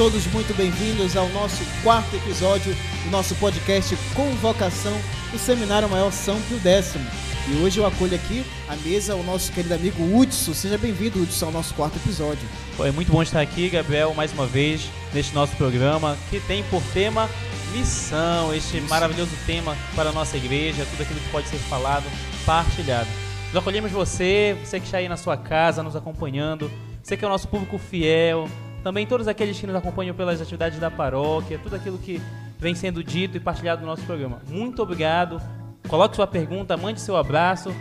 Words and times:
Todos 0.00 0.26
muito 0.28 0.56
bem-vindos 0.56 1.14
ao 1.14 1.28
nosso 1.28 1.62
quarto 1.82 2.16
episódio 2.16 2.74
do 3.04 3.10
nosso 3.10 3.34
podcast 3.34 3.94
Convocação 4.16 4.98
do 5.30 5.38
Seminário 5.38 5.90
Maior 5.90 6.10
São 6.10 6.40
Pio 6.40 6.58
X. 6.58 6.94
E 7.46 7.62
hoje 7.62 7.78
eu 7.78 7.84
acolho 7.84 8.14
aqui 8.14 8.42
à 8.66 8.76
mesa 8.76 9.14
o 9.14 9.22
nosso 9.22 9.52
querido 9.52 9.74
amigo 9.74 10.02
Hudson. 10.02 10.54
Seja 10.54 10.78
bem-vindo, 10.78 11.22
Hudson, 11.22 11.44
ao 11.44 11.52
nosso 11.52 11.74
quarto 11.74 11.96
episódio. 11.96 12.48
É 12.78 12.90
muito 12.90 13.12
bom 13.12 13.22
estar 13.22 13.42
aqui, 13.42 13.68
Gabriel, 13.68 14.14
mais 14.14 14.32
uma 14.32 14.46
vez, 14.46 14.88
neste 15.12 15.34
nosso 15.34 15.54
programa, 15.56 16.16
que 16.30 16.40
tem 16.40 16.64
por 16.70 16.82
tema 16.94 17.28
missão, 17.70 18.54
este 18.54 18.80
maravilhoso 18.80 19.32
tema 19.44 19.76
para 19.94 20.08
a 20.08 20.12
nossa 20.12 20.34
igreja, 20.34 20.86
tudo 20.92 21.02
aquilo 21.02 21.20
que 21.20 21.28
pode 21.28 21.46
ser 21.46 21.58
falado, 21.58 22.06
partilhado. 22.46 23.10
Nós 23.52 23.56
acolhemos 23.56 23.92
você, 23.92 24.56
você 24.64 24.80
que 24.80 24.86
está 24.86 24.96
aí 24.96 25.10
na 25.10 25.18
sua 25.18 25.36
casa, 25.36 25.82
nos 25.82 25.94
acompanhando, 25.94 26.70
você 27.02 27.18
que 27.18 27.24
é 27.24 27.28
o 27.28 27.30
nosso 27.30 27.48
público 27.48 27.76
fiel, 27.76 28.48
também 28.82 29.06
todos 29.06 29.28
aqueles 29.28 29.58
que 29.58 29.66
nos 29.66 29.76
acompanham 29.76 30.14
pelas 30.14 30.40
atividades 30.40 30.78
da 30.78 30.90
paróquia, 30.90 31.58
tudo 31.58 31.76
aquilo 31.76 31.98
que 31.98 32.20
vem 32.58 32.74
sendo 32.74 33.02
dito 33.02 33.36
e 33.36 33.40
partilhado 33.40 33.80
no 33.80 33.86
nosso 33.86 34.02
programa. 34.02 34.40
Muito 34.48 34.82
obrigado. 34.82 35.40
Coloque 35.88 36.16
sua 36.16 36.26
pergunta, 36.26 36.76
mande 36.76 37.00
seu 37.00 37.16
abraço. 37.16 37.74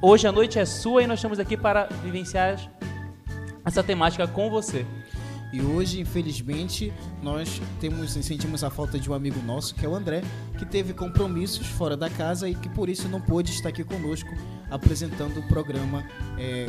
Hoje 0.00 0.26
a 0.26 0.32
noite 0.32 0.58
é 0.58 0.64
sua 0.64 1.02
e 1.02 1.06
nós 1.06 1.18
estamos 1.18 1.38
aqui 1.38 1.56
para 1.56 1.86
vivenciar 2.02 2.58
essa 3.64 3.82
temática 3.82 4.26
com 4.26 4.48
você. 4.50 4.86
E 5.52 5.60
hoje, 5.60 6.00
infelizmente, 6.00 6.92
nós 7.22 7.60
temos 7.80 8.10
sentimos 8.12 8.62
a 8.62 8.70
falta 8.70 8.98
de 8.98 9.10
um 9.10 9.14
amigo 9.14 9.40
nosso, 9.42 9.74
que 9.74 9.86
é 9.86 9.88
o 9.88 9.94
André, 9.94 10.22
que 10.58 10.66
teve 10.66 10.92
compromissos 10.92 11.66
fora 11.66 11.96
da 11.96 12.10
casa 12.10 12.48
e 12.48 12.54
que 12.54 12.68
por 12.68 12.88
isso 12.88 13.08
não 13.08 13.20
pôde 13.20 13.52
estar 13.52 13.68
aqui 13.68 13.84
conosco 13.84 14.28
apresentando 14.70 15.38
o 15.38 15.48
programa 15.48 16.04
é, 16.38 16.66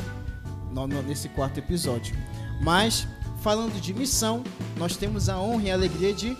nesse 1.05 1.27
quarto 1.29 1.57
episódio. 1.57 2.15
Mas, 2.61 3.07
falando 3.47 3.79
de 3.79 3.93
missão, 3.93 4.43
nós 4.75 4.97
temos 4.97 5.29
a 5.29 5.39
honra 5.39 5.63
e 5.63 5.71
a 5.71 5.73
alegria 5.73 6.13
de 6.13 6.35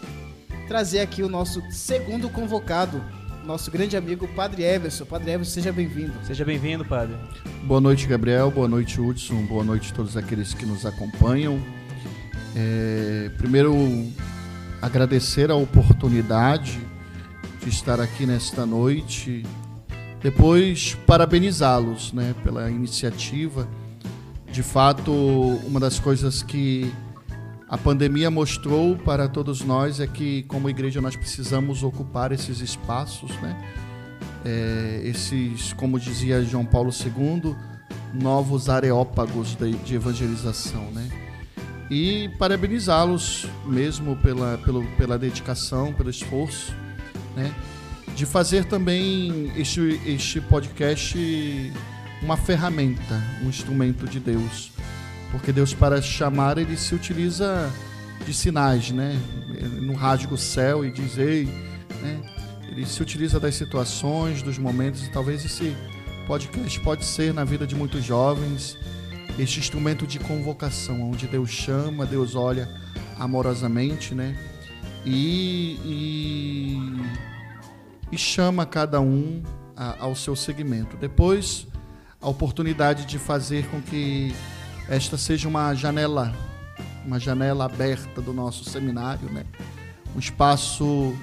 trazer 0.68 1.00
aqui 1.00 1.24
o 1.24 1.30
nosso 1.30 1.62
segundo 1.72 2.30
convocado, 2.30 3.02
nosso 3.46 3.72
grande 3.72 3.96
amigo 3.96 4.28
Padre 4.36 4.64
Everson. 4.64 5.06
Padre 5.06 5.32
Everson, 5.32 5.54
seja 5.54 5.72
bem-vindo. 5.72 6.12
Seja 6.26 6.44
bem-vindo, 6.44 6.84
Padre. 6.84 7.16
Boa 7.64 7.80
noite, 7.80 8.06
Gabriel. 8.08 8.52
Boa 8.52 8.68
noite, 8.68 9.00
Hudson. 9.00 9.46
Boa 9.46 9.64
noite 9.64 9.94
a 9.94 9.96
todos 9.96 10.18
aqueles 10.18 10.54
que 10.54 10.66
nos 10.66 10.86
acompanham. 10.86 11.64
É, 12.54 13.32
primeiro, 13.38 13.74
agradecer 14.82 15.50
a 15.50 15.56
oportunidade 15.56 16.78
de 17.64 17.70
estar 17.70 18.02
aqui 18.02 18.26
nesta 18.26 18.66
noite. 18.66 19.46
Depois, 20.22 20.98
parabenizá-los 21.08 22.12
né, 22.12 22.36
pela 22.44 22.70
iniciativa. 22.70 23.66
De 24.58 24.64
fato, 24.64 25.14
uma 25.68 25.80
das 25.80 26.00
coisas 26.00 26.42
que 26.42 26.92
a 27.70 27.78
pandemia 27.78 28.32
mostrou 28.32 28.98
para 28.98 29.28
todos 29.28 29.62
nós 29.62 30.00
é 30.00 30.08
que, 30.08 30.42
como 30.48 30.68
igreja, 30.68 31.00
nós 31.00 31.16
precisamos 31.16 31.84
ocupar 31.84 32.32
esses 32.32 32.60
espaços, 32.60 33.30
né? 33.40 33.56
É, 34.44 35.02
esses, 35.04 35.74
como 35.74 36.00
dizia 36.00 36.42
João 36.44 36.66
Paulo 36.66 36.90
II, 36.90 37.56
novos 38.16 38.68
areópagos 38.68 39.54
de, 39.54 39.74
de 39.74 39.94
evangelização, 39.94 40.90
né? 40.90 41.08
e 41.92 42.28
parabenizá-los 42.40 43.46
mesmo 43.64 44.16
pela, 44.16 44.58
pelo, 44.66 44.84
pela 44.98 45.20
dedicação, 45.20 45.94
pelo 45.94 46.10
esforço, 46.10 46.74
né? 47.36 47.54
de 48.16 48.26
fazer 48.26 48.66
também 48.66 49.52
este, 49.56 50.02
este 50.04 50.42
podcast 50.42 51.16
uma 52.22 52.38
ferramenta, 52.38 53.22
um 53.44 53.50
instrumento 53.50 54.08
de 54.08 54.20
Deus. 54.20 54.72
Porque 55.32 55.52
Deus, 55.52 55.74
para 55.74 56.02
chamar, 56.02 56.58
ele 56.58 56.78
se 56.78 56.96
utiliza 56.96 57.72
de 58.26 58.34
sinais, 58.34 58.92
né? 58.92 59.20
No 59.82 59.94
rasga 59.94 60.34
o 60.34 60.38
céu 60.38 60.86
e 60.86 60.92
diz, 60.92 61.18
ei, 61.18 61.46
né? 62.02 62.22
Ele 62.70 62.86
se 62.86 63.02
utiliza 63.02 63.40
das 63.40 63.56
situações, 63.56 64.42
dos 64.42 64.58
momentos, 64.58 65.06
e 65.06 65.10
talvez 65.10 65.44
esse 65.44 65.76
podcast 66.28 66.80
pode 66.82 67.06
ser 67.06 67.34
na 67.34 67.44
vida 67.44 67.66
de 67.66 67.76
muitos 67.76 68.04
jovens, 68.04 68.78
este 69.40 69.60
instrumento 69.60 70.06
de 70.06 70.20
convocação, 70.20 71.10
onde 71.12 71.28
Deus 71.28 71.50
chama, 71.50 72.06
Deus 72.06 72.36
olha 72.36 72.70
amorosamente, 73.18 74.14
né? 74.14 74.38
E, 75.06 75.80
e, 75.86 77.02
e 78.12 78.18
chama 78.18 78.66
cada 78.66 79.00
um 79.00 79.42
a, 79.76 80.04
ao 80.04 80.16
seu 80.16 80.36
segmento. 80.36 80.98
Depois, 80.98 81.68
a 82.22 82.30
oportunidade 82.30 83.06
de 83.06 83.18
fazer 83.18 83.66
com 83.68 83.82
que 83.82 84.34
esta 84.90 85.18
seja 85.18 85.48
uma 85.48 85.74
janela, 85.74 86.34
uma 87.06 87.20
janela 87.20 87.66
aberta 87.66 88.22
do 88.22 88.34
nosso 88.34 88.64
seminário, 88.64 89.30
né? 89.32 89.46
Um 90.16 90.20
espaço 90.20 91.16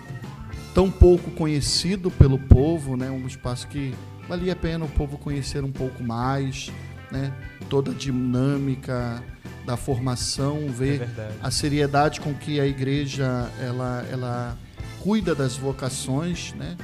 tão 0.75 0.91
pouco 0.91 1.31
conhecido 1.31 2.11
pelo 2.11 2.39
povo, 2.39 2.97
né? 2.97 3.11
Um 3.11 3.27
espaço 3.27 3.67
que 3.69 3.95
valia 4.29 4.53
a 4.53 4.57
pena 4.57 4.85
o 4.85 4.89
povo 4.89 5.19
conhecer 5.19 5.65
um 5.65 5.73
pouco 5.73 6.03
mais, 6.03 6.71
né? 7.11 7.33
toda 7.69 7.91
a 7.91 7.95
dinâmica 7.95 9.23
da 9.65 9.77
formação, 9.77 10.69
ver 10.69 11.03
é 11.03 11.33
a 11.43 11.51
seriedade 11.51 12.21
com 12.21 12.35
que 12.35 12.61
a 12.61 12.67
igreja 12.67 13.51
ela, 13.61 14.07
ela 14.11 14.59
cuida 15.01 15.35
das 15.35 15.57
vocações, 15.57 16.53
né? 16.53 16.77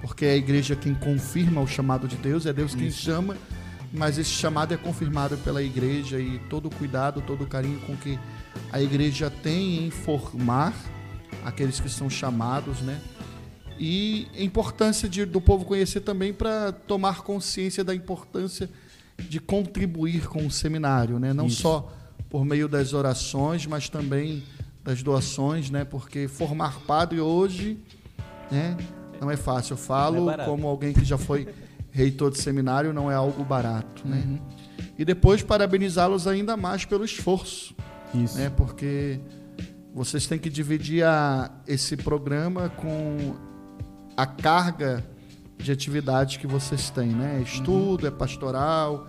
Porque 0.00 0.24
é 0.24 0.32
a 0.32 0.36
igreja 0.36 0.76
quem 0.76 0.94
confirma 0.94 1.60
o 1.60 1.66
chamado 1.66 2.06
de 2.06 2.16
Deus, 2.16 2.46
é 2.46 2.52
Deus 2.52 2.74
quem 2.74 2.88
Isso. 2.88 3.02
chama, 3.02 3.36
mas 3.92 4.18
esse 4.18 4.30
chamado 4.30 4.74
é 4.74 4.76
confirmado 4.76 5.36
pela 5.38 5.62
igreja 5.62 6.18
e 6.20 6.38
todo 6.50 6.66
o 6.66 6.70
cuidado, 6.70 7.22
todo 7.22 7.44
o 7.44 7.46
carinho 7.46 7.80
com 7.80 7.96
que 7.96 8.18
a 8.72 8.80
igreja 8.80 9.30
tem 9.30 9.86
em 9.86 9.90
formar 9.90 10.74
aqueles 11.44 11.80
que 11.80 11.88
são 11.88 12.10
chamados, 12.10 12.80
né? 12.80 13.00
E 13.78 14.26
a 14.34 14.42
importância 14.42 15.08
de, 15.08 15.24
do 15.24 15.40
povo 15.40 15.64
conhecer 15.64 16.00
também 16.00 16.32
para 16.32 16.72
tomar 16.72 17.22
consciência 17.22 17.84
da 17.84 17.94
importância 17.94 18.70
de 19.18 19.38
contribuir 19.38 20.26
com 20.28 20.46
o 20.46 20.50
seminário, 20.50 21.18
né? 21.18 21.32
Não 21.32 21.46
Isso. 21.46 21.62
só 21.62 21.92
por 22.30 22.44
meio 22.44 22.68
das 22.68 22.92
orações, 22.92 23.66
mas 23.66 23.88
também 23.88 24.42
das 24.82 25.02
doações, 25.02 25.70
né? 25.70 25.84
Porque 25.84 26.28
formar 26.28 26.80
padre 26.80 27.20
hoje, 27.20 27.78
né? 28.50 28.76
Não 29.20 29.30
é 29.30 29.36
fácil. 29.36 29.74
Eu 29.74 29.78
falo 29.78 30.30
é 30.30 30.44
como 30.44 30.66
alguém 30.66 30.92
que 30.92 31.04
já 31.04 31.18
foi 31.18 31.48
reitor 31.90 32.30
de 32.30 32.38
seminário, 32.38 32.92
não 32.92 33.10
é 33.10 33.14
algo 33.14 33.42
barato, 33.44 34.06
né? 34.06 34.22
Uhum. 34.26 34.38
E 34.98 35.04
depois 35.04 35.42
parabenizá-los 35.42 36.26
ainda 36.26 36.56
mais 36.56 36.84
pelo 36.84 37.04
esforço, 37.04 37.74
Isso. 38.14 38.36
né? 38.36 38.50
Porque 38.50 39.18
vocês 39.94 40.26
têm 40.26 40.38
que 40.38 40.50
dividir 40.50 41.04
a, 41.04 41.50
esse 41.66 41.96
programa 41.96 42.68
com 42.68 43.34
a 44.16 44.26
carga 44.26 45.04
de 45.56 45.72
atividades 45.72 46.36
que 46.36 46.46
vocês 46.46 46.90
têm, 46.90 47.08
né? 47.08 47.38
É 47.38 47.42
estudo, 47.42 48.02
uhum. 48.02 48.08
é 48.08 48.10
pastoral, 48.10 49.08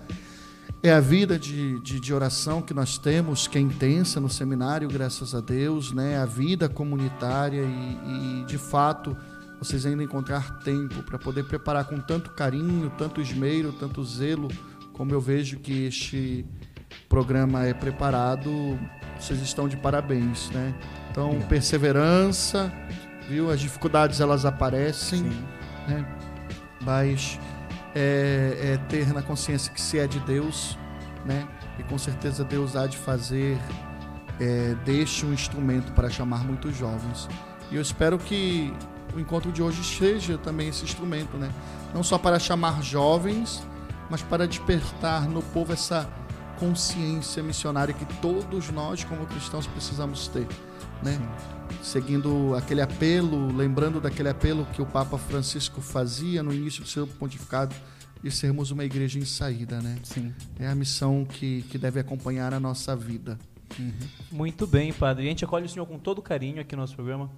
é 0.82 0.92
a 0.92 1.00
vida 1.00 1.38
de, 1.38 1.82
de, 1.82 2.00
de, 2.00 2.14
oração 2.14 2.62
que 2.62 2.74
nós 2.74 2.98
temos, 2.98 3.48
que 3.48 3.58
é 3.58 3.62
intensa 3.62 4.20
no 4.20 4.30
seminário, 4.30 4.88
graças 4.88 5.36
a 5.36 5.42
Deus, 5.42 5.92
né? 5.92 6.18
A 6.18 6.26
vida 6.26 6.70
comunitária 6.70 7.62
e, 7.62 8.42
e 8.42 8.46
de 8.46 8.58
fato 8.58 9.18
vocês 9.60 9.86
ainda 9.86 10.04
encontrar 10.04 10.60
tempo 10.60 11.02
para 11.04 11.18
poder 11.18 11.44
preparar 11.44 11.86
com 11.86 12.00
tanto 12.00 12.32
carinho, 12.32 12.92
tanto 12.98 13.22
esmero, 13.22 13.72
tanto 13.74 14.04
zelo, 14.04 14.48
como 14.94 15.14
eu 15.14 15.22
vejo 15.22 15.60
que 15.60 15.86
este 15.86 16.46
programa 17.10 17.66
é 17.66 17.74
preparado, 17.74 18.80
vocês 19.20 19.42
estão 19.42 19.68
de 19.68 19.78
parabéns, 19.78 20.50
né? 20.52 20.76
Então, 21.10 21.40
perseverança, 21.50 22.72
viu? 23.28 23.50
As 23.50 23.60
dificuldades 23.60 24.20
elas 24.20 24.46
aparecem, 24.46 25.24
Sim. 25.24 25.46
né? 25.88 26.06
mas 26.82 27.40
é, 27.96 28.74
é 28.74 28.78
ter 28.88 29.14
na 29.14 29.22
consciência 29.22 29.72
que 29.74 29.82
se 29.82 30.00
é 30.00 30.08
de 30.08 30.20
Deus, 30.22 30.78
né? 31.26 31.48
E 31.80 31.84
com 31.84 31.98
certeza 31.98 32.44
Deus 32.44 32.76
há 32.76 32.88
de 32.88 32.98
fazer 32.98 33.58
é, 34.40 34.76
deste 34.86 35.26
um 35.26 35.34
instrumento 35.34 35.92
para 35.94 36.10
chamar 36.10 36.44
muitos 36.44 36.76
jovens. 36.76 37.28
E 37.72 37.76
eu 37.76 37.82
espero 37.82 38.18
que 38.18 38.74
o 39.18 39.20
encontro 39.20 39.52
de 39.52 39.62
hoje 39.62 39.84
seja 39.84 40.38
também 40.38 40.70
esse 40.70 40.84
instrumento, 40.84 41.36
né? 41.38 41.52
Não 41.94 42.04
só 42.04 42.18
para 42.18 42.40
chamar 42.40 42.82
jovens, 42.82 43.62
mas 44.10 44.22
para 44.22 44.48
despertar 44.48 45.28
no 45.28 45.42
povo 45.42 45.74
essa 45.74 46.10
consciência 46.60 47.44
missionária 47.44 47.94
que 47.94 48.06
todos 48.22 48.70
nós, 48.70 49.04
como 49.04 49.26
cristãos, 49.26 49.68
precisamos 49.68 50.28
ter, 50.28 50.48
né? 51.04 51.14
Sim 51.14 51.58
seguindo 51.82 52.56
aquele 52.56 52.82
apelo, 52.82 53.54
lembrando 53.56 54.00
daquele 54.00 54.30
apelo 54.30 54.66
que 54.74 54.82
o 54.82 54.86
Papa 54.86 55.18
Francisco 55.18 55.82
fazia 55.82 56.42
no 56.42 56.54
início 56.54 56.84
do 56.84 56.90
seu 56.90 57.06
pontificado 57.06 57.76
de 58.22 58.32
sermos 58.32 58.72
uma 58.72 58.84
igreja 58.84 59.20
em 59.20 59.26
saída, 59.26 59.82
né? 59.82 59.98
Sim. 60.04 60.34
É 60.60 60.68
a 60.68 60.76
missão 60.76 61.26
que, 61.26 61.64
que 61.64 61.78
deve 61.78 62.00
acompanhar 62.00 62.54
a 62.54 62.60
nossa 62.60 62.96
vida. 62.96 63.38
Uhum. 63.78 63.94
Muito 64.32 64.66
bem, 64.66 64.92
Padre. 64.92 65.26
A 65.26 65.30
gente 65.30 65.46
acolhe 65.46 65.66
o 65.66 65.70
senhor 65.70 65.86
com 65.86 66.00
todo 66.00 66.22
carinho 66.22 66.60
aqui 66.60 66.76
no 66.76 66.82
nosso 66.82 66.96
programa. 66.96 67.30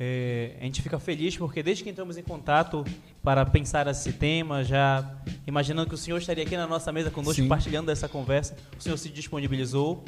É, 0.00 0.56
a 0.60 0.64
gente 0.64 0.80
fica 0.80 0.98
feliz 1.00 1.36
porque 1.36 1.60
desde 1.60 1.82
que 1.82 1.90
entramos 1.90 2.16
em 2.16 2.22
contato, 2.22 2.84
para 3.22 3.44
pensar 3.44 3.86
esse 3.88 4.12
tema, 4.12 4.62
já 4.62 5.18
imaginando 5.46 5.88
que 5.88 5.94
o 5.94 5.98
senhor 5.98 6.18
estaria 6.18 6.44
aqui 6.44 6.56
na 6.56 6.66
nossa 6.68 6.92
mesa 6.92 7.10
conosco, 7.10 7.42
Sim. 7.42 7.48
partilhando 7.48 7.86
dessa 7.86 8.08
conversa. 8.08 8.56
O 8.78 8.82
senhor 8.82 8.96
se 8.96 9.08
disponibilizou. 9.08 10.04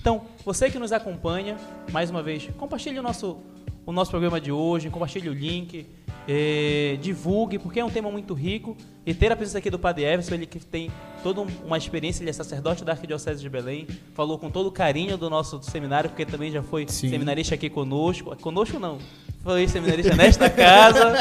Então, 0.00 0.22
você 0.44 0.70
que 0.70 0.78
nos 0.78 0.92
acompanha, 0.92 1.56
mais 1.92 2.10
uma 2.10 2.22
vez, 2.22 2.48
compartilhe 2.56 2.98
o 2.98 3.02
nosso, 3.02 3.36
o 3.84 3.92
nosso 3.92 4.10
programa 4.10 4.40
de 4.40 4.50
hoje, 4.50 4.88
compartilhe 4.88 5.28
o 5.28 5.32
link, 5.34 5.86
eh, 6.26 6.96
divulgue, 7.02 7.58
porque 7.58 7.80
é 7.80 7.84
um 7.84 7.90
tema 7.90 8.10
muito 8.10 8.32
rico. 8.32 8.76
E 9.04 9.12
ter 9.12 9.30
a 9.30 9.36
presença 9.36 9.58
aqui 9.58 9.68
do 9.68 9.78
Padre 9.78 10.04
Everson, 10.04 10.34
ele 10.34 10.46
que 10.46 10.58
tem 10.58 10.90
toda 11.22 11.40
um- 11.42 11.46
uma 11.66 11.76
experiência, 11.76 12.22
ele 12.22 12.30
é 12.30 12.32
sacerdote 12.32 12.82
da 12.84 12.92
Arquidiocese 12.92 13.42
de 13.42 13.48
Belém, 13.50 13.86
falou 14.14 14.38
com 14.38 14.50
todo 14.50 14.70
carinho 14.70 15.18
do 15.18 15.28
nosso 15.28 15.62
seminário, 15.62 16.08
porque 16.08 16.24
também 16.24 16.50
já 16.50 16.62
foi 16.62 16.86
Sim. 16.88 17.10
seminarista 17.10 17.54
aqui 17.54 17.68
conosco. 17.68 18.34
Conosco 18.36 18.78
não, 18.78 18.98
foi 19.42 19.68
seminarista 19.68 20.14
nesta 20.16 20.48
casa, 20.48 21.14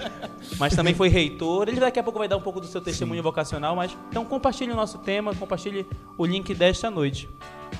mas 0.58 0.74
também 0.74 0.94
foi 0.94 1.08
reitor. 1.08 1.68
Ele 1.68 1.80
daqui 1.80 1.98
a 1.98 2.02
pouco 2.02 2.18
vai 2.18 2.28
dar 2.28 2.36
um 2.38 2.42
pouco 2.42 2.60
do 2.60 2.66
seu 2.66 2.80
testemunho 2.80 3.22
vocacional, 3.22 3.74
mas 3.76 3.94
então 4.08 4.24
compartilhe 4.24 4.72
o 4.72 4.76
nosso 4.76 4.98
tema, 4.98 5.34
compartilhe 5.34 5.84
o 6.16 6.24
link 6.24 6.54
desta 6.54 6.90
noite. 6.90 7.28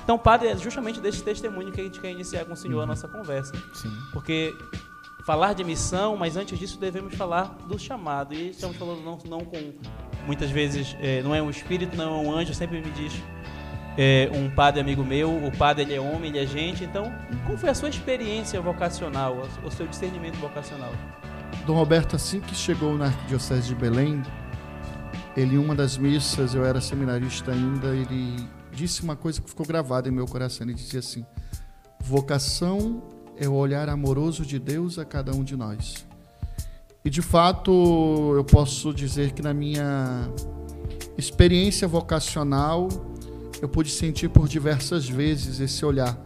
Então, 0.03 0.17
padre, 0.17 0.49
é 0.49 0.57
justamente 0.57 0.99
desse 0.99 1.23
testemunho 1.23 1.71
que 1.71 1.81
a 1.81 1.83
gente 1.83 1.99
quer 1.99 2.11
iniciar 2.11 2.45
com 2.45 2.53
o 2.53 2.55
senhor 2.55 2.81
a 2.81 2.85
nossa 2.85 3.07
conversa. 3.07 3.53
Sim. 3.73 3.91
Porque 4.11 4.55
falar 5.25 5.53
de 5.53 5.63
missão, 5.63 6.15
mas 6.15 6.37
antes 6.37 6.57
disso 6.57 6.79
devemos 6.79 7.15
falar 7.15 7.55
do 7.67 7.79
chamado. 7.79 8.33
E 8.33 8.51
estamos 8.51 8.77
falando 8.77 9.03
não, 9.03 9.17
não 9.27 9.45
com, 9.45 9.73
muitas 10.27 10.51
vezes, 10.51 10.95
eh, 10.99 11.21
não 11.23 11.33
é 11.33 11.41
um 11.41 11.49
espírito, 11.49 11.97
não 11.97 12.03
é 12.03 12.27
um 12.27 12.31
anjo, 12.31 12.53
sempre 12.53 12.79
me 12.79 12.91
diz 12.91 13.13
eh, 13.97 14.29
um 14.33 14.49
padre 14.49 14.81
amigo 14.81 15.03
meu, 15.03 15.35
o 15.35 15.51
padre 15.57 15.83
ele 15.83 15.95
é 15.95 15.99
homem, 15.99 16.29
ele 16.29 16.39
é 16.39 16.45
gente. 16.45 16.83
Então, 16.83 17.11
como 17.45 17.57
foi 17.57 17.69
a 17.69 17.73
sua 17.73 17.89
experiência 17.89 18.61
vocacional, 18.61 19.47
o 19.63 19.71
seu 19.71 19.87
discernimento 19.87 20.35
vocacional? 20.35 20.91
Dom 21.65 21.73
Roberto, 21.73 22.15
assim 22.15 22.39
que 22.39 22.53
chegou 22.53 22.95
na 22.95 23.05
Arquidiocese 23.05 23.69
de 23.69 23.75
Belém, 23.75 24.21
ele, 25.35 25.57
uma 25.57 25.73
das 25.73 25.97
missas, 25.97 26.53
eu 26.53 26.63
era 26.63 26.79
seminarista 26.79 27.51
ainda, 27.51 27.87
ele 27.87 28.47
disse 28.75 29.01
uma 29.01 29.15
coisa 29.15 29.41
que 29.41 29.49
ficou 29.49 29.65
gravada 29.65 30.09
em 30.09 30.11
meu 30.11 30.25
coração. 30.25 30.67
Ele 30.67 30.75
dizia 30.75 30.99
assim: 30.99 31.25
vocação 31.99 33.01
é 33.37 33.47
o 33.47 33.53
olhar 33.53 33.89
amoroso 33.89 34.45
de 34.45 34.59
Deus 34.59 34.99
a 34.99 35.05
cada 35.05 35.33
um 35.33 35.43
de 35.43 35.55
nós. 35.55 36.05
E 37.03 37.09
de 37.09 37.21
fato, 37.21 38.33
eu 38.35 38.43
posso 38.43 38.93
dizer 38.93 39.31
que 39.31 39.41
na 39.41 39.53
minha 39.53 40.29
experiência 41.17 41.87
vocacional, 41.87 42.89
eu 43.61 43.69
pude 43.69 43.91
sentir 43.91 44.29
por 44.29 44.47
diversas 44.47 45.07
vezes 45.07 45.59
esse 45.59 45.85
olhar 45.85 46.19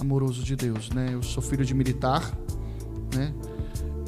amoroso 0.00 0.42
de 0.42 0.56
Deus. 0.56 0.90
Né? 0.90 1.10
Eu 1.12 1.22
sou 1.22 1.42
filho 1.42 1.64
de 1.64 1.74
militar, 1.74 2.32
né? 3.14 3.32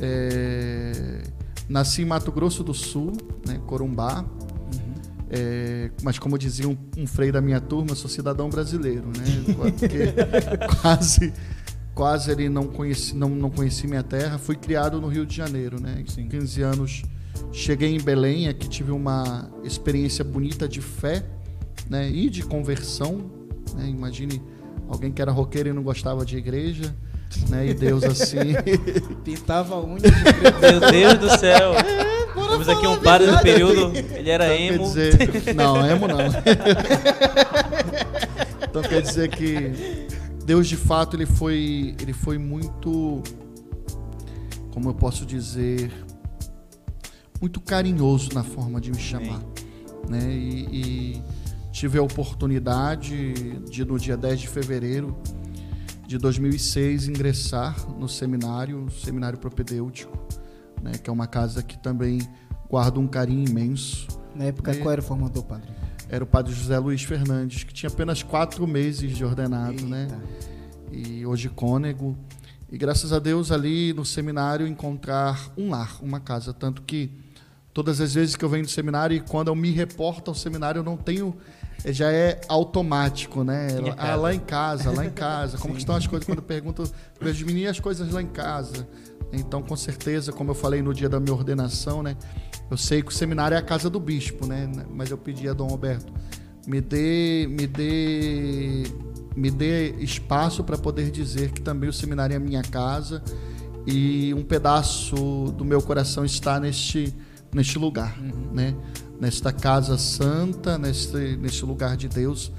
É, 0.01 1.23
nasci 1.69 2.03
em 2.03 2.05
Mato 2.05 2.33
Grosso 2.33 2.65
do 2.65 2.75
Sul, 2.75 3.13
né, 3.47 3.61
Corumbá. 3.67 4.25
É, 5.37 5.91
mas 6.03 6.17
como 6.17 6.39
dizia 6.39 6.69
um, 6.69 6.77
um 6.97 7.07
freio 7.09 7.33
da 7.33 7.41
minha 7.41 7.61
turma, 7.61 7.97
sou 7.97 8.09
cidadão 8.09 8.49
brasileiro, 8.49 9.07
né? 9.07 9.25
Porque 9.57 10.15
quase, 10.81 11.33
quase 11.93 12.31
ele 12.31 12.49
não 12.49 12.69
conheci, 12.69 13.17
não, 13.17 13.29
não 13.29 13.51
conheci 13.51 13.89
minha 13.89 14.05
terra. 14.05 14.39
Fui 14.39 14.55
criado 14.55 15.01
no 15.01 15.09
Rio 15.09 15.27
de 15.27 15.35
Janeiro, 15.35 15.81
né? 15.81 16.05
Sim. 16.07 16.29
15 16.29 16.63
anos 16.63 17.03
cheguei 17.51 17.97
em 17.97 18.01
Belém, 18.01 18.47
aqui 18.47 18.69
tive 18.69 18.93
uma 18.93 19.51
experiência 19.65 20.25
bonita 20.25 20.69
de 20.69 20.81
fé, 20.81 21.27
né? 21.91 22.09
E 22.09 22.31
de 22.31 22.45
conversão, 22.45 23.31
né? 23.75 23.89
Imagine 23.89 24.41
alguém 24.89 25.11
que 25.11 25.21
era 25.21 25.33
roqueiro 25.33 25.69
e 25.69 25.73
não 25.73 25.83
gostava 25.83 26.25
de 26.25 26.37
igreja, 26.37 26.95
né? 27.49 27.69
E 27.69 27.75
Deus 27.75 28.05
assim 28.05 28.55
Pintava 29.25 29.75
a 29.75 29.85
unha 29.85 30.01
de 30.01 30.11
preto. 30.11 30.61
Meu 30.61 30.81
Deus 30.81 31.19
do 31.19 31.39
céu! 31.39 31.73
Temos 32.35 32.69
aqui 32.69 32.87
um 32.87 32.99
padre 32.99 33.31
do 33.31 33.41
período, 33.41 33.97
ele 33.97 34.29
era 34.31 34.57
Então, 34.57 34.75
emo. 34.77 34.85
Dizer, 34.89 35.55
não, 35.55 35.87
emo 35.87 36.09
não. 36.09 36.19
então 38.69 38.83
quer 38.83 39.03
dizer 39.03 39.29
que 39.29 40.07
Deus 40.45 40.69
de 40.69 40.77
fato 40.77 41.17
ele 41.17 41.27
foi, 41.27 41.95
ele 42.01 42.13
foi 42.13 42.37
muito, 42.39 43.23
como 44.73 44.91
eu 44.91 44.95
posso 44.95 45.25
dizer, 45.25 45.93
muito 47.41 47.61
carinhoso 47.61 48.31
na 48.35 48.43
forma 48.43 48.81
de 48.81 48.91
me 48.91 48.99
chamar, 48.99 49.41
né? 50.09 50.29
E, 50.31 51.15
e 51.17 51.23
tive 51.73 51.99
a 51.99 52.03
oportunidade 52.03 53.59
de 53.71 53.85
no 53.85 53.99
dia 53.99 54.17
10 54.17 54.41
de 54.41 54.49
fevereiro 54.49 55.17
de 56.07 56.19
2006 56.19 57.09
ingressar 57.09 57.77
no 57.99 58.09
seminário, 58.09 58.89
seminário 58.91 59.39
propedêutico, 59.39 60.17
né? 60.83 60.93
Que 60.93 61.09
é 61.09 61.13
uma 61.13 61.27
casa 61.27 61.63
que 61.63 61.79
também 61.79 62.19
guardo 62.69 63.01
um 63.01 63.07
carinho 63.07 63.49
imenso. 63.49 64.07
Na 64.35 64.45
época, 64.45 64.73
E- 64.73 64.79
qual 64.79 64.93
era 64.93 65.01
o 65.01 65.05
formador, 65.05 65.45
padre? 65.45 65.71
Era 66.09 66.23
o 66.23 66.27
padre 66.27 66.53
José 66.53 66.79
Luiz 66.79 67.03
Fernandes, 67.03 67.65
que 67.65 67.73
tinha 67.73 67.91
apenas 67.91 68.23
quatro 68.23 68.67
meses 68.67 69.17
de 69.17 69.25
ordenado, 69.25 69.85
né? 69.87 70.09
Eita. 70.93 71.09
E 71.09 71.27
hoje 71.27 71.49
cônego. 71.49 72.17
E 72.71 72.77
graças 72.77 73.13
a 73.13 73.19
Deus 73.19 73.51
ali 73.51 73.93
no 73.93 74.05
seminário 74.05 74.67
encontrar 74.67 75.51
um 75.57 75.71
lar, 75.71 75.99
uma 76.03 76.21
casa. 76.21 76.53
Tanto 76.53 76.83
que 76.83 77.11
todas 77.73 78.01
as 78.01 78.13
vezes 78.15 78.37
que 78.37 78.45
eu 78.45 78.49
venho 78.49 78.65
do 78.65 78.71
seminário 78.71 79.17
e 79.17 79.21
quando 79.21 79.49
eu 79.49 79.55
me 79.55 79.71
reporto 79.71 80.31
ao 80.31 80.35
seminário 80.35 80.81
eu 80.81 80.85
não 80.85 80.97
tenho. 80.97 81.35
Já 81.87 82.11
é 82.11 82.41
automático, 82.49 83.45
né? 83.45 83.69
Ah, 83.93 83.95
casa. 83.95 84.17
lá 84.17 84.35
em 84.35 84.41
casa, 84.41 84.91
lá 84.91 85.05
em 85.05 85.11
casa. 85.13 85.59
Como 85.59 85.75
que 85.75 85.81
estão 85.81 85.95
as 85.95 86.07
coisas? 86.07 86.27
Quando 86.27 86.39
eu 86.39 86.45
pergunto, 86.45 86.85
vejo 87.21 87.45
meninas 87.45 87.73
as 87.73 87.81
coisas 87.81 88.11
lá 88.11 88.23
em 88.23 88.27
casa. 88.27 88.87
Então, 89.33 89.63
com 89.63 89.77
certeza, 89.77 90.33
como 90.33 90.51
eu 90.51 90.55
falei 90.55 90.83
no 90.83 90.95
dia 90.95 91.09
da 91.09 91.19
minha 91.19 91.35
ordenação, 91.35 92.03
né? 92.03 92.17
Eu 92.71 92.77
sei 92.77 93.03
que 93.03 93.09
o 93.09 93.15
seminário 93.15 93.55
é 93.55 93.59
a 93.59 93.63
casa 93.63 93.91
do 93.91 94.01
bispo, 94.01 94.47
né? 94.47 94.71
Mas 94.91 95.11
eu 95.11 95.19
pedi 95.19 95.49
a 95.49 95.53
Dom 95.53 95.67
Roberto, 95.67 96.13
me 96.67 96.81
dê, 96.81 97.47
me 97.49 97.67
dê, 97.67 98.85
me 99.37 99.51
dê 99.51 99.91
espaço 99.99 100.65
para 100.65 100.79
poder 100.79 101.11
dizer 101.11 101.51
que 101.51 101.61
também 101.61 101.89
o 101.89 101.93
seminário 101.93 102.35
é 102.35 102.37
a 102.37 102.41
minha 102.41 102.63
casa 102.63 103.23
e 103.87 104.33
um 104.35 104.43
pedaço 104.43 105.15
do 105.57 105.65
meu 105.65 105.83
coração 105.83 106.25
está 106.25 106.59
neste, 106.59 107.15
neste 107.53 107.79
lugar, 107.79 108.19
né? 108.53 108.75
Nesta 109.21 109.53
casa 109.53 109.97
santa, 109.97 110.77
neste, 110.77 111.37
neste 111.37 111.65
lugar 111.65 111.97
de 111.97 112.09
Deus, 112.09 112.51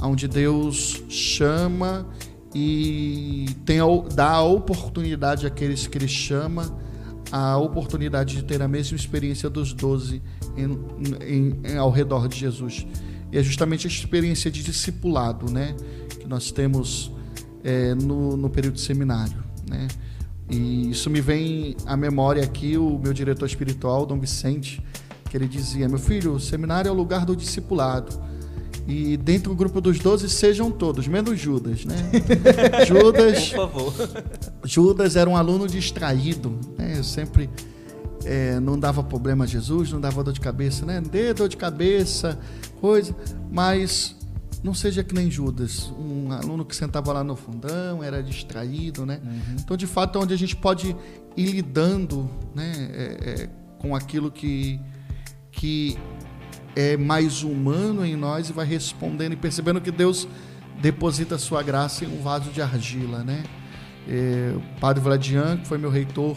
onde 0.00 0.26
Deus 0.26 1.02
chama 1.08 2.06
e 2.54 3.46
tem, 3.64 3.78
dá 4.14 4.30
a 4.32 4.42
oportunidade 4.42 5.46
àqueles 5.46 5.86
que 5.86 5.98
Ele 5.98 6.08
chama 6.08 6.74
a 7.30 7.58
oportunidade 7.58 8.36
de 8.36 8.42
ter 8.44 8.62
a 8.62 8.68
mesma 8.68 8.96
experiência 8.96 9.50
dos 9.50 9.74
doze 9.74 10.22
em- 10.56 10.78
em- 11.22 11.60
em- 11.72 11.76
ao 11.76 11.90
redor 11.90 12.26
de 12.26 12.38
Jesus. 12.38 12.86
E 13.30 13.36
é 13.36 13.42
justamente 13.42 13.86
a 13.86 13.90
experiência 13.90 14.50
de 14.50 14.62
discipulado 14.62 15.52
né, 15.52 15.76
que 16.18 16.26
nós 16.26 16.50
temos 16.50 17.12
é, 17.62 17.94
no, 17.94 18.36
no 18.36 18.48
período 18.48 18.78
seminário. 18.78 19.44
Né? 19.68 19.88
E 20.48 20.88
isso 20.90 21.10
me 21.10 21.20
vem 21.20 21.76
à 21.84 21.96
memória 21.96 22.42
aqui 22.42 22.78
o 22.78 22.98
meu 22.98 23.12
diretor 23.12 23.44
espiritual, 23.44 24.06
Dom 24.06 24.18
Vicente, 24.18 24.82
que 25.28 25.36
ele 25.36 25.48
dizia: 25.48 25.88
Meu 25.88 25.98
filho, 25.98 26.34
o 26.34 26.40
seminário 26.40 26.88
é 26.88 26.92
o 26.92 26.94
lugar 26.94 27.24
do 27.24 27.36
discipulado. 27.36 28.18
E 28.86 29.18
dentro 29.18 29.50
do 29.50 29.56
grupo 29.56 29.82
dos 29.82 29.98
doze 29.98 30.30
sejam 30.30 30.70
todos, 30.70 31.06
menos 31.06 31.38
Judas, 31.38 31.84
né? 31.84 31.94
Judas 32.88 33.50
Por 33.50 33.56
favor. 33.56 33.94
Judas 34.64 35.14
era 35.14 35.28
um 35.28 35.36
aluno 35.36 35.68
distraído, 35.68 36.58
né? 36.78 36.94
Eu 36.96 37.04
sempre 37.04 37.50
é, 38.24 38.58
não 38.58 38.78
dava 38.78 39.02
problema 39.02 39.44
a 39.44 39.46
Jesus, 39.46 39.92
não 39.92 40.00
dava 40.00 40.24
dor 40.24 40.32
de 40.32 40.40
cabeça, 40.40 40.86
né? 40.86 41.02
Dê 41.02 41.34
dor 41.34 41.50
de 41.50 41.56
cabeça, 41.58 42.38
coisa, 42.80 43.14
mas 43.50 44.16
não 44.62 44.72
seja 44.72 45.04
que 45.04 45.14
nem 45.14 45.30
Judas, 45.30 45.92
um 45.98 46.32
aluno 46.32 46.64
que 46.64 46.74
sentava 46.74 47.12
lá 47.12 47.22
no 47.22 47.36
fundão, 47.36 48.02
era 48.02 48.22
distraído, 48.22 49.04
né? 49.04 49.20
Então, 49.60 49.76
de 49.76 49.86
fato, 49.86 50.18
é 50.18 50.22
onde 50.22 50.32
a 50.32 50.38
gente 50.38 50.56
pode 50.56 50.96
ir 51.36 51.46
lidando, 51.52 52.28
né? 52.54 52.72
é, 52.92 53.42
é, 53.42 53.50
com 53.78 53.94
aquilo 53.94 54.30
que 54.30 54.80
que 55.58 55.98
é 56.74 56.96
mais 56.96 57.42
humano 57.42 58.06
em 58.06 58.16
nós 58.16 58.48
e 58.48 58.52
vai 58.52 58.64
respondendo 58.64 59.32
e 59.32 59.36
percebendo 59.36 59.80
que 59.80 59.90
Deus 59.90 60.28
deposita 60.80 61.34
a 61.34 61.38
sua 61.38 61.62
graça 61.62 62.04
em 62.04 62.08
um 62.08 62.22
vaso 62.22 62.50
de 62.50 62.62
argila, 62.62 63.24
né? 63.24 63.42
É, 64.08 64.54
o 64.54 64.80
padre 64.80 65.02
Vladian, 65.02 65.58
que 65.58 65.66
foi 65.66 65.76
meu 65.76 65.90
reitor 65.90 66.36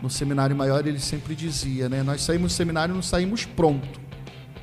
no 0.00 0.08
seminário 0.08 0.54
maior, 0.54 0.86
ele 0.86 1.00
sempre 1.00 1.34
dizia, 1.34 1.88
né? 1.88 2.02
Nós 2.04 2.22
saímos 2.22 2.52
do 2.52 2.56
seminário 2.56 2.94
não 2.94 3.02
saímos 3.02 3.44
pronto, 3.44 4.00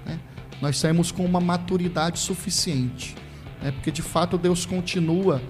né? 0.05 0.17
Nós 0.61 0.77
saímos 0.77 1.11
com 1.11 1.25
uma 1.25 1.41
maturidade 1.41 2.17
suficiente, 2.19 3.15
né? 3.61 3.71
Porque 3.71 3.91
de 3.91 4.01
fato 4.01 4.37
Deus 4.37 4.65
continua 4.65 5.41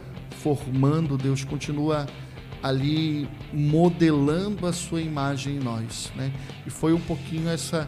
formando, 0.42 1.16
Deus 1.16 1.44
continua 1.44 2.08
ali 2.63 3.30
modelando 3.54 4.66
a 4.66 4.74
sua 4.74 5.02
imagem 5.02 5.58
em 5.58 5.60
nós, 5.60 6.12
né? 6.16 6.34
E 6.66 6.72
foi 6.72 6.92
um 6.92 7.00
pouquinho 7.00 7.48
essa 7.50 7.88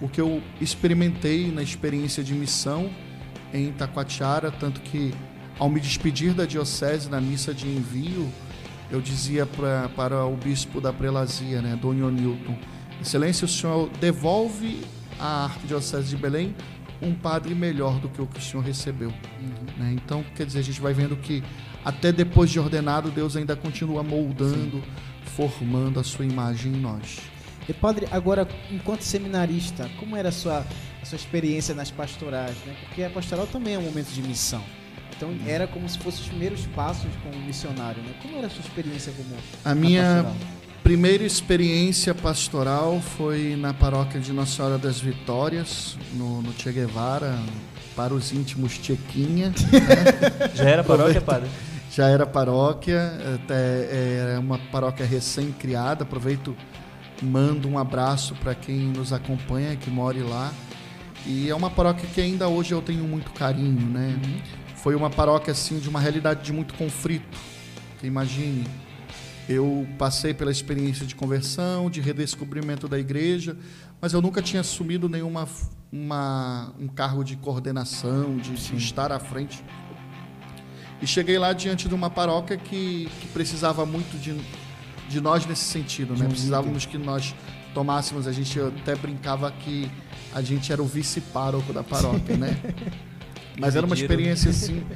o 0.00 0.08
que 0.08 0.20
eu 0.20 0.42
experimentei 0.60 1.50
na 1.50 1.62
experiência 1.62 2.22
de 2.22 2.34
missão 2.34 2.90
em 3.52 3.68
Itacoatiara, 3.68 4.50
tanto 4.50 4.80
que 4.80 5.12
ao 5.58 5.68
me 5.68 5.80
despedir 5.80 6.32
da 6.32 6.46
diocese 6.46 7.10
na 7.10 7.20
missa 7.20 7.52
de 7.52 7.68
envio, 7.68 8.30
eu 8.90 9.00
dizia 9.00 9.44
pra, 9.46 9.88
para 9.90 10.24
o 10.24 10.36
bispo 10.36 10.80
da 10.80 10.92
prelazia, 10.92 11.60
né, 11.60 11.78
Dom 11.80 11.92
Newton, 11.92 12.56
Excelência, 13.00 13.44
o 13.44 13.48
senhor 13.48 13.88
devolve 14.00 14.82
à 15.18 15.44
Arquidiocese 15.44 16.10
de 16.10 16.16
Belém 16.16 16.54
um 17.00 17.14
padre 17.14 17.54
melhor 17.54 17.98
do 17.98 18.10
que 18.10 18.20
o 18.20 18.26
que 18.26 18.38
o 18.38 18.42
senhor 18.42 18.62
recebeu. 18.62 19.08
Uhum. 19.08 19.66
Né? 19.78 19.92
Então, 19.94 20.22
quer 20.34 20.44
dizer, 20.44 20.58
a 20.58 20.62
gente 20.62 20.80
vai 20.80 20.92
vendo 20.92 21.16
que 21.16 21.42
até 21.82 22.12
depois 22.12 22.50
de 22.50 22.60
ordenado, 22.60 23.10
Deus 23.10 23.36
ainda 23.36 23.56
continua 23.56 24.02
moldando, 24.02 24.78
Sim. 24.78 24.82
formando 25.24 25.98
a 25.98 26.04
sua 26.04 26.26
imagem 26.26 26.74
em 26.74 26.76
nós. 26.76 27.20
E 27.68 27.72
padre, 27.72 28.08
agora, 28.10 28.48
enquanto 28.70 29.02
seminarista, 29.02 29.88
como 29.98 30.16
era 30.16 30.30
a 30.30 30.32
sua, 30.32 30.66
a 31.00 31.04
sua 31.04 31.16
experiência 31.16 31.74
nas 31.74 31.90
pastorais? 31.90 32.56
Né? 32.66 32.74
Porque 32.80 33.02
a 33.02 33.10
pastoral 33.10 33.46
também 33.46 33.74
é 33.74 33.78
um 33.78 33.82
momento 33.82 34.08
de 34.08 34.22
missão. 34.22 34.62
Então 35.16 35.28
uhum. 35.28 35.38
era 35.46 35.66
como 35.66 35.88
se 35.88 35.98
fossem 35.98 36.22
os 36.22 36.28
primeiros 36.28 36.66
passos 36.68 37.10
como 37.22 37.44
missionário. 37.44 38.02
Né? 38.02 38.14
Como 38.22 38.38
era 38.38 38.46
a 38.46 38.50
sua 38.50 38.62
experiência 38.62 39.12
como 39.12 39.28
A 39.64 39.74
minha 39.74 40.02
pastoral? 40.02 40.36
primeira 40.82 41.24
experiência 41.24 42.14
pastoral 42.14 43.00
foi 43.00 43.54
na 43.54 43.74
paróquia 43.74 44.18
de 44.18 44.32
Nossa 44.32 44.56
Senhora 44.56 44.78
das 44.78 44.98
Vitórias, 44.98 45.96
no, 46.14 46.40
no 46.40 46.52
Che 46.54 46.72
Guevara, 46.72 47.38
para 47.94 48.14
os 48.14 48.32
íntimos 48.32 48.72
Chequinha. 48.72 49.50
Né? 49.50 50.50
Já 50.54 50.70
era 50.70 50.82
paróquia, 50.82 51.20
padre? 51.20 51.50
Já 51.92 52.08
era 52.08 52.24
paróquia, 52.24 53.12
até, 53.34 54.34
é 54.34 54.38
uma 54.38 54.58
paróquia 54.58 55.04
recém-criada. 55.04 56.04
Aproveito 56.04 56.56
mando 57.22 57.68
um 57.68 57.78
abraço 57.78 58.34
para 58.36 58.54
quem 58.54 58.78
nos 58.78 59.12
acompanha, 59.12 59.76
que 59.76 59.90
more 59.90 60.20
lá. 60.20 60.52
E 61.26 61.50
é 61.50 61.54
uma 61.54 61.70
paróquia 61.70 62.08
que 62.12 62.20
ainda 62.20 62.48
hoje 62.48 62.72
eu 62.72 62.80
tenho 62.80 63.04
muito 63.04 63.30
carinho, 63.32 63.86
né? 63.88 64.18
Uhum. 64.24 64.40
Foi 64.76 64.94
uma 64.94 65.10
paróquia 65.10 65.52
assim 65.52 65.78
de 65.78 65.88
uma 65.88 66.00
realidade 66.00 66.42
de 66.42 66.52
muito 66.52 66.74
conflito. 66.74 67.38
Imagine, 68.02 68.66
eu 69.48 69.86
passei 69.98 70.32
pela 70.32 70.50
experiência 70.50 71.04
de 71.04 71.14
conversão, 71.14 71.90
de 71.90 72.00
redescobrimento 72.00 72.88
da 72.88 72.98
igreja, 72.98 73.56
mas 74.00 74.12
eu 74.14 74.22
nunca 74.22 74.40
tinha 74.40 74.60
assumido 74.60 75.08
nenhuma 75.08 75.46
uma, 75.92 76.72
um 76.78 76.88
cargo 76.88 77.22
de 77.22 77.36
coordenação, 77.36 78.36
de, 78.36 78.54
de 78.54 78.76
estar 78.76 79.12
à 79.12 79.18
frente. 79.18 79.62
E 81.02 81.06
cheguei 81.06 81.38
lá 81.38 81.52
diante 81.52 81.88
de 81.88 81.94
uma 81.94 82.08
paróquia 82.08 82.56
que, 82.56 83.08
que 83.20 83.26
precisava 83.28 83.84
muito 83.84 84.18
de, 84.18 84.34
de 85.10 85.20
nós 85.20 85.44
nesse 85.44 85.64
sentido, 85.64 86.16
né? 86.16 86.26
Precisávamos 86.28 86.86
que 86.86 86.96
nós 86.96 87.34
tomássemos, 87.74 88.28
a 88.28 88.32
gente 88.32 88.58
até 88.60 88.94
brincava 88.94 89.50
que 89.50 89.90
a 90.32 90.40
gente 90.40 90.72
era 90.72 90.80
o 90.80 90.86
vice-pároco 90.86 91.72
da 91.72 91.82
paróquia, 91.82 92.36
né? 92.36 92.56
Mas 93.58 93.74
era 93.74 93.84
uma 93.84 93.94
experiência 93.94 94.50
assim, 94.50 94.86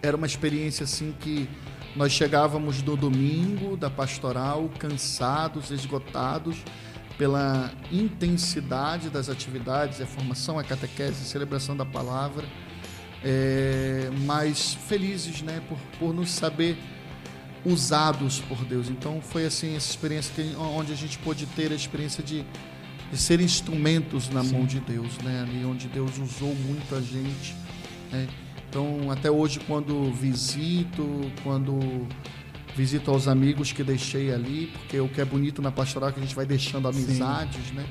era 0.00 0.16
uma 0.16 0.26
experiência 0.26 0.84
assim 0.84 1.12
que 1.18 1.48
nós 1.96 2.12
chegávamos 2.12 2.80
do 2.82 2.96
domingo 2.96 3.76
da 3.76 3.90
pastoral 3.90 4.70
cansados, 4.78 5.72
esgotados 5.72 6.62
pela 7.18 7.72
intensidade 7.90 9.10
das 9.10 9.28
atividades, 9.28 10.00
a 10.00 10.06
formação, 10.06 10.56
a 10.56 10.62
catequese, 10.62 11.22
a 11.22 11.26
celebração 11.26 11.76
da 11.76 11.84
palavra, 11.84 12.46
é, 13.24 14.08
mas 14.24 14.74
felizes, 14.86 15.42
né, 15.42 15.60
por, 15.68 15.78
por 15.98 16.14
nos 16.14 16.30
saber 16.30 16.78
usados 17.64 18.40
por 18.40 18.64
Deus. 18.64 18.88
Então 18.88 19.20
foi 19.20 19.46
assim 19.46 19.76
essa 19.76 19.90
experiência 19.90 20.32
que, 20.34 20.54
onde 20.56 20.92
a 20.92 20.96
gente 20.96 21.18
pôde 21.18 21.46
ter 21.46 21.72
a 21.72 21.74
experiência 21.74 22.22
de, 22.22 22.44
de 23.10 23.18
ser 23.18 23.40
instrumentos 23.40 24.28
na 24.28 24.42
Sim. 24.42 24.52
mão 24.52 24.66
de 24.66 24.80
Deus, 24.80 25.18
né? 25.18 25.42
Ali 25.42 25.64
onde 25.64 25.88
Deus 25.88 26.18
usou 26.18 26.54
muito 26.54 26.94
a 26.94 27.00
gente. 27.00 27.54
Né? 28.10 28.26
Então 28.68 29.10
até 29.10 29.30
hoje 29.30 29.60
quando 29.60 30.12
visito, 30.12 31.30
quando 31.42 32.06
visito 32.76 33.10
aos 33.10 33.26
amigos 33.26 33.72
que 33.72 33.82
deixei 33.82 34.32
ali, 34.32 34.68
porque 34.72 35.00
o 35.00 35.08
que 35.08 35.20
é 35.20 35.24
bonito 35.24 35.60
na 35.60 35.72
pastoral 35.72 36.10
é 36.10 36.12
que 36.12 36.20
a 36.20 36.22
gente 36.22 36.34
vai 36.34 36.46
deixando 36.46 36.86
amizades, 36.86 37.66
Sim. 37.68 37.74
né? 37.74 37.86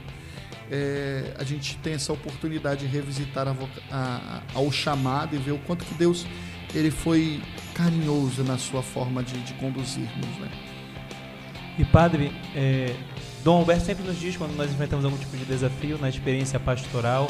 É, 0.70 1.34
a 1.40 1.46
gente 1.46 1.78
tem 1.78 1.94
essa 1.94 2.12
oportunidade 2.12 2.86
de 2.86 2.88
revisitar 2.88 3.48
a, 3.48 3.56
a, 3.90 4.42
ao 4.54 4.70
chamado 4.70 5.34
e 5.34 5.40
ver 5.40 5.52
o 5.52 5.60
quanto 5.60 5.86
que 5.86 5.94
Deus 5.94 6.26
ele 6.74 6.92
foi 6.92 7.42
carinhoso 7.74 8.44
na 8.44 8.58
sua 8.58 8.82
forma 8.82 9.24
de, 9.24 9.38
de 9.42 9.54
conduzir-nos. 9.54 10.38
Né? 10.40 10.50
E 11.78 11.86
padre, 11.86 12.32
é, 12.56 12.96
Dom 13.44 13.58
Alberto 13.58 13.86
sempre 13.86 14.04
nos 14.04 14.20
diz 14.20 14.36
quando 14.36 14.56
nós 14.56 14.72
enfrentamos 14.72 15.06
algum 15.06 15.18
tipo 15.18 15.38
de 15.38 15.46
desafio 15.46 15.98
na 16.00 16.10
experiência 16.10 16.60
pastoral, 16.60 17.30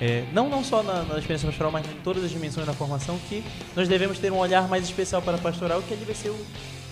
é, 0.00 0.24
não, 0.32 0.48
não 0.48 0.62
só 0.62 0.82
na, 0.82 1.02
na, 1.02 1.18
experiência 1.18 1.46
pastoral, 1.48 1.72
mas 1.72 1.86
em 1.86 2.00
todas 2.02 2.24
as 2.24 2.30
dimensões 2.30 2.66
da 2.66 2.72
formação, 2.72 3.18
que 3.28 3.42
nós 3.74 3.88
devemos 3.88 4.18
ter 4.18 4.32
um 4.32 4.38
olhar 4.38 4.68
mais 4.68 4.84
especial 4.84 5.20
para 5.20 5.36
a 5.36 5.38
pastoral, 5.38 5.82
que 5.82 5.94
deve 5.94 6.14
ser 6.14 6.30
o. 6.30 6.36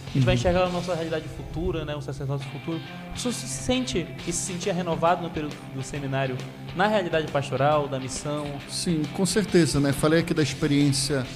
A 0.08 0.18
gente 0.18 0.24
vai 0.24 0.34
uhum. 0.34 0.38
enxergar 0.38 0.62
a 0.64 0.68
nossa 0.70 0.94
realidade 0.94 1.26
futura, 1.28 1.84
né, 1.84 1.94
o 1.94 2.00
sacerdócio 2.00 2.48
futuro. 2.50 2.80
Isso 3.14 3.30
se 3.32 3.46
sente 3.46 4.06
e 4.26 4.32
se 4.32 4.52
sentia 4.52 4.72
renovado 4.72 5.22
no 5.22 5.28
período 5.28 5.54
do 5.74 5.82
seminário, 5.82 6.36
na 6.74 6.86
realidade 6.86 7.30
pastoral, 7.30 7.86
da 7.86 8.00
missão? 8.00 8.46
Sim, 8.68 9.02
com 9.14 9.26
certeza, 9.26 9.78
né? 9.78 9.92
Falei 9.92 10.20
aqui 10.20 10.32
da 10.32 10.42
experiência 10.42 11.26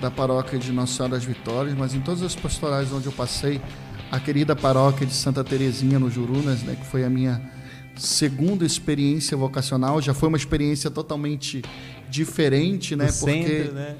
da 0.00 0.10
paróquia 0.10 0.58
de 0.58 0.72
Nossa 0.72 0.94
Senhora 0.94 1.14
das 1.14 1.24
Vitórias, 1.24 1.76
mas 1.76 1.94
em 1.94 2.00
todas 2.00 2.22
as 2.22 2.34
pastorais 2.34 2.92
onde 2.92 3.06
eu 3.06 3.12
passei, 3.12 3.60
a 4.10 4.18
querida 4.18 4.56
paróquia 4.56 5.06
de 5.06 5.12
Santa 5.14 5.44
Terezinha 5.44 5.98
no 5.98 6.10
Jurunas, 6.10 6.62
né, 6.62 6.74
que 6.74 6.86
foi 6.86 7.04
a 7.04 7.10
minha 7.10 7.40
segunda 7.96 8.64
experiência 8.64 9.36
vocacional, 9.36 10.00
já 10.00 10.14
foi 10.14 10.28
uma 10.28 10.38
experiência 10.38 10.90
totalmente 10.90 11.62
diferente, 12.08 12.96
né, 12.96 13.06
porque 13.06 13.46
centro, 13.46 13.74
né? 13.74 13.96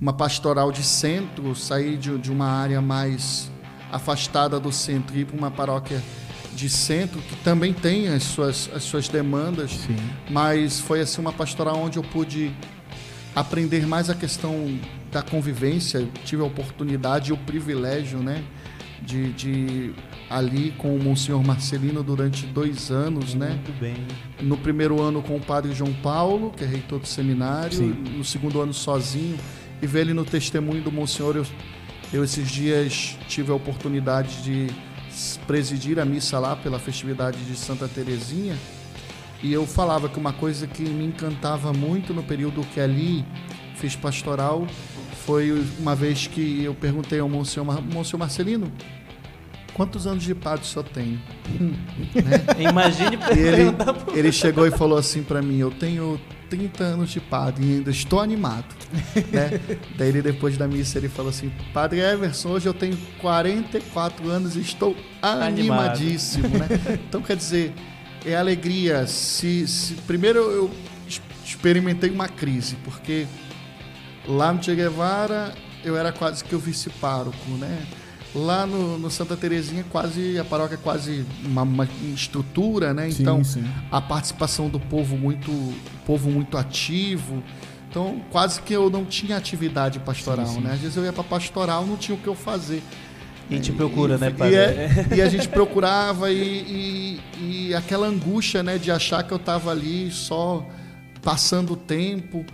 uma 0.00 0.12
pastoral 0.12 0.72
de 0.72 0.82
centro, 0.82 1.54
sair 1.54 1.96
de, 1.96 2.18
de 2.18 2.30
uma 2.30 2.46
área 2.46 2.82
mais 2.82 3.50
afastada 3.92 4.58
do 4.58 4.72
centro 4.72 5.16
e 5.16 5.20
ir 5.20 5.24
para 5.24 5.36
uma 5.36 5.50
paróquia 5.50 6.02
de 6.54 6.68
centro 6.68 7.20
que 7.20 7.36
também 7.36 7.72
tem 7.72 8.08
as 8.08 8.22
suas, 8.22 8.70
as 8.74 8.82
suas 8.82 9.08
demandas, 9.08 9.70
Sim. 9.70 9.96
mas 10.30 10.80
foi 10.80 11.00
assim 11.00 11.20
uma 11.20 11.32
pastoral 11.32 11.76
onde 11.76 11.98
eu 11.98 12.02
pude 12.02 12.54
aprender 13.34 13.86
mais 13.86 14.08
a 14.08 14.14
questão 14.14 14.78
da 15.14 15.22
convivência, 15.22 16.06
tive 16.24 16.42
a 16.42 16.44
oportunidade 16.44 17.30
e 17.30 17.32
o 17.32 17.36
privilégio, 17.36 18.18
né, 18.18 18.42
de, 19.00 19.32
de 19.32 19.94
ali 20.28 20.72
com 20.76 20.96
o 20.96 21.02
Monsenhor 21.02 21.44
Marcelino 21.46 22.02
durante 22.02 22.46
dois 22.46 22.90
anos, 22.90 23.32
Muito 23.32 23.38
né? 23.38 23.50
Muito 23.50 23.80
bem. 23.80 23.94
No 24.40 24.56
primeiro 24.56 25.00
ano 25.00 25.22
com 25.22 25.36
o 25.36 25.40
Padre 25.40 25.72
João 25.72 25.92
Paulo, 26.02 26.50
que 26.50 26.64
é 26.64 26.66
reitor 26.66 26.98
do 26.98 27.06
seminário, 27.06 27.76
Sim. 27.76 27.94
no 28.16 28.24
segundo 28.24 28.60
ano 28.60 28.74
sozinho, 28.74 29.38
e 29.80 29.86
ver 29.86 30.00
ele 30.00 30.14
no 30.14 30.24
testemunho 30.24 30.82
do 30.82 30.90
Monsenhor, 30.90 31.36
eu, 31.36 31.46
eu 32.12 32.24
esses 32.24 32.50
dias 32.50 33.16
tive 33.28 33.52
a 33.52 33.54
oportunidade 33.54 34.42
de 34.42 34.66
presidir 35.46 36.00
a 36.00 36.04
missa 36.04 36.40
lá 36.40 36.56
pela 36.56 36.80
festividade 36.80 37.38
de 37.44 37.54
Santa 37.54 37.86
Terezinha, 37.86 38.56
e 39.40 39.52
eu 39.52 39.64
falava 39.64 40.08
que 40.08 40.18
uma 40.18 40.32
coisa 40.32 40.66
que 40.66 40.82
me 40.82 41.04
encantava 41.04 41.72
muito 41.72 42.12
no 42.12 42.22
período 42.24 42.62
que 42.72 42.80
ali 42.80 43.24
fiz 43.76 43.94
pastoral 43.94 44.66
foi 45.24 45.64
uma 45.78 45.94
vez 45.94 46.26
que 46.26 46.64
eu 46.64 46.74
perguntei 46.74 47.18
ao 47.18 47.28
Monsenhor, 47.28 47.82
Monsenhor 47.82 48.18
Marcelino, 48.18 48.70
quantos 49.72 50.06
anos 50.06 50.22
de 50.22 50.34
padre 50.34 50.64
o 50.64 50.66
senhor 50.66 50.84
tem? 50.84 51.20
né? 52.14 52.70
Imagine 52.70 53.18
ele, 53.30 54.18
ele 54.18 54.32
chegou 54.32 54.66
e 54.66 54.70
falou 54.70 54.98
assim 54.98 55.22
para 55.22 55.40
mim, 55.42 55.58
eu 55.58 55.70
tenho 55.70 56.20
30 56.48 56.84
anos 56.84 57.10
de 57.10 57.20
padre 57.20 57.64
e 57.64 57.72
ainda 57.76 57.90
estou 57.90 58.20
animado. 58.20 58.66
né? 59.32 59.60
Daí 59.96 60.08
ele, 60.08 60.22
depois 60.22 60.56
da 60.56 60.68
missa, 60.68 60.98
ele 60.98 61.08
falou 61.08 61.30
assim, 61.30 61.50
Padre 61.72 62.00
Everson, 62.00 62.50
hoje 62.50 62.66
eu 62.66 62.74
tenho 62.74 62.96
44 63.20 64.30
anos 64.30 64.56
e 64.56 64.60
estou 64.60 64.96
animadíssimo. 65.20 66.48
Né? 66.48 66.68
Então, 67.08 67.20
quer 67.20 67.36
dizer, 67.36 67.72
é 68.24 68.36
alegria. 68.36 69.06
Se, 69.06 69.66
se, 69.66 69.94
primeiro 70.06 70.38
eu 70.38 70.70
experimentei 71.44 72.10
uma 72.10 72.28
crise, 72.28 72.76
porque 72.84 73.26
Lá 74.26 74.52
no 74.52 74.62
Che 74.62 74.74
Guevara, 74.74 75.52
eu 75.84 75.96
era 75.96 76.10
quase 76.10 76.42
que 76.42 76.54
o 76.54 76.58
vice-pároco, 76.58 77.50
né? 77.58 77.86
Lá 78.34 78.66
no, 78.66 78.98
no, 78.98 79.10
Santa 79.10 79.36
Terezinha, 79.36 79.84
quase 79.90 80.38
a 80.38 80.44
paróquia 80.44 80.74
é 80.74 80.78
quase 80.78 81.24
uma, 81.44 81.62
uma 81.62 81.88
estrutura, 82.14 82.92
né? 82.92 83.10
Sim, 83.10 83.22
então, 83.22 83.44
sim. 83.44 83.64
a 83.92 84.00
participação 84.00 84.68
do 84.68 84.80
povo 84.80 85.16
muito, 85.16 85.52
povo 86.04 86.30
muito 86.30 86.56
ativo. 86.56 87.42
Então, 87.88 88.20
quase 88.30 88.60
que 88.62 88.72
eu 88.72 88.90
não 88.90 89.04
tinha 89.04 89.36
atividade 89.36 90.00
pastoral, 90.00 90.46
sim, 90.46 90.60
né? 90.60 90.72
Às 90.72 90.80
vezes 90.80 90.96
eu 90.96 91.04
ia 91.04 91.12
para 91.12 91.22
pastoral, 91.22 91.86
não 91.86 91.96
tinha 91.96 92.16
o 92.16 92.20
que 92.20 92.26
eu 92.26 92.34
fazer. 92.34 92.82
E 93.48 93.54
a 93.54 93.56
gente 93.58 93.72
procura, 93.72 94.14
e, 94.16 94.18
né, 94.18 94.30
pai? 94.30 94.52
E, 94.52 94.56
é, 94.56 95.06
e, 95.16 95.22
a 95.22 95.28
gente 95.28 95.46
procurava 95.48 96.32
e, 96.32 97.20
e, 97.38 97.68
e 97.68 97.74
aquela 97.74 98.06
angústia, 98.06 98.62
né, 98.62 98.78
de 98.78 98.90
achar 98.90 99.22
que 99.22 99.32
eu 99.32 99.36
estava 99.36 99.70
ali 99.70 100.10
só 100.10 100.66
passando 101.22 101.74
o 101.74 101.76
tempo 101.76 102.44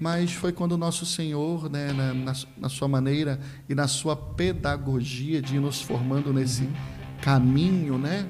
mas 0.00 0.32
foi 0.32 0.50
quando 0.50 0.72
o 0.72 0.78
nosso 0.78 1.04
Senhor, 1.04 1.70
né, 1.70 1.92
na, 1.92 2.14
na, 2.14 2.32
na, 2.56 2.68
sua 2.70 2.88
maneira 2.88 3.38
e 3.68 3.74
na 3.74 3.86
sua 3.86 4.16
pedagogia 4.16 5.42
de 5.42 5.56
ir 5.56 5.60
nos 5.60 5.82
formando 5.82 6.32
nesse 6.32 6.66
caminho, 7.20 7.98
né, 7.98 8.26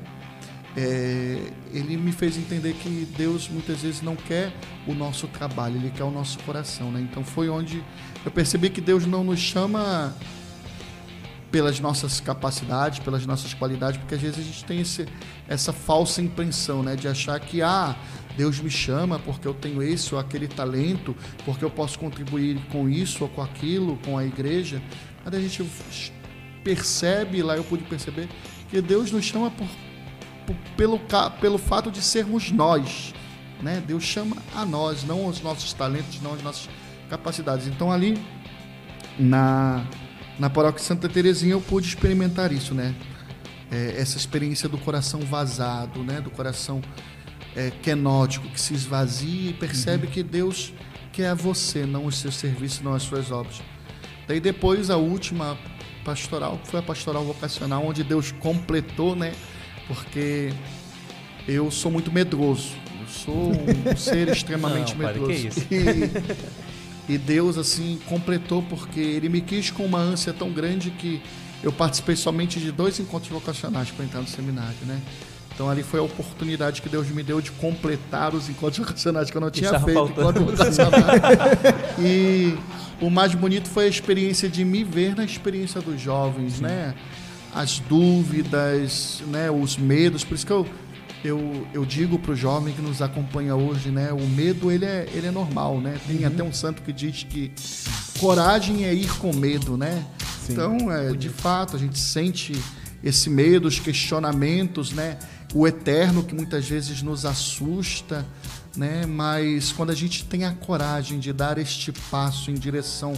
é, 0.77 1.39
ele 1.73 1.97
me 1.97 2.11
fez 2.13 2.37
entender 2.37 2.75
que 2.75 3.07
Deus 3.17 3.49
muitas 3.49 3.81
vezes 3.83 4.03
não 4.03 4.17
quer 4.17 4.53
o 4.87 4.95
nosso 4.95 5.29
trabalho, 5.29 5.77
ele 5.77 5.91
quer 5.91 6.05
o 6.05 6.11
nosso 6.11 6.39
coração, 6.41 6.91
né? 6.93 7.01
Então 7.01 7.25
foi 7.25 7.49
onde 7.49 7.83
eu 8.25 8.31
percebi 8.31 8.71
que 8.71 8.81
Deus 8.81 9.07
não 9.07 9.25
nos 9.25 9.41
chama 9.41 10.15
pelas 11.51 11.81
nossas 11.81 12.21
capacidades, 12.21 13.01
pelas 13.01 13.27
nossas 13.27 13.53
qualidades, 13.53 13.99
porque 13.99 14.15
às 14.15 14.21
vezes 14.21 14.39
a 14.39 14.43
gente 14.43 14.65
tem 14.65 14.81
esse, 14.81 15.07
essa 15.49 15.73
falsa 15.73 16.23
impressão, 16.23 16.83
né, 16.83 16.95
de 16.95 17.09
achar 17.09 17.39
que 17.41 17.61
ah, 17.61 17.97
Deus 18.41 18.59
me 18.59 18.71
chama 18.71 19.19
porque 19.19 19.47
eu 19.47 19.53
tenho 19.53 19.83
esse 19.83 20.15
ou 20.15 20.19
aquele 20.19 20.49
talento, 20.49 21.15
porque 21.45 21.63
eu 21.63 21.69
posso 21.69 21.99
contribuir 21.99 22.59
com 22.73 22.89
isso 22.89 23.25
ou 23.25 23.29
com 23.29 23.43
aquilo, 23.43 23.99
com 24.03 24.17
a 24.17 24.25
igreja. 24.25 24.81
Mas 25.23 25.35
a 25.35 25.39
gente 25.39 25.63
percebe, 26.65 27.43
lá 27.43 27.55
eu 27.55 27.63
pude 27.63 27.85
perceber, 27.85 28.31
que 28.71 28.81
Deus 28.81 29.13
nos 29.13 29.27
chama 29.27 29.51
por, 29.51 29.69
por, 30.47 30.57
pelo, 30.75 30.99
pelo 31.39 31.59
fato 31.59 31.91
de 31.91 32.01
sermos 32.01 32.51
nós. 32.51 33.13
Né? 33.61 33.83
Deus 33.87 34.05
chama 34.05 34.39
a 34.55 34.65
nós, 34.65 35.05
não 35.05 35.27
os 35.27 35.43
nossos 35.43 35.75
talentos, 35.75 36.23
não 36.23 36.33
as 36.33 36.43
nossas 36.43 36.71
capacidades. 37.11 37.67
Então 37.67 37.93
ali 37.93 38.19
na 39.19 39.85
na 40.39 40.49
paróquia 40.49 40.83
Santa 40.83 41.11
Terezinha 41.11 41.53
eu 41.53 41.61
pude 41.61 41.87
experimentar 41.87 42.51
isso, 42.53 42.75
né? 42.75 42.95
É, 43.71 43.97
essa 43.99 44.17
experiência 44.17 44.67
do 44.67 44.79
coração 44.79 45.21
vazado, 45.21 46.03
né? 46.03 46.23
Do 46.23 46.31
coração 46.31 46.81
é, 47.57 47.71
quenótico 47.83 48.49
que 48.49 48.61
se 48.61 48.75
esvazia 48.75 49.51
e 49.51 49.53
percebe 49.53 50.07
uhum. 50.07 50.13
que 50.13 50.23
Deus 50.23 50.73
quer 51.13 51.35
você, 51.35 51.85
não 51.85 52.07
os 52.07 52.19
seus 52.19 52.37
serviços, 52.37 52.81
não 52.81 52.95
as 52.95 53.03
suas 53.03 53.31
obras. 53.31 53.61
Daí 54.27 54.41
depois 54.41 54.91
a 54.91 54.97
última 54.97 55.59
pastoral, 56.05 56.59
que 56.59 56.69
foi 56.69 56.81
a 56.81 56.83
pastoral 56.83 57.25
vocacional, 57.25 57.85
onde 57.85 58.05
Deus 58.05 58.33
completou, 58.33 59.17
né? 59.17 59.33
Porque 59.87 60.53
eu 61.49 61.71
sou 61.71 61.91
muito 61.91 62.13
medroso. 62.13 62.75
Eu 63.01 63.09
sou 63.09 63.53
um 63.53 63.97
ser 63.97 64.29
extremamente 64.29 64.95
não, 64.95 65.07
medroso. 65.07 65.33
Padre, 65.33 65.43
que 65.43 65.49
isso? 65.49 65.67
E, 67.09 67.15
e 67.15 67.19
Deus, 67.19 67.59
assim, 67.59 67.99
completou 68.07 68.63
porque 68.63 69.01
Ele 69.01 69.29
me 69.29 69.41
quis 69.41 69.69
com 69.69 69.85
uma 69.85 69.99
ânsia 69.99 70.33
tão 70.33 70.53
grande 70.53 70.93
que 70.93 71.21
eu 71.61 71.73
participei 71.73 72.15
somente 72.15 72.61
de 72.61 72.71
dois 72.71 73.01
encontros 73.01 73.31
vocacionais 73.33 73.91
para 73.91 74.05
entrar 74.05 74.21
no 74.21 74.29
seminário, 74.29 74.77
né? 74.87 75.01
Então 75.61 75.69
ali 75.69 75.83
foi 75.83 76.01
a 76.01 76.03
oportunidade 76.03 76.81
que 76.81 76.89
Deus 76.89 77.07
me 77.11 77.23
deu 77.23 77.39
de 77.39 77.51
completar 77.51 78.35
os 78.35 78.49
encontros 78.49 78.79
vocacionais 78.81 79.31
que 79.31 79.37
eu 79.37 79.43
não 79.43 79.51
tinha 79.51 79.79
feito 79.79 80.11
enquanto 80.11 80.41
vocacional. 80.41 80.91
e 81.99 82.57
o 82.99 83.11
mais 83.11 83.35
bonito 83.35 83.69
foi 83.69 83.85
a 83.85 83.89
experiência 83.89 84.49
de 84.49 84.65
me 84.65 84.83
ver 84.83 85.15
na 85.15 85.23
experiência 85.23 85.83
dos 85.83 86.01
jovens, 86.01 86.55
Sim. 86.55 86.63
né? 86.63 86.95
As 87.55 87.79
dúvidas, 87.79 89.23
né? 89.27 89.51
Os 89.51 89.77
medos. 89.77 90.25
Por 90.25 90.33
isso 90.35 90.47
que 90.47 90.53
eu 90.53 90.67
eu, 91.23 91.67
eu 91.75 91.85
digo 91.85 92.19
para 92.19 92.33
o 92.33 92.35
jovem 92.35 92.73
que 92.73 92.81
nos 92.81 93.03
acompanha 93.03 93.55
hoje, 93.55 93.91
né? 93.91 94.11
O 94.15 94.27
medo 94.27 94.71
ele 94.71 94.87
é, 94.87 95.07
ele 95.13 95.27
é 95.27 95.31
normal, 95.31 95.79
né? 95.79 95.99
Tem 96.07 96.21
uhum. 96.21 96.27
até 96.27 96.43
um 96.43 96.55
santo 96.55 96.81
que 96.81 96.91
diz 96.91 97.27
que 97.29 97.53
coragem 98.19 98.87
é 98.87 98.95
ir 98.95 99.15
com 99.19 99.31
medo, 99.37 99.77
né? 99.77 100.07
Sim. 100.47 100.55
Então, 100.55 100.91
é, 100.91 101.13
de 101.13 101.29
fato, 101.29 101.77
a 101.77 101.79
gente 101.79 101.99
sente 101.99 102.59
esse 103.05 103.29
medo, 103.29 103.69
os 103.69 103.79
questionamentos, 103.79 104.93
né? 104.93 105.19
O 105.53 105.67
eterno 105.67 106.23
que 106.23 106.35
muitas 106.35 106.69
vezes 106.69 107.03
nos 107.03 107.25
assusta, 107.25 108.25
né? 108.77 109.05
Mas 109.07 109.73
quando 109.73 109.91
a 109.91 109.95
gente 109.95 110.25
tem 110.25 110.45
a 110.45 110.53
coragem 110.53 111.19
de 111.19 111.33
dar 111.33 111.59
este 111.59 111.93
passo 112.11 112.51
em 112.51 112.55
direção 112.55 113.15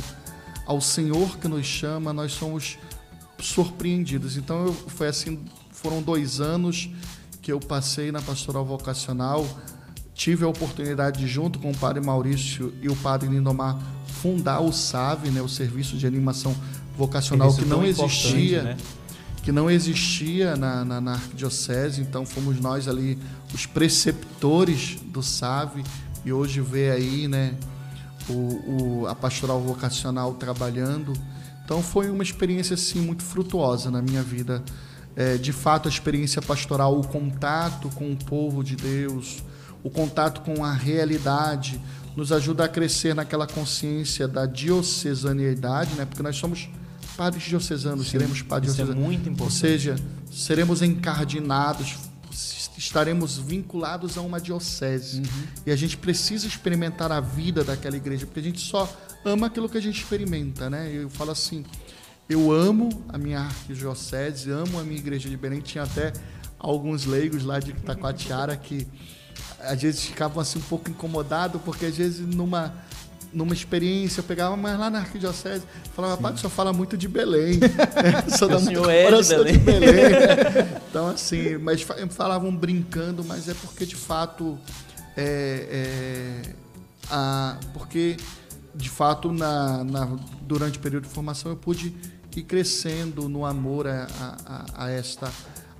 ao 0.66 0.80
Senhor 0.80 1.38
que 1.38 1.48
nos 1.48 1.66
chama, 1.66 2.12
nós 2.12 2.32
somos 2.32 2.78
surpreendidos. 3.38 4.36
Então, 4.36 4.66
eu, 4.66 4.72
foi 4.72 5.08
assim, 5.08 5.40
foram 5.70 6.00
dois 6.00 6.40
anos 6.40 6.88
que 7.40 7.52
eu 7.52 7.58
passei 7.58 8.12
na 8.12 8.22
pastoral 8.22 8.64
vocacional, 8.64 9.44
tive 10.14 10.44
a 10.44 10.48
oportunidade 10.48 11.20
de, 11.20 11.26
junto 11.26 11.58
com 11.58 11.72
o 11.72 11.76
padre 11.76 12.00
Maurício 12.04 12.72
e 12.80 12.88
o 12.88 12.94
padre 12.96 13.28
Lindomar, 13.28 13.78
fundar 14.06 14.60
o 14.60 14.72
SAV, 14.72 15.30
né, 15.30 15.42
o 15.42 15.48
Serviço 15.48 15.96
de 15.96 16.06
Animação 16.06 16.54
Vocacional, 16.96 17.52
que 17.52 17.64
não 17.64 17.84
existia. 17.84 18.62
Né? 18.62 18.76
Que 19.42 19.50
não 19.50 19.70
existia 19.70 20.56
na, 20.56 20.84
na, 20.84 21.00
na, 21.00 21.12
arquidiocese, 21.14 22.00
então 22.00 22.24
fomos 22.24 22.60
nós 22.60 22.86
ali 22.86 23.18
os 23.52 23.66
preceptores 23.66 24.98
do 25.06 25.22
SAV 25.22 25.82
e 26.24 26.32
hoje 26.32 26.60
vê 26.60 26.90
aí 26.90 27.26
né, 27.26 27.54
o, 28.28 29.02
o, 29.02 29.06
a 29.08 29.14
pastoral 29.14 29.60
vocacional 29.60 30.34
trabalhando. 30.34 31.12
Então 31.64 31.82
foi 31.82 32.08
uma 32.08 32.22
experiência 32.22 32.74
assim, 32.74 33.00
muito 33.00 33.22
frutuosa 33.22 33.90
na 33.90 34.00
minha 34.00 34.22
vida 34.22 34.62
é, 35.16 35.36
de 35.36 35.52
fato 35.52 35.88
a 35.88 35.90
experiência 35.90 36.40
pastoral, 36.40 36.98
o 36.98 37.06
contato 37.06 37.88
com 37.90 38.12
o 38.12 38.16
povo 38.16 38.62
de 38.62 38.76
Deus, 38.76 39.42
o 39.82 39.90
contato 39.90 40.40
com 40.40 40.64
a 40.64 40.72
realidade, 40.72 41.80
nos 42.16 42.32
ajuda 42.32 42.64
a 42.64 42.68
crescer 42.68 43.14
naquela 43.14 43.46
consciência 43.46 44.28
da 44.28 44.46
diocesaniedade, 44.46 45.94
né? 45.94 46.04
porque 46.04 46.22
nós 46.22 46.36
somos 46.36 46.68
padres 47.16 47.44
diocesanos, 47.44 48.06
Sim, 48.06 48.12
seremos 48.12 48.42
padres 48.42 48.74
diocesanos. 48.74 49.02
É 49.02 49.06
muito 49.06 49.28
importante. 49.28 49.42
Ou 49.42 49.50
seja, 49.50 49.96
seremos 50.30 50.82
encardinados, 50.82 51.96
estaremos 52.76 53.38
vinculados 53.38 54.18
a 54.18 54.20
uma 54.20 54.40
diocese. 54.40 55.18
Uhum. 55.18 55.46
E 55.66 55.70
a 55.70 55.76
gente 55.76 55.96
precisa 55.96 56.46
experimentar 56.46 57.12
a 57.12 57.20
vida 57.20 57.62
daquela 57.62 57.96
igreja, 57.96 58.26
porque 58.26 58.40
a 58.40 58.42
gente 58.42 58.60
só 58.60 58.90
ama 59.24 59.46
aquilo 59.46 59.68
que 59.68 59.78
a 59.78 59.82
gente 59.82 60.00
experimenta, 60.00 60.68
né? 60.68 60.90
Eu 60.92 61.08
falo 61.08 61.30
assim, 61.30 61.64
eu 62.28 62.50
amo 62.50 63.04
a 63.08 63.18
minha 63.18 63.40
arquidiocese, 63.40 64.50
amo 64.50 64.80
a 64.80 64.82
minha 64.82 64.98
igreja 64.98 65.28
de 65.28 65.36
Belém. 65.36 65.60
Tinha 65.60 65.84
até 65.84 66.12
alguns 66.58 67.04
leigos 67.04 67.44
lá 67.44 67.58
de 67.58 67.70
Itacoatiara 67.70 68.56
que 68.56 68.86
às 69.60 69.80
vezes 69.80 70.04
ficavam 70.04 70.40
assim 70.40 70.58
um 70.58 70.62
pouco 70.62 70.90
incomodados, 70.90 71.60
porque 71.62 71.86
às 71.86 71.96
vezes 71.96 72.20
numa 72.20 72.74
numa 73.32 73.52
experiência, 73.52 74.20
eu 74.20 74.24
pegava, 74.24 74.56
mas 74.56 74.78
lá 74.78 74.90
na 74.90 74.98
arquidiocese, 75.00 75.64
falava, 75.94 76.16
rapaz, 76.16 76.36
o 76.36 76.38
senhor 76.38 76.50
fala 76.50 76.72
muito 76.72 76.96
de 76.96 77.08
Belém. 77.08 77.60
é, 77.62 78.30
só 78.36 78.46
dá 78.46 78.58
muito 78.58 78.88
é 78.88 79.10
de 79.10 79.28
Belém. 79.28 79.52
de 79.52 79.58
Belém. 79.58 79.92
então, 80.90 81.08
assim, 81.08 81.56
mas 81.58 81.82
falavam 82.10 82.54
brincando, 82.54 83.24
mas 83.24 83.48
é 83.48 83.54
porque 83.54 83.86
de 83.86 83.96
fato 83.96 84.58
é, 85.16 86.42
é 86.46 86.54
a, 87.10 87.58
porque 87.72 88.16
de 88.74 88.88
fato 88.88 89.32
na, 89.32 89.84
na, 89.84 90.16
durante 90.42 90.78
o 90.78 90.80
período 90.80 91.04
de 91.04 91.10
formação 91.10 91.52
eu 91.52 91.56
pude 91.56 91.94
ir 92.34 92.42
crescendo 92.42 93.28
no 93.28 93.44
amor 93.44 93.86
a, 93.86 94.06
a, 94.46 94.86
a 94.86 94.90
esta 94.90 95.30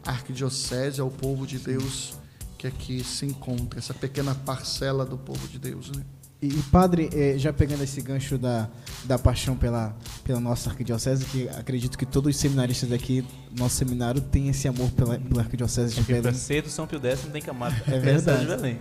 arquidiocese, 0.05 1.01
ao 1.01 1.11
povo 1.11 1.47
de 1.47 1.59
Deus 1.59 2.15
que 2.63 2.67
aqui 2.69 3.03
se 3.03 3.27
encontra, 3.27 3.81
essa 3.81 3.93
pequena 3.93 4.37
parcela 4.37 5.05
do 5.05 5.19
povo 5.19 5.49
de 5.49 5.59
Deus. 5.59 5.91
Né? 5.91 6.05
E, 6.43 6.49
padre, 6.73 7.09
eh, 7.15 7.39
já 7.39 7.53
pegando 7.53 7.85
esse 7.85 8.01
gancho 8.01 8.37
da, 8.37 8.69
da 9.05 9.17
paixão 9.17 9.57
pela, 9.57 9.97
pela 10.25 10.41
nossa 10.41 10.71
arquidiocese, 10.71 11.25
que 11.27 11.49
acredito 11.49 11.97
que 11.97 12.05
todos 12.05 12.35
os 12.35 12.41
seminaristas 12.41 12.89
daqui, 12.91 13.25
nosso 13.57 13.77
seminário, 13.77 14.21
tem 14.21 14.49
esse 14.49 14.67
amor 14.67 14.91
pela, 14.91 15.21
pela 15.21 15.43
arquidiocese 15.43 15.95
de 15.95 16.03
Belém. 16.03 16.35
cedo 16.35 16.69
São 16.69 16.85
Pio 16.85 17.01
X 17.01 17.23
não 17.25 17.31
tem 17.31 17.43
camada. 17.43 17.81
É 17.87 17.97
verdade. 17.97 18.77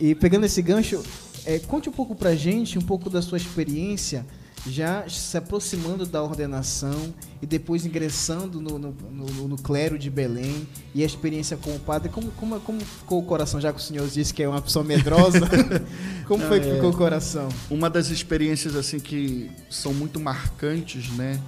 E 0.00 0.12
pegando 0.16 0.44
esse 0.44 0.60
gancho, 0.60 1.00
é, 1.46 1.60
conte 1.60 1.88
um 1.88 1.92
pouco 1.92 2.16
pra 2.16 2.34
gente, 2.34 2.76
um 2.76 2.82
pouco 2.82 3.08
da 3.08 3.22
sua 3.22 3.38
experiência 3.38 4.26
já 4.66 5.08
se 5.08 5.36
aproximando 5.36 6.06
da 6.06 6.22
ordenação 6.22 7.12
e 7.40 7.46
depois 7.46 7.84
ingressando 7.84 8.60
no, 8.60 8.78
no, 8.78 8.92
no, 9.10 9.48
no, 9.48 9.56
clero 9.56 9.98
de 9.98 10.08
Belém 10.08 10.68
e 10.94 11.02
a 11.02 11.06
experiência 11.06 11.56
com 11.56 11.74
o 11.74 11.80
padre, 11.80 12.08
como, 12.08 12.30
como, 12.32 12.60
como 12.60 12.80
ficou 12.80 13.20
o 13.20 13.24
coração? 13.24 13.60
Já 13.60 13.72
que 13.72 13.80
o 13.80 13.82
senhor 13.82 14.06
disse 14.08 14.32
que 14.32 14.42
é 14.42 14.48
uma 14.48 14.62
pessoa 14.62 14.84
medrosa, 14.84 15.40
como 16.26 16.44
foi 16.46 16.60
que 16.60 16.68
é, 16.68 16.74
ficou 16.74 16.90
o 16.90 16.96
coração? 16.96 17.48
Uma 17.68 17.90
das 17.90 18.08
experiências 18.10 18.76
assim 18.76 19.00
que 19.00 19.50
são 19.68 19.92
muito 19.92 20.20
marcantes, 20.20 21.10
né? 21.10 21.40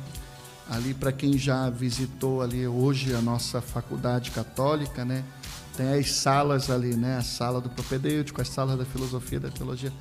Ali 0.68 0.94
para 0.94 1.12
quem 1.12 1.36
já 1.38 1.68
visitou 1.70 2.42
ali 2.42 2.66
hoje 2.66 3.14
a 3.14 3.20
nossa 3.20 3.60
faculdade 3.60 4.30
católica, 4.32 5.04
né? 5.04 5.22
Tem 5.76 5.92
as 5.98 6.10
salas 6.12 6.70
ali, 6.70 6.96
né? 6.96 7.18
A 7.18 7.22
sala 7.22 7.60
do 7.60 7.68
propedêutico, 7.68 8.40
as 8.40 8.48
salas 8.48 8.78
da 8.78 8.84
filosofia, 8.84 9.38
da 9.38 9.50
teologia. 9.50 9.92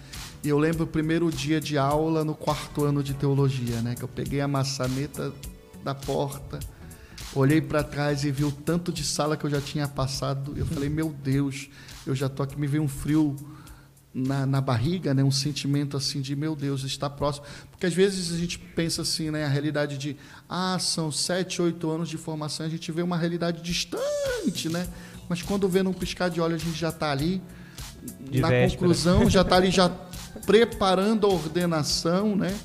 E 0.43 0.49
eu 0.49 0.59
lembro 0.59 0.83
o 0.83 0.87
primeiro 0.87 1.31
dia 1.31 1.61
de 1.61 1.77
aula 1.77 2.25
no 2.25 2.35
quarto 2.35 2.83
ano 2.83 3.01
de 3.01 3.13
teologia, 3.13 3.81
né? 3.81 3.95
Que 3.95 4.03
eu 4.03 4.09
peguei 4.09 4.41
a 4.41 4.47
maçaneta 4.47 5.31
da 5.81 5.95
porta, 5.95 6.59
olhei 7.33 7.61
para 7.61 7.81
trás 7.81 8.25
e 8.25 8.31
vi 8.31 8.43
o 8.43 8.51
tanto 8.51 8.91
de 8.91 9.05
sala 9.05 9.37
que 9.37 9.45
eu 9.45 9.49
já 9.49 9.61
tinha 9.61 9.87
passado. 9.87 10.53
Eu 10.57 10.65
falei, 10.65 10.89
meu 10.89 11.15
Deus, 11.23 11.69
eu 12.05 12.13
já 12.13 12.27
tô 12.27 12.43
aqui, 12.43 12.59
me 12.59 12.67
veio 12.67 12.83
um 12.83 12.89
frio 12.89 13.37
na, 14.13 14.45
na 14.45 14.59
barriga, 14.59 15.13
né? 15.13 15.23
Um 15.23 15.31
sentimento 15.31 15.95
assim 15.95 16.19
de, 16.19 16.35
meu 16.35 16.57
Deus, 16.57 16.83
está 16.83 17.09
próximo. 17.09 17.45
Porque 17.71 17.85
às 17.85 17.93
vezes 17.93 18.33
a 18.33 18.37
gente 18.37 18.59
pensa 18.59 19.01
assim, 19.01 19.31
né? 19.31 19.45
A 19.45 19.49
realidade 19.49 19.97
de, 19.97 20.17
ah, 20.49 20.77
são 20.77 21.09
sete, 21.09 21.61
oito 21.61 21.89
anos 21.89 22.09
de 22.09 22.17
formação, 22.17 22.65
a 22.65 22.69
gente 22.69 22.91
vê 22.91 23.01
uma 23.01 23.15
realidade 23.15 23.61
distante, 23.61 24.67
né? 24.67 24.87
Mas 25.29 25.41
quando 25.41 25.69
vê 25.69 25.81
num 25.81 25.93
piscar 25.93 26.29
de 26.29 26.41
olho, 26.41 26.55
a 26.55 26.59
gente 26.59 26.77
já 26.77 26.89
está 26.89 27.11
ali. 27.11 27.41
De 28.29 28.41
na 28.41 28.49
véspera. 28.49 28.81
conclusão, 28.81 29.29
já 29.29 29.41
está 29.41 29.55
ali 29.55 29.71
já 29.71 29.89
preparando 30.45 31.25
a 31.25 31.29
ordenação, 31.29 32.35
né? 32.35 32.57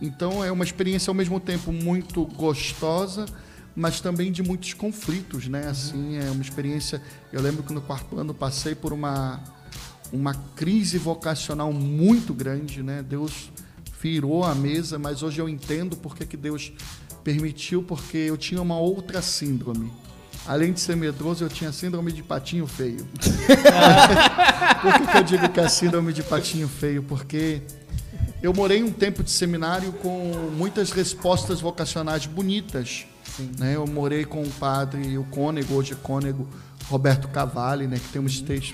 Então 0.00 0.42
é 0.42 0.50
uma 0.50 0.64
experiência 0.64 1.10
ao 1.10 1.14
mesmo 1.14 1.38
tempo 1.38 1.72
muito 1.72 2.24
gostosa, 2.24 3.26
mas 3.76 4.00
também 4.00 4.32
de 4.32 4.42
muitos 4.42 4.72
conflitos, 4.74 5.46
né? 5.46 5.68
Assim, 5.68 6.16
é 6.16 6.30
uma 6.30 6.42
experiência. 6.42 7.02
Eu 7.32 7.42
lembro 7.42 7.62
que 7.62 7.72
no 7.72 7.80
quarto 7.80 8.18
ano 8.18 8.32
passei 8.32 8.74
por 8.74 8.92
uma 8.92 9.40
uma 10.12 10.34
crise 10.56 10.98
vocacional 10.98 11.72
muito 11.72 12.34
grande, 12.34 12.82
né? 12.82 13.02
Deus 13.02 13.50
virou 14.02 14.44
a 14.44 14.54
mesa, 14.54 14.98
mas 14.98 15.22
hoje 15.22 15.40
eu 15.40 15.48
entendo 15.48 15.96
porque 15.96 16.26
que 16.26 16.36
Deus 16.36 16.72
permitiu 17.22 17.82
porque 17.82 18.16
eu 18.16 18.36
tinha 18.36 18.60
uma 18.60 18.78
outra 18.78 19.22
síndrome. 19.22 19.92
Além 20.46 20.72
de 20.72 20.80
ser 20.80 20.96
medroso, 20.96 21.44
eu 21.44 21.48
tinha 21.48 21.70
síndrome 21.70 22.12
de 22.12 22.22
patinho 22.22 22.66
feio. 22.66 23.06
Por 24.82 24.92
que, 24.94 25.06
que 25.06 25.18
eu 25.18 25.22
digo 25.22 25.48
que 25.50 25.60
é 25.60 25.68
síndrome 25.68 26.12
de 26.12 26.22
patinho 26.22 26.66
feio? 26.66 27.02
Porque 27.02 27.62
eu 28.42 28.54
morei 28.54 28.82
um 28.82 28.90
tempo 28.90 29.22
de 29.22 29.30
seminário 29.30 29.92
com 29.92 30.32
muitas 30.56 30.90
respostas 30.90 31.60
vocacionais 31.60 32.24
bonitas. 32.24 33.06
Né? 33.58 33.76
Eu 33.76 33.86
morei 33.86 34.24
com 34.24 34.42
o 34.42 34.50
padre, 34.50 35.18
o 35.18 35.24
cônego, 35.24 35.74
hoje 35.74 35.92
é 35.92 35.96
cônego, 35.96 36.48
Roberto 36.88 37.28
Cavalli, 37.28 37.86
né? 37.86 37.98
que 37.98 38.08
tem 38.08 38.22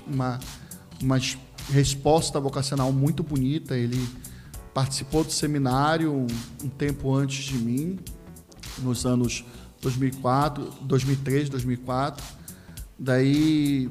uma, 0.06 0.38
uma 1.02 1.18
resposta 1.70 2.38
vocacional 2.38 2.92
muito 2.92 3.24
bonita. 3.24 3.76
Ele 3.76 4.08
participou 4.72 5.24
do 5.24 5.32
seminário 5.32 6.12
um, 6.12 6.26
um 6.64 6.68
tempo 6.68 7.12
antes 7.14 7.44
de 7.44 7.58
mim, 7.58 7.98
nos 8.78 9.04
anos 9.04 9.44
2004, 9.80 10.72
2003, 10.82 11.48
2004. 11.48 12.24
Daí 12.98 13.90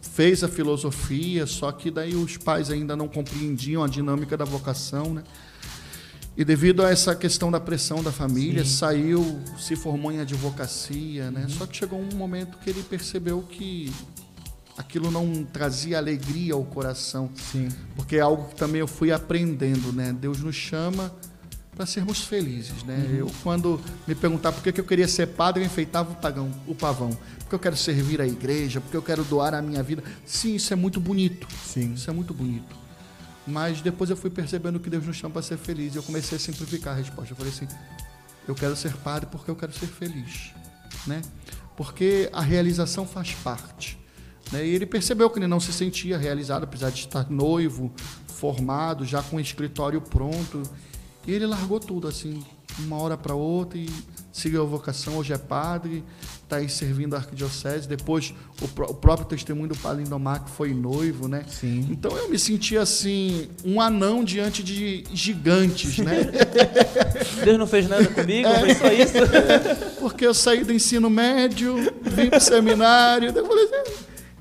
fez 0.00 0.42
a 0.42 0.48
filosofia, 0.48 1.46
só 1.46 1.70
que 1.70 1.90
daí 1.90 2.16
os 2.16 2.36
pais 2.36 2.70
ainda 2.70 2.96
não 2.96 3.06
compreendiam 3.06 3.84
a 3.84 3.88
dinâmica 3.88 4.36
da 4.36 4.44
vocação, 4.44 5.14
né? 5.14 5.22
E 6.36 6.44
devido 6.44 6.84
a 6.84 6.90
essa 6.90 7.16
questão 7.16 7.50
da 7.50 7.58
pressão 7.58 8.02
da 8.02 8.12
família, 8.12 8.64
Sim. 8.64 8.70
saiu, 8.70 9.40
se 9.58 9.74
formou 9.74 10.12
em 10.12 10.20
advocacia, 10.20 11.30
né? 11.30 11.42
Uhum. 11.42 11.48
Só 11.48 11.66
que 11.66 11.76
chegou 11.76 12.00
um 12.00 12.14
momento 12.14 12.58
que 12.58 12.70
ele 12.70 12.82
percebeu 12.82 13.42
que 13.42 13.92
aquilo 14.76 15.10
não 15.10 15.44
trazia 15.44 15.98
alegria 15.98 16.54
ao 16.54 16.64
coração. 16.64 17.28
Sim. 17.34 17.68
Porque 17.96 18.16
é 18.16 18.20
algo 18.20 18.48
que 18.48 18.54
também 18.54 18.80
eu 18.80 18.86
fui 18.86 19.10
aprendendo, 19.10 19.92
né? 19.92 20.12
Deus 20.12 20.40
nos 20.40 20.54
chama 20.54 21.12
para 21.78 21.86
sermos 21.86 22.24
felizes, 22.24 22.82
né? 22.82 22.96
Uhum. 22.96 23.16
Eu 23.18 23.32
quando 23.40 23.80
me 24.04 24.12
perguntar 24.12 24.50
por 24.50 24.60
que 24.60 24.80
eu 24.80 24.84
queria 24.84 25.06
ser 25.06 25.28
padre, 25.28 25.62
eu 25.62 25.66
enfeitava 25.66 26.10
o 26.10 26.16
pagão, 26.16 26.50
o 26.66 26.74
pavão. 26.74 27.16
Porque 27.38 27.54
eu 27.54 27.58
quero 27.58 27.76
servir 27.76 28.20
a 28.20 28.26
igreja, 28.26 28.80
porque 28.80 28.96
eu 28.96 29.02
quero 29.02 29.22
doar 29.22 29.54
a 29.54 29.62
minha 29.62 29.80
vida. 29.80 30.02
Sim, 30.26 30.56
isso 30.56 30.72
é 30.72 30.76
muito 30.76 30.98
bonito. 30.98 31.46
Sim. 31.64 31.94
Isso 31.94 32.10
é 32.10 32.12
muito 32.12 32.34
bonito. 32.34 32.74
Mas 33.46 33.80
depois 33.80 34.10
eu 34.10 34.16
fui 34.16 34.28
percebendo 34.28 34.80
que 34.80 34.90
Deus 34.90 35.06
nos 35.06 35.16
chama 35.16 35.34
para 35.34 35.42
ser 35.42 35.56
feliz. 35.56 35.94
E 35.94 35.98
eu 35.98 36.02
comecei 36.02 36.36
a 36.36 36.40
simplificar 36.40 36.94
a 36.94 36.96
resposta. 36.96 37.32
Eu 37.32 37.36
falei 37.36 37.52
assim: 37.52 37.68
eu 38.48 38.56
quero 38.56 38.74
ser 38.74 38.92
padre 38.94 39.28
porque 39.30 39.48
eu 39.48 39.54
quero 39.54 39.72
ser 39.72 39.86
feliz, 39.86 40.52
né? 41.06 41.22
Porque 41.76 42.28
a 42.32 42.42
realização 42.42 43.06
faz 43.06 43.34
parte. 43.34 43.96
Né? 44.50 44.66
E 44.66 44.74
ele 44.74 44.84
percebeu 44.84 45.30
que 45.30 45.38
ele 45.38 45.46
não 45.46 45.60
se 45.60 45.72
sentia 45.72 46.18
realizado, 46.18 46.64
apesar 46.64 46.90
de 46.90 46.98
estar 46.98 47.30
noivo, 47.30 47.92
formado, 48.26 49.04
já 49.04 49.22
com 49.22 49.36
o 49.36 49.40
escritório 49.40 50.00
pronto. 50.00 50.64
E 51.28 51.32
ele 51.34 51.44
largou 51.44 51.78
tudo, 51.78 52.08
assim, 52.08 52.42
uma 52.78 52.96
hora 52.96 53.14
para 53.14 53.34
outra 53.34 53.78
e 53.78 53.86
seguiu 54.32 54.62
a 54.62 54.64
vocação. 54.64 55.18
Hoje 55.18 55.34
é 55.34 55.36
padre, 55.36 56.02
está 56.42 56.56
aí 56.56 56.70
servindo 56.70 57.12
a 57.12 57.18
arquidiocese. 57.18 57.86
Depois, 57.86 58.32
o, 58.62 58.64
o, 58.64 58.94
próprio 58.94 59.26
testemunho 59.28 59.68
do 59.68 59.76
padre 59.76 60.04
Lindomar, 60.04 60.42
que 60.42 60.50
foi 60.50 60.72
noivo, 60.72 61.28
né? 61.28 61.44
Sim. 61.46 61.86
Então, 61.90 62.16
eu 62.16 62.30
me 62.30 62.38
senti, 62.38 62.78
assim, 62.78 63.50
um 63.62 63.78
anão 63.78 64.24
diante 64.24 64.62
de 64.62 65.04
gigantes, 65.12 65.98
né? 65.98 66.30
Deus 67.44 67.58
não 67.58 67.66
fez 67.66 67.86
nada 67.86 68.06
comigo, 68.06 68.48
é, 68.48 68.60
foi 68.60 68.74
só 68.74 68.90
isso? 68.90 69.12
porque 70.00 70.26
eu 70.26 70.32
saí 70.32 70.64
do 70.64 70.72
ensino 70.72 71.10
médio, 71.10 71.76
vim 72.00 72.30
para 72.30 72.38
o 72.38 72.40
seminário, 72.40 73.34
daí 73.34 73.42
eu 73.42 73.46
falei 73.46 73.64
assim... 73.64 73.92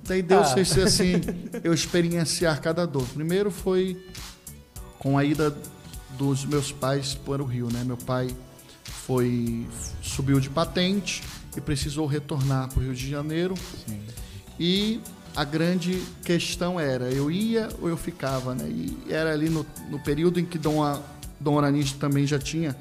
Daí 0.06 0.22
Deus 0.22 0.48
ah. 0.48 0.54
fez 0.54 0.78
assim, 0.78 1.16
eu 1.62 1.74
experienciar 1.74 2.62
cada 2.62 2.88
dor. 2.88 3.06
Primeiro 3.14 3.52
foi 3.52 4.02
com 4.98 5.18
a 5.18 5.26
ida 5.26 5.54
dos 6.18 6.46
meus 6.46 6.72
pais 6.72 7.14
para 7.14 7.42
o 7.42 7.46
Rio, 7.46 7.70
né? 7.72 7.84
Meu 7.84 7.98
pai 7.98 8.36
foi 8.84 9.68
subiu 10.02 10.40
de 10.40 10.50
patente 10.50 11.24
e 11.56 11.62
precisou 11.62 12.06
retornar 12.06 12.70
para 12.70 12.80
o 12.80 12.84
Rio 12.84 12.94
de 12.94 13.10
Janeiro. 13.10 13.56
Sim. 13.86 14.02
E 14.60 15.00
a 15.36 15.44
grande 15.44 16.02
questão 16.24 16.80
era, 16.80 17.12
eu 17.12 17.30
ia 17.30 17.70
ou 17.82 17.88
eu 17.88 17.98
ficava, 17.98 18.56
né? 18.56 18.68
E 18.68 18.98
era 19.10 19.32
ali 19.32 19.50
no, 19.50 19.66
no 19.90 20.00
período 20.00 20.40
em 20.40 20.46
que 20.46 20.58
Dom, 20.58 20.82
Dom 21.40 21.56
Oranis 21.56 21.92
também 21.94 22.26
já 22.26 22.40
tinha 22.40 22.76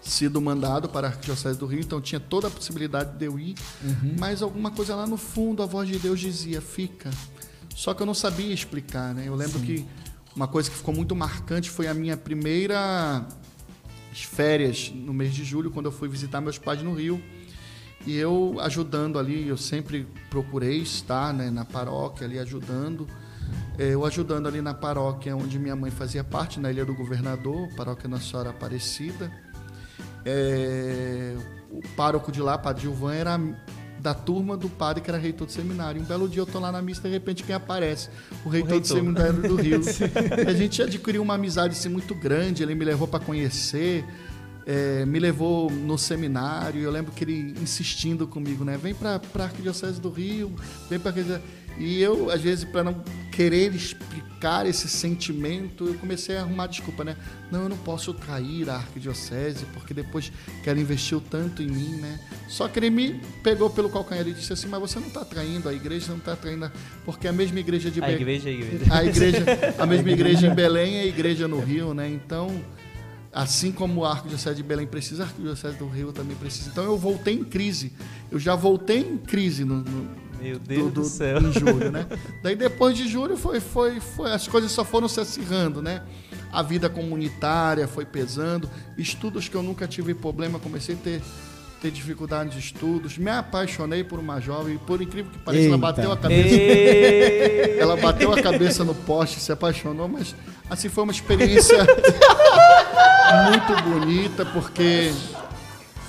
sido 0.00 0.40
mandado 0.40 0.88
para 0.88 1.08
a 1.08 1.10
Arquidiocese 1.10 1.58
do 1.58 1.66
Rio, 1.66 1.80
então 1.80 2.00
tinha 2.00 2.20
toda 2.20 2.46
a 2.46 2.50
possibilidade 2.50 3.18
de 3.18 3.24
eu 3.24 3.38
ir, 3.38 3.56
uhum. 3.82 4.14
mas 4.18 4.40
alguma 4.40 4.70
coisa 4.70 4.94
lá 4.94 5.04
no 5.04 5.16
fundo 5.16 5.62
a 5.64 5.66
voz 5.66 5.88
de 5.88 5.98
Deus 5.98 6.20
dizia, 6.20 6.60
fica. 6.60 7.10
Só 7.74 7.92
que 7.92 8.02
eu 8.02 8.06
não 8.06 8.14
sabia 8.14 8.54
explicar, 8.54 9.12
né? 9.12 9.24
Eu 9.26 9.34
lembro 9.34 9.58
Sim. 9.58 9.66
que 9.66 9.86
uma 10.36 10.46
coisa 10.46 10.70
que 10.70 10.76
ficou 10.76 10.94
muito 10.94 11.16
marcante 11.16 11.70
foi 11.70 11.88
a 11.88 11.94
minha 11.94 12.16
primeira 12.16 13.26
férias 14.12 14.90
no 14.94 15.12
mês 15.12 15.34
de 15.34 15.44
julho, 15.44 15.70
quando 15.70 15.86
eu 15.86 15.92
fui 15.92 16.08
visitar 16.08 16.40
meus 16.40 16.58
pais 16.58 16.82
no 16.82 16.94
Rio. 16.94 17.20
E 18.06 18.16
eu 18.16 18.56
ajudando 18.60 19.18
ali, 19.18 19.48
eu 19.48 19.56
sempre 19.56 20.06
procurei 20.30 20.78
estar 20.78 21.34
né, 21.34 21.50
na 21.50 21.64
paróquia 21.64 22.26
ali 22.26 22.38
ajudando. 22.38 23.06
É, 23.78 23.94
eu 23.94 24.04
ajudando 24.04 24.46
ali 24.46 24.60
na 24.60 24.72
paróquia 24.72 25.36
onde 25.36 25.58
minha 25.58 25.74
mãe 25.74 25.90
fazia 25.90 26.22
parte, 26.22 26.60
na 26.60 26.70
Ilha 26.70 26.84
do 26.84 26.94
Governador, 26.94 27.68
paróquia 27.74 28.08
Nossa 28.08 28.24
Senhora 28.24 28.50
Aparecida. 28.50 29.30
É, 30.24 31.34
o 31.70 31.80
pároco 31.96 32.30
de 32.30 32.40
lá, 32.40 32.56
Padre 32.56 32.82
Gilvan, 32.82 33.14
era 33.14 33.38
da 33.98 34.14
turma 34.14 34.56
do 34.56 34.68
padre 34.68 35.02
que 35.02 35.10
era 35.10 35.18
reitor 35.18 35.46
do 35.46 35.52
seminário. 35.52 36.00
Um 36.00 36.04
belo 36.04 36.28
dia 36.28 36.40
eu 36.40 36.46
tô 36.46 36.58
lá 36.58 36.70
na 36.70 36.82
missa, 36.82 37.02
de 37.02 37.08
repente 37.08 37.42
quem 37.42 37.54
aparece? 37.54 38.08
O 38.44 38.48
reitor, 38.48 38.68
o 38.68 38.72
reitor. 38.72 38.80
do 38.80 38.86
seminário 38.86 39.42
do 39.42 39.56
Rio. 39.56 39.80
a 40.46 40.52
gente 40.52 40.82
adquiriu 40.82 41.22
uma 41.22 41.34
amizade 41.34 41.74
assim, 41.74 41.88
muito 41.88 42.14
grande, 42.14 42.62
ele 42.62 42.74
me 42.74 42.84
levou 42.84 43.08
para 43.08 43.20
conhecer, 43.20 44.04
é, 44.66 45.04
me 45.06 45.18
levou 45.18 45.70
no 45.70 45.96
seminário, 45.96 46.80
eu 46.80 46.90
lembro 46.90 47.12
que 47.12 47.24
ele 47.24 47.54
insistindo 47.60 48.26
comigo, 48.26 48.64
né? 48.64 48.76
Vem 48.76 48.94
para 48.94 49.20
a 49.34 49.42
Arquidiocese 49.42 50.00
do 50.00 50.10
Rio, 50.10 50.52
vem 50.88 50.98
para 50.98 51.12
e 51.78 52.00
eu, 52.00 52.30
às 52.30 52.40
vezes, 52.40 52.64
para 52.64 52.84
não 52.84 53.02
querer 53.30 53.74
explicar 53.74 54.66
esse 54.66 54.88
sentimento, 54.88 55.86
eu 55.86 55.94
comecei 55.94 56.36
a 56.36 56.40
arrumar 56.40 56.66
desculpa, 56.66 57.04
né? 57.04 57.16
Não, 57.50 57.64
eu 57.64 57.68
não 57.68 57.76
posso 57.76 58.14
trair 58.14 58.68
a 58.70 58.76
arquidiocese, 58.76 59.66
porque 59.74 59.92
depois 59.92 60.32
ela 60.64 60.80
investiu 60.80 61.20
tanto 61.20 61.62
em 61.62 61.66
mim, 61.66 61.96
né? 61.96 62.18
Só 62.48 62.66
que 62.66 62.78
ele 62.78 62.90
me 62.90 63.20
pegou 63.42 63.68
pelo 63.68 63.90
calcanhar 63.90 64.26
e 64.26 64.32
disse 64.32 64.52
assim, 64.52 64.68
mas 64.68 64.80
você 64.80 64.98
não 64.98 65.08
está 65.08 65.24
traindo 65.24 65.68
a 65.68 65.74
igreja, 65.74 66.06
não 66.08 66.18
está 66.18 66.34
traindo, 66.34 66.70
porque 67.04 67.28
a 67.28 67.32
mesma 67.32 67.60
igreja 67.60 67.90
de 67.90 68.00
Belém... 68.00 68.16
A 68.16 68.20
igreja 68.20 68.48
é 68.48 68.52
a 68.52 68.54
igreja. 68.54 68.94
A, 68.94 69.04
igreja, 69.04 69.44
a 69.78 69.86
mesma 69.86 70.10
igreja 70.10 70.46
em 70.46 70.54
Belém 70.54 70.96
é 70.96 71.00
a 71.02 71.06
igreja 71.06 71.46
no 71.46 71.60
Rio, 71.60 71.92
né? 71.92 72.08
Então, 72.08 72.62
assim 73.32 73.70
como 73.70 74.04
a 74.04 74.12
arquidiocese 74.12 74.56
de 74.56 74.62
Belém 74.62 74.86
precisa, 74.86 75.24
a 75.24 75.26
arquidiocese 75.26 75.76
do 75.76 75.86
Rio 75.86 76.12
também 76.12 76.36
precisa. 76.36 76.70
Então, 76.70 76.84
eu 76.84 76.96
voltei 76.96 77.34
em 77.34 77.44
crise. 77.44 77.92
Eu 78.30 78.38
já 78.38 78.54
voltei 78.54 79.00
em 79.00 79.18
crise 79.18 79.64
no, 79.64 79.76
no 79.76 80.25
meu 80.40 80.58
Deus 80.58 80.84
do, 80.84 80.90
do, 80.90 81.00
do 81.02 81.04
céu. 81.08 81.38
Em 81.38 81.52
julho, 81.52 81.90
né? 81.90 82.06
Daí 82.42 82.56
depois 82.56 82.96
de 82.96 83.08
julho 83.08 83.36
foi, 83.36 83.60
foi, 83.60 84.00
foi, 84.00 84.32
as 84.32 84.46
coisas 84.46 84.70
só 84.70 84.84
foram 84.84 85.08
se 85.08 85.20
acirrando, 85.20 85.82
né? 85.82 86.02
A 86.52 86.62
vida 86.62 86.88
comunitária 86.88 87.86
foi 87.86 88.04
pesando, 88.04 88.70
estudos 88.96 89.48
que 89.48 89.54
eu 89.54 89.62
nunca 89.62 89.86
tive 89.86 90.14
problema, 90.14 90.58
comecei 90.58 90.94
a 90.94 90.98
ter 90.98 91.22
ter 91.80 91.90
dificuldade 91.90 92.50
de 92.50 92.58
estudos. 92.58 93.18
Me 93.18 93.30
apaixonei 93.30 94.02
por 94.02 94.18
uma 94.18 94.40
jovem, 94.40 94.78
por 94.78 95.00
incrível 95.00 95.30
que 95.30 95.38
pareça, 95.38 95.64
Eita. 95.64 95.74
ela 95.74 95.78
bateu 95.78 96.12
a 96.12 96.16
cabeça. 96.16 96.56
ela 97.78 97.96
bateu 97.96 98.32
a 98.32 98.42
cabeça 98.42 98.84
no 98.84 98.94
poste, 98.94 99.40
se 99.40 99.52
apaixonou, 99.52 100.08
mas 100.08 100.34
assim 100.68 100.88
foi 100.88 101.04
uma 101.04 101.12
experiência 101.12 101.78
muito 103.50 103.82
bonita, 103.82 104.44
porque 104.46 105.12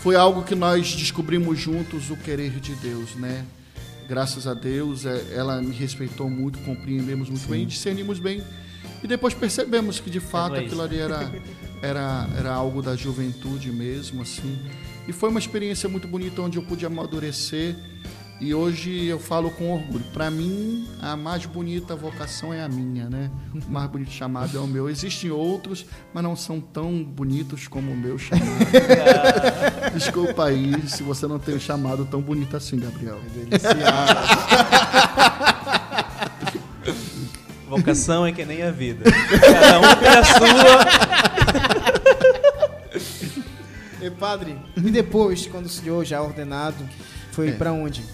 foi 0.01 0.15
algo 0.15 0.43
que 0.43 0.55
nós 0.55 0.95
descobrimos 0.95 1.59
juntos 1.59 2.09
o 2.09 2.17
querer 2.17 2.51
de 2.59 2.73
Deus, 2.75 3.15
né? 3.15 3.45
Graças 4.08 4.48
a 4.48 4.54
Deus, 4.54 5.06
é, 5.06 5.34
ela 5.34 5.62
me 5.62 5.76
respeitou 5.76 6.30
muito, 6.30 6.60
compreendemos 6.60 7.30
muito 7.30 7.43
Sim. 7.43 7.52
bem, 7.52 7.65
discernimos 7.65 8.20
bem. 8.20 8.41
E 9.04 9.08
depois 9.08 9.34
percebemos 9.34 10.00
que 10.00 10.10
de 10.10 10.20
fato 10.20 10.56
é 10.56 10.60
aquilo 10.60 10.82
ali 10.82 10.98
era, 10.98 11.32
era, 11.82 12.28
era 12.38 12.54
algo 12.54 12.82
da 12.82 12.96
juventude 12.96 13.72
mesmo, 13.72 14.22
assim. 14.22 14.58
E 15.08 15.13
foi 15.13 15.30
uma 15.30 15.39
experiência 15.39 15.88
muito 15.88 16.08
bonita 16.08 16.41
onde 16.41 16.58
eu 16.58 16.63
pude 16.63 16.86
amadurecer 16.86 17.76
e 18.39 18.54
hoje 18.54 19.06
eu 19.06 19.19
falo 19.19 19.50
com 19.50 19.73
orgulho. 19.73 20.04
Para 20.13 20.30
mim, 20.30 20.88
a 21.02 21.17
mais 21.17 21.45
bonita 21.45 21.95
vocação 21.95 22.54
é 22.54 22.62
a 22.63 22.69
minha, 22.69 23.10
né? 23.10 23.32
O 23.67 23.71
mais 23.71 23.89
bonito 23.89 24.12
chamado 24.12 24.56
é 24.56 24.62
o 24.62 24.67
meu. 24.67 24.88
Existem 24.89 25.32
outros, 25.32 25.86
mas 26.13 26.23
não 26.23 26.36
são 26.36 26.62
tão 26.62 27.04
bonitos 27.04 27.67
como 27.67 27.91
o 27.91 27.97
meu 27.97 28.19
chamado. 28.19 28.45
Desculpa 29.93 30.45
aí 30.45 30.88
se 30.88 31.02
você 31.02 31.26
não 31.26 31.39
tem 31.39 31.56
o 31.56 31.60
chamado 31.60 32.06
tão 32.06 32.21
bonito 32.21 32.56
assim, 32.56 32.80
Gabriel. 32.80 33.19
Vocação 37.67 38.26
é 38.26 38.32
que 38.32 38.45
nem 38.45 38.62
a 38.62 38.71
vida. 38.71 39.04
Cada 39.12 39.80
um 39.80 39.95
tem 39.95 40.10
a 40.10 40.23
sua. 40.23 40.86
E 44.00 44.12
padre, 44.12 44.56
e 44.78 44.91
depois, 44.91 45.47
quando 45.47 45.65
o 45.65 45.69
senhor 45.69 46.06
já 46.06 46.21
ordenado, 46.21 46.88
foi 47.32 47.50
é. 47.50 47.52
para 47.52 47.73
onde? 47.73 48.06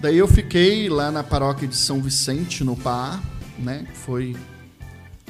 Daí 0.00 0.16
eu 0.16 0.26
fiquei 0.26 0.88
lá 0.88 1.10
na 1.10 1.22
paróquia 1.22 1.68
de 1.68 1.76
São 1.76 2.00
Vicente, 2.00 2.64
no 2.64 2.74
Pará, 2.74 3.20
né? 3.58 3.86
Foi 3.92 4.34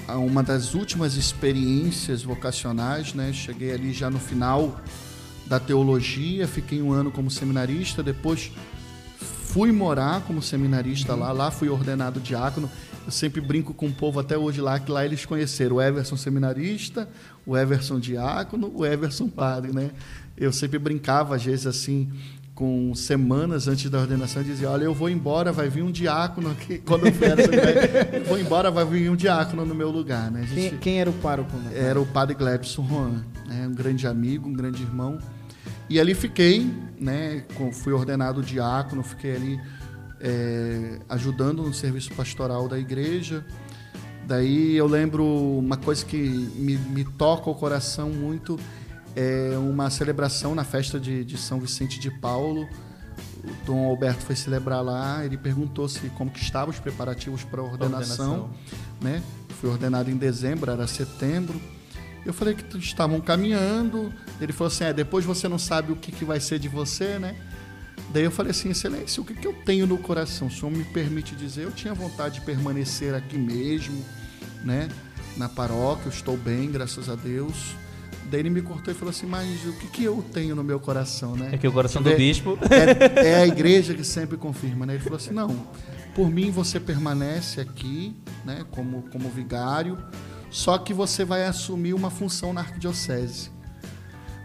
uma 0.06 0.44
das 0.44 0.74
últimas 0.74 1.16
experiências 1.16 2.22
vocacionais, 2.22 3.12
né? 3.12 3.32
Cheguei 3.32 3.72
ali 3.72 3.92
já 3.92 4.08
no 4.08 4.20
final 4.20 4.80
da 5.44 5.58
teologia, 5.58 6.46
fiquei 6.46 6.80
um 6.80 6.92
ano 6.92 7.10
como 7.10 7.28
seminarista, 7.32 8.00
depois 8.00 8.52
fui 9.18 9.72
morar 9.72 10.20
como 10.20 10.40
seminarista 10.40 11.16
lá, 11.16 11.32
lá 11.32 11.50
fui 11.50 11.68
ordenado 11.68 12.20
diácono. 12.20 12.70
Eu 13.04 13.10
sempre 13.10 13.40
brinco 13.40 13.74
com 13.74 13.86
o 13.86 13.92
povo 13.92 14.20
até 14.20 14.38
hoje 14.38 14.60
lá, 14.60 14.78
que 14.78 14.92
lá 14.92 15.04
eles 15.04 15.26
conheceram 15.26 15.76
o 15.76 15.82
Everson 15.82 16.16
seminarista, 16.16 17.08
o 17.44 17.56
Everson 17.56 17.98
diácono, 17.98 18.70
o 18.72 18.86
Everson 18.86 19.28
padre, 19.28 19.72
né? 19.72 19.90
Eu 20.36 20.52
sempre 20.52 20.78
brincava, 20.78 21.34
às 21.34 21.44
vezes, 21.44 21.66
assim, 21.66 22.08
com 22.60 22.94
semanas 22.94 23.68
antes 23.68 23.88
da 23.88 23.98
ordenação, 23.98 24.42
dizia: 24.42 24.68
Olha, 24.68 24.84
eu 24.84 24.92
vou 24.92 25.08
embora, 25.08 25.50
vai 25.50 25.70
vir 25.70 25.82
um 25.82 25.90
diácono 25.90 26.50
aqui. 26.50 26.76
Quando 26.84 27.06
eu 27.06 27.14
era 27.22 28.18
eu 28.18 28.24
vou 28.26 28.38
embora, 28.38 28.70
vai 28.70 28.84
vir 28.84 29.10
um 29.10 29.16
diácono 29.16 29.64
no 29.64 29.74
meu 29.74 29.90
lugar. 29.90 30.30
Né? 30.30 30.42
Gente, 30.42 30.68
quem, 30.72 30.78
quem, 30.78 31.00
era 31.00 31.08
o 31.08 31.12
pároco? 31.14 31.56
Né? 31.56 31.72
Era 31.74 31.98
o 31.98 32.04
padre 32.04 32.34
Glebson 32.34 32.86
Juan, 32.86 33.24
né? 33.46 33.66
um 33.66 33.72
grande 33.72 34.06
amigo, 34.06 34.46
um 34.46 34.52
grande 34.52 34.82
irmão. 34.82 35.16
E 35.88 35.98
ali 35.98 36.14
fiquei, 36.14 36.70
né? 37.00 37.46
fui 37.72 37.94
ordenado 37.94 38.42
diácono, 38.42 39.02
fiquei 39.02 39.36
ali 39.36 39.60
é, 40.20 40.98
ajudando 41.08 41.62
no 41.62 41.72
serviço 41.72 42.12
pastoral 42.12 42.68
da 42.68 42.78
igreja. 42.78 43.42
Daí 44.26 44.76
eu 44.76 44.86
lembro 44.86 45.24
uma 45.24 45.78
coisa 45.78 46.04
que 46.04 46.18
me, 46.18 46.76
me 46.76 47.04
toca 47.04 47.48
o 47.48 47.54
coração 47.54 48.10
muito 48.10 48.60
é 49.16 49.56
uma 49.58 49.90
celebração 49.90 50.54
na 50.54 50.64
festa 50.64 50.98
de, 50.98 51.24
de 51.24 51.36
São 51.36 51.60
Vicente 51.60 51.98
de 51.98 52.10
Paulo. 52.10 52.68
O 53.42 53.64
Dom 53.64 53.86
Alberto 53.86 54.22
foi 54.22 54.36
celebrar 54.36 54.84
lá, 54.84 55.24
ele 55.24 55.36
perguntou 55.36 55.88
se 55.88 56.08
como 56.10 56.30
que 56.30 56.40
estavam 56.40 56.70
os 56.70 56.78
preparativos 56.78 57.42
para 57.42 57.60
a 57.60 57.64
ordenação, 57.64 58.42
ordenação, 58.42 58.50
né? 59.00 59.22
Fui 59.60 59.70
ordenado 59.70 60.10
em 60.10 60.16
dezembro, 60.16 60.70
era 60.70 60.86
setembro. 60.86 61.60
Eu 62.24 62.34
falei 62.34 62.54
que 62.54 62.76
estavam 62.78 63.20
caminhando. 63.20 64.12
Ele 64.40 64.52
falou 64.52 64.68
assim: 64.68 64.84
é, 64.84 64.92
depois 64.92 65.24
você 65.24 65.48
não 65.48 65.58
sabe 65.58 65.92
o 65.92 65.96
que, 65.96 66.12
que 66.12 66.24
vai 66.24 66.38
ser 66.38 66.58
de 66.58 66.68
você, 66.68 67.18
né? 67.18 67.34
Daí 68.12 68.24
eu 68.24 68.30
falei 68.30 68.50
assim: 68.50 68.70
Excelência, 68.70 69.22
o 69.22 69.24
que, 69.24 69.34
que 69.34 69.46
eu 69.46 69.54
tenho 69.64 69.86
no 69.86 69.98
coração? 69.98 70.48
O 70.48 70.50
senhor 70.50 70.70
me 70.70 70.84
permite 70.84 71.34
dizer? 71.34 71.64
Eu 71.64 71.72
tinha 71.72 71.94
vontade 71.94 72.36
de 72.36 72.40
permanecer 72.42 73.14
aqui 73.14 73.38
mesmo, 73.38 74.04
né? 74.64 74.88
Na 75.36 75.48
paróquia, 75.48 76.06
eu 76.06 76.12
estou 76.12 76.36
bem, 76.36 76.70
graças 76.70 77.08
a 77.08 77.14
Deus. 77.14 77.74
Daí 78.30 78.40
ele 78.40 78.50
me 78.50 78.62
cortou 78.62 78.92
e 78.92 78.96
falou 78.96 79.10
assim: 79.10 79.26
Mas 79.26 79.64
o 79.64 79.72
que, 79.72 79.88
que 79.88 80.04
eu 80.04 80.24
tenho 80.32 80.54
no 80.54 80.62
meu 80.62 80.78
coração, 80.78 81.34
né? 81.34 81.50
É 81.52 81.58
que 81.58 81.66
o 81.66 81.72
coração 81.72 82.00
do 82.00 82.14
bispo. 82.14 82.56
É, 82.70 83.26
é, 83.30 83.34
a 83.42 83.46
igreja 83.46 83.92
que 83.92 84.04
sempre 84.04 84.36
confirma, 84.36 84.86
né? 84.86 84.94
Ele 84.94 85.02
falou 85.02 85.16
assim: 85.16 85.32
Não, 85.32 85.66
por 86.14 86.30
mim 86.30 86.50
você 86.50 86.78
permanece 86.78 87.60
aqui, 87.60 88.16
né? 88.44 88.64
Como, 88.70 89.02
como 89.10 89.28
vigário, 89.28 89.98
só 90.48 90.78
que 90.78 90.94
você 90.94 91.24
vai 91.24 91.44
assumir 91.44 91.92
uma 91.92 92.10
função 92.10 92.52
na 92.52 92.60
arquidiocese. 92.60 93.50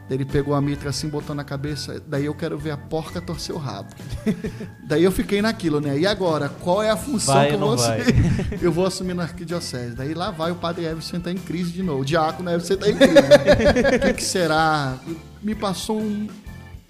Ele 0.10 0.24
pegou 0.24 0.54
a 0.54 0.62
mitra 0.62 0.92
assim, 0.92 1.10
botou 1.10 1.36
na 1.36 1.44
cabeça. 1.44 2.02
Daí 2.06 2.26
eu 2.26 2.36
quero 2.36 2.58
ver 2.58 2.72
a 2.72 2.78
porca 2.78 3.20
torcer 3.20 3.56
o 3.56 3.58
rabo. 3.58 3.90
daí 4.88 5.04
eu 5.04 5.12
fiquei 5.12 5.42
naquilo, 5.42 5.82
né? 5.82 5.98
E 5.98 6.06
agora, 6.06 6.48
qual 6.48 6.84
é 6.84 6.92
a 6.92 6.98
função 6.98 7.34
vai, 7.34 7.48
que 7.48 7.56
eu 7.56 7.60
vou 7.60 7.74
assumir? 7.74 8.60
eu 8.62 8.72
vou 8.72 8.86
assumir 8.86 9.14
na 9.16 9.24
arquidiocese. 9.24 9.96
Daí 9.96 10.14
lá 10.14 10.30
vai 10.30 10.52
o 10.52 10.56
padre 10.56 10.86
Everson 10.86 11.18
entrar 11.18 11.32
em 11.32 11.38
crise 11.38 11.72
de 11.72 11.82
novo. 11.82 12.02
O 12.02 12.06
diácono 12.06 12.52
Everson 12.52 12.74
entrar 12.74 12.90
em 12.90 12.98
crise. 12.98 13.14
Né? 13.14 13.98
o 13.98 14.00
que, 14.00 14.14
que, 14.14 14.24
será? 14.24 15.00
Me 15.42 15.56
passou 15.56 16.00
um, 16.00 16.28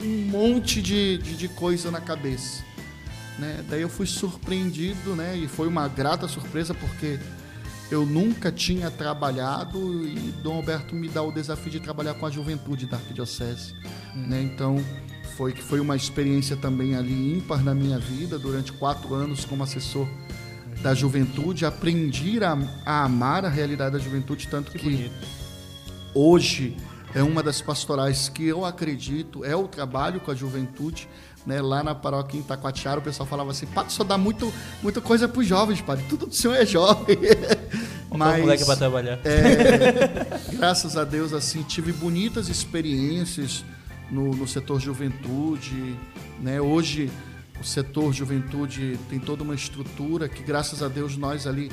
um 0.01 0.25
monte 0.27 0.81
de, 0.81 1.17
de, 1.19 1.37
de 1.37 1.47
coisa 1.47 1.89
na 1.89 2.01
cabeça. 2.01 2.63
Né? 3.39 3.63
Daí 3.69 3.81
eu 3.81 3.89
fui 3.89 4.05
surpreendido, 4.05 5.15
né? 5.15 5.37
E 5.37 5.47
foi 5.47 5.69
uma 5.69 5.87
grata 5.87 6.27
surpresa 6.27 6.73
porque 6.73 7.17
eu 7.91 8.05
nunca 8.05 8.51
tinha 8.51 8.89
trabalhado 8.89 10.07
e 10.07 10.33
Dom 10.41 10.55
Alberto 10.55 10.95
me 10.95 11.07
dá 11.07 11.21
o 11.21 11.31
desafio 11.31 11.71
de 11.71 11.79
trabalhar 11.79 12.15
com 12.15 12.25
a 12.25 12.29
juventude 12.29 12.85
da 12.85 12.97
arquidiocese, 12.97 13.73
hum. 14.15 14.27
né? 14.27 14.41
Então 14.41 14.77
foi 15.37 15.51
que 15.51 15.61
foi 15.61 15.79
uma 15.79 15.95
experiência 15.95 16.55
também 16.55 16.95
ali 16.95 17.37
ímpar 17.37 17.63
na 17.63 17.75
minha 17.75 17.99
vida 17.99 18.39
durante 18.39 18.71
quatro 18.71 19.13
anos 19.13 19.45
como 19.45 19.63
assessor 19.63 20.07
da 20.81 20.93
juventude, 20.93 21.65
aprendi 21.65 22.43
a, 22.43 22.57
a 22.85 23.03
amar 23.03 23.45
a 23.45 23.49
realidade 23.49 23.93
da 23.93 23.99
juventude 23.99 24.47
tanto 24.47 24.71
que, 24.71 24.79
que 24.79 25.11
hoje 26.13 26.77
é 27.13 27.23
uma 27.23 27.41
das 27.41 27.61
pastorais 27.61 28.29
que 28.29 28.45
eu 28.45 28.65
acredito 28.65 29.43
é 29.43 29.55
o 29.55 29.67
trabalho 29.67 30.19
com 30.19 30.31
a 30.31 30.35
juventude 30.35 31.07
né, 31.45 31.61
lá 31.61 31.83
na 31.83 31.93
paróquia 31.93 32.37
em 32.37 32.43
Taquatiara, 32.43 32.99
o 32.99 33.03
pessoal 33.03 33.27
falava 33.27 33.51
assim, 33.51 33.65
Pato, 33.67 33.93
só 33.93 34.03
dá 34.03 34.17
muito, 34.17 34.51
muita 34.81 34.99
coisa 34.99 35.27
para 35.27 35.39
os 35.39 35.47
jovens, 35.47 35.81
padre. 35.81 36.05
Tudo 36.09 36.25
do 36.25 36.33
senhor 36.33 36.55
é 36.55 36.65
jovem. 36.65 37.17
Mas, 38.09 38.41
moleque 38.41 38.65
para 38.65 38.77
trabalhar. 38.77 39.19
É, 39.25 40.55
graças 40.55 40.95
a 40.95 41.03
Deus, 41.03 41.33
assim, 41.33 41.63
tive 41.63 41.91
bonitas 41.91 42.47
experiências 42.47 43.65
no, 44.09 44.33
no 44.33 44.47
setor 44.47 44.79
juventude. 44.79 45.95
Né? 46.39 46.61
Hoje, 46.61 47.11
o 47.59 47.63
setor 47.63 48.13
juventude 48.13 48.97
tem 49.09 49.19
toda 49.19 49.43
uma 49.43 49.53
estrutura 49.53 50.29
que, 50.29 50.43
graças 50.43 50.81
a 50.81 50.87
Deus, 50.87 51.17
nós 51.17 51.45
ali 51.45 51.69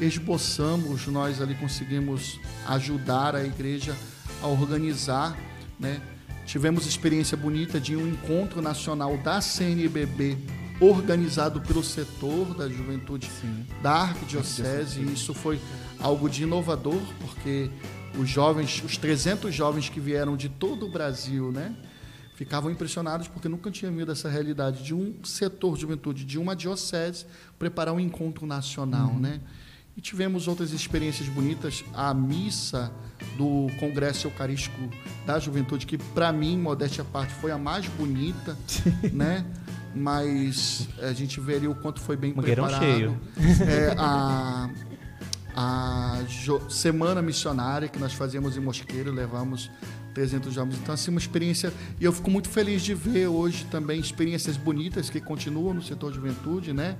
esboçamos, 0.00 1.06
nós 1.06 1.40
ali 1.40 1.54
conseguimos 1.54 2.38
ajudar 2.66 3.34
a 3.34 3.44
igreja 3.44 3.94
a 4.42 4.46
organizar, 4.46 5.36
né? 5.78 6.00
Tivemos 6.46 6.86
experiência 6.86 7.36
bonita 7.36 7.80
de 7.80 7.96
um 7.96 8.06
encontro 8.06 8.62
nacional 8.62 9.18
da 9.18 9.40
CNBB 9.40 10.38
organizado 10.80 11.60
pelo 11.60 11.82
setor 11.82 12.54
da 12.54 12.68
juventude 12.68 13.26
Sim. 13.26 13.66
da 13.82 13.92
Arquidiocese, 13.92 15.00
e 15.00 15.12
isso 15.12 15.34
foi 15.34 15.58
algo 15.98 16.28
de 16.28 16.44
inovador, 16.44 17.00
porque 17.20 17.70
os 18.16 18.28
jovens, 18.28 18.82
os 18.84 18.96
300 18.96 19.52
jovens 19.52 19.88
que 19.88 19.98
vieram 19.98 20.36
de 20.36 20.48
todo 20.48 20.86
o 20.86 20.90
Brasil, 20.90 21.50
né, 21.50 21.74
ficavam 22.36 22.70
impressionados 22.70 23.26
porque 23.26 23.48
nunca 23.48 23.70
tinham 23.70 23.94
visto 23.94 24.12
essa 24.12 24.28
realidade 24.28 24.84
de 24.84 24.94
um 24.94 25.14
setor 25.24 25.74
de 25.74 25.80
juventude, 25.80 26.24
de 26.24 26.38
uma 26.38 26.54
diocese, 26.54 27.26
preparar 27.58 27.94
um 27.94 28.00
encontro 28.00 28.46
nacional, 28.46 29.08
uhum. 29.08 29.18
né? 29.18 29.40
E 29.96 30.00
tivemos 30.00 30.46
outras 30.46 30.72
experiências 30.72 31.28
bonitas. 31.28 31.82
A 31.94 32.12
missa 32.12 32.92
do 33.36 33.68
Congresso 33.80 34.26
Eucarístico 34.26 34.76
da 35.24 35.38
Juventude, 35.38 35.86
que 35.86 35.96
para 35.96 36.30
mim, 36.32 36.58
modéstia 36.58 37.02
à 37.02 37.04
parte, 37.04 37.32
foi 37.34 37.50
a 37.50 37.56
mais 37.56 37.86
bonita, 37.86 38.56
né? 39.12 39.44
Mas 39.94 40.86
a 41.00 41.12
gente 41.14 41.40
ali 41.40 41.66
o 41.66 41.74
quanto 41.74 42.00
foi 42.00 42.16
bem 42.16 42.34
Mangueirão 42.34 42.66
preparado. 42.66 42.92
cheio. 42.92 43.18
É, 43.66 43.94
a, 43.96 44.68
a 45.56 46.18
semana 46.68 47.22
missionária 47.22 47.88
que 47.88 47.98
nós 47.98 48.12
fazíamos 48.12 48.58
em 48.58 48.60
Mosqueiro, 48.60 49.10
levamos 49.10 49.70
300 50.16 50.54
jovens. 50.54 50.78
Então, 50.78 50.94
assim, 50.94 51.10
uma 51.10 51.20
experiência. 51.20 51.72
E 52.00 52.04
eu 52.04 52.12
fico 52.12 52.30
muito 52.30 52.48
feliz 52.48 52.82
de 52.82 52.94
ver 52.94 53.26
hoje 53.26 53.66
também 53.70 54.00
experiências 54.00 54.56
bonitas 54.56 55.10
que 55.10 55.20
continuam 55.20 55.74
no 55.74 55.82
setor 55.82 56.10
de 56.10 56.16
juventude, 56.16 56.72
né? 56.72 56.96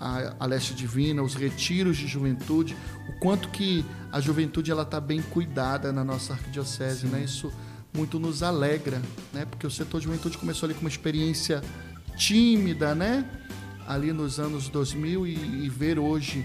A, 0.00 0.34
a 0.40 0.46
Leste 0.46 0.74
Divina, 0.74 1.22
os 1.22 1.34
retiros 1.34 1.98
de 1.98 2.06
juventude, 2.06 2.74
o 3.08 3.12
quanto 3.20 3.50
que 3.50 3.84
a 4.10 4.20
juventude 4.20 4.70
ela 4.70 4.82
está 4.82 4.98
bem 4.98 5.20
cuidada 5.20 5.92
na 5.92 6.02
nossa 6.02 6.32
arquidiocese, 6.32 7.06
né? 7.06 7.22
Isso 7.22 7.52
muito 7.92 8.18
nos 8.18 8.42
alegra, 8.42 9.02
né? 9.32 9.44
Porque 9.44 9.66
o 9.66 9.70
setor 9.70 10.00
de 10.00 10.06
juventude 10.06 10.38
começou 10.38 10.66
ali 10.66 10.74
com 10.74 10.80
uma 10.80 10.88
experiência 10.88 11.62
tímida, 12.16 12.94
né? 12.94 13.24
Ali 13.86 14.12
nos 14.12 14.40
anos 14.40 14.68
2000 14.68 15.26
e, 15.26 15.64
e 15.64 15.68
ver 15.68 15.98
hoje 15.98 16.44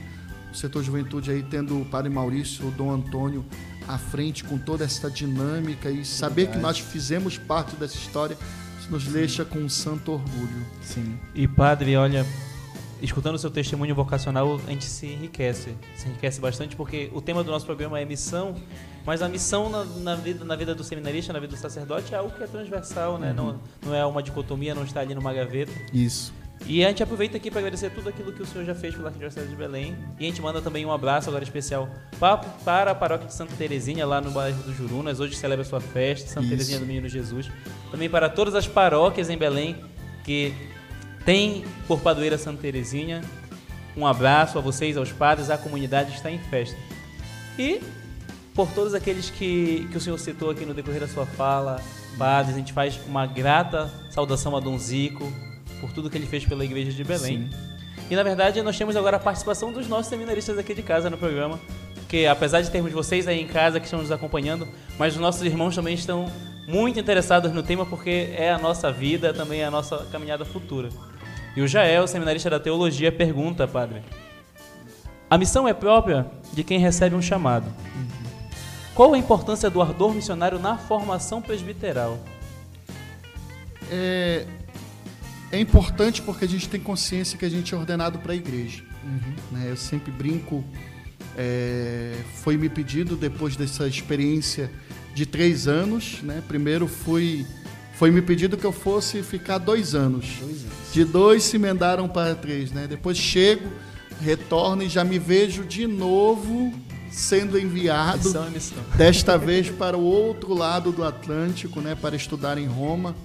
o 0.51 0.55
setor 0.55 0.81
de 0.81 0.87
juventude 0.87 1.31
aí 1.31 1.43
tendo 1.43 1.79
o 1.79 1.85
Padre 1.85 2.11
Maurício, 2.11 2.67
o 2.67 2.71
Dom 2.71 2.91
Antônio 2.91 3.45
à 3.87 3.97
frente 3.97 4.43
com 4.43 4.57
toda 4.57 4.83
essa 4.83 5.09
dinâmica 5.09 5.89
e 5.89 6.03
saber 6.03 6.47
Verdade. 6.47 6.57
que 6.57 6.63
nós 6.63 6.79
fizemos 6.79 7.37
parte 7.37 7.75
dessa 7.75 7.95
história 7.95 8.37
nos 8.89 9.05
deixa 9.05 9.43
com 9.43 9.59
um 9.59 9.69
santo 9.69 10.11
orgulho. 10.11 10.65
Sim. 10.81 11.17
E 11.33 11.47
Padre, 11.47 11.95
olha, 11.95 12.25
escutando 13.01 13.35
o 13.35 13.39
seu 13.39 13.49
testemunho 13.49 13.93
vocacional, 13.93 14.59
a 14.65 14.69
gente 14.71 14.85
se 14.85 15.07
enriquece. 15.07 15.75
Se 15.95 16.07
enriquece 16.07 16.39
bastante 16.39 16.75
porque 16.75 17.09
o 17.13 17.21
tema 17.21 17.43
do 17.43 17.51
nosso 17.51 17.65
programa 17.65 17.99
é 17.99 18.05
missão, 18.05 18.55
mas 19.05 19.21
a 19.21 19.29
missão 19.29 19.69
na, 19.69 19.83
na 19.83 20.15
vida, 20.15 20.45
na 20.45 20.55
vida 20.55 20.73
do 20.73 20.83
seminarista, 20.83 21.33
na 21.33 21.39
vida 21.39 21.55
do 21.55 21.59
sacerdote, 21.59 22.13
é 22.13 22.17
algo 22.17 22.31
que 22.35 22.43
é 22.43 22.47
transversal, 22.47 23.17
né? 23.17 23.29
Uhum. 23.29 23.35
Não, 23.35 23.59
não 23.85 23.95
é 23.95 24.05
uma 24.05 24.23
dicotomia, 24.23 24.73
não 24.73 24.83
está 24.83 25.01
ali 25.01 25.13
numa 25.13 25.33
gaveta. 25.33 25.71
Isso. 25.93 26.33
E 26.65 26.83
a 26.83 26.87
gente 26.87 27.03
aproveita 27.03 27.37
aqui 27.37 27.51
para 27.51 27.59
agradecer 27.59 27.91
tudo 27.91 28.09
aquilo 28.09 28.31
que 28.31 28.41
o 28.41 28.45
senhor 28.45 28.65
já 28.65 28.73
fez 28.73 28.95
pela 28.95 29.09
Arquidiocese 29.09 29.47
de 29.47 29.55
Belém. 29.55 29.95
E 30.19 30.25
a 30.25 30.27
gente 30.27 30.41
manda 30.41 30.61
também 30.61 30.85
um 30.85 30.91
abraço 30.91 31.29
agora 31.29 31.43
especial 31.43 31.87
para 32.63 32.91
a 32.91 32.95
paróquia 32.95 33.27
de 33.27 33.33
Santa 33.33 33.53
Terezinha, 33.55 34.05
lá 34.05 34.21
no 34.21 34.31
bairro 34.31 34.61
do 34.63 34.73
Jurunas. 34.73 35.19
Hoje 35.19 35.35
celebra 35.35 35.63
sua 35.63 35.81
festa, 35.81 36.27
Santa 36.27 36.41
Isso. 36.41 36.49
Terezinha 36.49 36.79
do 36.79 36.85
Menino 36.85 37.07
Jesus. 37.07 37.51
Também 37.91 38.09
para 38.09 38.29
todas 38.29 38.55
as 38.55 38.67
paróquias 38.67 39.29
em 39.29 39.37
Belém 39.37 39.75
que 40.23 40.53
tem 41.25 41.65
por 41.87 41.99
padroeira 41.99 42.37
Santa 42.37 42.61
Terezinha. 42.61 43.21
Um 43.97 44.05
abraço 44.05 44.57
a 44.57 44.61
vocês, 44.61 44.95
aos 44.95 45.11
padres, 45.11 45.49
a 45.49 45.57
comunidade 45.57 46.13
está 46.13 46.29
em 46.29 46.37
festa. 46.37 46.77
E 47.57 47.81
por 48.53 48.69
todos 48.71 48.93
aqueles 48.93 49.29
que, 49.29 49.87
que 49.91 49.97
o 49.97 50.01
senhor 50.01 50.17
citou 50.17 50.49
aqui 50.49 50.65
no 50.65 50.73
decorrer 50.73 51.01
da 51.01 51.07
sua 51.07 51.25
fala, 51.25 51.81
padres, 52.17 52.55
a 52.55 52.57
gente 52.57 52.71
faz 52.71 52.99
uma 53.07 53.25
grata 53.25 53.91
saudação 54.09 54.55
a 54.55 54.59
Dom 54.59 54.77
Zico 54.77 55.31
por 55.81 55.91
tudo 55.91 56.09
que 56.09 56.17
ele 56.17 56.27
fez 56.27 56.45
pela 56.45 56.63
igreja 56.63 56.91
de 56.91 57.03
Belém. 57.03 57.49
Sim. 57.51 57.75
E 58.09 58.15
na 58.15 58.23
verdade 58.23 58.61
nós 58.61 58.77
temos 58.77 58.95
agora 58.95 59.17
a 59.17 59.19
participação 59.19 59.73
dos 59.73 59.87
nossos 59.87 60.07
seminaristas 60.07 60.57
aqui 60.57 60.73
de 60.73 60.83
casa 60.83 61.09
no 61.09 61.17
programa. 61.17 61.59
porque 61.95 62.25
apesar 62.27 62.61
de 62.61 62.69
termos 62.69 62.91
vocês 62.91 63.27
aí 63.27 63.41
em 63.41 63.47
casa 63.47 63.79
que 63.79 63.85
estão 63.85 63.99
nos 63.99 64.11
acompanhando, 64.11 64.67
mas 64.97 65.15
os 65.15 65.19
nossos 65.19 65.41
irmãos 65.41 65.75
também 65.75 65.95
estão 65.95 66.31
muito 66.67 66.99
interessados 66.99 67.51
no 67.51 67.63
tema 67.63 67.85
porque 67.85 68.33
é 68.37 68.51
a 68.51 68.57
nossa 68.57 68.91
vida, 68.91 69.33
também 69.33 69.61
é 69.61 69.65
a 69.65 69.71
nossa 69.71 70.05
caminhada 70.11 70.45
futura. 70.45 70.89
E 71.55 71.61
o 71.61 71.67
Jael, 71.67 72.07
seminarista 72.07 72.49
da 72.49 72.59
teologia, 72.59 73.11
pergunta, 73.11 73.67
padre: 73.67 74.01
A 75.29 75.37
missão 75.37 75.67
é 75.67 75.73
própria 75.73 76.27
de 76.53 76.63
quem 76.63 76.79
recebe 76.79 77.15
um 77.15 77.21
chamado. 77.21 77.71
Qual 78.95 79.13
a 79.13 79.17
importância 79.17 79.69
do 79.69 79.81
ardor 79.81 80.13
missionário 80.13 80.57
na 80.57 80.77
formação 80.77 81.41
presbiteral? 81.41 82.17
É, 83.91 84.45
é 85.51 85.59
importante 85.59 86.21
porque 86.21 86.45
a 86.45 86.47
gente 86.47 86.69
tem 86.69 86.79
consciência 86.79 87.37
que 87.37 87.43
a 87.43 87.49
gente 87.49 87.73
é 87.73 87.77
ordenado 87.77 88.19
para 88.19 88.31
a 88.31 88.35
igreja. 88.35 88.83
Uhum. 89.03 89.35
Né? 89.51 89.65
Eu 89.69 89.75
sempre 89.75 90.11
brinco, 90.11 90.63
é, 91.37 92.15
foi 92.35 92.55
me 92.55 92.69
pedido 92.69 93.17
depois 93.17 93.57
dessa 93.57 93.85
experiência 93.85 94.71
de 95.13 95.25
três 95.25 95.67
anos, 95.67 96.21
né? 96.21 96.41
Primeiro 96.47 96.87
fui, 96.87 97.45
foi 97.95 98.11
me 98.11 98.21
pedido 98.21 98.57
que 98.57 98.65
eu 98.65 98.71
fosse 98.71 99.23
ficar 99.23 99.57
dois 99.57 99.95
anos. 99.95 100.37
Dois 100.39 100.63
anos. 100.63 100.93
De 100.93 101.03
dois 101.03 101.43
se 101.43 101.55
emendaram 101.55 102.07
para 102.07 102.35
três, 102.35 102.71
né? 102.71 102.87
Depois 102.87 103.17
chego, 103.17 103.69
retorno 104.21 104.83
e 104.83 104.89
já 104.89 105.03
me 105.03 105.17
vejo 105.17 105.63
de 105.63 105.87
novo 105.87 106.73
sendo 107.09 107.57
enviado, 107.57 108.17
missão 108.17 108.45
é 108.45 108.49
missão. 108.49 108.77
desta 108.97 109.37
vez 109.37 109.69
para 109.69 109.97
o 109.97 110.03
outro 110.03 110.53
lado 110.53 110.91
do 110.91 111.03
Atlântico, 111.03 111.79
né? 111.79 111.95
Para 111.95 112.15
estudar 112.15 112.57
em 112.57 112.65
Roma. 112.65 113.15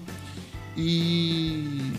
E 0.77 1.93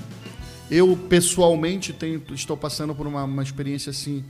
eu 0.69 0.95
pessoalmente 1.09 1.91
tenho, 1.91 2.23
estou 2.31 2.55
passando 2.55 2.95
por 2.95 3.05
uma, 3.05 3.25
uma 3.25 3.43
experiência 3.43 3.89
assim 3.89 4.23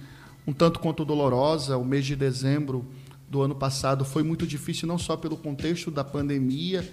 um 0.47 0.53
tanto 0.53 0.79
quanto 0.79 1.05
dolorosa. 1.05 1.77
O 1.77 1.85
mês 1.85 2.05
de 2.05 2.15
dezembro 2.15 2.83
do 3.29 3.41
ano 3.43 3.53
passado 3.53 4.03
foi 4.03 4.23
muito 4.23 4.47
difícil, 4.47 4.87
não 4.87 4.97
só 4.97 5.15
pelo 5.15 5.37
contexto 5.37 5.91
da 5.91 6.03
pandemia, 6.03 6.83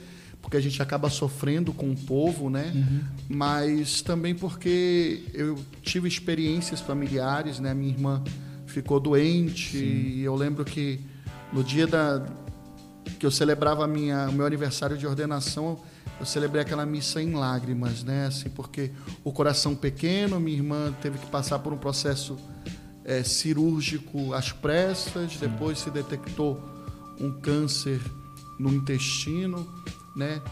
porque 0.48 0.56
a 0.56 0.62
gente 0.62 0.80
acaba 0.80 1.10
sofrendo 1.10 1.74
com 1.74 1.90
o 1.90 1.94
povo, 1.94 2.48
né? 2.48 2.72
Uhum. 2.74 3.00
Mas 3.28 4.00
também 4.00 4.34
porque 4.34 5.24
eu 5.34 5.58
tive 5.82 6.08
experiências 6.08 6.80
familiares, 6.80 7.60
né? 7.60 7.74
Minha 7.74 7.92
irmã 7.92 8.24
ficou 8.66 8.98
doente 8.98 9.76
Sim. 9.76 9.84
e 9.84 10.22
eu 10.22 10.34
lembro 10.34 10.64
que 10.64 11.00
no 11.52 11.62
dia 11.62 11.86
da 11.86 12.24
que 13.18 13.26
eu 13.26 13.30
celebrava 13.30 13.86
minha, 13.86 14.26
o 14.30 14.32
meu 14.32 14.46
aniversário 14.46 14.96
de 14.96 15.06
ordenação, 15.06 15.80
eu 16.18 16.24
celebrei 16.24 16.62
aquela 16.62 16.86
missa 16.86 17.20
em 17.20 17.34
lágrimas, 17.34 18.02
né? 18.02 18.28
Assim, 18.28 18.48
porque 18.48 18.90
o 19.22 19.30
coração 19.30 19.76
pequeno, 19.76 20.40
minha 20.40 20.56
irmã 20.56 20.94
teve 21.02 21.18
que 21.18 21.26
passar 21.26 21.58
por 21.58 21.74
um 21.74 21.78
processo 21.78 22.38
é, 23.04 23.22
cirúrgico 23.22 24.32
às 24.32 24.50
pressas, 24.50 25.32
Sim. 25.32 25.40
depois 25.40 25.78
se 25.78 25.90
detectou 25.90 26.58
um 27.20 27.30
câncer 27.32 28.00
no 28.58 28.72
intestino, 28.72 29.68
né? 30.18 30.42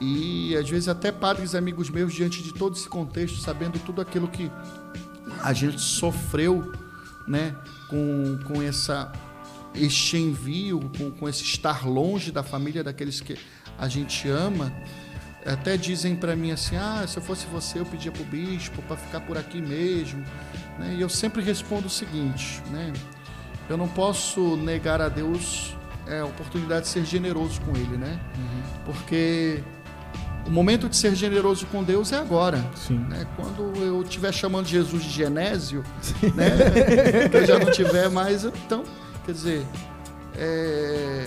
E 0.00 0.56
às 0.56 0.68
vezes 0.68 0.88
até 0.88 1.10
padres 1.10 1.54
amigos 1.54 1.90
meus, 1.90 2.14
diante 2.14 2.42
de 2.42 2.54
todo 2.54 2.76
esse 2.76 2.88
contexto, 2.88 3.38
sabendo 3.38 3.78
tudo 3.80 4.00
aquilo 4.00 4.28
que 4.28 4.50
a 5.42 5.52
gente 5.52 5.80
sofreu, 5.80 6.72
né? 7.26 7.54
Com, 7.90 8.38
com 8.46 8.62
essa, 8.62 9.12
este 9.74 10.16
envio, 10.16 10.80
com, 10.96 11.10
com 11.10 11.28
esse 11.28 11.42
estar 11.42 11.86
longe 11.86 12.30
da 12.30 12.42
família 12.42 12.84
daqueles 12.84 13.20
que 13.20 13.36
a 13.78 13.88
gente 13.88 14.28
ama, 14.28 14.72
até 15.44 15.76
dizem 15.76 16.14
para 16.14 16.36
mim 16.36 16.52
assim: 16.52 16.76
ah, 16.76 17.04
se 17.06 17.16
eu 17.16 17.22
fosse 17.22 17.46
você, 17.46 17.80
eu 17.80 17.86
pedia 17.86 18.12
para 18.12 18.22
o 18.22 18.26
bispo 18.26 18.80
para 18.82 18.96
ficar 18.96 19.20
por 19.20 19.36
aqui 19.36 19.60
mesmo. 19.60 20.24
Né? 20.78 20.94
E 20.98 21.00
eu 21.00 21.08
sempre 21.08 21.42
respondo 21.42 21.86
o 21.86 21.90
seguinte: 21.90 22.62
né? 22.70 22.92
eu 23.68 23.76
não 23.76 23.88
posso 23.88 24.56
negar 24.56 25.00
a 25.00 25.08
Deus 25.08 25.74
é, 26.06 26.20
a 26.20 26.24
oportunidade 26.24 26.82
de 26.82 26.88
ser 26.88 27.04
generoso 27.04 27.60
com 27.62 27.76
Ele, 27.76 27.96
né? 27.96 28.20
Uhum. 28.36 28.62
Porque 28.84 29.62
o 30.46 30.50
momento 30.50 30.88
de 30.88 30.96
ser 30.96 31.14
generoso 31.14 31.66
com 31.66 31.82
Deus 31.82 32.12
é 32.12 32.16
agora. 32.16 32.64
Sim. 32.74 32.98
Né? 32.98 33.26
Quando 33.36 33.72
eu 33.82 34.02
estiver 34.02 34.32
chamando 34.32 34.66
Jesus 34.66 35.02
de 35.02 35.10
Genésio, 35.10 35.82
né? 36.34 36.50
que 37.28 37.36
eu 37.36 37.46
já 37.46 37.58
não 37.58 37.70
tiver 37.70 38.08
mais, 38.08 38.44
então, 38.44 38.84
quer 39.24 39.32
dizer, 39.32 39.66
é 40.36 41.26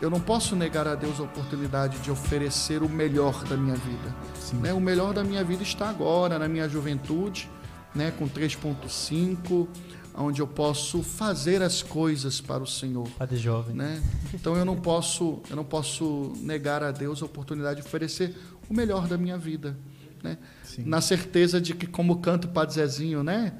eu 0.00 0.10
não 0.10 0.20
posso 0.20 0.54
negar 0.54 0.86
a 0.86 0.94
Deus 0.94 1.18
a 1.18 1.22
oportunidade 1.22 1.98
de 1.98 2.10
oferecer 2.10 2.82
o 2.82 2.88
melhor 2.88 3.44
da 3.44 3.56
minha 3.56 3.76
vida. 3.76 4.14
Né? 4.54 4.72
O 4.72 4.80
melhor 4.80 5.14
da 5.14 5.24
minha 5.24 5.42
vida 5.42 5.62
está 5.62 5.88
agora, 5.88 6.38
na 6.38 6.46
minha 6.46 6.68
juventude, 6.68 7.48
né? 7.94 8.12
com 8.18 8.28
3.5, 8.28 9.66
onde 10.16 10.40
eu 10.40 10.46
posso 10.46 11.02
fazer 11.02 11.62
as 11.62 11.82
coisas 11.82 12.40
para 12.40 12.62
o 12.62 12.66
Senhor. 12.66 13.08
Padre 13.10 13.36
jovem. 13.36 13.76
Né? 13.76 14.02
Então 14.32 14.56
eu 14.56 14.64
não 14.64 14.76
posso, 14.76 15.40
eu 15.50 15.56
não 15.56 15.64
posso 15.64 16.32
negar 16.40 16.82
a 16.82 16.90
Deus 16.90 17.22
a 17.22 17.26
oportunidade 17.26 17.80
de 17.80 17.86
oferecer 17.86 18.34
o 18.68 18.74
melhor 18.74 19.06
da 19.06 19.16
minha 19.16 19.38
vida, 19.38 19.76
né? 20.22 20.38
Na 20.78 21.00
certeza 21.00 21.60
de 21.60 21.74
que 21.74 21.86
como 21.86 22.16
canta 22.16 22.46
o 22.46 22.50
Padre 22.50 22.74
Zezinho, 22.74 23.22
né? 23.22 23.52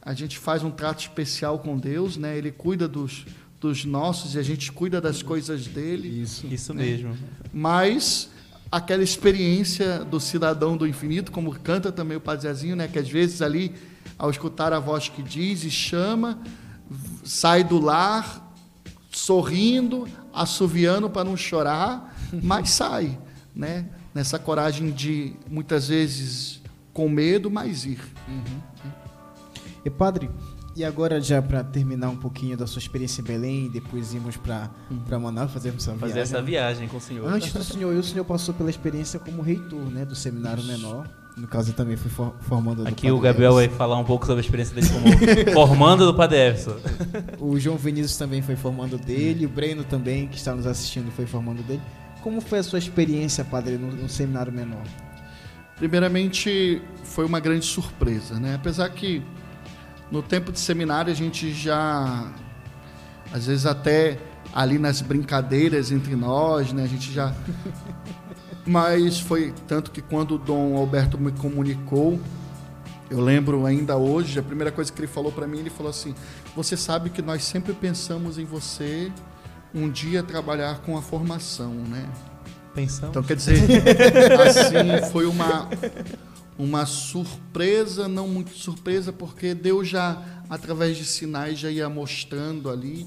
A 0.00 0.14
gente 0.14 0.38
faz 0.38 0.62
um 0.62 0.70
trato 0.70 1.00
especial 1.00 1.58
com 1.58 1.76
Deus, 1.76 2.16
né? 2.16 2.36
Ele 2.36 2.50
cuida 2.50 2.86
dos 2.86 3.24
dos 3.62 3.84
nossos 3.84 4.34
e 4.34 4.40
a 4.40 4.42
gente 4.42 4.72
cuida 4.72 5.00
das 5.00 5.22
coisas 5.22 5.68
dele. 5.68 6.22
Isso, 6.22 6.46
isso 6.48 6.74
né? 6.74 6.84
mesmo. 6.84 7.16
Mas 7.52 8.28
aquela 8.70 9.04
experiência 9.04 10.00
do 10.02 10.18
cidadão 10.18 10.76
do 10.76 10.84
infinito, 10.84 11.30
como 11.30 11.52
canta 11.60 11.92
também 11.92 12.16
o 12.16 12.20
Padre 12.20 12.42
Zezinho, 12.42 12.74
né, 12.74 12.88
que 12.88 12.98
às 12.98 13.08
vezes 13.08 13.40
ali 13.40 13.72
ao 14.18 14.30
escutar 14.30 14.72
a 14.72 14.78
voz 14.78 15.08
que 15.08 15.22
diz 15.22 15.64
e 15.64 15.70
chama, 15.70 16.38
sai 17.24 17.64
do 17.64 17.80
lar 17.80 18.52
sorrindo, 19.10 20.08
assoviando 20.32 21.08
para 21.08 21.24
não 21.24 21.36
chorar, 21.36 22.16
mas 22.42 22.70
sai, 22.70 23.18
né? 23.54 23.86
Nessa 24.14 24.38
coragem 24.38 24.90
de 24.90 25.34
muitas 25.48 25.88
vezes 25.88 26.60
com 26.92 27.08
medo, 27.08 27.50
mas 27.50 27.84
ir. 27.84 28.00
Uhum. 28.28 28.92
E 29.84 29.90
padre, 29.90 30.30
e 30.74 30.84
agora, 30.84 31.20
já 31.20 31.42
para 31.42 31.62
terminar 31.62 32.08
um 32.08 32.16
pouquinho 32.16 32.56
da 32.56 32.66
sua 32.66 32.78
experiência 32.78 33.20
em 33.20 33.24
Belém, 33.24 33.70
depois 33.70 34.14
irmos 34.14 34.36
para 34.36 34.70
uhum. 34.90 35.20
Manaus 35.20 35.52
fazermos 35.52 35.86
essa 35.86 35.98
Fazer 35.98 36.20
essa 36.20 36.40
viagem 36.40 36.88
com 36.88 36.96
o 36.96 37.00
senhor. 37.00 37.28
Antes 37.28 37.52
do 37.52 37.62
senhor, 37.62 37.94
o 37.94 38.02
senhor 38.02 38.24
passou 38.24 38.54
pela 38.54 38.70
experiência 38.70 39.18
como 39.18 39.42
reitor 39.42 39.84
né, 39.90 40.04
do 40.04 40.14
seminário 40.14 40.62
Isso. 40.62 40.72
menor. 40.72 41.21
No 41.36 41.46
caso, 41.46 41.70
eu 41.70 41.74
também 41.74 41.96
fui 41.96 42.10
for, 42.10 42.34
formando 42.40 42.86
Aqui 42.86 43.10
o 43.10 43.18
Gabriel 43.18 43.54
vai 43.54 43.68
falar 43.68 43.96
um 43.98 44.04
pouco 44.04 44.26
sobre 44.26 44.40
a 44.40 44.44
experiência 44.44 44.74
dele 44.74 44.88
como 44.88 45.06
formando 45.52 46.04
do 46.04 46.14
Padre 46.14 46.36
O 47.40 47.58
João 47.58 47.76
Vinícius 47.78 48.16
também 48.16 48.42
foi 48.42 48.54
formando 48.54 48.98
dele, 48.98 49.46
o 49.46 49.48
Breno 49.48 49.82
também, 49.82 50.28
que 50.28 50.36
está 50.36 50.54
nos 50.54 50.66
assistindo, 50.66 51.10
foi 51.10 51.24
formando 51.24 51.62
dele. 51.62 51.80
Como 52.22 52.40
foi 52.40 52.58
a 52.58 52.62
sua 52.62 52.78
experiência, 52.78 53.44
padre, 53.44 53.78
no, 53.78 53.90
no 53.90 54.08
seminário 54.08 54.52
menor? 54.52 54.84
Primeiramente, 55.76 56.80
foi 57.02 57.24
uma 57.24 57.40
grande 57.40 57.64
surpresa, 57.64 58.38
né? 58.38 58.54
Apesar 58.54 58.88
que 58.90 59.22
no 60.10 60.22
tempo 60.22 60.52
de 60.52 60.60
seminário 60.60 61.10
a 61.10 61.16
gente 61.16 61.52
já, 61.52 62.30
às 63.32 63.46
vezes 63.46 63.64
até 63.66 64.18
ali 64.54 64.78
nas 64.78 65.00
brincadeiras 65.00 65.90
entre 65.90 66.14
nós, 66.14 66.72
né? 66.72 66.84
A 66.84 66.86
gente 66.86 67.12
já. 67.12 67.34
Mas 68.66 69.20
foi 69.20 69.52
tanto 69.66 69.90
que 69.90 70.00
quando 70.00 70.36
o 70.36 70.38
Dom 70.38 70.76
Alberto 70.76 71.18
me 71.18 71.32
comunicou, 71.32 72.20
eu 73.10 73.20
lembro 73.20 73.66
ainda 73.66 73.96
hoje, 73.96 74.38
a 74.38 74.42
primeira 74.42 74.70
coisa 74.70 74.92
que 74.92 75.00
ele 75.00 75.08
falou 75.08 75.32
para 75.32 75.46
mim, 75.46 75.58
ele 75.58 75.70
falou 75.70 75.90
assim: 75.90 76.14
"Você 76.54 76.76
sabe 76.76 77.10
que 77.10 77.20
nós 77.20 77.44
sempre 77.44 77.72
pensamos 77.72 78.38
em 78.38 78.44
você 78.44 79.10
um 79.74 79.90
dia 79.90 80.22
trabalhar 80.22 80.80
com 80.82 80.96
a 80.96 81.02
formação, 81.02 81.72
né?" 81.74 82.08
Pensamos. 82.74 83.10
Então 83.10 83.22
quer 83.22 83.36
dizer, 83.36 83.58
assim 84.46 85.10
foi 85.10 85.26
uma 85.26 85.68
uma 86.58 86.86
surpresa, 86.86 88.06
não 88.06 88.28
muito 88.28 88.54
surpresa, 88.54 89.12
porque 89.12 89.54
Deus 89.54 89.88
já, 89.88 90.22
através 90.48 90.96
de 90.96 91.04
sinais, 91.04 91.58
já 91.58 91.70
ia 91.70 91.88
mostrando 91.88 92.70
ali 92.70 93.06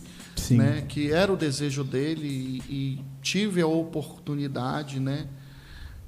né, 0.51 0.84
que 0.88 1.12
era 1.12 1.32
o 1.32 1.38
desejo 1.38 1.84
dele 1.84 2.28
e, 2.68 2.74
e, 2.74 2.99
tive 3.22 3.62
a 3.62 3.68
oportunidade 3.68 4.99
né, 4.99 5.28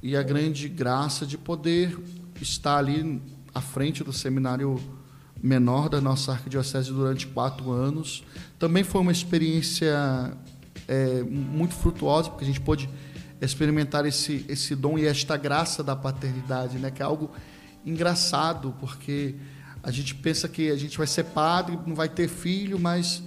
e 0.02 0.16
a 0.16 0.24
grande 0.24 0.70
graça 0.70 1.26
de 1.26 1.38
poder 1.38 1.98
estar 2.42 2.78
ali 2.78 3.22
à 3.54 3.62
frente 3.62 4.04
do 4.04 4.14
seminário 4.14 4.80
menor 5.42 5.90
da 5.90 6.02
nossa 6.02 6.32
arquidiocese 6.32 6.92
durante 6.92 7.28
quatro 7.28 7.72
anos. 7.72 8.24
Também 8.58 8.84
foi 8.84 9.02
uma 9.02 9.12
experiência 9.12 10.34
é, 10.88 11.24
muito 11.24 11.74
frutuosa, 11.76 12.30
porque 12.30 12.44
a 12.44 12.48
gente 12.48 12.62
pôde 12.62 12.90
experimentar 13.42 14.06
esse, 14.06 14.46
esse 14.48 14.76
dom 14.76 14.98
e 14.98 15.06
esta 15.06 15.38
graça 15.38 15.84
da 15.84 15.96
paternidade, 15.96 16.78
né? 16.78 16.90
que 16.90 17.02
é 17.02 17.06
algo 17.06 17.32
engraçado, 17.86 18.76
porque 18.80 19.36
a 19.84 19.92
gente 19.92 20.16
pensa 20.16 20.48
que 20.48 20.70
a 20.70 20.76
gente 20.76 20.98
vai 20.98 21.08
ser 21.08 21.26
padre, 21.26 21.78
não 21.86 21.96
vai 21.96 22.10
ter 22.10 22.28
filho, 22.28 22.80
mas 22.80 23.24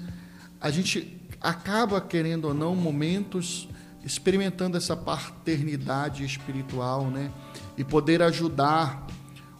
a 0.60 0.70
gente 0.70 1.20
acaba, 1.40 2.00
querendo 2.00 2.46
ou 2.46 2.54
não, 2.54 2.74
momentos 2.74 3.68
experimentando 4.04 4.76
essa 4.76 4.96
paternidade 4.96 6.24
espiritual, 6.24 7.06
né? 7.10 7.30
E 7.76 7.84
poder 7.84 8.22
ajudar 8.22 9.06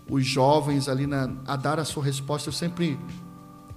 os 0.08 0.26
jovens 0.26 0.88
ali 0.88 1.06
na, 1.06 1.30
a 1.46 1.56
dar 1.56 1.78
a 1.78 1.84
sua 1.84 2.04
resposta. 2.04 2.48
Eu 2.48 2.52
sempre 2.52 2.98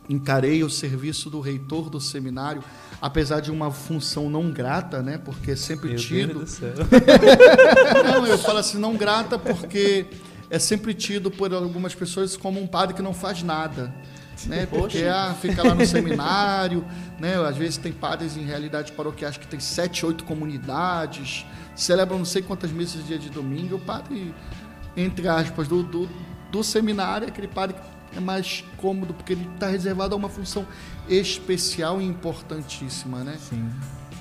encarei 0.10 0.64
o 0.64 0.70
serviço 0.70 1.30
do 1.30 1.40
reitor 1.40 1.90
do 1.90 2.00
seminário, 2.00 2.64
apesar 3.02 3.40
de 3.40 3.52
uma 3.52 3.72
função 3.72 4.30
não 4.30 4.52
grata, 4.52 5.02
né? 5.02 5.18
Porque 5.18 5.52
é 5.52 5.56
sempre 5.56 5.90
Meu 5.90 5.98
tido. 5.98 6.34
Deus 6.34 6.44
do 6.44 6.48
céu. 6.50 6.74
Não, 8.04 8.26
eu 8.28 8.38
falo 8.38 8.60
assim, 8.60 8.78
não 8.78 8.96
grata 8.96 9.40
porque 9.40 10.06
é 10.50 10.60
sempre 10.60 10.94
tido 10.94 11.32
por 11.32 11.54
algumas 11.54 11.96
pessoas 11.96 12.36
como 12.36 12.62
um 12.62 12.68
padre 12.68 12.96
que 12.96 13.02
não 13.02 13.14
faz 13.14 13.42
nada. 13.42 13.94
Né? 14.46 14.66
Porque 14.66 15.04
ah, 15.04 15.36
fica 15.40 15.64
lá 15.64 15.74
no 15.74 15.86
seminário, 15.86 16.86
né? 17.20 17.36
às 17.36 17.56
vezes 17.56 17.78
tem 17.78 17.92
padres 17.92 18.36
em 18.36 18.44
realidade 18.44 18.92
paroquiais 18.92 19.38
que 19.38 19.48
tem 19.48 19.60
sete, 19.60 20.06
oito 20.06 20.24
comunidades, 20.24 21.46
celebram 21.76 22.18
não 22.18 22.26
sei 22.26 22.42
quantas 22.42 22.72
missas 22.72 23.06
dia 23.06 23.18
de 23.18 23.30
domingo. 23.30 23.76
O 23.76 23.80
padre, 23.80 24.34
entre 24.98 25.28
aspas, 25.28 25.68
do, 25.68 25.84
do, 25.84 26.10
do 26.52 26.64
seminário 26.64 27.26
é 27.26 27.30
aquele 27.30 27.48
padre 27.48 27.76
que 28.12 28.18
é 28.18 28.20
mais 28.20 28.64
cômodo, 28.78 29.14
porque 29.14 29.34
ele 29.34 29.50
está 29.54 29.68
reservado 29.68 30.14
a 30.14 30.18
uma 30.18 30.30
função 30.30 30.66
especial 31.08 32.02
e 32.02 32.06
importantíssima. 32.06 33.24
Né? 33.24 33.38
Sim. 33.40 33.70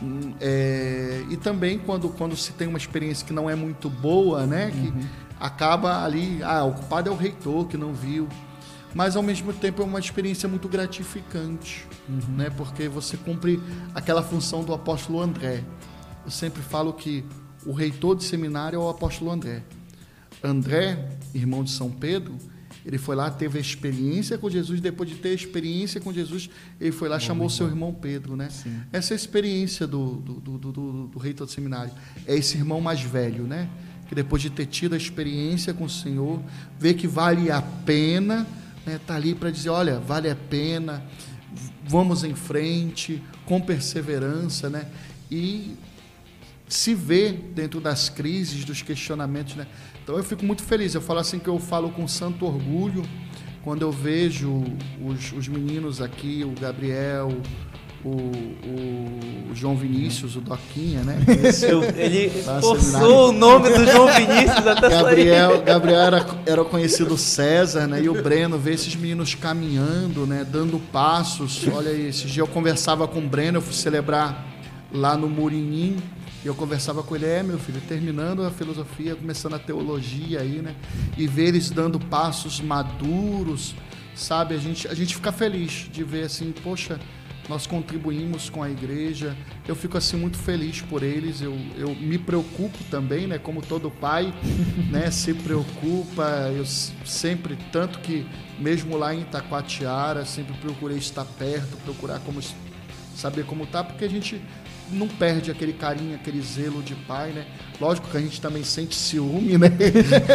Hum, 0.03 0.35
é, 0.41 1.25
e 1.31 1.37
também 1.37 1.79
quando, 1.79 2.09
quando 2.09 2.37
se 2.37 2.53
tem 2.53 2.67
uma 2.67 2.79
experiência 2.79 3.25
que 3.27 3.33
não 3.33 3.49
é 3.49 3.55
muito 3.55 3.89
boa, 3.89 4.47
né? 4.47 4.71
Que 4.71 4.93
acaba 5.39 6.05
ali, 6.05 6.43
ah, 6.43 6.65
o 6.65 6.73
culpado 6.73 7.09
é 7.09 7.13
o 7.13 7.17
reitor 7.17 7.67
que 7.67 7.77
não 7.77 7.93
viu. 7.93 8.29
Mas 8.95 9.17
ao 9.17 9.23
mesmo 9.23 9.53
tempo 9.53 9.81
é 9.83 9.85
uma 9.85 9.99
experiência 9.99 10.49
muito 10.49 10.69
gratificante, 10.69 11.87
né? 12.37 12.51
Porque 12.51 12.89
você 12.89 13.17
cumpre 13.17 13.61
aquela 13.95 14.23
função 14.23 14.63
do 14.65 14.73
apóstolo 14.75 15.21
André. 15.21 15.65
Eu 16.25 16.31
sempre 16.31 16.63
falo 16.63 16.93
que 16.93 17.25
o 17.65 17.73
reitor 17.73 18.17
de 18.17 18.25
seminário 18.25 18.77
é 18.77 18.79
o 18.79 18.89
apóstolo 18.89 19.31
André. 19.31 19.63
André, 20.43 21.09
irmão 21.35 21.63
de 21.65 21.71
São 21.71 21.91
Pedro, 21.91 22.37
ele 22.85 22.99
foi 22.99 23.15
lá, 23.15 23.31
teve 23.31 23.59
a 23.59 23.61
experiência 23.61 24.37
com 24.37 24.51
Jesus, 24.51 24.81
depois 24.81 25.09
de 25.09 25.15
ter 25.17 25.29
a 25.29 25.35
experiência 25.35 26.01
com 26.01 26.13
Jesus, 26.13 26.51
ele 26.81 26.91
foi 26.91 27.09
lá, 27.09 27.19
chamou 27.21 27.49
seu 27.49 27.69
irmão 27.69 27.95
Pedro, 27.95 28.35
né? 28.37 28.49
Essa 28.93 29.13
é 29.13 29.15
a 29.15 29.17
experiência 29.17 29.87
do, 29.87 30.17
do, 30.17 30.33
do, 30.35 30.59
do, 30.59 30.73
do- 30.73 31.07
do 31.07 31.19
reitor 31.19 31.47
do 31.47 31.53
seminário. 31.53 31.93
É 32.27 32.35
esse 32.37 32.57
irmão 32.59 32.81
mais 32.81 33.01
velho, 33.01 33.45
né? 33.45 33.69
Que 34.09 34.15
depois 34.17 34.43
de 34.43 34.51
ter 34.51 34.67
tido 34.67 34.95
a 34.95 34.97
experiência 34.97 35.73
com 35.73 35.85
o 35.85 35.89
Senhor, 35.91 36.43
vê 36.79 36.93
que 36.93 37.07
vale 37.07 37.51
a 37.53 37.63
pena, 37.63 38.47
né? 38.87 39.01
Tá 39.07 39.15
ali 39.15 39.35
para 39.35 39.51
dizer, 39.51 39.71
olha, 39.71 39.99
vale 39.99 40.31
a 40.31 40.37
pena, 40.37 41.03
vamos 41.85 42.25
em 42.25 42.35
frente, 42.35 43.23
com 43.45 43.61
perseverança, 43.61 44.69
né? 44.69 44.87
E 45.31 45.77
se 46.69 46.95
vê 46.95 47.33
dentro 47.33 47.81
das 47.81 48.09
crises, 48.09 48.65
dos 48.65 48.83
questionamentos, 48.83 49.55
né? 49.55 49.67
Então 50.03 50.17
eu 50.17 50.25
fico 50.25 50.45
muito 50.45 50.63
feliz. 50.63 50.95
Eu 50.95 51.03
falo 51.03 51.21
assim 51.21 51.39
que 51.39 51.49
eu 51.49 51.59
falo 51.59 51.91
com 51.91 52.07
santo 52.09 52.47
orgulho 52.47 53.05
quando 53.63 53.83
eu 53.83 53.93
vejo 53.93 54.65
os, 55.01 55.33
os 55.33 55.49
meninos 55.49 56.01
aqui, 56.01 56.43
o 56.45 56.61
Gabriel, 56.61 57.31
o, 58.05 58.09
o 59.51 59.55
João 59.55 59.77
Vinícius, 59.77 60.35
o 60.37 60.41
Doquinha, 60.41 61.03
né? 61.03 61.19
Eu- 61.69 61.83
ele 61.97 62.31
Tá, 62.43 62.61
forçou 62.61 63.29
o 63.29 63.33
nome 63.33 63.69
do 63.71 63.85
João 63.91 64.07
Vinícius 64.13 64.67
até 64.67 64.91
sair. 64.91 65.03
Gabriel, 65.03 65.63
Gabriel 65.63 66.01
era, 66.01 66.27
era 66.47 66.63
o 66.63 66.65
conhecido 66.65 67.17
César, 67.17 67.87
né? 67.87 68.03
E 68.03 68.09
o 68.09 68.23
Breno, 68.23 68.59
ver 68.59 68.75
esses 68.75 68.95
meninos 68.97 69.35
caminhando, 69.35 70.27
né? 70.27 70.45
Dando 70.51 70.79
passos. 70.91 71.63
Olha 71.73 71.91
aí, 71.91 72.07
esses 72.09 72.23
dias 72.23 72.39
eu 72.39 72.47
conversava 72.49 73.07
com 73.07 73.19
o 73.21 73.29
Breno, 73.29 73.59
eu 73.59 73.63
fui 73.63 73.75
celebrar 73.75 74.47
lá 74.93 75.17
no 75.17 75.29
Murinim. 75.29 75.97
E 76.45 76.49
eu 76.49 76.57
conversava 76.57 77.05
com 77.05 77.15
ele, 77.15 77.25
é 77.27 77.41
meu 77.41 77.57
filho, 77.57 77.81
terminando 77.87 78.43
a 78.45 78.51
filosofia, 78.51 79.15
começando 79.15 79.55
a 79.55 79.61
teologia 79.61 80.41
aí, 80.41 80.61
né? 80.61 80.75
E 81.17 81.25
ver 81.29 81.49
eles 81.49 81.71
dando 81.71 82.01
passos 82.01 82.61
maduros, 82.61 83.77
sabe? 84.13 84.55
A 84.55 84.59
gente, 84.59 84.89
a 84.89 84.95
gente 84.95 85.15
fica 85.15 85.31
feliz 85.31 85.87
de 85.93 86.03
ver 86.03 86.25
assim, 86.25 86.53
poxa, 86.65 86.99
nós 87.49 87.67
contribuímos 87.67 88.49
com 88.49 88.63
a 88.63 88.71
igreja. 88.71 89.37
Eu 89.67 89.75
fico 89.75 89.99
assim 89.99 90.17
muito 90.17 90.39
feliz 90.39 90.81
por 90.83 91.03
eles. 91.03 91.41
Eu, 91.41 91.57
eu 91.77 91.95
me 91.95 92.19
preocupo 92.19 92.79
também, 92.91 93.27
né? 93.27 93.39
Como 93.39 93.61
todo 93.63 93.91
pai, 93.91 94.33
né? 94.91 95.11
Se 95.11 95.35
preocupa. 95.35 96.23
Eu 96.55 96.65
sempre, 96.65 97.59
tanto 97.71 97.99
que 98.01 98.27
mesmo 98.59 98.97
lá 98.97 99.15
em 99.15 99.23
Itacoatiara, 99.23 100.25
sempre 100.25 100.55
procurei 100.59 100.99
estar 100.99 101.25
perto, 101.25 101.77
procurar 101.85 102.21
como 102.21 102.41
saber 103.17 103.45
como 103.45 103.67
tá, 103.67 103.85
porque 103.85 104.05
a 104.05 104.09
gente 104.09 104.41
não 104.91 105.09
perde 105.09 105.51
aquele 105.51 105.73
carinho, 105.73 106.15
aquele 106.15 106.41
zelo 106.41 106.83
de 106.83 106.95
pai, 106.95 107.31
né? 107.31 107.47
Lógico 107.81 108.09
que 108.09 108.17
a 108.17 108.21
gente 108.21 108.41
também 108.41 108.63
sente 108.63 108.95
ciúme, 108.95 109.59
né? 109.59 109.69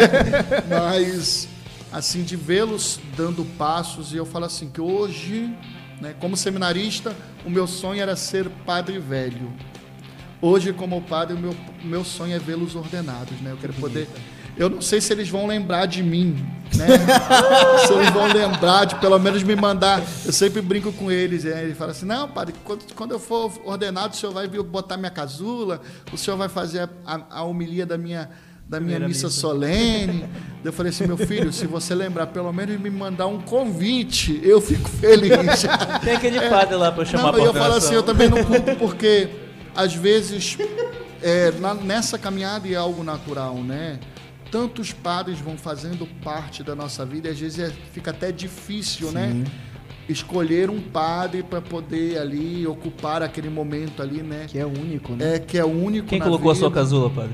Mas 0.69 1.47
assim 1.91 2.23
de 2.23 2.35
vê-los 2.35 2.99
dando 3.15 3.45
passos 3.57 4.11
e 4.13 4.17
eu 4.17 4.25
falo 4.25 4.45
assim 4.45 4.69
que 4.69 4.81
hoje, 4.81 5.53
né, 6.01 6.15
como 6.19 6.37
seminarista, 6.37 7.15
o 7.45 7.49
meu 7.49 7.67
sonho 7.67 8.01
era 8.01 8.15
ser 8.15 8.49
padre 8.65 8.99
velho. 8.99 9.51
Hoje, 10.41 10.71
como 10.71 11.01
padre, 11.01 11.35
o 11.35 11.39
meu, 11.39 11.55
meu 11.83 12.03
sonho 12.03 12.35
é 12.35 12.39
vê-los 12.39 12.75
ordenados, 12.75 13.39
né? 13.41 13.51
Eu 13.51 13.57
quero 13.57 13.73
poder. 13.73 14.07
Eu 14.55 14.69
não 14.69 14.81
sei 14.81 14.99
se 15.01 15.11
eles 15.13 15.29
vão 15.29 15.47
lembrar 15.47 15.85
de 15.85 16.03
mim, 16.03 16.43
né? 16.75 16.87
se 17.85 17.93
eles 17.93 18.09
vão 18.11 18.27
lembrar 18.27 18.85
de 18.85 18.95
pelo 18.95 19.17
menos 19.17 19.41
me 19.41 19.55
mandar. 19.55 20.01
Eu 20.25 20.31
sempre 20.31 20.61
brinco 20.61 20.91
com 20.93 21.11
eles, 21.11 21.43
né? 21.43 21.63
Ele 21.63 21.73
fala 21.73 21.91
assim: 21.91 22.05
não, 22.05 22.27
padre, 22.27 22.53
quando, 22.63 22.93
quando 22.93 23.11
eu 23.11 23.19
for 23.19 23.51
ordenado, 23.65 24.13
o 24.13 24.17
senhor 24.17 24.31
vai 24.31 24.47
vir 24.47 24.61
botar 24.61 24.97
minha 24.97 25.11
casula, 25.11 25.81
o 26.11 26.17
senhor 26.17 26.37
vai 26.37 26.49
fazer 26.49 26.81
a, 26.81 26.89
a, 27.05 27.39
a 27.39 27.43
homilia 27.43 27.85
da 27.85 27.97
minha, 27.97 28.29
da 28.67 28.79
minha 28.79 28.99
missa, 28.99 29.27
missa. 29.27 29.29
solene. 29.39 30.25
Eu 30.63 30.73
falei 30.73 30.89
assim: 30.89 31.05
meu 31.07 31.17
filho, 31.17 31.51
se 31.53 31.65
você 31.65 31.95
lembrar 31.95 32.27
pelo 32.27 32.51
menos 32.51 32.79
me 32.79 32.89
mandar 32.89 33.27
um 33.27 33.39
convite, 33.39 34.39
eu 34.43 34.59
fico 34.59 34.89
feliz. 34.89 35.31
Tem 36.03 36.15
aquele 36.15 36.41
padre 36.49 36.75
lá 36.75 36.91
pra 36.91 37.03
eu 37.03 37.05
chamar 37.05 37.31
Não, 37.31 37.45
eu 37.45 37.53
falo 37.53 37.75
assim, 37.75 37.93
eu 37.95 38.03
também 38.03 38.27
não 38.29 38.43
culpo 38.43 38.75
porque 38.75 39.29
às 39.75 39.93
vezes 39.93 40.57
é, 41.21 41.51
na- 41.59 41.73
nessa 41.75 42.17
caminhada 42.17 42.67
é 42.67 42.75
algo 42.75 43.03
natural, 43.03 43.55
né? 43.55 43.99
Tantos 44.51 44.91
padres 44.91 45.39
vão 45.39 45.57
fazendo 45.57 46.05
parte 46.23 46.63
da 46.63 46.73
nossa 46.75 47.05
vida 47.05 47.27
e 47.29 47.31
às 47.31 47.39
vezes 47.39 47.59
é- 47.59 47.71
fica 47.93 48.11
até 48.11 48.31
difícil, 48.31 49.11
né? 49.11 49.43
Escolher 50.09 50.69
um 50.69 50.79
padre 50.81 51.43
para 51.43 51.61
poder 51.61 52.17
ali 52.17 52.65
ocupar 52.65 53.21
aquele 53.21 53.49
momento 53.49 54.01
ali, 54.01 54.21
né? 54.23 54.45
Que 54.47 54.57
é 54.57 54.65
único, 54.65 55.13
né? 55.13 55.35
É 55.35 55.39
que 55.39 55.57
é 55.57 55.65
único. 55.65 56.07
Quem 56.07 56.19
colocou 56.19 56.49
a 56.51 56.55
sua 56.55 56.69
vida. 56.69 56.79
casula, 56.79 57.09
padre? 57.09 57.33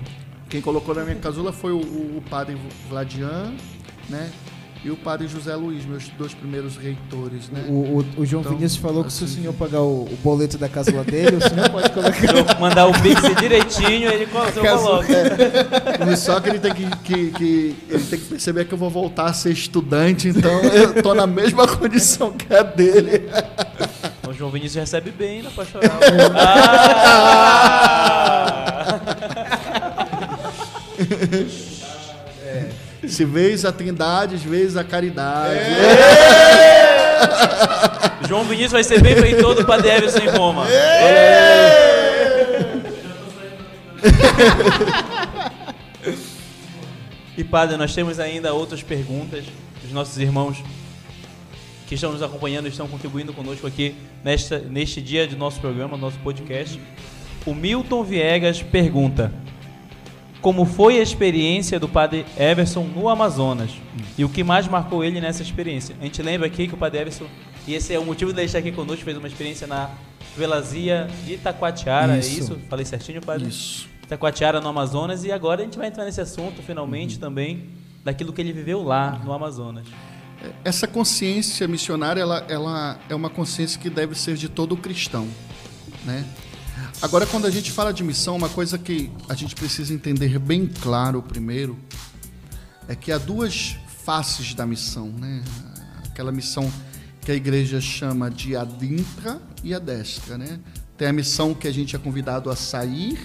Quem 0.54 0.62
colocou 0.62 0.94
na 0.94 1.02
minha 1.04 1.16
casula 1.16 1.52
foi 1.52 1.72
o, 1.72 1.78
o- 1.78 2.18
o 2.20 2.24
padre 2.30 2.56
Vladian, 2.88 3.52
né? 4.08 4.30
E 4.86 4.92
o 4.92 4.96
padre 4.96 5.28
José 5.28 5.56
Luiz, 5.56 5.84
meus 5.84 6.10
dois 6.10 6.32
primeiros 6.36 6.78
reitores, 6.78 7.50
né? 7.50 7.66
O, 7.70 7.72
o- 7.72 8.06
o 8.18 8.26
João 8.26 8.42
Então, 8.42 8.54
Vinícius 8.56 8.80
falou 8.80 9.04
que 9.04 9.12
se 9.12 9.24
o 9.24 9.26
assim, 9.26 9.38
senhor 9.38 9.54
pagar 9.56 9.80
o, 9.82 10.04
o 10.04 10.16
boleto 10.24 10.56
da 10.60 10.70
casula 10.70 11.04
dele, 11.04 11.38
o 11.38 11.42
senhor 11.42 11.68
pode 11.72 11.90
colocar. 11.90 12.14
Se 12.14 12.26
eu 12.28 12.46
mandar 12.60 12.86
o 12.86 12.94
Pix 13.02 13.20
direitinho, 13.40 14.12
ele 14.12 14.28
co- 14.28 14.38
eu 14.44 14.62
Casula- 14.62 15.04
coloco. 15.04 16.06
Mas 16.06 16.20
Só 16.20 16.40
que 16.40 16.50
ele 16.50 16.60
tem 16.60 16.72
que, 16.72 16.86
que- 16.98 17.32
que- 17.32 17.76
ele 17.90 18.04
tem 18.04 18.20
que 18.20 18.26
perceber 18.26 18.66
que 18.66 18.74
eu 18.76 18.78
vou 18.78 18.92
voltar 18.92 19.26
a 19.26 19.34
ser 19.34 19.54
estudante, 19.54 20.28
então 20.28 20.62
eu 20.66 21.02
tô 21.02 21.16
na 21.16 21.26
mesma 21.26 21.68
condição 21.68 22.32
que 22.32 22.54
a 22.54 22.62
dele. 22.62 23.28
O 24.30 24.34
João 24.34 24.52
Vinícius 24.52 24.76
recebe 24.82 25.10
bem 25.10 25.42
na 25.42 25.50
pastoral. 25.50 25.98
ah! 26.36 27.40
Se 33.08 33.26
vês 33.26 33.66
a 33.66 33.72
trindade, 33.72 34.38
vês 34.38 34.78
a 34.78 34.84
caridade. 34.84 35.60
João 38.28 38.44
Vinícius 38.44 38.72
vai 38.72 38.84
ser 38.84 39.02
bem 39.02 39.16
feitor 39.16 39.56
do 39.56 39.66
Padre 39.66 39.90
Everson 39.90 40.20
em 40.20 40.30
Roma. 40.30 40.66
E 47.36 47.44
padre, 47.44 47.78
nós 47.78 47.94
temos 47.96 48.20
ainda 48.20 48.54
outras 48.54 48.84
perguntas 48.84 49.44
dos 49.82 49.92
nossos 49.92 50.18
irmãos 50.20 50.64
que 51.88 51.96
estão 51.96 52.12
nos 52.12 52.22
acompanhando, 52.22 52.68
estão 52.68 52.88
contribuindo 52.88 53.34
conosco 53.34 53.66
aqui 53.66 53.96
nesta, 54.24 54.60
neste 54.60 55.02
dia 55.02 55.28
de 55.28 55.36
nosso 55.36 55.60
programa, 55.60 55.98
nosso 55.98 56.18
podcast. 56.20 56.80
O 57.46 57.54
Milton 57.54 58.04
Viegas 58.04 58.62
pergunta: 58.62 59.32
Como 60.44 60.66
foi 60.66 61.00
a 61.00 61.02
experiência 61.02 61.80
do 61.80 61.88
padre 61.88 62.26
Everson 62.38 62.84
no 62.84 63.08
Amazonas? 63.08 63.72
E 64.18 64.26
o 64.26 64.30
que 64.30 64.44
mais 64.44 64.68
marcou 64.68 65.02
ele 65.02 65.22
nessa 65.22 65.42
experiência? 65.42 65.96
A 66.02 66.04
gente 66.04 66.22
lembra 66.22 66.46
aqui 66.46 66.68
que 66.68 66.74
o 66.74 66.78
padre 66.78 67.00
Everson, 67.00 67.28
e 67.66 67.74
esse 67.74 67.94
é 67.94 67.98
o 67.98 68.06
motivo 68.06 68.34
dele 68.34 68.48
estar 68.48 68.60
aqui 68.60 68.70
conosco, 68.70 69.06
fez 69.06 69.16
uma 69.16 69.30
experiência 69.30 69.66
na 69.66 69.90
Velazia 70.36 71.08
de 71.26 71.36
Itacoatiara, 71.36 72.18
Isso. 72.18 72.30
é 72.30 72.40
isso? 72.40 72.60
Falei 72.70 72.86
certinho, 72.86 73.22
padre? 73.22 73.48
Isso. 73.48 73.88
Itacoatiara 74.04 74.60
no 74.60 74.68
Amazonas 74.68 75.24
e 75.24 75.32
agora 75.32 75.62
a 75.62 75.64
gente 75.64 75.78
vai 75.78 75.88
entrar 75.88 76.04
nesse 76.04 76.20
assunto 76.20 76.62
finalmente 76.62 77.18
também 77.18 77.70
daquilo 78.04 78.34
que 78.34 78.42
ele 78.42 78.52
viveu 78.52 78.84
lá 78.84 79.22
no 79.24 79.32
Amazonas. 79.32 79.88
Essa 80.66 80.86
consciência 80.86 81.70
missionária, 81.70 82.20
ela, 82.20 82.46
ela 82.50 83.00
é 83.08 83.16
uma 83.16 83.30
consciência 83.30 83.80
que 83.80 83.90
deve 83.90 84.14
ser 84.14 84.36
de 84.36 84.50
todo 84.50 84.76
cristão, 84.76 85.26
né? 86.04 86.26
Agora, 87.04 87.26
quando 87.26 87.46
a 87.46 87.50
gente 87.50 87.70
fala 87.70 87.92
de 87.92 88.02
missão, 88.02 88.34
uma 88.34 88.48
coisa 88.48 88.78
que 88.78 89.12
a 89.28 89.34
gente 89.34 89.56
precisa 89.56 89.94
entender 89.94 90.40
bem 90.40 90.66
claro 90.66 91.22
primeiro 91.22 91.78
é 92.88 92.96
que 92.96 93.12
há 93.12 93.18
duas 93.18 93.76
faces 94.06 94.54
da 94.54 94.66
missão, 94.66 95.08
né? 95.08 95.44
Aquela 96.06 96.32
missão 96.32 96.72
que 97.20 97.30
a 97.30 97.36
igreja 97.36 97.82
chama 97.82 98.32
de 98.32 98.56
adintra 98.56 99.42
e 99.62 99.74
a 99.74 99.80
destra, 99.80 100.38
né? 100.38 100.62
Tem 100.98 101.10
a 101.10 101.12
missão 101.12 101.54
que 101.54 101.68
a 101.68 101.74
gente 101.74 101.94
é 101.94 102.00
convidado 102.00 102.50
a 102.50 102.56
sair 102.56 103.20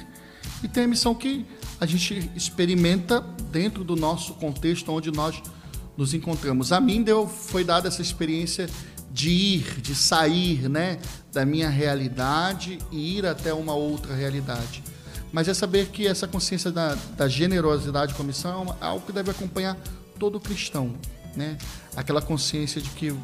e 0.60 0.66
tem 0.66 0.82
a 0.82 0.88
missão 0.88 1.14
que 1.14 1.46
a 1.80 1.86
gente 1.86 2.32
experimenta 2.34 3.20
dentro 3.52 3.84
do 3.84 3.94
nosso 3.94 4.34
contexto 4.34 4.90
onde 4.90 5.12
nós 5.12 5.40
nos 5.96 6.14
encontramos. 6.14 6.72
A 6.72 6.80
mim 6.80 7.00
deu, 7.00 7.28
foi 7.28 7.62
dada 7.62 7.86
essa 7.86 8.02
experiência 8.02 8.68
de 9.12 9.30
ir, 9.30 9.80
de 9.80 9.94
sair, 9.94 10.68
né, 10.68 10.98
da 11.38 11.46
minha 11.46 11.68
realidade 11.68 12.80
e 12.90 13.16
ir 13.16 13.24
até 13.24 13.54
uma 13.54 13.72
outra 13.72 14.12
realidade. 14.12 14.82
Mas 15.30 15.46
é 15.46 15.54
saber 15.54 15.86
que 15.86 16.04
essa 16.04 16.26
consciência 16.26 16.68
da, 16.72 16.96
da 17.16 17.28
generosidade 17.28 18.12
a 18.18 18.24
missão 18.24 18.76
é 18.80 18.84
algo 18.84 19.06
que 19.06 19.12
deve 19.12 19.30
acompanhar 19.30 19.76
todo 20.18 20.40
cristão, 20.40 20.96
né? 21.36 21.56
Aquela 21.94 22.20
consciência 22.20 22.80
de 22.80 22.90
que 22.90 23.16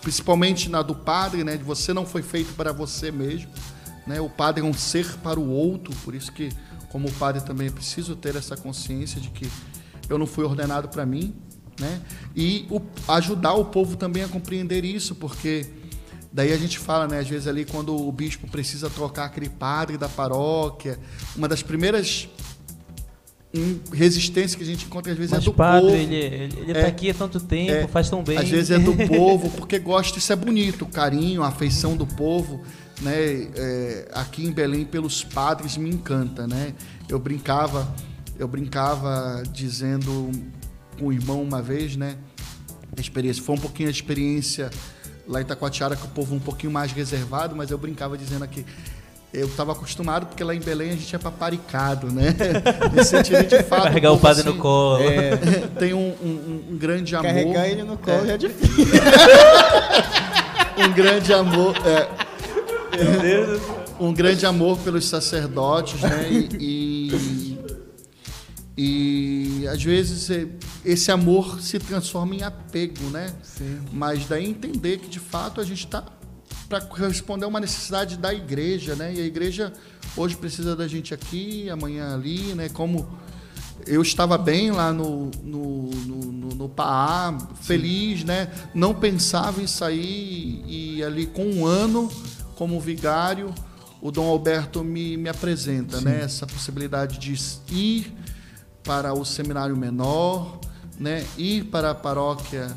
principalmente 0.00 0.70
na 0.70 0.80
do 0.80 0.94
padre, 0.94 1.44
né, 1.44 1.58
de 1.58 1.64
você 1.64 1.92
não 1.92 2.06
foi 2.06 2.22
feito 2.22 2.54
para 2.54 2.72
você 2.72 3.12
mesmo, 3.12 3.50
né? 4.06 4.22
O 4.22 4.30
padre 4.30 4.62
é 4.62 4.66
um 4.66 4.72
ser 4.72 5.18
para 5.18 5.38
o 5.38 5.46
outro, 5.46 5.94
por 5.96 6.14
isso 6.14 6.32
que 6.32 6.48
como 6.88 7.12
padre 7.12 7.42
também 7.42 7.66
é 7.66 7.70
preciso 7.70 8.16
ter 8.16 8.36
essa 8.36 8.56
consciência 8.56 9.20
de 9.20 9.28
que 9.28 9.50
eu 10.08 10.16
não 10.16 10.26
fui 10.26 10.44
ordenado 10.44 10.88
para 10.88 11.04
mim, 11.04 11.34
né? 11.78 12.00
E 12.34 12.66
o, 12.70 12.80
ajudar 13.12 13.52
o 13.52 13.66
povo 13.66 13.98
também 13.98 14.24
a 14.24 14.28
compreender 14.28 14.82
isso, 14.82 15.14
porque 15.14 15.83
daí 16.34 16.52
a 16.52 16.56
gente 16.58 16.78
fala, 16.80 17.06
né, 17.06 17.20
às 17.20 17.28
vezes 17.28 17.46
ali 17.46 17.64
quando 17.64 17.96
o 17.96 18.10
bispo 18.10 18.48
precisa 18.48 18.90
trocar 18.90 19.26
aquele 19.26 19.48
padre 19.48 19.96
da 19.96 20.08
paróquia, 20.08 20.98
uma 21.36 21.46
das 21.48 21.62
primeiras 21.62 22.28
um, 23.56 23.78
resistência 23.92 24.58
que 24.58 24.64
a 24.64 24.66
gente 24.66 24.84
encontra 24.86 25.12
às 25.12 25.16
vezes 25.16 25.30
Mas 25.30 25.42
é 25.42 25.44
do 25.44 25.54
padre, 25.54 25.90
povo. 25.90 25.96
ele, 26.02 26.16
ele, 26.16 26.58
ele 26.58 26.72
É. 26.72 26.82
tá 26.82 26.88
aqui 26.88 27.08
há 27.10 27.14
tanto 27.14 27.38
tempo, 27.38 27.70
É. 27.72 27.86
faz 27.86 28.10
tão 28.10 28.20
bem. 28.24 28.36
Às 28.36 28.48
vezes 28.48 28.72
é 28.72 28.78
do 28.80 28.92
povo, 29.06 29.48
porque 29.50 29.78
gosta, 29.78 30.18
isso 30.18 30.32
é 30.32 30.36
bonito, 30.36 30.82
o 30.82 30.88
carinho, 30.88 31.40
a 31.44 31.46
afeição 31.48 31.96
do 31.96 32.04
povo, 32.04 32.62
né? 33.00 33.14
É, 33.54 34.08
aqui 34.12 34.44
em 34.44 34.50
Belém, 34.50 34.84
pelos 34.84 35.22
padres, 35.22 35.76
me 35.76 35.88
encanta, 35.88 36.48
né? 36.48 36.74
Eu 37.08 37.20
brincava, 37.20 37.94
eu 38.36 38.48
brincava 38.48 39.44
dizendo 39.52 40.32
com 40.98 41.06
o 41.06 41.12
irmão 41.12 41.40
uma 41.40 41.62
vez, 41.62 41.94
né? 41.94 42.16
A 42.96 43.00
experiência, 43.00 43.40
foi 43.40 43.54
um 43.54 43.58
pouquinho 43.58 43.88
a 43.88 43.92
experiência 43.92 44.68
lá 45.26 45.40
em 45.40 45.42
Itacoatiara, 45.42 45.96
com 45.96 46.06
o 46.06 46.10
povo 46.10 46.34
um 46.34 46.38
pouquinho 46.40 46.72
mais 46.72 46.92
reservado, 46.92 47.54
mas 47.56 47.70
eu 47.70 47.78
brincava 47.78 48.16
dizendo 48.18 48.44
aqui. 48.44 48.64
Eu 49.32 49.46
estava 49.48 49.72
acostumado, 49.72 50.26
porque 50.26 50.44
lá 50.44 50.54
em 50.54 50.60
Belém 50.60 50.90
a 50.90 50.92
gente 50.92 51.12
é 51.16 51.18
paparicado, 51.18 52.06
né? 52.08 52.36
Nesse 52.94 53.10
sentido, 53.10 53.38
gente 53.38 53.62
fala. 53.64 53.84
Carregar 53.84 54.12
o 54.12 54.18
padre 54.18 54.42
assim, 54.42 54.50
no 54.56 54.62
colo. 54.62 55.02
É, 55.02 55.36
Tem 55.76 55.92
um, 55.92 55.98
um- 56.22 56.64
um 56.70 56.76
grande 56.78 57.16
amor. 57.16 57.26
carregar 57.32 57.66
ele 57.68 57.82
no 57.82 57.98
colo 57.98 58.30
É. 58.30 58.34
é 58.34 58.38
difícil. 58.38 58.86
um 60.78 60.92
grande 60.92 61.32
amor, 61.32 61.74
é, 61.84 63.02
Meu 63.02 63.20
Deus. 63.20 63.62
um 63.98 64.12
grande 64.12 64.46
amor 64.46 64.78
pelos 64.78 65.08
sacerdotes, 65.08 66.00
né? 66.00 66.28
E, 66.28 66.48
e, 68.76 69.66
às 69.68 69.82
vezes 69.82 70.28
é, 70.30 70.48
esse 70.84 71.10
amor 71.10 71.60
se 71.60 71.78
transforma 71.78 72.34
em 72.34 72.42
apego, 72.42 73.04
né? 73.10 73.32
Sim. 73.42 73.80
Mas 73.92 74.26
daí 74.26 74.48
entender 74.48 74.98
que 74.98 75.08
de 75.08 75.20
fato 75.20 75.60
a 75.60 75.64
gente 75.64 75.84
está 75.84 76.04
para 76.68 76.80
responder 77.06 77.44
a 77.44 77.48
uma 77.48 77.60
necessidade 77.60 78.16
da 78.16 78.34
igreja, 78.34 78.96
né? 78.96 79.14
E 79.14 79.20
a 79.20 79.24
igreja 79.24 79.72
hoje 80.16 80.36
precisa 80.36 80.74
da 80.74 80.88
gente 80.88 81.14
aqui, 81.14 81.70
amanhã 81.70 82.14
ali, 82.14 82.52
né? 82.54 82.68
Como 82.68 83.06
eu 83.86 84.02
estava 84.02 84.36
bem 84.36 84.72
lá 84.72 84.92
no, 84.92 85.30
no, 85.42 85.90
no, 85.90 86.32
no, 86.32 86.48
no 86.54 86.70
feliz, 87.60 88.24
né? 88.24 88.50
Não 88.74 88.92
pensava 88.92 89.62
em 89.62 89.68
sair 89.68 90.64
e 90.66 91.04
ali 91.04 91.26
com 91.26 91.44
um 91.44 91.66
ano 91.66 92.10
como 92.56 92.80
vigário, 92.80 93.54
o 94.00 94.10
Dom 94.10 94.26
Alberto 94.26 94.82
me, 94.82 95.16
me 95.16 95.28
apresenta, 95.28 96.00
né? 96.00 96.22
Essa 96.22 96.44
possibilidade 96.44 97.18
de 97.18 97.34
ir 97.72 98.23
para 98.84 99.12
o 99.14 99.24
seminário 99.24 99.76
menor, 99.76 100.58
né? 100.98 101.24
Ir 101.38 101.64
para 101.64 101.90
a 101.90 101.94
paróquia 101.94 102.68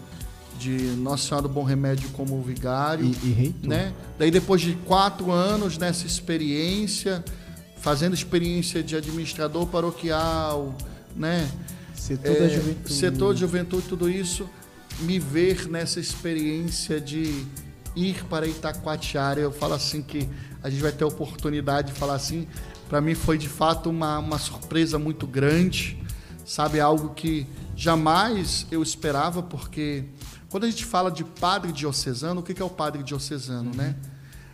de 0.57 0.71
Nossa 0.97 1.27
Senhora 1.27 1.47
do 1.47 1.53
Bom 1.53 1.63
Remédio 1.63 2.09
como 2.09 2.41
vigário 2.41 3.05
E, 3.05 3.27
e 3.27 3.31
reitor. 3.31 3.69
né? 3.69 3.93
Daí 4.17 4.31
depois 4.31 4.61
de 4.61 4.73
quatro 4.85 5.31
anos 5.31 5.77
nessa 5.77 6.07
experiência, 6.07 7.23
fazendo 7.77 8.13
experiência 8.15 8.81
de 8.81 8.95
administrador 8.95 9.67
paroquial, 9.67 10.75
né? 11.15 11.49
Setor 11.93 12.31
É, 12.35 12.39
da 12.39 12.47
juventude. 12.49 12.93
setor 12.93 13.33
de 13.33 13.39
juventude, 13.41 13.87
tudo 13.87 14.09
isso, 14.09 14.49
me 15.01 15.19
ver 15.19 15.67
nessa 15.67 15.99
experiência 15.99 16.99
de 16.99 17.45
ir 17.95 18.23
para 18.25 18.47
Itacoatiara, 18.47 19.39
eu 19.39 19.51
falo 19.51 19.73
assim 19.73 20.01
que 20.01 20.27
a 20.63 20.69
gente 20.69 20.81
vai 20.81 20.91
ter 20.91 21.03
a 21.03 21.07
oportunidade 21.07 21.91
de 21.91 21.99
falar 21.99 22.15
assim, 22.15 22.47
para 22.89 23.01
mim 23.01 23.13
foi 23.15 23.37
de 23.37 23.49
fato 23.49 23.89
uma, 23.89 24.19
uma 24.19 24.37
surpresa 24.37 24.97
muito 24.97 25.27
grande, 25.27 25.97
sabe, 26.45 26.79
algo 26.79 27.09
que 27.09 27.45
jamais 27.75 28.65
eu 28.71 28.81
esperava, 28.81 29.43
porque 29.43 30.05
quando 30.49 30.63
a 30.63 30.69
gente 30.69 30.85
fala 30.85 31.11
de 31.11 31.23
padre 31.23 31.71
diocesano, 31.71 32.41
o 32.41 32.43
que 32.43 32.61
é 32.61 32.65
o 32.65 32.69
padre 32.69 33.03
diocesano, 33.03 33.71
né? 33.75 33.95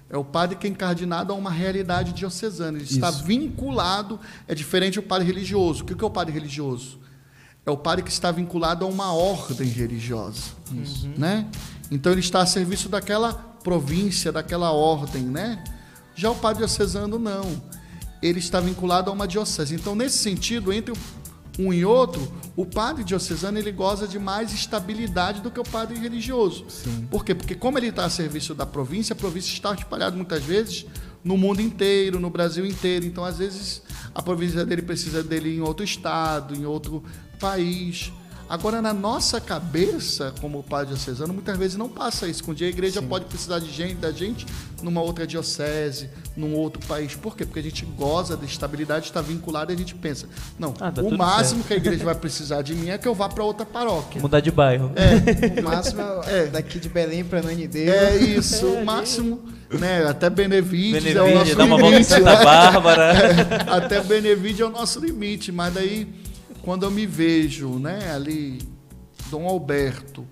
É 0.10 0.18
o 0.18 0.24
padre 0.24 0.56
que 0.56 0.68
é 0.68 0.70
encardinado 0.70 1.34
a 1.34 1.36
uma 1.36 1.50
realidade 1.50 2.14
diocesana. 2.14 2.78
Ele 2.78 2.86
está 2.86 3.10
Isso. 3.10 3.24
vinculado, 3.24 4.20
é 4.48 4.54
diferente 4.54 4.96
do 4.96 5.04
padre 5.04 5.26
religioso. 5.26 5.84
O 5.84 5.86
que 5.88 6.04
é 6.04 6.06
o 6.06 6.10
padre 6.10 6.32
religioso? 6.32 7.00
É 7.66 7.72
o 7.72 7.78
padre 7.78 8.04
que 8.04 8.12
está 8.12 8.30
vinculado 8.32 8.86
a 8.86 8.88
uma 8.88 9.14
ordem 9.14 9.68
religiosa, 9.70 10.52
né? 11.18 11.48
Então 11.90 12.12
ele 12.12 12.22
está 12.22 12.42
a 12.42 12.46
serviço 12.46 12.90
daquela 12.90 13.34
província, 13.64 14.32
daquela 14.32 14.72
ordem, 14.72 15.24
né? 15.24 15.64
Já 16.14 16.30
o 16.30 16.36
padre 16.36 16.60
diocesano 16.60 17.18
não. 17.18 17.62
Ele 18.26 18.40
está 18.40 18.60
vinculado 18.60 19.10
a 19.10 19.14
uma 19.14 19.28
diocese. 19.28 19.76
Então 19.76 19.96
nesse 19.96 20.18
sentido, 20.18 20.72
entre 20.72 20.94
um 21.60 21.72
e 21.72 21.86
outro, 21.86 22.32
o 22.56 22.66
padre 22.66 23.04
diocesano 23.04 23.60
ele 23.60 23.72
goza 23.72 24.08
de 24.08 24.18
mais 24.18 24.54
estabilidade 24.54 25.42
do 25.42 25.52
que 25.52 25.60
o 25.60 25.64
padre 25.64 26.00
religioso. 26.00 26.66
Sim. 26.68 27.08
Por 27.12 27.24
quê? 27.24 27.36
Porque 27.36 27.54
como 27.54 27.78
ele 27.78 27.88
está 27.88 28.06
a 28.06 28.10
serviço 28.10 28.56
da 28.56 28.66
província, 28.66 29.14
a 29.14 29.16
província 29.16 29.54
está 29.54 29.74
espalhada 29.74 30.16
muitas 30.16 30.44
vezes 30.44 30.86
no 31.24 31.38
mundo 31.38 31.62
inteiro, 31.62 32.20
no 32.20 32.30
Brasil 32.30 32.66
inteiro. 32.66 33.06
Então, 33.06 33.24
às 33.24 33.38
vezes, 33.38 33.82
a 34.14 34.22
província 34.22 34.66
dele 34.66 34.82
precisa 34.82 35.24
dele 35.24 35.56
em 35.56 35.62
outro 35.62 35.84
estado, 35.84 36.56
em 36.56 36.66
outro 36.66 37.04
país. 37.40 38.12
Agora, 38.50 38.82
na 38.82 38.94
nossa 38.94 39.40
cabeça, 39.42 40.34
como 40.40 40.62
padre 40.64 40.88
diocesano, 40.94 41.34
muitas 41.34 41.58
vezes 41.58 41.76
não 41.78 41.90
passa 41.90 42.28
isso. 42.28 42.44
Um 42.50 42.54
dia 42.54 42.68
a 42.68 42.70
igreja 42.70 43.02
pode 43.02 43.26
precisar 43.26 43.60
de 43.60 43.72
gente, 43.72 43.96
da 43.96 44.12
gente 44.12 44.46
numa 44.82 45.02
outra 45.02 45.26
diocese, 45.26 46.10
num 46.36 46.54
outro 46.56 46.86
país. 46.86 47.16
Por 47.16 47.38
quê? 47.38 47.46
Porque 47.46 47.60
a 47.60 47.64
gente 47.64 47.86
goza 47.86 48.36
da 48.36 48.46
estabilidade, 48.46 49.06
está 49.06 49.22
vinculado 49.22 49.72
e 49.72 49.76
a 49.76 49.78
gente 49.78 49.96
pensa, 49.96 50.28
não, 50.60 50.74
Ah, 50.80 50.92
tá 50.92 51.02
o 51.02 51.18
máximo 51.18 51.64
que 51.64 51.74
a 51.74 51.78
igreja 51.78 52.04
vai 52.06 52.16
precisar 52.16 52.62
de 52.62 52.76
mim 52.76 52.90
é 52.90 52.98
que 52.98 53.08
eu 53.08 53.16
vá 53.16 53.30
para 53.30 53.44
outra 53.44 53.66
paróquia. 53.66 54.22
Mudar 54.22 54.42
de 54.42 54.52
bairro. 54.52 54.92
É, 54.96 55.60
O 55.62 55.64
máximo 55.64 56.02
é 56.28 56.40
É. 56.40 56.46
daqui 56.48 56.80
de 56.80 56.90
Belém 56.90 57.24
para 57.24 57.42
Nanideus. 57.42 57.88
É 57.90 58.18
isso, 58.18 58.68
o 58.68 58.86
máximo, 58.86 59.42
né? 59.72 60.06
Até 60.06 60.30
Benevides 60.30 60.96
é 61.16 61.22
o 61.22 61.24
Benevide, 61.26 61.34
nosso 61.40 61.56
dá 61.56 61.64
uma 61.64 61.78
volta 61.78 61.88
em 61.88 61.92
limite. 62.00 62.10
Santa 62.10 62.44
Bárbara. 62.44 63.14
Até 63.72 64.02
Benevides 64.02 64.60
é 64.60 64.66
o 64.66 64.70
nosso 64.70 65.00
limite, 65.00 65.52
mas 65.52 65.74
daí 65.74 66.08
quando 66.64 66.84
eu 66.84 66.92
me 66.92 67.06
vejo, 67.06 67.78
né, 67.78 68.12
ali 68.12 68.60
Dom 69.30 69.48
Alberto 69.48 70.26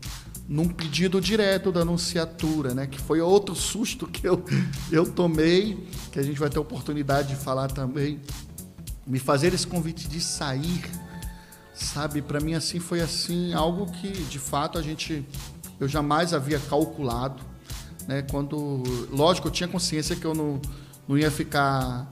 num 0.47 0.67
pedido 0.67 1.21
direto 1.21 1.71
da 1.71 1.81
anunciatura, 1.81 2.73
né, 2.73 2.87
que 2.87 2.99
foi 2.99 3.21
outro 3.21 3.53
susto 3.55 4.07
que 4.07 4.27
eu 4.27 4.43
eu 4.91 5.05
tomei, 5.05 5.87
que 6.11 6.17
a 6.17 6.23
gente 6.23 6.39
vai 6.39 6.49
ter 6.49 6.57
oportunidade 6.57 7.29
de 7.29 7.35
falar 7.35 7.67
também, 7.67 8.19
me 9.05 9.19
fazer 9.19 9.53
esse 9.53 9.67
convite 9.67 10.07
de 10.07 10.19
sair, 10.19 10.83
sabe, 11.73 12.21
para 12.21 12.39
mim 12.39 12.53
assim 12.53 12.79
foi 12.79 13.01
assim 13.01 13.53
algo 13.53 13.91
que 13.91 14.09
de 14.09 14.39
fato 14.39 14.79
a 14.79 14.81
gente 14.81 15.25
eu 15.81 15.87
jamais 15.87 16.33
havia 16.33 16.59
calculado, 16.59 17.41
né? 18.07 18.21
Quando, 18.29 18.83
lógico, 19.11 19.47
eu 19.47 19.51
tinha 19.51 19.67
consciência 19.67 20.15
que 20.15 20.23
eu 20.23 20.35
não, 20.35 20.61
não 21.07 21.17
ia 21.17 21.31
ficar 21.31 22.07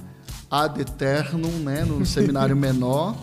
ad 0.50 0.82
eternum, 0.82 1.52
né? 1.60 1.86
No 1.86 2.04
seminário 2.06 2.56
menor, 2.56 3.16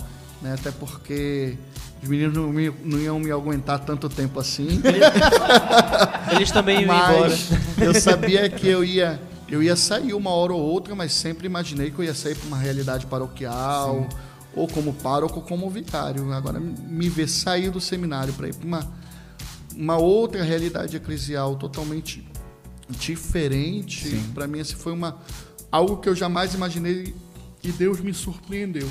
né? 0.42 0.54
Até 0.54 0.70
porque 0.70 1.56
os 2.02 2.08
meninos 2.08 2.34
não, 2.34 2.48
me- 2.50 2.72
não 2.84 2.98
iam 2.98 3.18
me 3.18 3.30
aguentar 3.30 3.80
tanto 3.80 4.08
tempo 4.08 4.38
assim. 4.40 4.80
Eles 6.34 6.50
também 6.50 6.82
iam 6.82 6.94
embora. 7.12 7.28
Mas 7.30 7.50
eu 7.78 7.94
sabia 8.00 8.48
que 8.48 8.66
eu 8.68 8.84
ia, 8.84 9.20
eu 9.48 9.62
ia 9.62 9.76
sair 9.76 10.12
uma 10.14 10.30
hora 10.30 10.52
ou 10.52 10.60
outra, 10.60 10.94
mas 10.94 11.12
sempre 11.12 11.46
imaginei 11.46 11.90
que 11.90 11.98
eu 11.98 12.04
ia 12.04 12.14
sair 12.14 12.34
para 12.34 12.46
uma 12.48 12.58
realidade 12.58 13.06
paroquial, 13.06 14.08
ou 14.54 14.66
como 14.68 14.92
pároco, 14.94 15.36
ou 15.36 15.42
como 15.42 15.68
vicário. 15.70 16.32
Agora, 16.32 16.58
me 16.60 17.08
ver 17.08 17.28
sair 17.28 17.70
do 17.70 17.80
seminário 17.80 18.32
para 18.34 18.48
ir 18.48 18.54
para 18.54 18.66
uma, 18.66 18.92
uma 19.74 19.96
outra 19.96 20.42
realidade 20.42 20.96
eclesial 20.96 21.56
totalmente 21.56 22.26
diferente, 22.88 24.08
para 24.34 24.46
mim, 24.46 24.60
assim, 24.60 24.74
foi 24.76 24.92
uma, 24.92 25.18
algo 25.72 25.96
que 25.98 26.08
eu 26.08 26.14
jamais 26.14 26.54
imaginei 26.54 27.14
e 27.62 27.72
Deus 27.72 28.00
me 28.00 28.14
surpreendeu. 28.14 28.88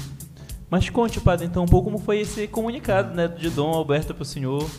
Mas 0.76 0.90
conte, 0.90 1.20
padre, 1.22 1.46
então, 1.46 1.64
um 1.64 1.68
pouco 1.68 1.90
como 1.90 2.04
foi 2.04 2.20
esse 2.20 2.48
comunicado, 2.48 3.16
né, 3.16 3.28
de 3.30 3.50
Dom 3.50 3.70
Alberto 3.70 4.14
para 4.14 4.24
o 4.24 4.26
senhor. 4.26 4.70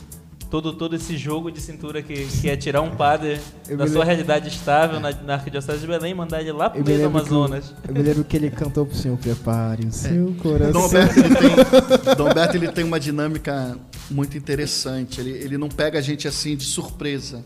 todo, 0.51 0.73
todo 0.75 0.95
esse 0.95 1.17
jogo 1.17 1.51
de 1.51 1.59
cintura 1.61 2.03
que, 2.03 2.27
que 2.27 2.49
é 2.51 2.57
tirar 2.57 2.81
um 2.83 2.91
padre 2.95 3.41
Eu 3.69 3.77
da 3.79 3.85
sua 3.87 3.93
lembro- 3.95 4.07
realidade 4.07 4.49
estável 4.49 5.01
na, 5.01 5.11
na 5.11 5.35
Arquidiocese 5.35 5.81
de 5.81 5.87
Belém 5.87 6.13
e 6.13 6.15
mandar 6.15 6.41
ele 6.41 6.53
lá 6.53 6.69
pro 6.71 6.85
meio 6.85 6.99
do 6.99 7.01
que, 7.01 7.07
Amazonas. 7.07 7.71
o- 7.71 7.75
eu 7.89 7.95
me 7.95 8.03
lembro 8.03 8.23
que 8.25 8.37
ele 8.37 8.51
cantou 8.51 8.85
pro 8.87 8.95
senhor, 8.97 9.17
prepare 9.19 9.87
o 9.87 9.93
seu 9.93 10.27
Dom 10.27 10.35
coração. 10.35 10.83
Alberto, 10.83 11.19
ele 11.19 11.35
tem, 11.35 12.15
Dom 12.17 12.29
Alberto 12.29 12.57
ele 12.57 12.69
tem 12.69 12.85
uma 12.85 13.01
dinâmica 13.01 13.77
muito 14.11 14.37
interessante. 14.39 15.21
Ele, 15.21 15.31
ele 15.31 15.57
não 15.59 15.69
pega 15.69 15.99
a 15.99 16.03
gente 16.03 16.29
assim 16.29 16.57
de 16.57 16.65
surpresa. 16.65 17.43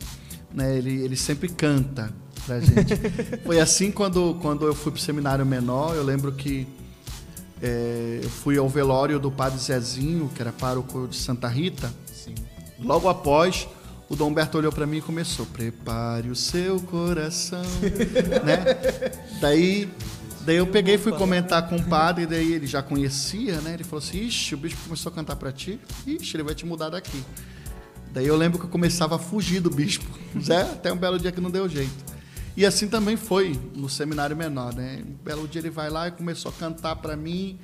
Né? 0.53 0.77
Ele, 0.77 1.03
ele 1.05 1.17
sempre 1.17 1.49
canta 1.49 2.13
pra 2.45 2.59
gente. 2.61 2.95
Foi 3.47 3.61
assim 3.61 3.91
quando, 3.91 4.37
quando 4.43 4.67
eu 4.67 4.75
fui 4.75 4.93
pro 4.93 5.01
seminário 5.01 5.47
menor. 5.47 5.95
Eu 5.97 6.03
lembro 6.03 6.33
que 6.33 6.67
é, 7.63 8.21
eu 8.23 8.31
fui 8.31 8.57
ao 8.57 8.69
velório 8.69 9.19
do 9.19 9.31
padre 9.31 9.59
Zezinho, 9.59 10.31
que 10.35 10.41
era 10.41 10.53
pároco 10.53 11.07
de 11.09 11.17
Santa 11.17 11.47
Rita. 11.49 11.93
Sim. 12.07 12.35
Logo 12.79 13.09
após, 13.09 13.69
o 14.09 14.17
Dom 14.17 14.29
Humberto 14.29 14.59
olhou 14.59 14.73
para 14.73 14.87
mim 14.87 14.99
e 14.99 15.03
começou: 15.03 15.45
Prepare 15.47 16.31
o 16.31 16.37
seu 16.37 16.81
coração. 16.81 17.63
né? 18.45 19.13
Daí, 19.41 19.91
daí 20.41 20.57
eu 20.57 20.67
peguei 20.67 20.95
e 20.95 20.99
fui 20.99 21.13
comentar 21.13 21.69
com 21.69 21.77
o 21.77 21.85
padre, 21.85 22.25
e 22.25 22.27
daí 22.27 22.53
ele 22.53 22.67
já 22.67 22.83
conhecia, 22.83 23.61
né? 23.61 23.75
Ele 23.75 23.85
falou 23.85 24.03
assim: 24.03 24.19
Ixi, 24.25 24.55
o 24.55 24.59
bicho 24.59 24.77
começou 24.85 25.13
a 25.13 25.15
cantar 25.15 25.37
para 25.37 25.53
ti. 25.53 25.79
Ixi, 26.07 26.37
ele 26.37 26.45
vai 26.45 26.55
te 26.55 26.65
mudar 26.65 26.89
daqui. 26.89 27.23
Daí 28.13 28.27
eu 28.27 28.37
lembro 28.37 28.59
que 28.59 28.65
eu 28.65 28.71
começava 28.71 29.17
a 29.17 29.19
fugir 29.19 29.61
do 29.61 29.71
bispo, 29.71 30.07
né? 30.35 30.63
até 30.63 30.93
um 30.93 30.97
belo 30.97 31.19
dia 31.19 31.31
que 31.31 31.41
não 31.41 31.51
deu 31.51 31.69
jeito. 31.69 32.10
E 32.57 32.67
assim 32.67 32.89
também 32.89 33.17
foi 33.17 33.59
no 33.75 33.89
seminário 33.89 34.37
menor, 34.37 34.75
né? 34.75 35.03
Um 35.07 35.25
belo 35.25 35.47
dia 35.47 35.61
ele 35.61 35.71
vai 35.71 35.89
lá 35.89 36.09
e 36.09 36.11
começou 36.11 36.51
a 36.51 36.55
cantar 36.55 36.97
para 36.97 37.17
mim. 37.17 37.59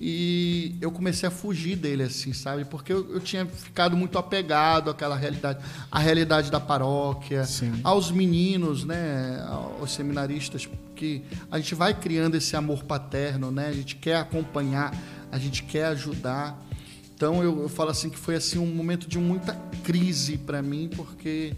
E 0.00 0.76
eu 0.80 0.90
comecei 0.90 1.28
a 1.28 1.30
fugir 1.30 1.76
dele, 1.76 2.04
assim, 2.04 2.32
sabe? 2.32 2.64
Porque 2.64 2.90
eu, 2.90 3.12
eu 3.12 3.20
tinha 3.20 3.44
ficado 3.44 3.94
muito 3.94 4.16
apegado 4.16 4.88
àquela 4.88 5.14
realidade, 5.14 5.62
à 5.90 5.98
realidade 5.98 6.50
da 6.50 6.58
paróquia, 6.58 7.44
Sim. 7.44 7.80
aos 7.84 8.10
meninos, 8.10 8.82
né? 8.82 9.44
Aos 9.46 9.92
seminaristas, 9.92 10.66
que 10.96 11.22
a 11.50 11.58
gente 11.58 11.74
vai 11.74 11.92
criando 11.92 12.34
esse 12.34 12.56
amor 12.56 12.84
paterno, 12.84 13.50
né? 13.50 13.68
A 13.68 13.72
gente 13.72 13.96
quer 13.96 14.16
acompanhar, 14.16 14.94
a 15.30 15.38
gente 15.38 15.64
quer 15.64 15.84
ajudar. 15.86 16.58
Então 17.14 17.42
eu, 17.42 17.62
eu 17.62 17.68
falo 17.68 17.90
assim 17.90 18.08
que 18.08 18.18
foi 18.18 18.36
assim 18.36 18.58
um 18.58 18.74
momento 18.74 19.06
de 19.06 19.18
muita 19.18 19.52
crise 19.84 20.38
para 20.38 20.62
mim, 20.62 20.88
porque 20.96 21.54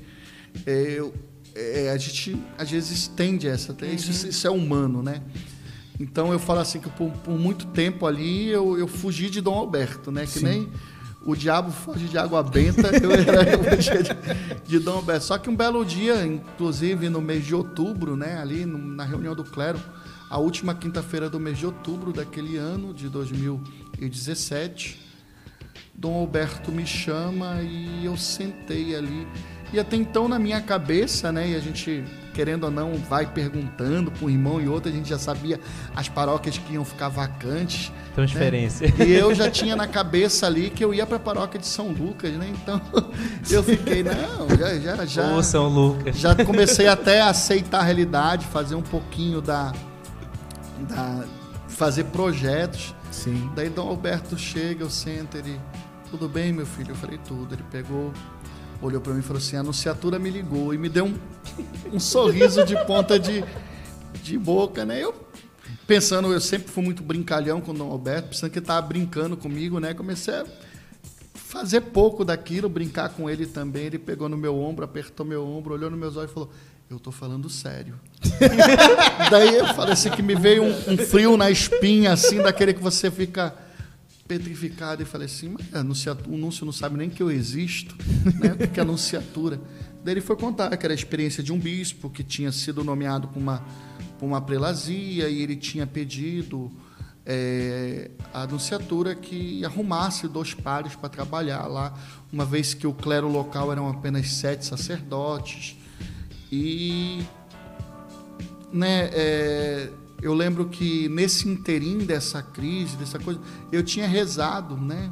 é, 0.67 0.95
eu, 0.99 1.15
é, 1.55 1.91
a 1.91 1.97
gente 1.97 2.37
às 2.59 2.71
vezes 2.71 3.07
tende 3.09 3.49
a 3.49 3.53
essa, 3.53 3.75
isso, 3.87 4.27
isso 4.29 4.47
é 4.47 4.51
humano, 4.51 5.03
né? 5.03 5.23
Então 6.01 6.33
eu 6.33 6.39
falo 6.39 6.61
assim 6.61 6.81
que 6.81 6.89
por, 6.91 7.11
por 7.11 7.39
muito 7.39 7.67
tempo 7.67 8.07
ali 8.07 8.49
eu, 8.49 8.77
eu 8.79 8.89
fugi 8.89 9.29
de 9.31 9.41
Dom 9.41 9.55
Alberto, 9.55 10.11
né? 10.11 10.23
Que 10.23 10.39
Sim. 10.41 10.45
nem 10.45 10.69
o 11.25 11.37
diabo 11.37 11.71
foge 11.71 12.07
de 12.09 12.19
água 12.19 12.43
benta, 12.43 12.89
eu 13.01 13.13
era 13.13 13.45
de, 13.77 14.67
de 14.67 14.79
Dom 14.81 14.95
Alberto. 14.97 15.25
Só 15.25 15.39
que 15.39 15.49
um 15.49 15.55
belo 15.55 15.85
dia, 15.85 16.27
inclusive 16.27 17.09
no 17.09 17.21
mês 17.21 17.45
de 17.47 17.55
outubro, 17.55 18.17
né? 18.17 18.39
Ali 18.39 18.67
no- 18.67 18.79
na 18.79 19.05
reunião 19.05 19.35
do 19.35 19.45
clero, 19.45 19.81
a 20.29 20.39
última 20.39 20.75
quinta-feira 20.75 21.31
do 21.31 21.39
mês 21.39 21.59
de 21.59 21.67
outubro 21.67 22.13
daquele 22.13 22.57
ano 22.57 22.93
de 22.93 23.09
2017, 23.09 25.01
Dom 25.95 26.15
Alberto 26.15 26.73
me 26.73 26.87
chama 26.87 27.63
e 27.63 28.05
eu 28.05 28.17
sentei 28.17 28.97
ali. 28.97 29.27
E 29.73 29.81
até 29.81 29.97
então 29.97 30.29
na 30.29 30.39
minha 30.39 30.61
cabeça, 30.61 31.33
né, 31.33 31.51
e 31.51 31.57
a 31.57 31.61
gente 31.61 32.05
querendo 32.33 32.65
ou 32.65 32.71
não 32.71 32.95
vai 32.95 33.27
perguntando 33.27 34.11
para 34.11 34.25
um 34.27 34.31
irmão 34.31 34.61
e 34.61 34.67
outro, 34.67 34.91
a 34.91 34.93
gente 34.93 35.09
já 35.09 35.19
sabia 35.19 35.61
as 35.95 36.09
paróquias 36.09 36.57
que 36.57 36.73
iam 36.75 36.85
ficar 36.85 37.09
vacantes. 37.09 37.93
Transferência. 38.15 38.93
E 39.05 39.13
eu 39.13 39.35
já 39.35 39.51
tinha 39.51 39.77
na 39.77 39.87
cabeça 39.87 40.47
ali 40.47 40.71
que 40.71 40.85
eu 40.85 40.95
ia 40.95 41.07
para 41.07 41.17
a 41.17 41.21
paróquia 41.21 41.61
de 41.61 41.67
São 41.67 41.89
Lucas, 41.89 42.33
né? 42.33 42.51
Então 42.51 42.81
eu 43.51 43.63
fiquei, 43.63 44.03
não, 44.03 44.49
já 44.59 44.79
já 44.79 45.05
já, 45.05 45.35
Ô, 45.35 45.43
São 45.43 45.69
Lucas. 45.69 46.17
já 46.17 46.35
comecei 46.35 46.89
até 46.89 47.21
a 47.21 47.29
aceitar 47.29 47.81
a 47.81 47.83
realidade, 47.83 48.47
fazer 48.47 48.75
um 48.75 48.83
pouquinho 48.83 49.41
da 49.41 49.73
da 50.89 51.25
fazer 51.69 52.05
projetos. 52.05 52.95
Sim. 53.11 53.51
Daí 53.55 53.69
Dom 53.69 53.89
Alberto 53.89 54.39
chega, 54.39 54.85
eu 54.85 54.91
sento, 54.91 55.37
ele, 55.37 55.61
tudo 56.11 56.29
bem, 56.29 56.53
meu 56.53 56.65
filho? 56.67 56.93
Eu 56.93 56.97
falei, 56.97 57.19
tudo. 57.27 57.55
Ele 57.55 57.65
pegou, 57.71 58.13
olhou 58.83 59.01
para 59.01 59.13
mim 59.13 59.21
e 59.21 59.23
falou 59.23 59.39
assim, 59.39 59.57
a 59.57 59.61
anunciatura 59.61 60.19
me 60.19 60.29
ligou 60.29 60.75
e 60.75 60.79
me 60.79 60.89
deu 60.89 61.07
um, 61.07 61.15
um 61.93 62.01
sorriso 62.01 62.65
de 62.65 62.77
ponta 62.85 63.19
de, 63.19 63.45
de 64.23 64.37
boca, 64.37 64.85
né? 64.85 65.03
Eu 65.03 65.15
pensando, 65.87 66.33
eu 66.33 66.41
sempre 66.41 66.71
fui 66.71 66.83
muito 66.83 67.03
brincalhão 67.03 67.61
com 67.61 67.71
o 67.71 67.75
Dom 67.75 67.91
Alberto, 67.91 68.29
pensando 68.29 68.51
que 68.51 68.59
ele 68.59 68.67
tava 68.67 68.87
brincando 68.87 69.37
comigo, 69.37 69.79
né? 69.79 69.95
Comecei 69.95 70.35
a 70.35 70.45
fazer 71.35 71.83
pouco 71.83 72.25
daquilo, 72.25 72.69
brincar 72.69 73.11
com 73.11 73.29
ele 73.29 73.47
também. 73.47 73.85
Ele 73.85 73.99
pegou 73.99 74.29
no 74.29 74.37
meu 74.37 74.59
ombro, 74.59 74.85
apertou 74.85 75.25
meu 75.25 75.47
ombro, 75.47 75.75
olhou 75.75 75.91
nos 75.91 75.99
meus 75.99 76.17
olhos 76.17 76.31
e 76.31 76.35
falou: 76.35 76.51
Eu 76.91 76.99
tô 76.99 77.11
falando 77.13 77.49
sério. 77.49 78.01
Daí 79.31 79.57
eu 79.57 79.67
falei 79.75 79.93
assim 79.93 80.11
que 80.11 80.23
me 80.23 80.35
veio 80.35 80.65
um, 80.65 80.93
um 80.93 80.97
frio 80.97 81.37
na 81.37 81.51
espinha, 81.51 82.13
assim, 82.13 82.39
daquele 82.39 82.73
que 82.73 82.83
você 82.83 83.11
fica 83.11 83.55
petrificado. 84.27 85.03
E 85.03 85.05
falei 85.05 85.27
assim, 85.27 85.55
mas 85.57 86.07
a 86.07 86.13
o 86.29 86.37
Núncio 86.37 86.65
não 86.65 86.73
sabe 86.73 86.97
nem 86.97 87.11
que 87.11 87.23
eu 87.23 87.31
existo, 87.31 87.97
né? 88.41 88.53
O 88.53 88.69
que 88.69 88.81
é 88.81 88.83
anunciatura? 88.83 89.61
Daí 90.05 90.15
ele 90.15 90.21
foi 90.21 90.37
contar 90.37 90.77
que 90.77 90.85
era 90.85 90.93
a 90.93 90.97
experiência 90.97 91.43
de 91.43 91.53
um 91.53 91.59
bispo 91.59 92.11
que 92.11 92.25
tinha 92.25 92.51
sido 92.51 92.83
nomeado 92.83 93.29
para 93.29 93.39
uma, 93.39 93.65
uma 94.21 94.41
prelazia 94.41 95.29
e 95.29 95.43
ele 95.43 95.55
tinha 95.55 95.87
pedido 95.87 96.73
é, 97.25 98.11
a 98.35 98.43
anunciatura 98.43 99.15
que 99.15 99.65
arrumasse 99.65 100.27
dois 100.27 100.55
pares 100.55 100.97
para 100.97 101.09
trabalhar 101.09 101.67
lá, 101.67 101.95
uma 102.33 102.45
vez 102.45 102.75
que 102.75 102.87
o 102.87 102.93
clero 102.93 103.29
local 103.29 103.71
eram 103.71 103.89
apenas 103.89 104.29
sete 104.33 104.65
sacerdotes. 104.65 105.77
E 106.51 107.23
né, 108.73 109.09
é, 109.13 109.91
eu 110.23 110.33
lembro 110.33 110.69
que 110.69 111.09
nesse 111.09 111.49
interim 111.49 111.99
dessa 111.99 112.41
crise, 112.41 112.97
dessa 112.97 113.19
coisa, 113.19 113.41
eu 113.73 113.83
tinha 113.83 114.07
rezado, 114.07 114.77
né? 114.77 115.11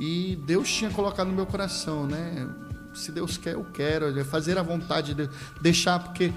E 0.00 0.36
Deus 0.46 0.72
tinha 0.72 0.90
colocado 0.90 1.28
no 1.28 1.34
meu 1.34 1.46
coração, 1.46 2.06
né? 2.06 2.48
Se 2.94 3.12
Deus 3.12 3.36
quer, 3.36 3.54
eu 3.54 3.64
quero. 3.64 4.18
é 4.18 4.24
Fazer 4.24 4.56
a 4.56 4.62
vontade 4.62 5.14
de 5.14 5.28
deixar, 5.60 5.98
porque 5.98 6.32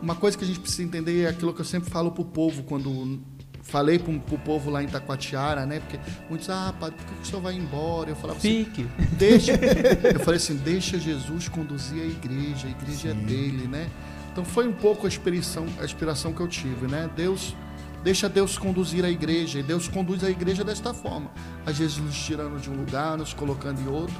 uma 0.00 0.14
coisa 0.14 0.38
que 0.38 0.44
a 0.44 0.46
gente 0.46 0.60
precisa 0.60 0.84
entender 0.84 1.22
é 1.22 1.28
aquilo 1.28 1.52
que 1.52 1.60
eu 1.60 1.64
sempre 1.64 1.90
falo 1.90 2.12
pro 2.12 2.24
povo 2.24 2.62
quando 2.62 3.20
falei 3.62 3.98
pro, 3.98 4.18
pro 4.20 4.38
povo 4.38 4.70
lá 4.70 4.82
em 4.82 4.86
Taquatiara, 4.86 5.66
né? 5.66 5.80
Porque 5.80 5.98
muitos, 6.28 6.48
ah, 6.50 6.74
padre, 6.78 6.96
por 6.96 7.06
que 7.06 7.22
o 7.22 7.26
senhor 7.26 7.42
vai 7.42 7.54
embora? 7.54 8.10
Eu 8.10 8.16
falava 8.16 8.38
assim, 8.38 8.64
Fique. 8.64 8.86
Deixa, 9.18 9.52
eu 10.14 10.20
falei 10.20 10.36
assim, 10.36 10.56
deixa 10.56 10.98
Jesus 10.98 11.48
conduzir 11.48 12.00
a 12.00 12.06
igreja, 12.06 12.66
a 12.66 12.70
igreja 12.70 13.10
é 13.10 13.14
dele, 13.14 13.66
né? 13.68 13.90
Então 14.32 14.44
foi 14.44 14.68
um 14.68 14.72
pouco 14.72 15.06
a 15.06 15.08
inspiração, 15.08 15.66
a 15.80 15.84
inspiração 15.84 16.32
que 16.32 16.40
eu 16.40 16.48
tive, 16.48 16.86
né? 16.86 17.10
Deus, 17.16 17.54
deixa 18.02 18.28
Deus 18.28 18.56
conduzir 18.56 19.04
a 19.04 19.10
igreja, 19.10 19.58
e 19.58 19.62
Deus 19.62 19.88
conduz 19.88 20.22
a 20.24 20.30
igreja 20.30 20.64
desta 20.64 20.94
forma. 20.94 21.30
Às 21.66 21.78
vezes 21.78 21.96
nos 21.98 22.16
tirando 22.16 22.60
de 22.60 22.70
um 22.70 22.74
lugar, 22.76 23.18
nos 23.18 23.34
colocando 23.34 23.80
em 23.80 23.88
outro. 23.88 24.14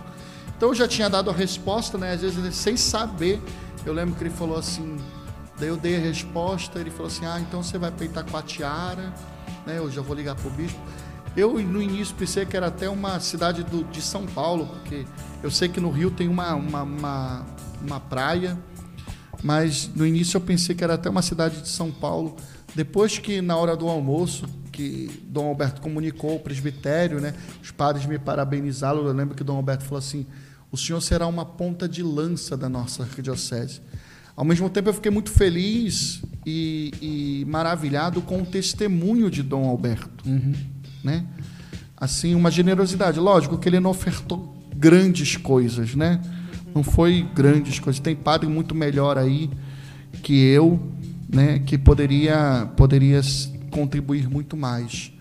Então 0.57 0.71
eu 0.71 0.75
já 0.75 0.87
tinha 0.89 1.09
dado 1.09 1.31
a 1.31 1.33
resposta, 1.33 1.97
né? 1.97 2.13
Às 2.13 2.21
vezes 2.23 2.55
sem 2.57 2.77
saber, 2.77 3.41
eu 3.87 3.93
lembro 3.93 4.15
que 4.17 4.23
ele 4.23 4.31
falou 4.31 4.59
assim, 4.59 4.99
daí 5.59 5.69
eu 5.69 5.77
dei 5.77 5.97
a 5.97 6.01
resposta, 6.01 6.79
ele 6.81 6.91
falou 6.91 7.07
assim, 7.07 7.25
ah, 7.25 7.39
então 7.41 7.63
você 7.63 7.79
vai 7.79 7.91
para 7.91 8.05
Itacoatiara, 8.05 9.15
né? 9.67 9.79
Eu 9.79 9.91
já 9.91 10.03
vou 10.03 10.15
ligar 10.17 10.35
pro 10.35 10.51
bispo. 10.51 10.79
Eu 11.37 11.53
no 11.61 11.81
início 11.81 12.15
pensei 12.17 12.45
que 12.45 12.57
era 12.57 12.67
até 12.67 12.91
uma 12.91 13.21
cidade 13.21 13.63
do- 13.63 13.85
de 13.85 14.03
São 14.03 14.27
Paulo, 14.27 14.67
porque 14.67 15.07
eu 15.43 15.51
sei 15.51 15.69
que 15.69 15.79
no 15.79 15.89
Rio 15.91 16.11
tem 16.11 16.27
uma, 16.29 16.55
uma, 16.57 16.83
uma, 16.83 17.47
uma 17.81 18.01
praia, 18.01 18.59
mas 19.43 19.91
no 19.95 20.07
início 20.07 20.37
eu 20.37 20.41
pensei 20.41 20.75
que 20.75 20.85
era 20.85 20.95
até 20.95 21.09
uma 21.09 21.23
cidade 21.23 21.61
de 21.63 21.69
São 21.69 21.91
Paulo. 21.91 22.37
Depois 22.75 23.19
que 23.19 23.41
na 23.41 23.57
hora 23.57 23.77
do 23.77 23.89
almoço, 23.89 24.47
que 24.71 25.11
Dom 25.25 25.49
Alberto 25.49 25.81
comunicou 25.81 26.37
o 26.37 26.41
presbitério, 26.41 27.21
né, 27.21 27.35
os 27.63 27.71
padres 27.71 28.07
me 28.07 28.19
parabenizaram, 28.19 29.05
eu 29.05 29.13
lembro 29.13 29.35
que 29.35 29.43
Dom 29.43 29.57
Alberto 29.57 29.85
falou 29.85 29.99
assim: 29.99 30.27
"O 30.71 30.77
senhor 30.77 31.01
será 31.01 31.27
uma 31.27 31.45
ponta 31.45 31.89
de 31.89 32.03
lança 32.03 32.57
da 32.57 32.69
nossa 32.69 33.03
arquidiocese". 33.03 33.81
Ao 34.37 34.45
mesmo 34.45 34.71
tempo 34.71 34.89
eu 34.89 34.95
fiquei 34.95 35.11
muito 35.11 35.31
feliz 35.31 36.23
e, 36.47 36.93
e 37.03 37.45
maravilhado 37.47 38.23
com 38.23 38.41
o 38.43 38.47
testemunho 38.47 39.31
de 39.31 39.43
Dom 39.43 39.69
Alberto 39.69 40.25
né? 41.03 41.25
Assim, 41.97 42.35
uma 42.35 42.51
generosidade. 42.51 43.19
Lógico 43.21 43.59
que 43.59 43.69
ele 43.69 43.81
não 43.81 43.91
ofertou 43.91 44.57
grandes 44.75 45.37
coisas, 45.37 45.95
né? 45.95 46.21
Não 46.75 46.83
foi 46.83 47.27
grandes 47.35 47.79
coisas. 47.79 48.01
Tem 48.01 48.15
padre 48.15 48.49
muito 48.49 48.75
melhor 48.75 49.19
aí 49.19 49.51
que 50.23 50.45
eu, 50.47 50.81
né? 51.29 51.59
Que 51.61 51.77
poderia, 51.79 52.69
poderia 52.77 53.21
contribuir 53.71 54.29
muito 54.29 54.57
mais. 54.57 55.13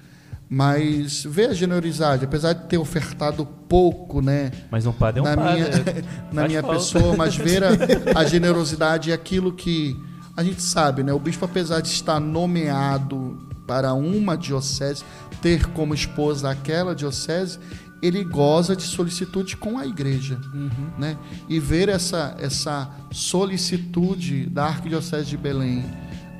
Mas 0.52 1.24
vê 1.24 1.46
a 1.46 1.54
generosidade, 1.54 2.26
apesar 2.26 2.54
de 2.54 2.68
ter 2.68 2.78
ofertado 2.80 3.46
pouco, 3.46 4.20
né? 4.20 4.52
Mas 4.72 4.86
um 4.88 4.92
padre 4.92 5.20
é 5.20 5.22
um 5.22 5.26
na 5.26 5.36
padre. 5.36 5.54
minha, 5.54 5.70
na 6.34 6.42
Faz 6.42 6.48
minha 6.48 6.62
falta. 6.62 6.78
pessoa, 6.78 7.16
mas 7.16 7.36
ver 7.36 7.64
a, 7.64 7.70
a 8.20 8.26
generosidade 8.26 9.12
e 9.12 9.14
aquilo 9.14 9.54
que 9.54 9.96
a 10.36 10.44
gente 10.44 10.62
sabe, 10.62 11.04
né? 11.04 11.14
O 11.14 11.20
bispo, 11.20 11.46
apesar 11.46 11.82
de 11.82 11.90
estar 11.90 12.20
nomeado 12.20 13.38
para 13.68 13.94
uma 13.94 14.36
diocese, 14.36 15.04
ter 15.40 15.68
como 15.68 15.94
esposa 15.94 16.50
aquela 16.50 16.96
diocese, 16.96 17.60
ele 18.02 18.24
goza 18.24 18.76
de 18.76 18.84
solicitude 18.84 19.58
com 19.58 19.78
a 19.78 19.86
igreja, 19.86 20.40
Uhum. 20.54 20.70
né? 20.98 21.18
E 21.48 21.60
ver 21.60 21.90
essa 21.90 22.36
essa 22.40 22.90
solicitude 23.12 24.46
da 24.48 24.66
Arquidiocese 24.66 25.26
de 25.30 25.38
Belém, 25.38 25.84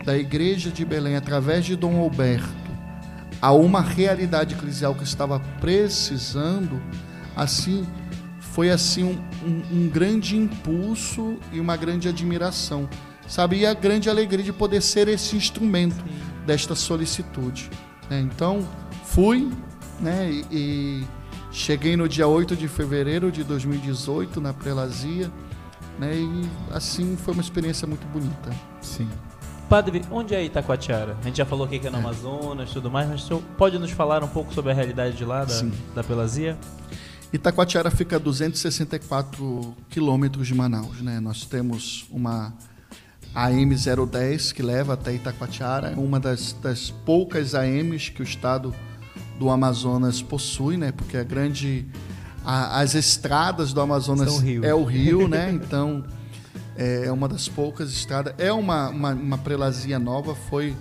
da 0.06 0.18
Igreja 0.18 0.70
de 0.70 0.86
Belém, 0.86 1.16
através 1.16 1.66
de 1.66 1.76
Dom 1.76 2.00
Alberto, 2.00 2.48
a 3.42 3.52
uma 3.52 3.82
realidade 3.82 4.54
eclesial 4.56 4.94
que 4.96 5.04
estava 5.04 5.40
precisando, 5.60 6.82
assim 7.36 7.86
foi 8.40 8.70
assim 8.70 9.04
um, 9.04 9.48
um- 9.48 9.64
um 9.86 9.90
grande 9.90 10.36
impulso 10.36 11.38
e 11.54 11.60
uma 11.60 11.78
grande 11.78 12.08
admiração, 12.10 12.90
sabe? 13.28 13.58
E 13.60 13.66
a 13.66 13.74
grande 13.74 14.10
alegria 14.10 14.44
de 14.44 14.52
poder 14.52 14.82
ser 14.82 15.08
esse 15.08 15.36
instrumento 15.36 16.04
desta 16.46 16.76
solicitude. 16.76 17.70
né? 18.10 18.20
Então 18.22 18.68
fui, 19.06 19.50
né? 20.02 20.30
E, 20.32 20.46
e 20.52 21.04
cheguei 21.52 21.96
no 21.96 22.08
dia 22.08 22.28
8 22.28 22.56
de 22.56 22.68
fevereiro 22.68 23.32
de 23.32 23.44
2018 23.44 24.40
na 24.40 24.54
prelazia, 24.54 25.32
né? 25.98 26.16
E 26.16 26.50
assim 26.72 27.18
foi 27.18 27.34
uma 27.34 27.42
experiência 27.42 27.88
muito 27.88 28.06
bonita. 28.08 28.52
Sim. 28.82 29.08
Padre, 29.70 30.02
onde 30.10 30.34
é 30.34 30.44
Itacoatiara? 30.44 31.16
A 31.22 31.26
gente 31.26 31.38
já 31.38 31.46
falou 31.46 31.66
aqui 31.66 31.78
que 31.78 31.86
é 31.86 31.90
no 31.92 31.98
Amazonas 31.98 32.72
e 32.72 32.74
tudo 32.74 32.90
mais, 32.90 33.08
mas 33.08 33.24
o 33.24 33.28
senhor 33.28 33.44
pode 33.56 33.78
nos 33.78 33.92
falar 33.92 34.24
um 34.24 34.28
pouco 34.28 34.52
sobre 34.52 34.72
a 34.72 34.76
realidade 34.76 35.16
de 35.16 35.24
lá, 35.24 35.46
da, 35.46 35.54
Sim. 35.54 35.72
da 35.94 36.04
Pelazia? 36.04 36.58
Itacoatiara 37.32 37.92
fica 37.92 38.16
a 38.16 38.20
264 38.20 39.76
quilômetros 39.88 40.48
de 40.48 40.56
Manaus, 40.56 41.02
né? 41.02 41.20
Nós 41.20 41.46
temos 41.46 42.08
uma 42.10 42.52
AM010 43.36 44.54
que 44.54 44.64
leva 44.64 44.94
até 44.94 45.14
Itacoatiara, 45.14 45.92
é 45.92 45.96
uma 45.96 46.20
das, 46.20 46.54
das 46.54 46.90
poucas 46.90 47.54
AMs 47.54 48.10
que 48.10 48.22
o 48.22 48.24
estado 48.24 48.74
do 49.40 49.50
Amazonas 49.50 50.22
possui, 50.22 50.78
né? 50.78 50.92
Porque 50.92 51.16
a 51.18 51.24
grande 51.24 51.86
a- 52.46 52.80
as 52.82 52.94
estradas 52.96 53.74
do 53.74 53.82
Amazonas 53.82 54.28
é 54.64 54.74
o 54.74 54.84
rio, 54.84 55.28
né? 55.28 55.52
Então 55.52 56.04
é 56.76 57.12
uma 57.12 57.28
das 57.28 57.48
poucas 57.48 57.92
estradas. 57.92 58.34
É 58.38 58.52
uma, 58.52 58.90
uma, 58.90 59.14
uma 59.14 59.38
prelazia 59.38 59.98
nova, 60.00 60.36
foi 60.36 60.76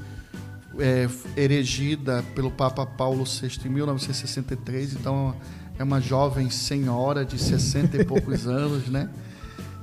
é, 0.78 1.08
erigida 1.36 2.24
pelo 2.34 2.50
Papa 2.50 2.84
Paulo 2.86 3.24
VI 3.24 3.50
em 3.66 3.68
1963, 3.68 4.92
então 4.94 5.34
é 5.78 5.82
uma 5.82 6.00
jovem 6.00 6.50
senhora 6.50 7.24
de 7.24 7.38
60 7.38 7.96
e 7.96 8.04
poucos 8.04 8.46
anos, 8.48 8.86
né? 8.88 9.08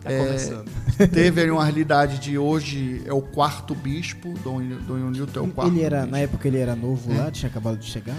Tá 0.02 0.12
É, 0.12 0.20
começando. 0.26 0.66
Teve 1.12 1.50
uma 1.50 1.64
realidade 1.64 2.20
de 2.20 2.38
hoje 2.38 3.02
é 3.06 3.12
o 3.12 3.22
quarto 3.22 3.74
bispo, 3.76 4.34
Dom, 4.44 4.62
Dom 4.88 5.10
Newton 5.10 5.40
é 5.40 5.44
o 5.44 5.48
quarto 5.48 5.74
Ele 5.74 5.82
era, 5.84 5.98
bispo. 6.02 6.12
na 6.12 6.20
época 6.20 6.48
ele 6.48 6.58
era 6.60 6.76
novo 6.76 7.12
lá, 7.14 7.30
tinha 7.32 7.50
acabado 7.50 7.78
de 7.78 7.86
chegar. 7.86 8.16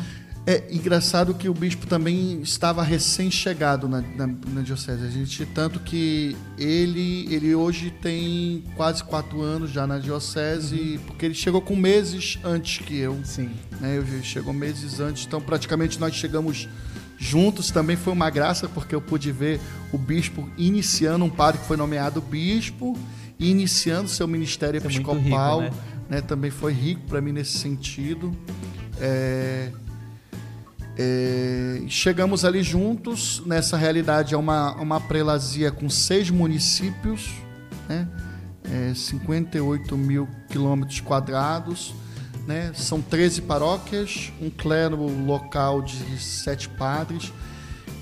É 0.46 0.62
engraçado 0.70 1.34
que 1.34 1.48
o 1.48 1.54
bispo 1.54 1.88
também 1.88 2.40
estava 2.40 2.80
recém-chegado 2.84 3.88
na, 3.88 4.00
na, 4.00 4.28
na 4.28 4.62
diocese. 4.62 5.04
A 5.04 5.10
gente 5.10 5.44
tanto 5.44 5.80
que 5.80 6.36
ele 6.56 7.26
ele 7.34 7.52
hoje 7.52 7.90
tem 7.90 8.62
quase 8.76 9.02
quatro 9.02 9.42
anos 9.42 9.72
já 9.72 9.88
na 9.88 9.98
diocese, 9.98 11.00
porque 11.04 11.26
ele 11.26 11.34
chegou 11.34 11.60
com 11.60 11.74
meses 11.74 12.38
antes 12.44 12.78
que 12.78 12.96
eu. 12.96 13.18
Sim. 13.24 13.50
né? 13.80 13.98
Eu 13.98 14.22
chegou 14.22 14.52
meses 14.52 15.00
antes, 15.00 15.26
então 15.26 15.40
praticamente 15.40 15.98
nós 15.98 16.14
chegamos 16.14 16.68
juntos. 17.18 17.72
Também 17.72 17.96
foi 17.96 18.12
uma 18.12 18.30
graça 18.30 18.68
porque 18.68 18.94
eu 18.94 19.00
pude 19.00 19.32
ver 19.32 19.60
o 19.92 19.98
bispo 19.98 20.48
iniciando 20.56 21.24
um 21.24 21.30
padre 21.30 21.60
que 21.60 21.66
foi 21.66 21.76
nomeado 21.76 22.20
bispo 22.20 22.96
e 23.36 23.50
iniciando 23.50 24.08
seu 24.08 24.28
ministério 24.28 24.78
Isso 24.78 24.86
é 24.86 24.90
muito 24.90 25.10
episcopal, 25.10 25.62
rico, 25.62 25.76
né? 26.08 26.20
Também 26.20 26.52
foi 26.52 26.72
rico 26.72 27.00
para 27.08 27.20
mim 27.20 27.32
nesse 27.32 27.58
sentido. 27.58 28.32
É, 29.00 29.72
é, 30.98 31.82
chegamos 31.88 32.44
ali 32.44 32.62
juntos. 32.62 33.42
Nessa 33.44 33.76
realidade 33.76 34.34
é 34.34 34.36
uma, 34.36 34.72
uma 34.74 35.00
prelazia 35.00 35.70
com 35.70 35.88
seis 35.90 36.30
municípios, 36.30 37.30
né? 37.88 38.08
É, 38.64 38.94
58 38.94 39.96
mil 39.96 40.28
quilômetros 40.48 41.00
quadrados. 41.00 41.94
Né? 42.46 42.72
São 42.74 43.00
13 43.00 43.42
paróquias, 43.42 44.32
um 44.40 44.48
clero 44.48 44.96
local 45.24 45.82
de 45.82 46.18
sete 46.18 46.68
padres. 46.68 47.32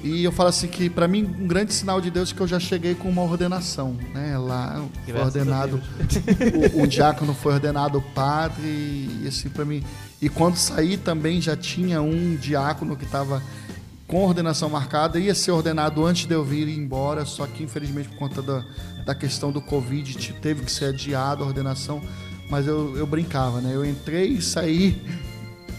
E 0.04 0.22
eu 0.22 0.30
falo 0.30 0.50
assim 0.50 0.68
que 0.68 0.90
para 0.90 1.08
mim 1.08 1.24
um 1.24 1.46
grande 1.46 1.72
sinal 1.72 1.98
de 1.98 2.10
Deus 2.10 2.30
é 2.30 2.34
que 2.34 2.40
eu 2.42 2.46
já 2.46 2.60
cheguei 2.60 2.94
com 2.94 3.08
uma 3.08 3.22
ordenação, 3.22 3.96
né? 4.12 4.36
Lá 4.36 4.84
foi 5.06 5.14
ordenado 5.24 5.80
o, 6.78 6.82
o 6.82 6.86
diácono 6.86 7.32
foi 7.34 7.54
ordenado 7.54 8.02
padre 8.14 8.66
e 8.68 9.24
assim 9.26 9.48
para 9.48 9.64
mim. 9.64 9.82
E 10.20 10.28
quando 10.28 10.56
saí 10.56 10.98
também 10.98 11.40
já 11.40 11.56
tinha 11.56 12.02
um 12.02 12.36
diácono 12.36 12.96
que 12.96 13.04
estava 13.06 13.42
com 14.06 14.22
ordenação 14.26 14.68
marcada, 14.68 15.18
ia 15.18 15.34
ser 15.34 15.52
ordenado 15.52 16.04
antes 16.04 16.26
de 16.26 16.34
eu 16.34 16.44
vir 16.44 16.68
embora, 16.68 17.24
só 17.24 17.46
que 17.46 17.62
infelizmente 17.62 18.10
por 18.10 18.18
conta 18.18 18.42
da, 18.42 18.62
da 19.06 19.14
questão 19.14 19.50
do 19.50 19.62
Covid 19.62 20.14
te- 20.18 20.34
teve 20.34 20.62
que 20.64 20.70
ser 20.70 20.86
adiada 20.86 21.42
a 21.42 21.46
ordenação, 21.46 22.02
mas 22.50 22.66
eu, 22.66 22.94
eu 22.94 23.06
brincava, 23.06 23.62
né? 23.62 23.74
Eu 23.74 23.82
entrei 23.84 24.28
e 24.28 24.42
saí 24.42 25.02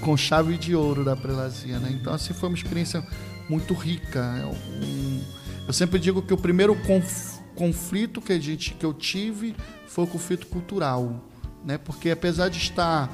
com 0.01 0.17
chave 0.17 0.57
de 0.57 0.75
ouro 0.75 1.05
da 1.05 1.15
prelazia, 1.15 1.77
né? 1.77 1.89
Então 1.93 2.11
assim 2.11 2.33
foi 2.33 2.49
uma 2.49 2.57
experiência 2.57 3.05
muito 3.49 3.73
rica. 3.73 4.19
é 4.39 5.35
eu 5.67 5.73
sempre 5.73 5.99
digo 5.99 6.21
que 6.21 6.33
o 6.33 6.37
primeiro 6.37 6.75
conf- 6.75 7.39
conflito 7.55 8.21
que 8.21 8.33
a 8.33 8.39
gente 8.39 8.73
que 8.73 8.85
eu 8.85 8.93
tive 8.93 9.55
foi 9.87 10.03
o 10.03 10.07
conflito 10.07 10.45
cultural, 10.47 11.23
né? 11.63 11.77
Porque 11.77 12.11
apesar 12.11 12.49
de 12.49 12.57
estar 12.57 13.09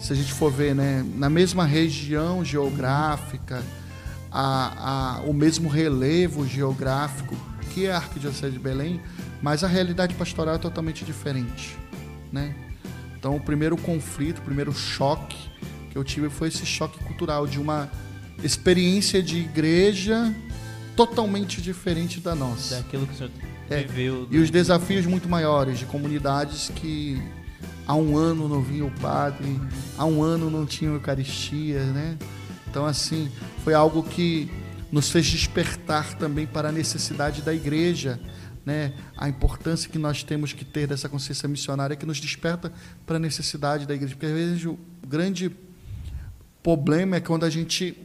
se 0.00 0.12
a 0.12 0.16
gente 0.16 0.32
for 0.32 0.50
ver, 0.50 0.74
né, 0.74 1.04
na 1.14 1.30
mesma 1.30 1.64
região 1.64 2.44
geográfica, 2.44 3.62
a, 4.32 5.18
a, 5.18 5.20
o 5.22 5.32
mesmo 5.32 5.68
relevo 5.68 6.44
geográfico 6.44 7.36
que 7.72 7.86
é 7.86 7.92
a 7.92 7.96
Arquidiocese 7.96 8.52
de 8.52 8.58
Belém, 8.58 9.00
mas 9.40 9.64
a 9.64 9.68
realidade 9.68 10.14
pastoral 10.14 10.56
é 10.56 10.58
totalmente 10.58 11.04
diferente, 11.04 11.76
né? 12.30 12.54
Então, 13.16 13.36
o 13.36 13.40
primeiro 13.40 13.76
conflito, 13.76 14.38
o 14.40 14.42
primeiro 14.42 14.72
choque 14.72 15.38
que 15.90 15.96
eu 15.96 16.02
tive 16.02 16.28
foi 16.28 16.48
esse 16.48 16.66
choque 16.66 16.98
cultural 17.04 17.46
de 17.46 17.60
uma 17.60 17.88
experiência 18.42 19.22
de 19.22 19.38
igreja 19.38 20.34
totalmente 20.96 21.60
diferente 21.60 22.20
da 22.20 22.34
nossa. 22.34 22.76
Daquilo 22.76 23.06
que 23.06 23.14
o 23.14 23.16
senhor 23.16 23.30
É, 23.70 23.82
viveu. 23.82 24.28
E 24.30 24.38
os 24.38 24.50
desafios 24.50 25.06
muito 25.06 25.28
maiores 25.28 25.78
de 25.78 25.86
comunidades 25.86 26.70
que 26.74 27.20
há 27.86 27.94
um 27.94 28.16
ano 28.16 28.48
não 28.48 28.62
vinha 28.62 28.84
o 28.84 28.90
padre, 28.90 29.58
há 29.96 30.04
um 30.04 30.22
ano 30.22 30.50
não 30.50 30.66
tinha 30.66 30.90
Eucaristia, 30.90 31.82
né? 31.84 32.18
Então, 32.68 32.84
assim, 32.84 33.30
foi 33.64 33.74
algo 33.74 34.02
que 34.02 34.50
nos 34.90 35.10
fez 35.10 35.26
despertar 35.26 36.14
também 36.14 36.46
para 36.46 36.68
a 36.68 36.72
necessidade 36.72 37.40
da 37.40 37.54
igreja, 37.54 38.20
né? 38.64 38.92
A 39.16 39.28
importância 39.28 39.88
que 39.88 39.98
nós 39.98 40.22
temos 40.22 40.52
que 40.52 40.64
ter 40.64 40.86
dessa 40.86 41.08
consciência 41.08 41.48
missionária 41.48 41.96
que 41.96 42.04
nos 42.04 42.20
desperta 42.20 42.70
para 43.06 43.16
a 43.16 43.18
necessidade 43.18 43.86
da 43.86 43.94
igreja. 43.94 44.14
Porque 44.14 44.26
às 44.26 44.32
vezes 44.32 44.64
o 44.66 44.78
grande 45.06 45.50
problema 46.62 47.16
é 47.16 47.20
quando 47.20 47.44
a 47.44 47.50
gente 47.50 47.96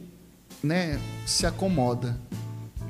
né, 0.62 0.98
se 1.26 1.46
acomoda. 1.46 2.18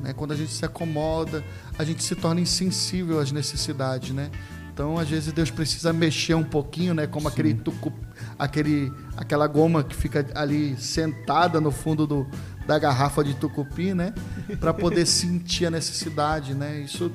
Né? 0.01 0.13
Quando 0.13 0.33
a 0.33 0.37
gente 0.37 0.53
se 0.53 0.65
acomoda, 0.65 1.45
a 1.79 1.85
gente 1.85 2.03
se 2.03 2.15
torna 2.15 2.41
insensível 2.41 3.21
às 3.21 3.33
necessidades, 3.33 4.11
né? 4.11 4.31
Então, 4.73 4.97
às 4.97 5.09
vezes 5.09 5.33
Deus 5.33 5.51
precisa 5.51 5.93
mexer 5.93 6.35
um 6.35 6.45
pouquinho, 6.45 6.95
né? 6.95 7.05
Como 7.05 7.27
aquele 7.27 7.53
tucu, 7.53 7.93
aquele, 8.39 8.93
aquela 9.17 9.49
goma 9.49 9.83
que 9.83 9.97
fica 9.97 10.25
ali 10.37 10.77
sentada 10.77 11.61
no 11.61 11.73
fundo 11.73 12.07
do, 12.07 12.25
da 12.65 12.79
garrafa 12.79 13.25
de 13.25 13.35
tucupi, 13.35 13.93
né? 13.93 14.15
Para 14.61 14.73
poder 14.73 15.05
sentir 15.05 15.67
a 15.67 15.71
necessidade, 15.71 16.55
né? 16.55 16.79
Isso 16.79 17.11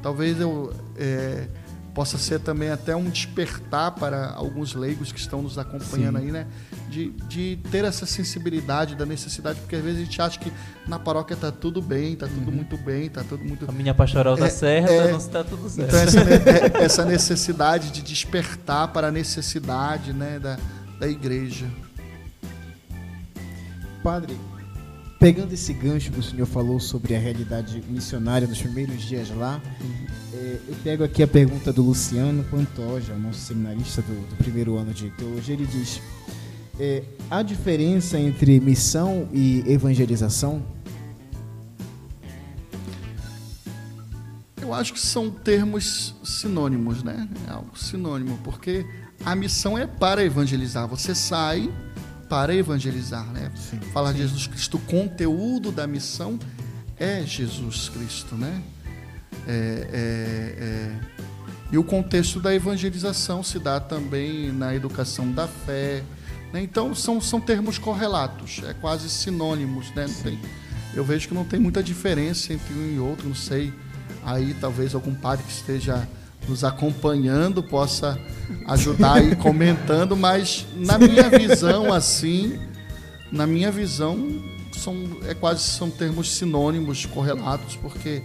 talvez 0.00 0.40
eu 0.40 0.72
é, 0.96 1.48
possa 1.98 2.16
ser 2.16 2.38
também 2.38 2.70
até 2.70 2.94
um 2.94 3.10
despertar 3.10 3.90
para 3.90 4.30
alguns 4.30 4.72
leigos 4.72 5.10
que 5.10 5.18
estão 5.18 5.42
nos 5.42 5.58
acompanhando 5.58 6.16
Sim. 6.20 6.26
aí, 6.26 6.30
né? 6.30 6.46
De, 6.88 7.10
de 7.28 7.58
ter 7.72 7.84
essa 7.84 8.06
sensibilidade 8.06 8.94
da 8.94 9.04
necessidade, 9.04 9.58
porque 9.58 9.74
às 9.74 9.82
vezes 9.82 10.02
a 10.02 10.04
gente 10.04 10.22
acha 10.22 10.38
que 10.38 10.52
na 10.86 10.96
paróquia 10.96 11.36
tá 11.36 11.50
tudo 11.50 11.82
bem, 11.82 12.14
tá 12.14 12.28
tudo 12.28 12.52
muito 12.52 12.76
bem, 12.76 13.10
tá 13.10 13.24
tudo 13.28 13.44
muito 13.44 13.68
A 13.68 13.72
minha 13.72 13.92
pastoral 13.92 14.36
tá 14.36 14.46
É, 14.46 14.48
certa, 14.48 14.92
é. 14.92 15.10
não 15.10 15.18
está 15.18 15.42
tudo 15.42 15.68
certo. 15.68 15.88
então 15.88 15.98
essa, 15.98 16.20
é- 16.80 16.84
essa 16.84 17.04
necessidade 17.04 17.90
de 17.90 18.00
despertar 18.00 18.86
para 18.92 19.08
a 19.08 19.10
necessidade 19.10 20.12
né, 20.12 20.38
da, 20.38 20.56
da 21.00 21.08
igreja. 21.08 21.66
Padre, 24.04 24.38
pegando 25.18 25.52
esse 25.52 25.72
gancho 25.72 26.12
que 26.12 26.20
o 26.20 26.22
senhor 26.22 26.46
falou 26.46 26.78
sobre 26.78 27.16
a 27.16 27.18
realidade 27.18 27.82
missionária 27.88 28.46
nos 28.46 28.62
primeiros 28.62 29.02
dias 29.02 29.30
lá, 29.30 29.60
é, 30.32 30.58
eu 30.68 30.76
pego 30.84 31.02
aqui 31.02 31.22
a 31.22 31.28
pergunta 31.28 31.72
do 31.72 31.82
Luciano 31.82 32.44
Pantoja, 32.44 33.14
nosso 33.16 33.40
seminarista 33.40 34.00
do, 34.02 34.28
do 34.28 34.36
primeiro 34.36 34.76
ano 34.76 34.94
de 34.94 35.10
teologia. 35.10 35.54
Ele 35.54 35.66
diz: 35.66 36.00
é, 36.78 37.02
há 37.28 37.42
diferença 37.42 38.18
entre 38.18 38.60
missão 38.60 39.28
e 39.32 39.64
evangelização? 39.66 40.62
Eu 44.60 44.72
acho 44.74 44.92
que 44.92 45.00
são 45.00 45.30
termos 45.30 46.14
sinônimos, 46.22 47.02
né? 47.02 47.28
É 47.48 47.52
algo 47.52 47.76
sinônimo, 47.76 48.38
porque 48.44 48.86
a 49.24 49.34
missão 49.34 49.76
é 49.76 49.86
para 49.86 50.22
evangelizar. 50.22 50.86
Você 50.86 51.14
sai 51.14 51.72
para 52.28 52.54
evangelizar, 52.54 53.26
né? 53.32 53.50
Sim. 53.56 53.80
Falar 53.92 54.12
de 54.12 54.18
Jesus 54.18 54.46
Cristo, 54.46 54.76
o 54.76 54.80
conteúdo 54.80 55.72
da 55.72 55.86
missão 55.86 56.38
é 56.98 57.22
Jesus 57.22 57.88
Cristo, 57.88 58.34
né? 58.34 58.62
É, 59.46 59.88
é, 59.92 60.62
é. 60.62 61.28
E 61.70 61.78
o 61.78 61.84
contexto 61.84 62.40
da 62.40 62.54
evangelização 62.54 63.42
se 63.42 63.58
dá 63.58 63.78
também 63.78 64.50
na 64.52 64.74
educação 64.74 65.30
da 65.30 65.46
fé. 65.46 66.02
Né? 66.52 66.62
Então, 66.62 66.94
são, 66.94 67.20
são 67.20 67.40
termos 67.40 67.78
correlatos, 67.78 68.62
é 68.64 68.74
quase 68.74 69.08
sinônimos. 69.08 69.90
Né? 69.94 70.06
Tem, 70.22 70.38
eu 70.94 71.04
vejo 71.04 71.28
que 71.28 71.34
não 71.34 71.44
tem 71.44 71.60
muita 71.60 71.82
diferença 71.82 72.52
entre 72.52 72.72
um 72.74 72.94
e 72.94 72.98
outro, 72.98 73.28
não 73.28 73.34
sei. 73.34 73.72
Aí 74.24 74.54
talvez 74.54 74.94
algum 74.94 75.14
padre 75.14 75.44
que 75.44 75.52
esteja 75.52 76.08
nos 76.48 76.64
acompanhando 76.64 77.62
possa 77.62 78.18
ajudar 78.66 79.14
aí 79.14 79.36
comentando, 79.36 80.16
mas 80.16 80.66
na 80.74 80.98
minha 80.98 81.28
visão, 81.28 81.92
assim, 81.92 82.58
na 83.30 83.46
minha 83.46 83.70
visão, 83.70 84.42
são, 84.72 84.96
é 85.26 85.34
quase 85.34 85.62
são 85.62 85.90
termos 85.90 86.30
sinônimos, 86.36 87.04
correlatos, 87.06 87.76
porque 87.76 88.22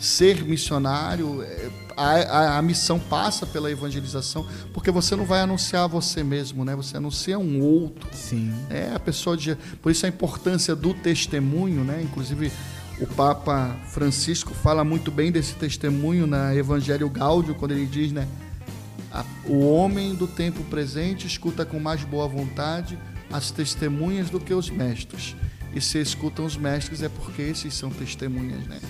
ser 0.00 0.44
missionário, 0.44 1.42
é, 1.42 1.70
a, 1.96 2.04
a, 2.04 2.58
a, 2.58 2.62
missão 2.62 2.98
passa 2.98 3.44
pela 3.44 3.70
evangelização, 3.70 4.46
porque 4.72 4.90
você 4.90 5.16
não 5.16 5.24
vai 5.24 5.40
anunciar 5.40 5.88
você 5.88 6.22
mesmo, 6.22 6.64
né? 6.64 6.76
Você 6.76 6.96
anuncia 6.96 7.38
um 7.38 7.60
outro. 7.60 8.08
Sim. 8.12 8.54
É 8.70 8.92
a 8.94 9.00
pessoa 9.00 9.36
de, 9.36 9.56
por 9.82 9.90
isso 9.90 10.06
a 10.06 10.08
importância 10.08 10.76
do 10.76 10.94
testemunho, 10.94 11.82
né? 11.82 12.00
Inclusive 12.02 12.52
o 13.00 13.06
Papa 13.06 13.76
Francisco 13.88 14.52
fala 14.54 14.82
muito 14.82 15.10
bem 15.10 15.30
desse 15.30 15.54
testemunho 15.54 16.26
na 16.26 16.54
Evangelho 16.54 17.08
Gáudio, 17.08 17.54
quando 17.54 17.72
ele 17.72 17.86
diz, 17.86 18.12
né? 18.12 18.26
O 19.46 19.60
homem 19.72 20.14
do 20.14 20.26
tempo 20.26 20.62
presente 20.64 21.26
escuta 21.26 21.64
com 21.64 21.78
mais 21.78 22.04
boa 22.04 22.28
vontade 22.28 22.98
as 23.32 23.50
testemunhas 23.50 24.30
do 24.30 24.40
que 24.40 24.52
os 24.52 24.68
mestres. 24.68 25.36
E 25.74 25.80
se 25.80 26.00
escutam 26.00 26.44
os 26.44 26.56
mestres 26.56 27.02
é 27.02 27.08
porque 27.08 27.42
esses 27.42 27.74
são 27.74 27.90
testemunhas, 27.90 28.66
né? 28.66 28.80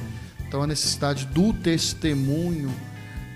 Então 0.47 0.63
a 0.63 0.67
necessidade 0.67 1.27
do 1.27 1.53
testemunho 1.53 2.71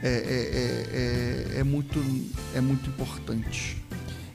é, 0.02 0.08
é, 0.08 1.56
é, 1.56 1.60
é 1.60 1.64
muito, 1.64 2.02
é 2.54 2.60
muito 2.60 2.88
importante. 2.88 3.76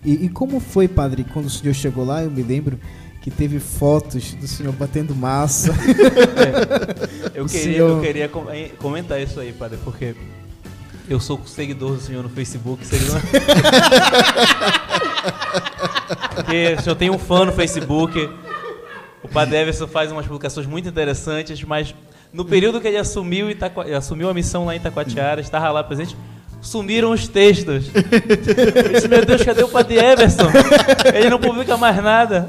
E, 0.05 0.25
e, 0.25 0.29
como 0.29 0.59
foi, 0.59 0.87
padre, 0.87 1.25
quando 1.25 1.47
o 1.47 1.49
senhor 1.49 1.73
chegou 1.73 2.05
lá? 2.05 2.23
Eu 2.23 2.31
me 2.31 2.43
lembro 2.43 2.79
que 3.21 3.31
teve 3.31 3.59
fotos 3.59 4.33
do 4.33 4.47
senhor 4.47 4.73
batendo 4.73 5.15
massa. 5.15 5.73
eu, 7.33 7.45
queria, 7.45 7.63
senhor... 7.63 7.89
eu 7.89 8.01
queria 8.01 8.29
comentar 8.77 9.21
isso 9.21 9.39
aí, 9.39 9.51
padre, 9.51 9.77
porque 9.83 10.15
eu 11.09 11.19
sou 11.19 11.41
seguidor 11.45 11.93
do 11.93 12.01
senhor 12.01 12.23
no 12.23 12.29
Facebook. 12.29 12.83
Uma... 13.09 13.21
porque 16.35 16.75
o 16.77 16.81
senhor 16.81 16.95
tem 16.95 17.09
um 17.09 17.17
fã 17.17 17.45
no 17.45 17.53
Facebook. 17.53 18.29
O 19.23 19.27
Padre 19.27 19.57
Everson 19.57 19.87
faz 19.87 20.11
umas 20.11 20.25
publicações 20.25 20.67
muito 20.67 20.87
interessantes, 20.87 21.61
mas 21.63 21.93
no 22.31 22.45
período 22.45 22.79
que 22.79 22.87
ele 22.87 22.97
assumiu, 22.97 23.49
Itaco... 23.49 23.81
assumiu 23.81 24.29
a 24.29 24.33
missão 24.33 24.65
lá 24.65 24.73
em 24.73 24.77
Itacoatiara, 24.77 25.41
estava 25.41 25.69
lá 25.71 25.83
presente, 25.83 26.15
sumiram 26.61 27.11
os 27.11 27.27
textos. 27.27 27.89
Eu 27.93 28.93
disse, 28.93 29.07
meu 29.07 29.25
Deus, 29.25 29.43
cadê 29.43 29.63
o 29.63 29.69
Padre 29.69 29.97
Everson? 29.97 30.49
Ele 31.13 31.29
não 31.29 31.39
publica 31.39 31.77
mais 31.77 31.95
nada. 32.03 32.47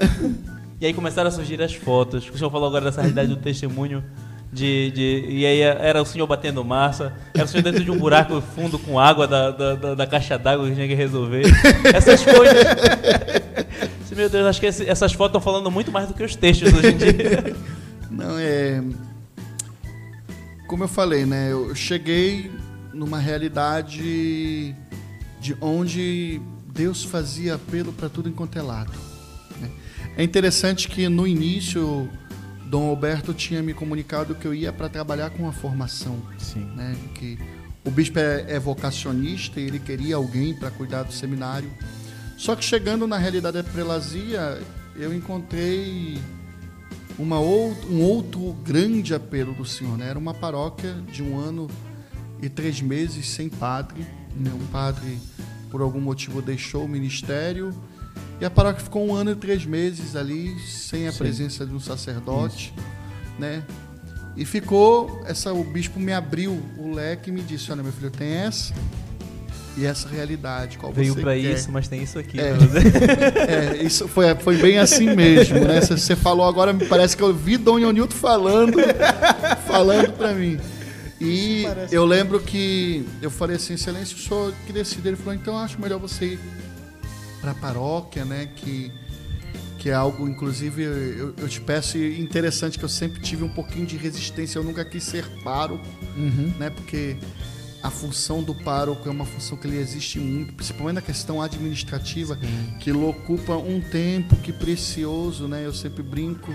E 0.80 0.86
aí 0.86 0.94
começaram 0.94 1.28
a 1.28 1.30
surgir 1.30 1.60
as 1.60 1.74
fotos. 1.74 2.28
O 2.28 2.38
senhor 2.38 2.50
falou 2.50 2.68
agora 2.68 2.84
dessa 2.84 3.00
realidade 3.00 3.28
do 3.28 3.36
testemunho. 3.36 4.02
De, 4.50 4.90
de, 4.92 5.26
e 5.28 5.44
aí 5.44 5.60
era 5.60 6.00
o 6.00 6.06
senhor 6.06 6.26
batendo 6.26 6.64
massa, 6.64 7.12
era 7.34 7.44
o 7.44 7.48
senhor 7.48 7.62
dentro 7.62 7.84
de 7.84 7.90
um 7.90 7.98
buraco 7.98 8.40
fundo 8.40 8.78
com 8.78 8.98
água 8.98 9.26
da, 9.26 9.50
da, 9.50 9.74
da, 9.74 9.94
da 9.94 10.06
caixa 10.06 10.38
d'água 10.38 10.66
que 10.68 10.74
tinha 10.74 10.88
que 10.88 10.94
resolver. 10.94 11.42
Essas 11.94 12.24
coisas. 12.24 12.64
Meu 14.16 14.28
Deus, 14.28 14.46
acho 14.46 14.58
que 14.58 14.66
essas 14.66 15.12
fotos 15.12 15.28
estão 15.28 15.40
falando 15.40 15.70
muito 15.70 15.92
mais 15.92 16.08
do 16.08 16.14
que 16.14 16.24
os 16.24 16.34
textos 16.34 16.72
hoje 16.72 16.88
em 16.88 16.96
dia. 16.96 17.56
Não, 18.10 18.36
é. 18.36 18.82
Como 20.66 20.82
eu 20.82 20.88
falei, 20.88 21.24
né? 21.24 21.52
Eu 21.52 21.72
cheguei 21.72 22.50
numa 22.92 23.18
realidade 23.18 24.74
de 25.40 25.56
onde 25.60 26.40
Deus 26.72 27.04
fazia 27.04 27.54
apelo 27.54 27.92
para 27.92 28.08
tudo 28.08 28.28
enquanto 28.28 28.58
é 28.58 28.62
lado. 28.62 28.90
É 30.18 30.24
interessante 30.24 30.88
que 30.88 31.08
no 31.08 31.28
início 31.28 32.10
Dom 32.66 32.88
Alberto 32.88 33.32
tinha 33.32 33.62
me 33.62 33.72
comunicado 33.72 34.34
que 34.34 34.44
eu 34.44 34.52
ia 34.52 34.72
para 34.72 34.88
trabalhar 34.88 35.30
com 35.30 35.48
a 35.48 35.52
formação, 35.52 36.20
Sim. 36.36 36.64
né? 36.74 36.96
Que 37.14 37.38
o 37.84 37.90
bispo 37.92 38.18
é, 38.18 38.44
é 38.48 38.58
vocacionista 38.58 39.60
e 39.60 39.68
ele 39.68 39.78
queria 39.78 40.16
alguém 40.16 40.54
para 40.54 40.72
cuidar 40.72 41.04
do 41.04 41.12
seminário. 41.12 41.70
Só 42.36 42.56
que 42.56 42.64
chegando 42.64 43.06
na 43.06 43.16
realidade 43.16 43.58
da 43.58 43.62
prelazia, 43.62 44.60
eu 44.96 45.14
encontrei 45.14 46.18
uma 47.16 47.38
um 47.38 48.02
outro 48.02 48.54
grande 48.64 49.14
apelo 49.14 49.54
do 49.54 49.64
Senhor. 49.64 49.96
Né? 49.96 50.08
Era 50.08 50.18
uma 50.18 50.34
paróquia 50.34 50.94
de 51.12 51.22
um 51.22 51.38
ano 51.38 51.70
e 52.42 52.48
três 52.48 52.80
meses 52.80 53.24
sem 53.28 53.48
padre. 53.48 54.04
Né? 54.34 54.50
Um 54.52 54.66
padre, 54.66 55.16
por 55.70 55.80
algum 55.80 56.00
motivo, 56.00 56.42
deixou 56.42 56.86
o 56.86 56.88
ministério. 56.88 57.72
E 58.40 58.44
a 58.44 58.50
paróquia 58.50 58.82
ficou 58.82 59.06
um 59.06 59.14
ano 59.14 59.32
e 59.32 59.34
três 59.34 59.64
meses 59.64 60.14
ali, 60.14 60.58
sem 60.60 61.08
a 61.08 61.12
Sim. 61.12 61.18
presença 61.18 61.66
de 61.66 61.74
um 61.74 61.80
sacerdote. 61.80 62.72
Né? 63.38 63.62
E 64.36 64.44
ficou, 64.44 65.22
essa, 65.26 65.52
o 65.52 65.64
bispo 65.64 65.98
me 65.98 66.12
abriu 66.12 66.62
o 66.76 66.92
leque 66.92 67.30
e 67.30 67.32
me 67.32 67.42
disse: 67.42 67.72
Olha, 67.72 67.82
meu 67.82 67.92
filho, 67.92 68.10
tem 68.10 68.28
essa 68.28 68.72
e 69.76 69.86
essa 69.86 70.08
realidade. 70.08 70.78
Qual 70.78 70.92
Veio 70.92 71.14
para 71.16 71.36
isso, 71.36 71.70
mas 71.70 71.88
tem 71.88 72.02
isso 72.02 72.18
aqui. 72.18 72.38
É, 72.38 72.52
é, 73.78 73.82
isso 73.82 74.08
foi, 74.08 74.34
foi 74.36 74.56
bem 74.56 74.78
assim 74.78 75.14
mesmo, 75.14 75.58
né? 75.60 75.80
Você 75.80 76.14
falou 76.16 76.46
agora, 76.46 76.72
me 76.72 76.84
parece 76.86 77.16
que 77.16 77.22
eu 77.22 77.34
vi 77.34 77.56
Dom 77.56 77.78
Ionilton 77.78 78.14
falando, 78.14 78.76
falando 79.66 80.12
para 80.12 80.34
mim. 80.34 80.58
E 81.20 81.64
eu 81.90 82.04
lembro 82.04 82.38
que 82.38 83.04
eu 83.20 83.30
falei 83.30 83.56
assim, 83.56 83.74
excelência, 83.74 84.16
o 84.16 84.20
senhor 84.20 84.54
que 84.66 84.72
decide. 84.72 85.08
Ele 85.08 85.16
falou, 85.16 85.34
então 85.34 85.58
acho 85.58 85.80
melhor 85.80 85.98
você 85.98 86.24
ir 86.26 86.40
para 87.48 87.52
a 87.52 87.54
paróquia, 87.54 88.24
né? 88.24 88.48
Que, 88.56 88.90
que 89.78 89.90
é 89.90 89.94
algo, 89.94 90.28
inclusive, 90.28 90.82
eu, 90.82 91.34
eu, 91.36 91.48
te 91.48 91.60
peço, 91.60 91.96
interessante 91.98 92.78
que 92.78 92.84
eu 92.84 92.88
sempre 92.88 93.20
tive 93.20 93.44
um 93.44 93.48
pouquinho 93.48 93.86
de 93.86 93.96
resistência, 93.96 94.58
eu 94.58 94.64
nunca 94.64 94.84
quis 94.84 95.04
ser 95.04 95.24
pároco, 95.42 95.86
uhum. 96.16 96.52
né? 96.58 96.70
Porque 96.70 97.16
a 97.82 97.90
função 97.90 98.42
do 98.42 98.54
pároco 98.54 99.08
é 99.08 99.10
uma 99.10 99.24
função 99.24 99.56
que 99.56 99.66
ele 99.66 99.78
existe 99.78 100.18
muito, 100.18 100.52
principalmente 100.54 100.96
na 100.96 101.02
questão 101.02 101.40
administrativa, 101.40 102.36
Sim. 102.36 102.76
que 102.80 102.90
ele 102.90 102.98
ocupa 102.98 103.56
um 103.56 103.80
tempo 103.80 104.36
que 104.36 104.52
precioso, 104.52 105.46
né? 105.46 105.64
Eu 105.64 105.72
sempre 105.72 106.02
brinco 106.02 106.52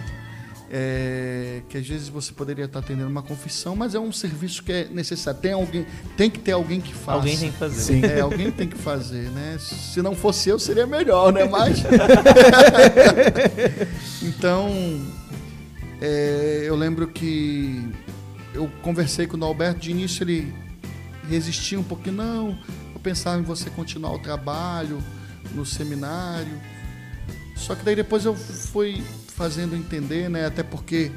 é, 0.76 1.62
que 1.70 1.78
às 1.78 1.88
vezes 1.88 2.10
você 2.10 2.34
poderia 2.34 2.66
estar 2.66 2.80
atendendo 2.80 3.08
uma 3.08 3.22
confissão, 3.22 3.76
mas 3.76 3.94
é 3.94 4.00
um 4.00 4.12
serviço 4.12 4.64
que 4.64 4.72
é 4.72 4.86
necessário. 4.86 5.40
Tem 5.40 5.52
alguém, 5.52 5.86
tem 6.18 6.32
que 6.32 6.40
ter 6.40 6.54
alguém 6.54 6.82
que 6.82 6.92
faça. 6.92 7.20
Alguém 7.20 7.38
tem 7.38 7.52
que 7.52 7.58
fazer. 7.60 7.80
Sim. 7.80 8.02
É, 8.04 8.22
alguém 8.22 8.52
tem 8.52 8.68
que 8.68 8.78
fazer, 8.80 9.30
né? 9.30 9.58
Se 9.60 10.02
não 10.02 10.16
fosse 10.16 10.50
eu, 10.50 10.58
seria 10.58 10.88
melhor, 10.88 11.32
né? 11.32 11.46
Mas 11.46 11.84
então, 14.24 14.72
é, 16.02 16.64
eu 16.66 16.76
lembro 16.76 17.08
que 17.08 17.88
eu 18.52 18.68
conversei 18.82 19.28
com 19.28 19.38
o 19.38 19.46
Alberto 19.46 19.80
de 19.80 19.92
início 19.92 20.24
ele 20.24 20.52
resistia 21.30 21.80
um 21.80 21.84
pouquinho, 21.84 22.16
não, 22.16 22.58
eu 22.96 23.00
pensava 23.00 23.40
em 23.40 23.44
você 23.44 23.70
continuar 23.70 24.16
o 24.16 24.20
trabalho 24.20 24.98
no 25.54 25.68
seminário. 25.68 26.60
Só 27.56 27.76
que 27.76 27.86
daí 27.86 27.96
depois 27.96 28.26
eu 28.26 28.36
fui 28.36 29.04
fazendo 29.34 29.76
entender, 29.76 30.30
né, 30.30 30.46
até 30.46 30.64
porque 30.64 31.12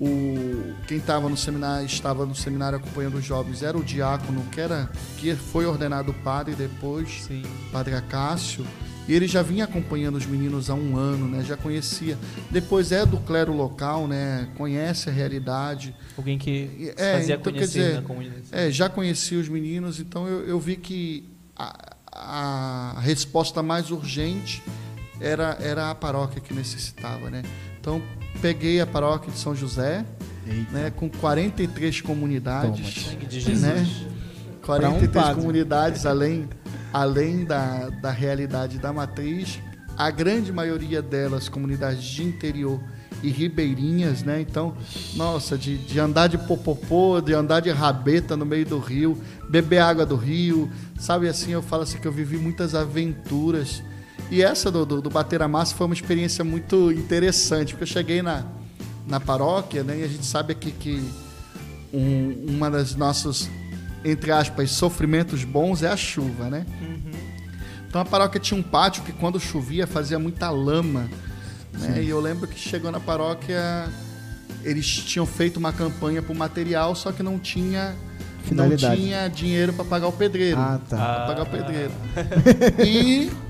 o 0.00 0.74
quem 0.86 0.96
estava 0.96 1.28
no 1.28 1.36
seminário 1.36 1.84
estava 1.84 2.24
no 2.24 2.34
seminário 2.34 2.78
acompanhando 2.78 3.18
os 3.18 3.24
jovens 3.24 3.62
era 3.62 3.76
o 3.76 3.84
diácono 3.84 4.42
que 4.50 4.58
era 4.58 4.90
que 5.18 5.34
foi 5.34 5.66
ordenado 5.66 6.14
padre 6.14 6.54
depois, 6.54 7.24
Sim. 7.24 7.42
Padre 7.70 7.94
Acácio. 7.94 8.66
E 9.08 9.12
ele 9.12 9.26
já 9.26 9.42
vinha 9.42 9.64
acompanhando 9.64 10.16
os 10.16 10.24
meninos 10.24 10.70
há 10.70 10.74
um 10.74 10.96
ano, 10.96 11.26
né? 11.26 11.42
Já 11.42 11.56
conhecia. 11.56 12.16
Depois 12.48 12.92
é 12.92 13.04
do 13.04 13.18
clero 13.18 13.52
local, 13.52 14.06
né? 14.06 14.48
Conhece 14.56 15.10
a 15.10 15.12
realidade. 15.12 15.92
Alguém 16.16 16.38
que 16.38 16.92
é, 16.96 17.14
fazia 17.14 17.34
então, 17.34 17.52
conhecer 17.52 17.66
dizer, 17.66 17.94
na 17.96 18.02
comunidade. 18.02 18.42
É, 18.52 18.70
já 18.70 18.88
conhecia 18.88 19.40
os 19.40 19.48
meninos, 19.48 19.98
então 19.98 20.28
eu, 20.28 20.46
eu 20.46 20.60
vi 20.60 20.76
que 20.76 21.28
a, 21.56 21.96
a, 22.12 23.00
resposta 23.00 23.62
mais 23.64 23.90
urgente 23.90 24.62
era, 25.20 25.56
era 25.60 25.90
a 25.90 25.94
paróquia 25.94 26.40
que 26.40 26.54
necessitava, 26.54 27.30
né? 27.30 27.42
Então 27.80 28.02
peguei 28.40 28.80
a 28.80 28.86
paróquia 28.86 29.32
de 29.32 29.38
São 29.38 29.54
José, 29.54 30.04
né? 30.72 30.92
Com 30.94 31.08
43 31.08 32.00
comunidades, 32.00 33.04
Toma, 33.04 33.26
de 33.26 33.40
Jesus. 33.40 33.60
né? 33.60 33.86
43 34.62 35.28
um 35.28 35.34
comunidades 35.34 36.06
além 36.06 36.48
além 36.92 37.44
da, 37.44 37.88
da 37.88 38.10
realidade 38.10 38.78
da 38.78 38.92
matriz, 38.92 39.60
a 39.96 40.10
grande 40.10 40.52
maioria 40.52 41.00
delas 41.00 41.48
comunidades 41.48 42.02
de 42.02 42.22
interior 42.22 42.80
e 43.22 43.30
ribeirinhas, 43.30 44.22
né? 44.22 44.40
Então, 44.40 44.74
nossa, 45.14 45.56
de, 45.56 45.76
de 45.76 46.00
andar 46.00 46.26
de 46.26 46.38
popopô, 46.38 47.20
de 47.20 47.34
andar 47.34 47.60
de 47.60 47.70
rabeta 47.70 48.36
no 48.36 48.46
meio 48.46 48.64
do 48.64 48.78
rio, 48.78 49.16
beber 49.48 49.80
água 49.80 50.06
do 50.06 50.16
rio, 50.16 50.70
sabe 50.98 51.28
assim, 51.28 51.52
eu 51.52 51.62
falo 51.62 51.82
assim 51.82 51.98
que 51.98 52.08
eu 52.08 52.12
vivi 52.12 52.38
muitas 52.38 52.74
aventuras 52.74 53.82
E 54.30 54.42
essa 54.42 54.70
do, 54.70 54.84
do, 54.84 55.02
do 55.02 55.10
bater 55.10 55.42
a 55.42 55.48
massa 55.48 55.74
foi 55.74 55.86
uma 55.86 55.94
experiência 55.94 56.44
muito 56.44 56.90
interessante, 56.92 57.74
porque 57.74 57.84
eu 57.84 57.88
cheguei 57.94 58.22
na, 58.22 58.44
na 59.06 59.20
paróquia, 59.20 59.82
né? 59.82 59.98
E 59.98 60.04
a 60.04 60.08
gente 60.08 60.24
sabe 60.24 60.52
aqui 60.52 60.70
que 60.72 61.02
um, 61.92 62.46
uma 62.48 62.70
das 62.70 62.94
nossos, 62.94 63.48
entre 64.04 64.30
aspas, 64.32 64.70
sofrimentos 64.70 65.44
bons 65.44 65.82
é 65.82 65.88
a 65.88 65.96
chuva, 65.96 66.48
né? 66.48 66.64
Uhum. 66.80 67.10
Então 67.88 68.00
a 68.00 68.04
paróquia 68.04 68.40
tinha 68.40 68.58
um 68.58 68.62
pátio 68.62 69.02
que 69.02 69.12
quando 69.12 69.40
chovia 69.40 69.86
fazia 69.86 70.18
muita 70.18 70.48
lama. 70.48 71.10
Né? 71.72 72.04
E 72.04 72.08
eu 72.08 72.20
lembro 72.20 72.46
que 72.46 72.58
chegou 72.58 72.90
na 72.92 73.00
paróquia, 73.00 73.88
eles 74.62 74.86
tinham 74.86 75.26
feito 75.26 75.56
uma 75.56 75.72
campanha 75.72 76.22
para 76.22 76.32
o 76.32 76.36
material, 76.36 76.94
só 76.94 77.10
que 77.10 77.22
não 77.22 77.36
tinha 77.36 77.96
Finalidade. 78.44 79.00
não 79.00 79.06
tinha 79.06 79.28
dinheiro 79.28 79.72
para 79.72 79.84
pagar 79.84 80.08
o 80.08 80.12
pedreiro. 80.12 80.58
Ah, 80.58 80.80
tá. 80.88 80.96
Pra 80.96 81.26
pagar 81.26 81.42
o 81.42 81.46
pedreiro. 81.46 81.92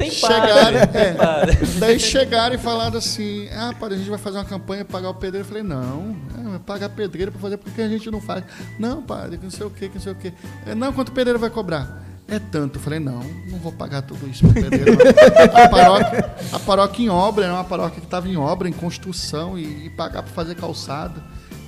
E 0.00 0.10
chegaram, 0.10 0.78
é, 0.78 1.78
daí 1.78 1.98
chegaram 2.00 2.54
e 2.54 2.58
falaram 2.58 2.98
assim: 2.98 3.48
"Ah, 3.52 3.72
padre, 3.78 3.94
a 3.94 3.98
gente 3.98 4.10
vai 4.10 4.18
fazer 4.18 4.38
uma 4.38 4.44
campanha 4.44 4.84
para 4.84 4.92
pagar 4.98 5.10
o 5.10 5.14
pedreiro". 5.14 5.46
Eu 5.46 5.48
falei: 5.48 5.62
"Não, 5.62 6.16
é, 6.38 6.50
vai 6.50 6.58
pagar 6.58 6.88
pedreiro 6.88 7.30
para 7.30 7.40
fazer 7.40 7.56
porque 7.56 7.80
a 7.82 7.88
gente 7.88 8.10
não 8.10 8.20
faz". 8.20 8.44
"Não, 8.78 9.02
padre, 9.02 9.38
que 9.38 9.44
não 9.44 9.50
sei 9.50 9.66
o 9.66 9.70
quê, 9.70 9.88
que 9.88 9.94
não 9.94 10.02
sei 10.02 10.12
o 10.12 10.16
quê". 10.16 10.32
"Não, 10.76 10.92
quanto 10.92 11.10
o 11.10 11.12
pedreiro 11.12 11.38
vai 11.38 11.50
cobrar?" 11.50 12.02
É 12.28 12.38
tanto. 12.38 12.78
Eu 12.78 12.82
falei, 12.82 12.98
não, 12.98 13.20
não 13.50 13.58
vou 13.58 13.72
pagar 13.72 14.00
tudo 14.02 14.26
isso 14.28 14.46
para 14.46 14.62
pedreiro. 14.62 14.96
a, 15.52 15.68
paróquia, 15.68 16.30
a 16.52 16.58
paróquia 16.58 17.04
em 17.04 17.08
obra, 17.10 17.44
era 17.44 17.52
uma 17.52 17.64
paróquia 17.64 18.00
que 18.00 18.06
estava 18.06 18.28
em 18.28 18.36
obra, 18.36 18.68
em 18.68 18.72
construção, 18.72 19.58
e, 19.58 19.86
e 19.86 19.90
pagar 19.90 20.22
para 20.22 20.32
fazer 20.32 20.54
calçada. 20.54 21.22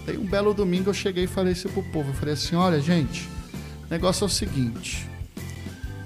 Daí 0.07 0.18
um 0.18 0.26
belo 0.26 0.52
domingo 0.52 0.90
eu 0.90 0.94
cheguei 0.94 1.24
e 1.24 1.26
falei 1.26 1.52
isso 1.52 1.68
pro 1.68 1.82
povo. 1.82 2.11
Eu 2.11 2.14
falei 2.14 2.34
assim, 2.34 2.57
olha, 2.57 2.80
gente, 2.80 3.28
o 3.86 3.90
negócio 3.90 4.24
é 4.24 4.26
o 4.26 4.30
seguinte. 4.30 5.09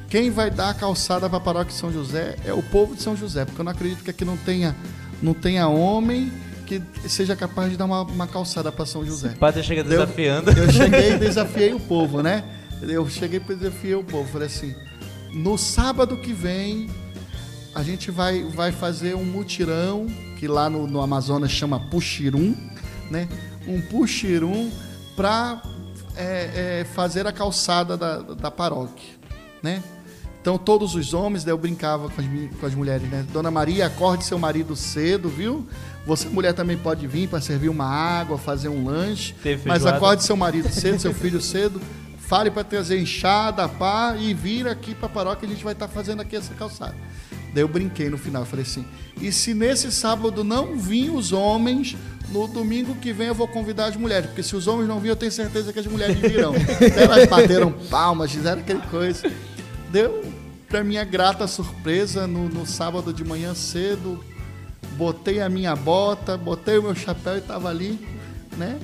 Quem 0.08 0.30
vai 0.30 0.50
dar 0.50 0.70
a 0.70 0.74
calçada 0.74 1.28
para 1.28 1.38
a 1.38 1.40
paróquia 1.40 1.72
de 1.72 1.78
São 1.78 1.92
José 1.92 2.36
é 2.44 2.52
o 2.52 2.62
povo 2.62 2.94
de 2.94 3.02
São 3.02 3.14
José, 3.14 3.44
porque 3.44 3.60
eu 3.60 3.64
não 3.64 3.72
acredito 3.72 4.02
que 4.02 4.10
aqui 4.10 4.24
não 4.24 4.36
tenha, 4.38 4.74
não 5.22 5.34
tenha 5.34 5.68
homem 5.68 6.32
que 6.66 6.82
seja 7.08 7.34
capaz 7.34 7.70
de 7.70 7.76
dar 7.76 7.86
uma, 7.86 8.02
uma 8.02 8.26
calçada 8.26 8.70
para 8.70 8.86
São 8.86 9.04
José. 9.04 9.28
O 9.36 9.38
padre 9.38 9.62
chega 9.62 9.82
desafiando. 9.82 10.50
Eu, 10.50 10.64
eu 10.64 10.72
cheguei 10.72 11.12
e 11.12 11.18
desafiei 11.18 11.74
o 11.74 11.80
povo, 11.80 12.22
né? 12.22 12.44
Eu 12.82 13.08
cheguei 13.08 13.40
e 13.40 13.54
desafiei 13.54 13.94
o 13.94 14.04
povo. 14.04 14.30
Falei 14.30 14.46
assim: 14.46 14.74
no 15.32 15.58
sábado 15.58 16.16
que 16.18 16.32
vem, 16.32 16.88
a 17.74 17.82
gente 17.82 18.10
vai, 18.10 18.42
vai 18.44 18.72
fazer 18.72 19.14
um 19.14 19.24
mutirão, 19.24 20.06
que 20.38 20.46
lá 20.46 20.68
no, 20.70 20.86
no 20.86 21.00
Amazonas 21.00 21.50
chama 21.50 21.80
Puxirum, 21.80 22.54
né? 23.10 23.28
Um 23.68 23.80
puxirum 23.80 24.70
para 25.14 25.62
é, 26.16 26.80
é, 26.80 26.86
fazer 26.94 27.26
a 27.26 27.32
calçada 27.32 27.96
da, 27.96 28.18
da 28.18 28.50
paróquia, 28.50 29.14
né? 29.62 29.82
Então 30.40 30.56
todos 30.56 30.94
os 30.94 31.12
homens, 31.12 31.44
daí 31.44 31.52
eu 31.52 31.58
brincava 31.58 32.08
com 32.08 32.20
as, 32.20 32.26
com 32.58 32.66
as 32.66 32.74
mulheres, 32.74 33.08
né? 33.10 33.26
Dona 33.32 33.50
Maria, 33.50 33.86
acorde 33.86 34.24
seu 34.24 34.38
marido 34.38 34.74
cedo, 34.74 35.28
viu? 35.28 35.66
Você 36.06 36.28
mulher 36.28 36.54
também 36.54 36.76
pode 36.76 37.06
vir 37.06 37.28
para 37.28 37.40
servir 37.40 37.68
uma 37.68 37.84
água, 37.84 38.38
fazer 38.38 38.68
um 38.68 38.86
lanche, 38.86 39.34
mas 39.66 39.84
acorde 39.84 40.24
seu 40.24 40.36
marido 40.36 40.70
cedo, 40.70 40.98
seu 40.98 41.12
filho 41.12 41.40
cedo, 41.40 41.80
fale 42.18 42.50
para 42.50 42.64
trazer 42.64 42.98
enxada, 42.98 43.68
pá 43.68 44.16
e 44.18 44.32
vir 44.32 44.66
aqui 44.66 44.94
para 44.94 45.06
a 45.06 45.10
paróquia, 45.10 45.46
a 45.46 45.50
gente 45.50 45.62
vai 45.62 45.74
estar 45.74 45.86
tá 45.88 45.92
fazendo 45.92 46.22
aqui 46.22 46.36
essa 46.36 46.54
calçada. 46.54 46.96
Daí 47.52 47.62
eu 47.62 47.68
brinquei 47.68 48.08
no 48.08 48.16
final, 48.16 48.44
falei 48.44 48.64
assim: 48.64 48.86
"E 49.20 49.30
se 49.30 49.52
nesse 49.52 49.92
sábado 49.92 50.42
não 50.42 50.78
vir 50.78 51.10
os 51.10 51.32
homens, 51.32 51.96
no 52.30 52.46
domingo 52.46 52.94
que 52.94 53.12
vem 53.12 53.28
eu 53.28 53.34
vou 53.34 53.48
convidar 53.48 53.86
as 53.86 53.96
mulheres, 53.96 54.26
porque 54.26 54.42
se 54.42 54.54
os 54.54 54.66
homens 54.66 54.86
não 54.86 54.96
virem, 54.96 55.10
eu 55.10 55.16
tenho 55.16 55.32
certeza 55.32 55.72
que 55.72 55.78
as 55.78 55.86
mulheres 55.86 56.16
virão. 56.18 56.54
Elas 56.96 57.26
bateram 57.28 57.72
palmas, 57.90 58.30
fizeram 58.30 58.60
aquele 58.60 58.80
coisa. 58.82 59.30
Deu, 59.90 60.24
para 60.68 60.84
minha 60.84 61.04
grata 61.04 61.46
surpresa, 61.46 62.26
no, 62.26 62.48
no, 62.48 62.66
sábado 62.66 63.12
de 63.12 63.24
manhã 63.24 63.54
cedo, 63.54 64.22
botei 64.92 65.40
a 65.40 65.48
minha 65.48 65.74
bota, 65.74 66.36
botei 66.36 66.78
o 66.78 66.82
meu 66.82 66.94
chapéu 66.94 67.36
e 67.36 67.38
estava 67.38 67.70
ali, 67.70 67.98
né? 68.56 68.78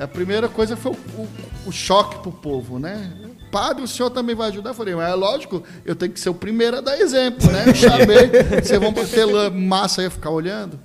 A 0.00 0.06
primeira 0.06 0.48
coisa 0.48 0.76
foi 0.76 0.92
o, 0.92 1.22
o, 1.22 1.28
o 1.66 1.72
choque 1.72 2.18
para 2.18 2.28
o 2.28 2.32
povo, 2.32 2.78
né? 2.78 3.12
Padre, 3.50 3.82
o 3.82 3.88
senhor 3.88 4.10
também 4.10 4.34
vai 4.34 4.48
ajudar? 4.48 4.70
Eu 4.70 4.74
falei, 4.74 4.94
mas 4.94 5.10
é 5.10 5.14
lógico, 5.14 5.62
eu 5.84 5.96
tenho 5.96 6.12
que 6.12 6.20
ser 6.20 6.28
o 6.28 6.34
primeiro 6.34 6.78
a 6.78 6.80
dar 6.80 7.00
exemplo, 7.00 7.50
né? 7.50 7.64
Eu 7.66 7.74
chamei, 7.74 8.28
vocês 8.62 8.78
vão 8.78 8.92
bater 8.92 9.50
massa 9.50 10.04
e 10.04 10.10
ficar 10.10 10.30
olhando, 10.30 10.78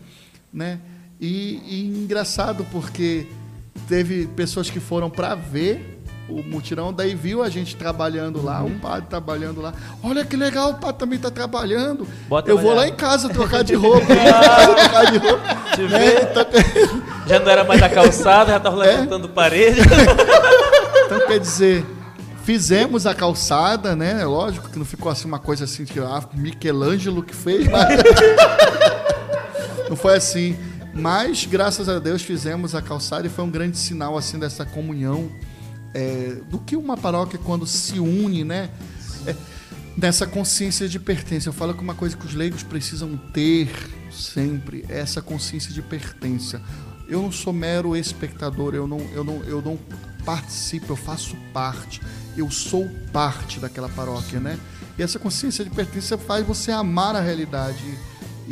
né? 0.52 0.80
E, 1.24 1.62
e 1.66 2.04
engraçado 2.04 2.68
porque 2.70 3.28
teve 3.88 4.28
pessoas 4.28 4.70
que 4.70 4.82
foram 4.82 5.10
para 5.10 5.34
ver 5.36 6.02
o 6.28 6.44
mutirão, 6.44 6.92
daí 6.92 7.16
viu 7.16 7.42
a 7.42 7.50
gente 7.50 7.78
trabalhando 7.78 8.44
lá, 8.44 8.62
uhum. 8.62 8.76
o 8.76 8.80
padre 8.80 9.06
trabalhando 9.10 9.62
lá. 9.62 9.74
Olha 10.04 10.26
que 10.26 10.36
legal, 10.36 10.72
o 10.72 10.74
padre 10.74 10.98
também 10.98 11.16
está 11.16 11.32
trabalhando. 11.32 12.06
Bota 12.28 12.50
eu 12.52 12.58
vou 12.58 12.74
lá 12.74 12.90
em 12.90 12.94
casa 12.94 13.30
trocar 13.30 13.64
de 13.64 13.74
roupa. 13.74 14.06
trocar 14.76 15.12
de 15.14 15.18
roupa. 15.18 15.48
Né? 15.90 16.24
Então, 16.30 16.46
já 17.26 17.40
não 17.40 17.50
era 17.50 17.64
mais 17.64 17.82
a 17.82 17.88
calçada, 17.88 18.52
já 18.52 18.58
estava 18.58 18.86
é? 18.86 18.92
levantando 18.92 19.30
parede. 19.30 19.80
então 21.06 21.26
quer 21.26 21.40
dizer, 21.40 21.86
fizemos 22.44 23.08
a 23.08 23.16
calçada, 23.16 23.96
né? 23.96 24.26
Lógico 24.26 24.70
que 24.70 24.78
não 24.78 24.86
ficou 24.86 25.10
assim 25.10 25.26
uma 25.30 25.40
coisa 25.40 25.64
assim 25.64 25.86
que 25.86 26.02
ah, 26.02 26.22
Michelangelo 26.34 27.24
que 27.24 27.34
fez, 27.34 27.66
mas 27.70 27.98
não 29.90 29.96
foi 29.96 30.16
assim. 30.18 30.73
Mas, 30.94 31.46
graças 31.46 31.90
a 31.90 31.98
Deus, 31.98 32.22
fizemos 32.22 32.76
a 32.76 32.82
calçada 32.82 33.26
e 33.26 33.30
foi 33.30 33.44
um 33.44 33.50
grande 33.50 33.78
sinal 33.78 34.18
assim 34.18 34.38
dessa 34.38 34.66
comunhão. 34.66 35.32
É, 35.94 36.38
do 36.50 36.60
que 36.60 36.76
uma 36.76 36.98
paróquia 36.98 37.40
quando 37.44 37.68
se 37.68 38.00
une, 38.00 38.44
né? 38.44 38.70
É, 39.28 39.36
nessa 39.98 40.26
consciência 40.26 40.88
de 40.88 41.00
pertença. 41.00 41.50
Eu 41.50 41.54
falo 41.54 41.74
que 41.74 41.82
uma 41.82 41.96
coisa 41.96 42.18
que 42.18 42.26
os 42.26 42.34
leigos 42.34 42.64
precisam 42.64 43.16
ter 43.32 43.70
sempre 44.12 44.86
é 44.90 45.00
essa 45.00 45.22
consciência 45.22 45.72
de 45.72 45.82
pertença. 45.82 46.62
Eu 47.08 47.22
não 47.22 47.32
sou 47.32 47.54
mero 47.54 47.96
espectador, 47.96 48.74
eu 48.74 48.88
não, 48.88 49.00
eu 49.14 49.24
não, 49.24 49.44
eu 49.44 49.62
não 49.62 49.78
participo, 50.26 50.94
eu 50.94 50.96
faço 50.96 51.36
parte, 51.52 52.02
eu 52.38 52.50
sou 52.50 52.90
parte 53.12 53.60
daquela 53.60 53.90
paróquia, 53.90 54.40
né? 54.40 54.58
E 54.98 55.04
essa 55.04 55.20
consciência 55.20 55.64
de 55.64 55.70
pertença 55.72 56.18
faz 56.18 56.46
você 56.46 56.72
amar 56.72 57.16
a 57.16 57.20
realidade 57.20 57.84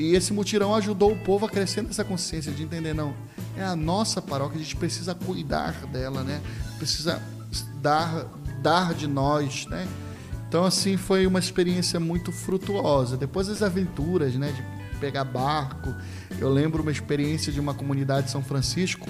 e 0.01 0.15
esse 0.15 0.33
mutirão 0.33 0.73
ajudou 0.75 1.11
o 1.11 1.17
povo 1.17 1.45
a 1.45 1.49
crescer 1.49 1.81
nessa 1.83 2.03
consciência 2.03 2.51
de 2.51 2.63
entender, 2.63 2.93
não, 2.93 3.13
é 3.55 3.63
a 3.63 3.75
nossa 3.75 4.21
paróquia, 4.21 4.59
a 4.59 4.63
gente 4.63 4.75
precisa 4.75 5.13
cuidar 5.13 5.85
dela, 5.87 6.23
né? 6.23 6.41
Precisa 6.77 7.21
dar, 7.81 8.25
dar 8.61 8.93
de 8.93 9.07
nós, 9.07 9.65
né? 9.67 9.87
Então, 10.47 10.65
assim, 10.65 10.97
foi 10.97 11.25
uma 11.27 11.39
experiência 11.39 11.99
muito 11.99 12.31
frutuosa. 12.31 13.15
Depois 13.15 13.47
das 13.47 13.61
aventuras, 13.61 14.35
né? 14.35 14.51
De 14.51 14.81
pegar 14.99 15.23
barco. 15.23 15.93
Eu 16.39 16.49
lembro 16.49 16.81
uma 16.81 16.91
experiência 16.91 17.51
de 17.51 17.59
uma 17.59 17.73
comunidade 17.73 18.27
de 18.27 18.31
São 18.31 18.43
Francisco, 18.43 19.07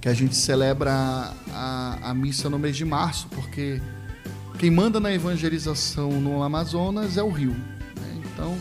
que 0.00 0.08
a 0.08 0.14
gente 0.14 0.34
celebra 0.34 1.32
a, 1.52 1.98
a, 2.10 2.14
missa 2.14 2.50
no 2.50 2.58
mês 2.58 2.76
de 2.76 2.84
março, 2.84 3.28
porque 3.28 3.80
quem 4.58 4.70
manda 4.70 4.98
na 4.98 5.12
evangelização 5.12 6.20
no 6.20 6.42
Amazonas 6.42 7.16
é 7.16 7.22
o 7.22 7.30
rio. 7.30 7.52
Né? 7.52 8.22
Então, 8.24 8.56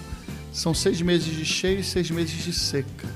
são 0.55 0.73
seis 0.73 1.01
meses 1.01 1.35
de 1.35 1.43
cheia 1.43 1.79
e 1.79 1.83
seis 1.83 2.09
meses 2.09 2.41
de 2.41 2.53
seca. 2.53 3.07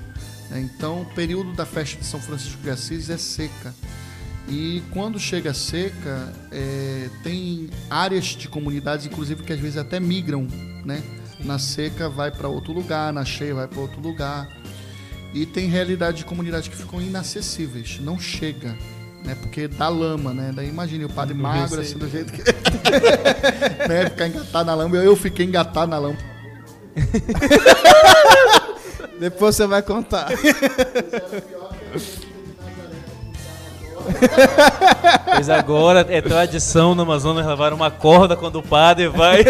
Né? 0.49 0.59
Então, 0.59 1.03
o 1.03 1.05
período 1.05 1.53
da 1.53 1.65
festa 1.65 1.97
de 1.97 2.05
São 2.05 2.19
Francisco 2.19 2.61
de 2.61 2.69
Assis 2.69 3.09
é 3.09 3.17
seca. 3.17 3.73
E 4.49 4.83
quando 4.91 5.17
chega 5.17 5.51
a 5.51 5.53
seca, 5.53 6.33
é, 6.51 7.09
tem 7.23 7.69
áreas 7.89 8.25
de 8.25 8.49
comunidades, 8.49 9.05
inclusive, 9.05 9.43
que 9.43 9.53
às 9.53 9.59
vezes 9.59 9.77
até 9.77 10.01
migram. 10.01 10.47
Né? 10.83 11.01
Na 11.39 11.57
seca 11.57 12.09
vai 12.09 12.29
para 12.29 12.49
outro 12.49 12.73
lugar, 12.73 13.13
na 13.13 13.23
cheia 13.23 13.55
vai 13.55 13.69
para 13.69 13.79
outro 13.79 14.01
lugar. 14.01 14.49
E 15.33 15.45
tem 15.45 15.69
realidade 15.69 16.17
de 16.17 16.25
comunidades 16.25 16.67
que 16.67 16.75
ficam 16.75 17.01
inacessíveis, 17.01 17.99
não 18.01 18.19
chega. 18.19 18.75
Né, 19.23 19.35
porque 19.35 19.67
dá 19.67 19.89
lama, 19.89 20.33
né? 20.33 20.53
Daí 20.55 20.69
imagine 20.69 21.03
o 21.03 21.09
padre 21.09 21.33
magro, 21.33 21.81
assim, 21.81 21.97
do 21.97 22.09
jeito 22.09 22.31
que. 22.31 22.41
né, 23.85 24.09
ficar 24.09 24.27
engatado 24.27 24.65
na 24.65 24.73
lama. 24.73 24.95
Eu 24.95 25.13
fiquei 25.15 25.45
engatado 25.45 25.91
na 25.91 25.97
lama 25.97 26.17
Depois 29.19 29.55
você 29.55 29.67
vai 29.67 29.81
contar. 29.81 30.29
Pois 35.25 35.49
agora 35.49 36.05
é 36.09 36.21
tradição 36.21 36.95
no 36.95 37.03
Amazonas 37.03 37.45
levar 37.45 37.73
uma 37.73 37.91
corda 37.91 38.35
quando 38.35 38.59
o 38.59 38.63
padre 38.63 39.07
vai. 39.07 39.43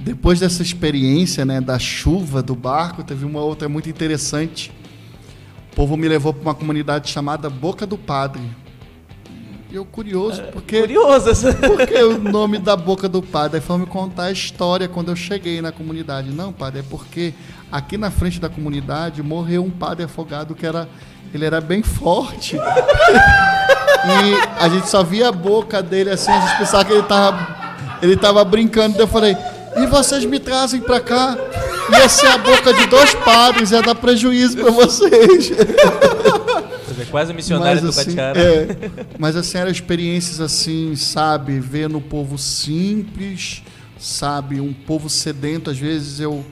Depois 0.00 0.40
dessa 0.40 0.62
experiência, 0.62 1.44
né, 1.44 1.60
da 1.60 1.78
chuva 1.78 2.42
do 2.42 2.54
barco, 2.54 3.02
teve 3.02 3.24
uma 3.24 3.40
outra 3.40 3.68
muito 3.68 3.88
interessante. 3.88 4.70
O 5.72 5.76
povo 5.76 5.96
me 5.96 6.08
levou 6.08 6.32
para 6.32 6.42
uma 6.42 6.54
comunidade 6.54 7.10
chamada 7.10 7.48
Boca 7.48 7.86
do 7.86 7.96
Padre 7.96 8.42
eu 9.74 9.84
curioso, 9.84 10.40
é, 10.40 10.44
porque. 10.44 10.80
Curioso, 10.80 11.30
Porque 11.66 11.96
o 11.96 12.18
nome 12.18 12.58
da 12.58 12.76
boca 12.76 13.08
do 13.08 13.20
padre. 13.20 13.58
Aí 13.58 13.60
foi 13.60 13.78
me 13.78 13.86
contar 13.86 14.24
a 14.24 14.32
história 14.32 14.86
quando 14.86 15.10
eu 15.10 15.16
cheguei 15.16 15.60
na 15.60 15.72
comunidade. 15.72 16.30
Não, 16.30 16.52
padre, 16.52 16.80
é 16.80 16.84
porque 16.88 17.34
aqui 17.72 17.98
na 17.98 18.10
frente 18.10 18.40
da 18.40 18.48
comunidade 18.48 19.20
morreu 19.22 19.64
um 19.64 19.70
padre 19.70 20.04
afogado 20.04 20.54
que 20.54 20.64
era. 20.64 20.88
Ele 21.32 21.44
era 21.44 21.60
bem 21.60 21.82
forte. 21.82 22.54
e 24.06 24.62
a 24.62 24.68
gente 24.68 24.88
só 24.88 25.02
via 25.02 25.30
a 25.30 25.32
boca 25.32 25.82
dele 25.82 26.10
assim, 26.10 26.30
a 26.30 26.40
gente 26.40 26.58
pensava 26.58 26.84
que 26.84 26.92
ele 26.92 27.02
tava. 27.02 27.64
Ele 28.00 28.16
tava 28.16 28.44
brincando, 28.44 29.00
eu 29.00 29.08
falei, 29.08 29.36
e 29.76 29.86
vocês 29.86 30.24
me 30.24 30.38
trazem 30.38 30.80
para 30.80 31.00
cá? 31.00 31.36
Ia 31.90 32.08
ser 32.08 32.28
a 32.28 32.38
boca 32.38 32.72
de 32.72 32.86
dois 32.86 33.14
padres, 33.14 33.72
ia 33.72 33.82
dar 33.82 33.94
prejuízo 33.94 34.58
para 34.58 34.70
vocês. 34.70 35.50
Você 36.94 37.02
é 37.02 37.06
quase 37.06 37.34
missionário 37.34 37.82
mas, 37.82 37.82
do 37.82 38.00
assim, 38.00 38.14
Catiara. 38.14 38.40
é, 38.40 38.68
mas 39.18 39.34
assim, 39.36 39.58
eram 39.58 39.70
experiências 39.70 40.40
assim, 40.40 40.94
sabe? 40.94 41.58
Ver 41.58 41.88
no 41.88 42.00
povo 42.00 42.38
simples, 42.38 43.64
sabe? 43.98 44.60
Um 44.60 44.72
povo 44.72 45.10
sedento. 45.10 45.70
Às 45.70 45.78
vezes 45.78 46.20
eu, 46.20 46.44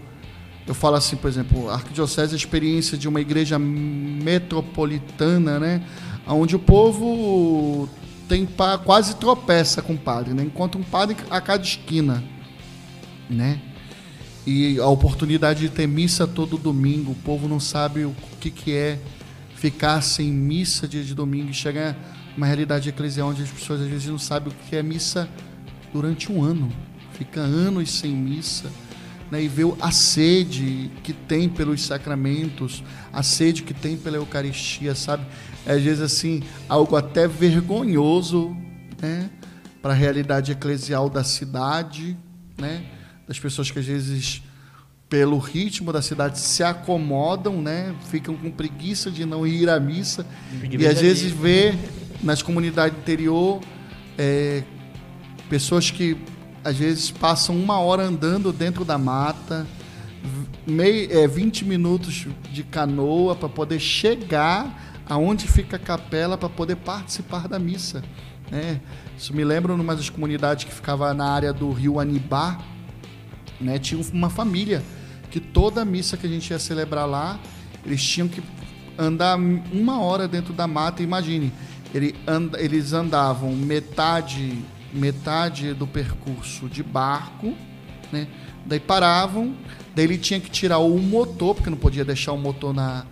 eu 0.66 0.74
falo 0.74 0.97
assim, 0.97 1.14
por 1.16 1.28
exemplo, 1.28 1.70
a 1.70 1.74
Arquidiocese 1.74 2.32
é 2.32 2.34
a 2.34 2.36
experiência 2.36 2.99
de 2.99 3.09
uma 3.09 3.20
igreja 3.20 3.57
metropolitana, 3.59 5.61
né? 5.61 5.82
Onde 6.26 6.57
o 6.57 6.59
povo 6.59 7.88
tem 8.28 8.49
quase 8.84 9.16
tropeça 9.16 9.82
com 9.82 9.95
o 9.95 9.99
padre, 9.99 10.34
né? 10.34 10.43
Encontra 10.43 10.80
um 10.80 10.84
padre 10.84 11.16
a 11.30 11.40
cada 11.40 11.62
esquina, 11.62 12.22
né? 13.28 13.61
E 14.45 14.80
a 14.80 14.86
oportunidade 14.86 15.61
de 15.61 15.68
ter 15.68 15.86
missa 15.86 16.26
todo 16.26 16.59
domingo, 16.59 17.12
o 17.12 17.16
povo 17.16 17.47
não 17.47 17.61
sabe 17.61 18.05
o 18.05 18.12
que, 18.40 18.51
que 18.51 18.72
é 18.72 18.99
ficar 19.62 20.02
sem 20.02 20.28
missa 20.28 20.88
dia 20.88 21.04
de 21.04 21.14
domingo 21.14 21.50
e 21.50 21.54
chegar 21.54 21.96
uma 22.36 22.46
realidade 22.46 22.88
eclesial 22.88 23.28
onde 23.28 23.44
as 23.44 23.48
pessoas 23.48 23.80
às 23.80 23.86
vezes 23.86 24.08
não 24.08 24.18
sabem 24.18 24.52
o 24.52 24.56
que 24.68 24.74
é 24.74 24.82
missa 24.82 25.28
durante 25.92 26.32
um 26.32 26.42
ano. 26.42 26.68
Fica 27.12 27.38
anos 27.38 27.92
sem 27.92 28.10
missa. 28.12 28.68
Né, 29.30 29.44
e 29.44 29.48
ver 29.48 29.72
a 29.80 29.92
sede 29.92 30.90
que 31.04 31.12
tem 31.12 31.48
pelos 31.48 31.80
sacramentos, 31.80 32.82
a 33.12 33.22
sede 33.22 33.62
que 33.62 33.72
tem 33.72 33.96
pela 33.96 34.16
Eucaristia, 34.16 34.96
sabe? 34.96 35.24
É, 35.64 35.74
às 35.74 35.82
vezes 35.82 36.02
assim, 36.02 36.42
algo 36.68 36.96
até 36.96 37.28
vergonhoso, 37.28 38.54
né? 39.00 39.30
Para 39.80 39.92
a 39.92 39.96
realidade 39.96 40.50
eclesial 40.50 41.08
da 41.08 41.22
cidade, 41.22 42.16
né? 42.58 42.84
Das 43.28 43.38
pessoas 43.38 43.70
que 43.70 43.78
às 43.78 43.86
vezes 43.86 44.42
pelo 45.12 45.36
ritmo 45.36 45.92
da 45.92 46.00
cidade 46.00 46.38
se 46.38 46.62
acomodam, 46.62 47.60
né? 47.60 47.94
Ficam 48.08 48.34
com 48.34 48.50
preguiça 48.50 49.10
de 49.10 49.26
não 49.26 49.46
ir 49.46 49.68
à 49.68 49.78
missa 49.78 50.24
e 50.70 50.86
às 50.86 50.98
vezes 50.98 51.30
vê 51.30 51.74
nas 52.22 52.40
comunidades 52.40 52.96
interior 52.96 53.60
é, 54.16 54.62
pessoas 55.50 55.90
que 55.90 56.16
às 56.64 56.78
vezes 56.78 57.10
passam 57.10 57.54
uma 57.54 57.78
hora 57.78 58.04
andando 58.04 58.54
dentro 58.54 58.86
da 58.86 58.96
mata, 58.96 59.66
mei, 60.66 61.08
é, 61.12 61.28
20 61.28 61.66
minutos 61.66 62.26
de 62.50 62.62
canoa 62.62 63.36
para 63.36 63.50
poder 63.50 63.80
chegar 63.80 65.02
aonde 65.06 65.46
fica 65.46 65.76
a 65.76 65.78
capela 65.78 66.38
para 66.38 66.48
poder 66.48 66.76
participar 66.76 67.46
da 67.48 67.58
missa. 67.58 68.02
Né? 68.50 68.80
Isso 69.18 69.36
me 69.36 69.44
lembra 69.44 69.76
numa 69.76 69.94
das 69.94 70.08
comunidades 70.08 70.64
que 70.64 70.72
ficava 70.72 71.12
na 71.12 71.28
área 71.28 71.52
do 71.52 71.70
rio 71.70 72.00
Anibá, 72.00 72.58
né? 73.60 73.78
tinha 73.78 74.02
uma 74.10 74.30
família 74.30 74.82
que 75.32 75.40
toda 75.40 75.84
missa 75.84 76.16
que 76.16 76.26
a 76.26 76.30
gente 76.30 76.50
ia 76.50 76.58
celebrar 76.58 77.06
lá, 77.08 77.40
eles 77.84 78.00
tinham 78.04 78.28
que 78.28 78.40
andar 78.98 79.36
uma 79.36 80.00
hora 80.00 80.28
dentro 80.28 80.52
da 80.52 80.66
mata. 80.68 81.02
Imagine, 81.02 81.52
ele 81.94 82.14
anda, 82.26 82.60
eles 82.60 82.92
andavam 82.92 83.50
metade 83.56 84.62
metade 84.94 85.72
do 85.72 85.86
percurso 85.86 86.68
de 86.68 86.82
barco, 86.82 87.54
né? 88.12 88.28
Daí 88.66 88.78
paravam, 88.78 89.54
daí 89.94 90.04
ele 90.04 90.18
tinha 90.18 90.38
que 90.38 90.50
tirar 90.50 90.76
o 90.78 90.98
motor, 90.98 91.54
porque 91.54 91.70
não 91.70 91.78
podia 91.78 92.04
deixar 92.04 92.32
o 92.32 92.38
motor 92.38 92.74
na 92.74 93.06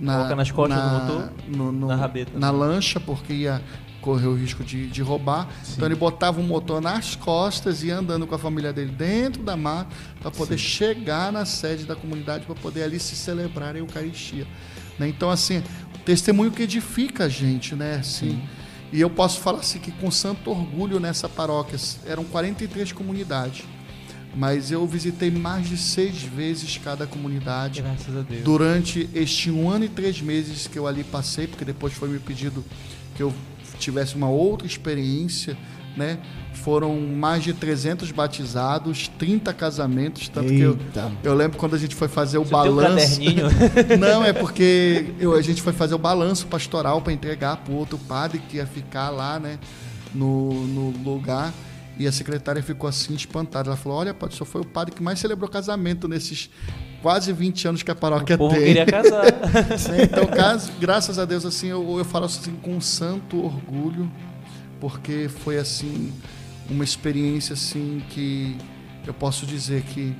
na 0.00 0.14
Coloca 0.16 0.36
nas 0.36 0.50
costas 0.50 0.76
na, 0.78 0.84
do 0.98 1.00
motor, 1.14 1.32
no- 1.48 1.72
no- 1.72 1.86
na 1.88 1.96
rabeta. 1.96 2.38
na 2.38 2.50
lancha, 2.50 2.98
porque 3.00 3.32
ia 3.32 3.62
correr 4.06 4.28
o 4.28 4.36
risco 4.36 4.62
de, 4.62 4.86
de 4.86 5.02
roubar. 5.02 5.48
Então 5.72 5.84
ele 5.84 5.96
botava 5.96 6.40
o 6.40 6.44
motor 6.44 6.80
nas 6.80 7.16
costas 7.16 7.82
e 7.82 7.90
andando 7.90 8.24
com 8.24 8.36
a 8.36 8.38
família 8.38 8.72
dele 8.72 8.92
dentro 8.92 9.42
da 9.42 9.56
mata 9.56 9.90
para 10.20 10.30
poder 10.30 10.56
chegar 10.56 11.32
na 11.32 11.44
sede 11.44 11.84
da 11.84 11.96
comunidade 11.96 12.46
para 12.46 12.54
poder 12.54 12.84
ali 12.84 13.00
se 13.00 13.16
celebrar 13.16 13.74
a 13.74 13.78
Eucaristia. 13.78 14.46
né? 14.96 15.08
Então 15.08 15.28
assim, 15.28 15.60
testemunho 16.04 16.52
que 16.52 16.62
edifica 16.62 17.24
a 17.24 17.28
gente, 17.28 17.74
né? 17.74 17.96
Assim, 17.96 18.40
e 18.92 19.00
eu 19.00 19.10
posso 19.10 19.40
falar 19.40 19.58
assim 19.58 19.80
que 19.80 19.90
com 19.90 20.08
santo 20.08 20.50
orgulho 20.52 21.00
nessa 21.00 21.28
paróquia 21.28 21.76
eram 22.06 22.22
43 22.22 22.92
comunidades, 22.92 23.64
mas 24.36 24.70
eu 24.70 24.86
visitei 24.86 25.32
mais 25.32 25.68
de 25.68 25.76
seis 25.76 26.22
vezes 26.22 26.78
cada 26.78 27.08
comunidade 27.08 27.82
Graças 27.82 28.16
a 28.16 28.20
Deus. 28.20 28.44
durante 28.44 29.10
este 29.12 29.50
um 29.50 29.68
ano 29.68 29.86
e 29.86 29.88
três 29.88 30.20
meses 30.20 30.68
que 30.68 30.78
eu 30.78 30.86
ali 30.86 31.02
passei, 31.02 31.48
porque 31.48 31.64
depois 31.64 31.92
foi 31.92 32.08
me 32.08 32.20
pedido 32.20 32.64
que 33.16 33.22
eu 33.24 33.34
tivesse 33.78 34.14
uma 34.16 34.28
outra 34.28 34.66
experiência, 34.66 35.56
né? 35.96 36.18
Foram 36.52 36.98
mais 37.00 37.44
de 37.44 37.52
300 37.52 38.10
batizados, 38.10 39.08
30 39.18 39.52
casamentos, 39.52 40.28
tanto 40.28 40.48
que 40.48 40.60
eu, 40.60 40.72
Eita. 40.72 41.12
eu 41.22 41.34
lembro 41.34 41.56
quando 41.58 41.74
a 41.74 41.78
gente 41.78 41.94
foi 41.94 42.08
fazer 42.08 42.38
o 42.38 42.44
Você 42.44 42.50
tem 42.50 42.58
um 42.58 42.62
balanço. 42.76 43.20
caderninho? 43.20 43.46
Não, 43.98 44.24
é 44.24 44.32
porque 44.32 45.12
eu- 45.20 45.34
a 45.34 45.42
gente 45.42 45.62
foi 45.62 45.72
fazer 45.72 45.94
o 45.94 45.98
balanço 45.98 46.46
pastoral 46.46 47.00
para 47.00 47.12
entregar 47.12 47.58
para 47.58 47.72
o 47.72 47.76
outro 47.76 47.98
padre 47.98 48.38
que 48.48 48.56
ia 48.56 48.66
ficar 48.66 49.10
lá, 49.10 49.38
né, 49.38 49.58
no, 50.14 50.66
no 50.66 50.90
lugar. 51.02 51.52
E 51.98 52.06
a 52.06 52.12
secretária 52.12 52.62
ficou 52.62 52.88
assim 52.88 53.14
espantada. 53.14 53.70
Ela 53.70 53.76
falou: 53.76 53.98
Olha, 53.98 54.12
padre, 54.12 54.36
senhor 54.36 54.46
foi 54.46 54.60
o 54.60 54.66
padre 54.66 54.94
que 54.94 55.02
mais 55.02 55.18
celebrou 55.18 55.48
casamento 55.48 56.06
nesses 56.06 56.50
quase 57.02 57.32
20 57.32 57.68
anos 57.68 57.82
que 57.82 57.90
a 57.90 57.94
paróquia 57.94 58.34
O 58.34 58.38
povo 58.38 58.54
tem. 58.54 58.64
queria 58.66 58.86
casar. 58.86 59.24
Então, 60.02 60.26
caso, 60.26 60.72
graças 60.80 61.18
a 61.18 61.24
Deus, 61.24 61.44
assim, 61.44 61.68
eu, 61.68 61.98
eu 61.98 62.04
falo 62.04 62.24
assim 62.26 62.52
com 62.62 62.76
um 62.76 62.80
santo 62.80 63.42
orgulho, 63.44 64.10
porque 64.80 65.28
foi 65.28 65.58
assim 65.58 66.12
uma 66.68 66.82
experiência 66.84 67.52
assim 67.54 68.02
que 68.10 68.56
eu 69.06 69.14
posso 69.14 69.46
dizer 69.46 69.82
que 69.82 70.14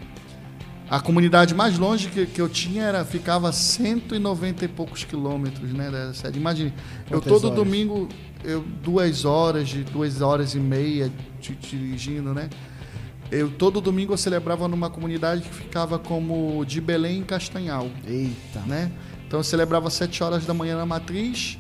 a 0.89 1.01
comunidade 1.01 1.53
mais 1.53 1.77
longe 1.77 2.09
que, 2.09 2.27
que 2.27 2.41
eu 2.41 2.49
tinha 2.49 2.85
era 2.85 3.05
ficava 3.05 3.49
a 3.49 3.53
190 3.53 4.65
e 4.65 4.69
poucos 4.69 5.03
quilômetros, 5.03 5.73
né, 5.73 5.91
da 5.91 6.15
sede. 6.15 6.39
Imagine, 6.39 6.73
eu 7.11 7.21
Quantas 7.21 7.33
todo 7.33 7.45
horas? 7.47 7.57
domingo 7.57 8.09
eu 8.45 8.61
duas 8.85 9.25
horas 9.25 9.69
de 9.69 9.83
duas 9.83 10.21
horas 10.21 10.55
e 10.55 10.59
meia 10.61 11.11
de- 11.41 11.57
dirigindo, 11.57 12.33
né? 12.33 12.49
Eu 13.31 13.51
todo 13.51 13.81
domingo 13.81 14.13
eu 14.13 14.17
celebrava 14.17 14.69
numa 14.69 14.89
comunidade 14.89 15.43
que 15.43 15.53
ficava 15.53 15.99
como 15.99 16.65
de 16.65 16.81
Belém 16.81 17.19
em 17.19 17.25
Castanhal 17.25 17.89
Eita. 18.07 18.61
né? 18.67 18.93
Então 19.27 19.41
eu 19.41 19.45
celebrava 19.45 19.89
às 19.89 19.95
7 19.95 20.23
horas 20.23 20.47
da 20.47 20.55
manhã 20.55 20.77
na 20.77 20.87
matriz, 20.87 21.59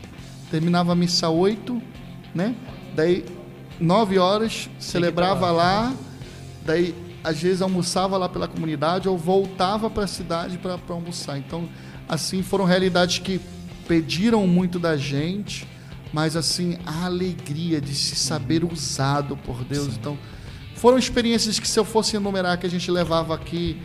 terminava 0.51 0.93
a 0.93 0.95
missa 0.95 1.29
8, 1.29 1.83
né? 2.35 2.55
Daí 2.95 3.25
9 3.81 4.19
horas 4.19 4.71
celebrava 4.79 5.51
lá, 5.51 5.93
daí 6.65 6.95
às 7.25 7.43
vezes 7.43 7.61
almoçava 7.61 8.17
lá 8.17 8.29
pela 8.29 8.47
comunidade 8.47 9.09
ou 9.09 9.19
voltava 9.19 9.91
para 9.91 10.05
a 10.05 10.07
cidade 10.07 10.59
para 10.59 10.79
almoçar. 10.89 11.37
Então, 11.37 11.69
assim 12.09 12.43
foram 12.43 12.65
realidades 12.65 13.19
que 13.19 13.41
pediram 13.89 14.47
muito 14.47 14.79
da 14.79 14.97
gente, 14.97 15.67
mas 16.13 16.37
assim 16.37 16.79
a 16.87 17.07
alegria 17.07 17.81
de 17.81 17.95
se 17.95 18.15
saber 18.15 18.65
usado 18.65 19.37
por 19.37 19.65
Deus. 19.65 19.97
Então, 19.97 20.17
foram 20.77 20.99
experiências 20.99 21.59
que 21.59 21.67
se 21.67 21.79
eu 21.79 21.85
fosse 21.85 22.17
enumerar 22.17 22.59
que 22.59 22.67
a 22.67 22.71
gente 22.71 22.91
levava 22.91 23.35
aqui 23.35 23.81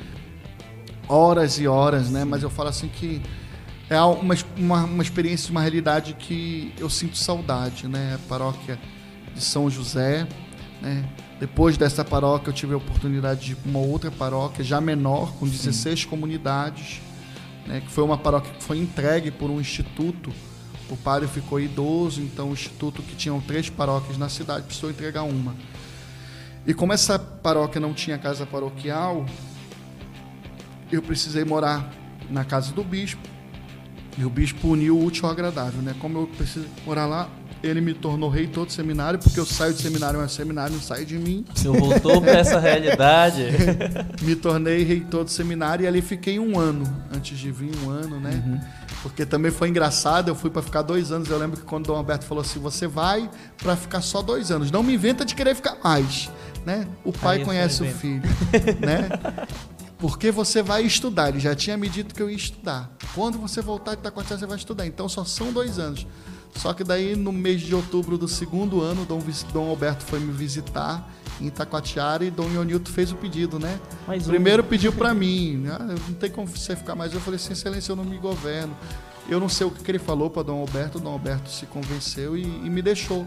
horas 1.07 1.59
e 1.59 1.67
horas, 1.67 2.09
né? 2.09 2.23
Mas 2.23 2.43
eu 2.43 2.49
falo 2.49 2.69
assim 2.69 2.87
que 2.87 3.21
é 3.89 3.99
uma, 4.01 4.35
uma, 4.57 4.83
uma 4.83 5.03
experiência, 5.03 5.51
uma 5.51 5.61
realidade 5.61 6.13
que 6.13 6.73
eu 6.77 6.89
sinto 6.89 7.17
saudade, 7.17 7.87
né? 7.87 8.15
A 8.15 8.27
paróquia 8.29 8.79
de 9.33 9.41
São 9.41 9.69
José, 9.69 10.27
né? 10.81 11.03
Depois 11.39 11.77
dessa 11.77 12.05
paróquia 12.05 12.49
eu 12.49 12.53
tive 12.53 12.73
a 12.73 12.77
oportunidade 12.77 13.45
de 13.45 13.51
ir 13.53 13.55
para 13.55 13.69
uma 13.69 13.79
outra 13.79 14.11
paróquia, 14.11 14.63
já 14.63 14.79
menor, 14.79 15.33
com 15.33 15.47
16 15.47 16.05
comunidades, 16.05 17.01
né? 17.65 17.81
Que 17.81 17.89
foi 17.89 18.03
uma 18.03 18.17
paróquia 18.17 18.53
que 18.53 18.63
foi 18.63 18.77
entregue 18.77 19.31
por 19.31 19.49
um 19.49 19.59
instituto. 19.59 20.31
O 20.89 20.97
padre 20.97 21.27
ficou 21.27 21.59
idoso, 21.59 22.21
então 22.21 22.49
o 22.49 22.53
instituto 22.53 23.01
que 23.01 23.15
tinham 23.15 23.39
três 23.39 23.69
paróquias 23.69 24.17
na 24.17 24.27
cidade 24.27 24.65
precisou 24.65 24.89
entregar 24.89 25.23
uma. 25.23 25.55
E 26.65 26.73
como 26.73 26.93
essa 26.93 27.17
paróquia 27.17 27.81
não 27.81 27.93
tinha 27.93 28.17
casa 28.17 28.45
paroquial, 28.45 29.25
eu 30.91 31.01
precisei 31.01 31.43
morar 31.43 31.91
na 32.29 32.45
casa 32.45 32.71
do 32.71 32.83
bispo. 32.83 33.21
E 34.17 34.25
o 34.25 34.29
bispo 34.29 34.67
uniu 34.67 34.97
o 34.97 35.05
útil 35.05 35.25
ao 35.25 35.31
agradável, 35.31 35.81
né? 35.81 35.95
Como 35.99 36.19
eu 36.19 36.27
preciso 36.27 36.67
morar 36.85 37.05
lá, 37.05 37.29
ele 37.63 37.79
me 37.79 37.93
tornou 37.93 38.29
reitor 38.29 38.65
do 38.65 38.71
seminário, 38.71 39.19
porque 39.19 39.39
eu 39.39 39.45
saio 39.45 39.73
do 39.73 39.79
seminário, 39.79 40.19
mas 40.19 40.31
o 40.31 40.35
seminário 40.35 40.73
não 40.73 40.81
sai 40.81 41.05
de 41.05 41.17
mim. 41.17 41.45
Senhor 41.55 41.77
voltou 41.77 42.21
para 42.21 42.39
essa 42.39 42.57
realidade. 42.59 43.45
Me 44.21 44.35
tornei 44.35 44.83
reitor 44.83 45.23
do 45.23 45.29
seminário 45.29 45.83
e 45.83 45.87
ali 45.87 46.01
fiquei 46.01 46.39
um 46.39 46.59
ano, 46.59 46.83
antes 47.15 47.37
de 47.37 47.51
vir 47.51 47.71
um 47.83 47.89
ano, 47.89 48.19
né? 48.19 48.61
Porque 49.01 49.25
também 49.25 49.51
foi 49.51 49.69
engraçado, 49.69 50.29
eu 50.29 50.35
fui 50.35 50.49
para 50.49 50.61
ficar 50.61 50.81
dois 50.81 51.11
anos. 51.11 51.29
Eu 51.29 51.37
lembro 51.37 51.57
que 51.57 51.65
quando 51.65 51.85
o 51.85 51.87
Dom 51.87 51.97
Alberto 51.97 52.25
falou 52.25 52.41
assim: 52.41 52.59
você 52.59 52.87
vai 52.87 53.29
para 53.57 53.75
ficar 53.75 54.01
só 54.01 54.21
dois 54.21 54.51
anos, 54.51 54.71
não 54.71 54.83
me 54.83 54.93
inventa 54.93 55.23
de 55.23 55.35
querer 55.35 55.55
ficar 55.55 55.77
mais, 55.83 56.29
né? 56.65 56.87
O 57.03 57.11
pai 57.11 57.37
Aí 57.37 57.45
conhece 57.45 57.83
o 57.83 57.87
filho, 57.87 58.23
né? 58.79 59.09
Porque 59.97 60.31
você 60.31 60.63
vai 60.63 60.83
estudar. 60.83 61.29
Ele 61.29 61.39
já 61.39 61.53
tinha 61.55 61.77
me 61.77 61.87
dito 61.87 62.15
que 62.15 62.21
eu 62.21 62.29
ia 62.29 62.35
estudar. 62.35 62.89
Quando 63.13 63.37
você 63.37 63.61
voltar 63.61 63.93
de 63.93 64.01
Itacoatiara, 64.01 64.39
você 64.39 64.47
vai 64.47 64.57
estudar. 64.57 64.87
Então 64.87 65.07
só 65.07 65.23
são 65.23 65.51
dois 65.51 65.77
anos. 65.77 66.07
Só 66.55 66.73
que 66.73 66.83
daí, 66.83 67.15
no 67.15 67.31
mês 67.31 67.61
de 67.61 67.73
outubro 67.73 68.17
do 68.17 68.27
segundo 68.27 68.81
ano, 68.81 69.05
Dom, 69.05 69.21
Dom 69.53 69.69
Alberto 69.69 70.03
foi 70.03 70.19
me 70.19 70.31
visitar 70.31 71.09
em 71.39 71.47
Itacoatiara 71.47 72.25
e 72.25 72.31
Dom 72.31 72.49
Ionilton 72.51 72.91
fez 72.91 73.11
o 73.11 73.15
pedido, 73.15 73.57
né? 73.57 73.79
Mais 74.07 74.27
um. 74.27 74.29
Primeiro 74.29 74.63
pediu 74.63 74.91
para 74.91 75.13
mim, 75.13 75.65
ah, 75.67 75.79
não 75.79 76.13
tem 76.15 76.29
como 76.29 76.47
você 76.47 76.75
ficar 76.75 76.95
mais. 76.95 77.13
Eu 77.13 77.21
falei 77.21 77.37
assim, 77.37 77.53
excelência, 77.53 77.91
eu 77.91 77.95
não 77.95 78.03
me 78.03 78.17
governo. 78.17 78.75
Eu 79.29 79.39
não 79.39 79.47
sei 79.47 79.65
o 79.65 79.71
que, 79.71 79.83
que 79.83 79.91
ele 79.91 79.99
falou 79.99 80.29
para 80.29 80.43
Dom 80.43 80.59
Alberto, 80.59 80.99
Dom 80.99 81.11
Alberto 81.11 81.49
se 81.49 81.65
convenceu 81.65 82.35
e, 82.35 82.43
e 82.43 82.69
me 82.69 82.81
deixou 82.81 83.25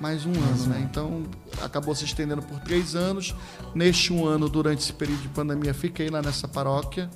mais 0.00 0.26
um 0.26 0.32
ano, 0.32 0.66
né? 0.66 0.86
Então 0.90 1.24
acabou 1.62 1.94
se 1.94 2.04
estendendo 2.04 2.42
por 2.42 2.60
três 2.60 2.94
anos. 2.94 3.34
Neste 3.74 4.12
um 4.12 4.26
ano, 4.26 4.48
durante 4.48 4.82
esse 4.82 4.92
período 4.92 5.22
de 5.22 5.28
pandemia, 5.28 5.72
fiquei 5.72 6.08
lá 6.08 6.20
nessa 6.20 6.46
paróquia, 6.46 7.10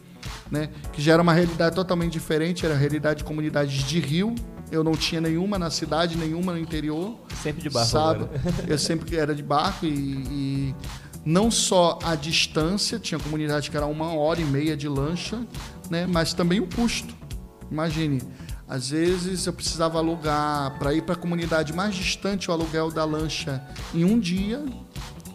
né? 0.50 0.70
Que 0.92 1.02
já 1.02 1.14
era 1.14 1.22
uma 1.22 1.32
realidade 1.32 1.74
totalmente 1.74 2.12
diferente, 2.12 2.64
era 2.64 2.74
a 2.74 2.78
realidade 2.78 3.18
de 3.18 3.24
comunidades 3.24 3.82
de 3.84 4.00
rio, 4.00 4.34
eu 4.70 4.84
não 4.84 4.92
tinha 4.92 5.20
nenhuma 5.20 5.58
na 5.58 5.70
cidade, 5.70 6.16
nenhuma 6.16 6.52
no 6.52 6.58
interior. 6.58 7.18
Sempre 7.42 7.62
de 7.62 7.70
barco. 7.70 7.90
Sabe? 7.90 8.26
Eu 8.68 8.78
sempre 8.78 9.16
era 9.16 9.34
de 9.34 9.42
barco 9.42 9.84
e, 9.84 9.88
e, 9.90 10.74
não 11.24 11.50
só 11.50 11.98
a 12.02 12.14
distância, 12.14 12.98
tinha 12.98 13.18
comunidade 13.18 13.70
que 13.70 13.76
era 13.76 13.86
uma 13.86 14.14
hora 14.14 14.40
e 14.40 14.44
meia 14.44 14.76
de 14.76 14.88
lancha, 14.88 15.40
né? 15.90 16.06
Mas 16.06 16.32
também 16.32 16.60
o 16.60 16.66
custo. 16.66 17.14
Imagine, 17.70 18.22
às 18.70 18.90
vezes 18.90 19.44
eu 19.46 19.52
precisava 19.52 19.98
alugar 19.98 20.78
para 20.78 20.94
ir 20.94 21.02
para 21.02 21.14
a 21.14 21.18
comunidade 21.18 21.72
mais 21.72 21.94
distante 21.94 22.48
o 22.48 22.54
aluguel 22.54 22.90
da 22.90 23.04
lancha 23.04 23.60
em 23.92 24.04
um 24.04 24.18
dia 24.18 24.64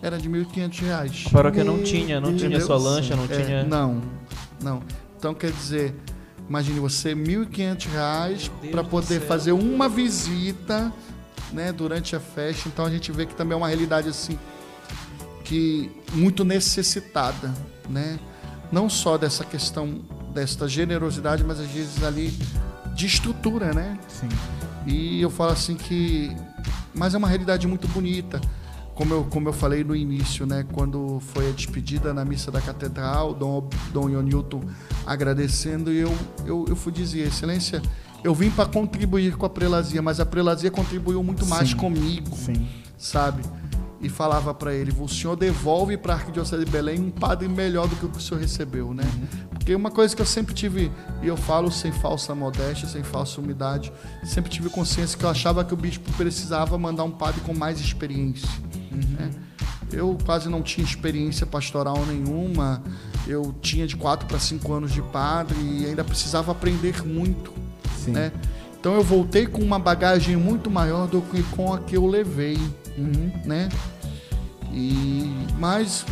era 0.01 0.17
de 0.17 0.29
R$ 0.29 0.45
1.500. 0.45 1.27
A 1.27 1.29
paróquia 1.29 1.63
não 1.63 1.83
tinha, 1.83 2.21
não 2.21 2.29
Entendeu? 2.29 2.59
tinha 2.59 2.61
sua 2.61 2.77
lancha, 2.77 3.15
não 3.15 3.25
é, 3.25 3.27
tinha. 3.27 3.63
Não, 3.63 4.01
não. 4.61 4.81
Então 5.17 5.33
quer 5.33 5.51
dizer, 5.51 5.93
Imagine 6.47 6.79
você, 6.79 7.09
R$ 7.09 7.15
1.500 7.15 8.51
para 8.71 8.83
poder 8.83 9.19
fazer 9.21 9.51
uma 9.51 9.89
visita 9.89 10.93
né, 11.51 11.71
durante 11.71 12.15
a 12.15 12.19
festa. 12.19 12.69
Então 12.69 12.85
a 12.85 12.89
gente 12.89 13.11
vê 13.11 13.25
que 13.25 13.33
também 13.33 13.53
é 13.53 13.57
uma 13.57 13.67
realidade 13.67 14.07
assim 14.07 14.37
que 15.43 15.91
muito 16.13 16.43
necessitada, 16.43 17.53
né? 17.89 18.19
Não 18.71 18.89
só 18.89 19.17
dessa 19.17 19.43
questão 19.43 20.01
desta 20.33 20.67
generosidade, 20.67 21.43
mas 21.43 21.59
às 21.59 21.67
vezes 21.67 22.03
ali 22.03 22.33
de 22.95 23.05
estrutura, 23.05 23.73
né? 23.73 23.99
Sim. 24.07 24.29
E 24.87 25.21
eu 25.21 25.29
falo 25.29 25.51
assim 25.51 25.75
que 25.75 26.35
mas 26.93 27.13
é 27.13 27.17
uma 27.17 27.27
realidade 27.27 27.67
muito 27.67 27.87
bonita 27.89 28.39
como 28.95 29.13
eu, 29.13 29.23
como 29.25 29.49
eu 29.49 29.53
falei 29.53 29.83
no 29.83 29.93
início, 29.93 30.45
né, 30.45 30.65
quando 30.71 31.19
foi 31.19 31.49
a 31.49 31.51
despedida 31.51 32.13
na 32.13 32.23
missa 32.23 32.49
da 32.49 32.61
catedral, 32.61 33.33
Dom, 33.33 33.67
Dom 33.91 34.09
Ion 34.09 34.21
Newton 34.21 34.61
agradecendo, 35.05 35.91
e 35.91 35.97
eu, 35.97 36.17
eu, 36.45 36.65
eu 36.69 36.75
fui 36.75 36.93
dizer, 36.93 37.27
Excelência, 37.27 37.81
eu 38.23 38.33
vim 38.33 38.49
para 38.49 38.65
contribuir 38.65 39.35
com 39.35 39.45
a 39.45 39.49
prelazia, 39.49 40.01
mas 40.01 40.21
a 40.21 40.25
prelazia 40.25 40.71
contribuiu 40.71 41.21
muito 41.21 41.45
mais 41.45 41.69
sim, 41.71 41.75
comigo, 41.75 42.35
sim. 42.37 42.67
sabe? 42.97 43.43
E 44.05 44.09
falava 44.09 44.53
para 44.53 44.71
ele, 44.71 44.93
o 44.99 45.07
senhor 45.07 45.35
devolve 45.35 45.97
para 45.97 46.13
a 46.13 46.17
Arquidiocese 46.17 46.63
de 46.63 46.69
Belém 46.69 46.99
um 46.99 47.09
padre 47.09 47.47
melhor 47.47 47.87
do 47.87 47.95
que 47.95 48.05
o 48.05 48.09
que 48.09 48.19
o 48.19 48.21
senhor 48.21 48.39
recebeu, 48.39 48.93
né? 48.93 49.03
Porque 49.49 49.73
uma 49.73 49.89
coisa 49.89 50.15
que 50.15 50.21
eu 50.21 50.27
sempre 50.27 50.53
tive, 50.53 50.91
e 51.23 51.27
eu 51.27 51.35
falo 51.35 51.71
sem 51.71 51.91
falsa 51.91 52.35
modéstia, 52.35 52.87
sem 52.87 53.01
falsa 53.01 53.41
humildade, 53.41 53.91
sempre 54.23 54.51
tive 54.51 54.69
consciência 54.69 55.17
que 55.17 55.25
eu 55.25 55.29
achava 55.29 55.65
que 55.65 55.73
o 55.73 55.77
bispo 55.77 56.11
precisava 56.13 56.77
mandar 56.77 57.03
um 57.03 57.09
padre 57.09 57.41
com 57.41 57.51
mais 57.51 57.79
experiência. 57.79 58.47
Uhum. 58.91 59.15
Né? 59.17 59.31
Eu 59.91 60.15
quase 60.23 60.49
não 60.49 60.61
tinha 60.61 60.85
experiência 60.85 61.47
pastoral 61.47 62.05
nenhuma. 62.05 62.83
Eu 63.27 63.55
tinha 63.59 63.87
de 63.87 63.95
4 63.95 64.27
para 64.27 64.37
5 64.37 64.71
anos 64.71 64.91
de 64.91 65.01
padre 65.01 65.57
e 65.59 65.87
ainda 65.87 66.03
precisava 66.03 66.51
aprender 66.51 67.03
muito. 67.03 67.51
Sim. 67.97 68.11
Né? 68.11 68.31
Então 68.79 68.93
eu 68.93 69.03
voltei 69.03 69.47
com 69.47 69.63
uma 69.63 69.79
bagagem 69.79 70.35
muito 70.35 70.69
maior 70.69 71.07
do 71.07 71.23
que 71.23 71.41
com 71.41 71.73
a 71.73 71.79
que 71.79 71.97
eu 71.97 72.05
levei. 72.05 72.59
Uhum. 72.97 73.31
Né? 73.43 73.67
E, 74.75 75.47
mas 75.57 76.05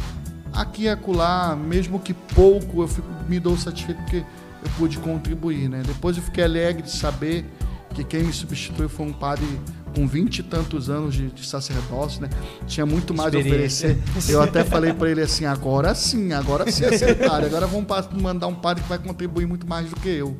aqui 0.54 0.84
e 0.84 0.90
acolá, 0.90 1.54
mesmo 1.54 2.00
que 2.00 2.14
pouco, 2.14 2.82
eu 2.82 2.88
fico, 2.88 3.08
me 3.28 3.38
dou 3.38 3.58
satisfeito 3.58 4.02
porque 4.02 4.18
eu 4.64 4.72
pude 4.78 4.98
contribuir. 5.00 5.68
Né? 5.68 5.84
Depois 5.86 6.16
eu 6.16 6.24
fiquei 6.24 6.46
alegre 6.46 6.82
de 6.82 6.92
saber 6.92 7.46
que 7.94 8.06
quem 8.06 8.24
me 8.24 8.32
substituiu 8.32 8.88
foi 8.88 9.06
um 9.06 9.12
padre 9.12 9.46
com 9.94 10.08
vinte 10.08 10.40
e 10.40 10.44
tantos 10.44 10.90
anos 10.90 11.14
de, 11.14 11.28
de, 11.30 11.46
sacerdócio, 11.46 12.22
né? 12.22 12.30
Tinha 12.66 12.86
muito 12.86 13.14
mais 13.14 13.36
a 13.36 13.38
oferecer. 13.38 14.00
Eu 14.28 14.42
até 14.42 14.64
falei 14.64 14.92
para 14.92 15.12
ele 15.12 15.22
assim, 15.22 15.46
agora 15.46 15.94
sim, 15.94 16.34
agora 16.34 16.72
sim 16.72 16.84
acertaram. 16.86 17.46
Agora 17.46 17.68
vamos 17.68 17.86
mandar 18.20 18.48
um 18.48 18.56
padre 18.56 18.82
que 18.82 18.90
vai 18.90 18.98
contribuir 18.98 19.46
muito 19.46 19.68
mais 19.68 19.88
do 19.90 19.96
que 19.98 20.10
eu, 20.10 20.36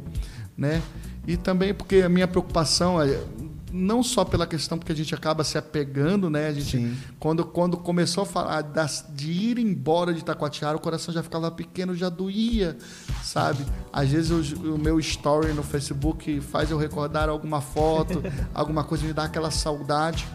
né? 0.58 0.82
E 1.28 1.38
também 1.38 1.72
porque 1.74 1.98
a 1.98 2.10
minha 2.10 2.28
preocupação 2.28 3.00
é 3.00 3.20
não 3.74 4.04
só 4.04 4.24
pela 4.24 4.46
questão 4.46 4.78
porque 4.78 4.92
a 4.92 4.96
gente 4.96 5.16
acaba 5.16 5.44
se 5.44 5.58
apegando, 5.58 6.30
né? 6.30 6.48
A 6.48 6.54
gente, 6.54 6.78
Sim. 6.78 6.96
quando, 7.20 7.44
quando 7.44 7.76
começou 7.76 8.22
a 8.22 8.26
falar 8.26 8.62
das, 8.62 9.04
de 9.16 9.32
ir 9.32 9.58
embora 9.58 10.14
de 10.14 10.20
Itacoatiara, 10.20 10.78
o 10.78 10.80
coração 10.80 11.12
já 11.12 11.24
ficava 11.24 11.50
pequeno, 11.50 11.96
já 11.96 12.08
doía, 12.08 12.78
sabe? 13.24 13.66
Às 13.92 14.10
vezes 14.10 14.54
o, 14.54 14.76
o 14.76 14.78
meu 14.78 15.00
story 15.00 15.54
no 15.54 15.64
Facebook 15.64 16.40
faz 16.40 16.70
eu 16.70 16.78
recordar 16.78 17.30
alguma 17.30 17.62
foto, 17.62 18.22
alguma 18.54 18.84
coisa, 18.84 19.06
me 19.08 19.12
dá 19.12 19.24
aquela 19.24 19.50
saudade. 19.50 20.28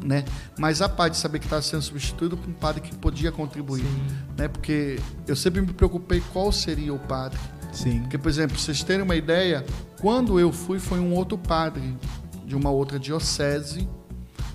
Né? 0.00 0.24
Mas 0.56 0.80
a 0.80 0.88
paz 0.88 1.10
de 1.12 1.16
saber 1.16 1.40
que 1.40 1.46
estava 1.46 1.62
sendo 1.62 1.82
substituído 1.82 2.36
por 2.36 2.48
um 2.48 2.52
padre 2.52 2.82
que 2.82 2.94
podia 2.94 3.32
contribuir, 3.32 3.82
Sim. 3.82 4.06
né? 4.36 4.46
Porque 4.46 5.00
eu 5.26 5.34
sempre 5.34 5.60
me 5.60 5.72
preocupei 5.72 6.22
qual 6.32 6.52
seria 6.52 6.94
o 6.94 6.98
padre. 7.00 7.40
Sim. 7.72 8.02
Porque, 8.02 8.16
por 8.16 8.28
exemplo, 8.28 8.56
vocês 8.56 8.82
terem 8.84 9.02
uma 9.02 9.16
ideia, 9.16 9.64
quando 10.00 10.38
eu 10.38 10.52
fui 10.52 10.78
foi 10.78 11.00
um 11.00 11.12
outro 11.14 11.36
padre 11.36 11.96
de 12.48 12.56
uma 12.56 12.70
outra 12.70 12.98
diocese, 12.98 13.86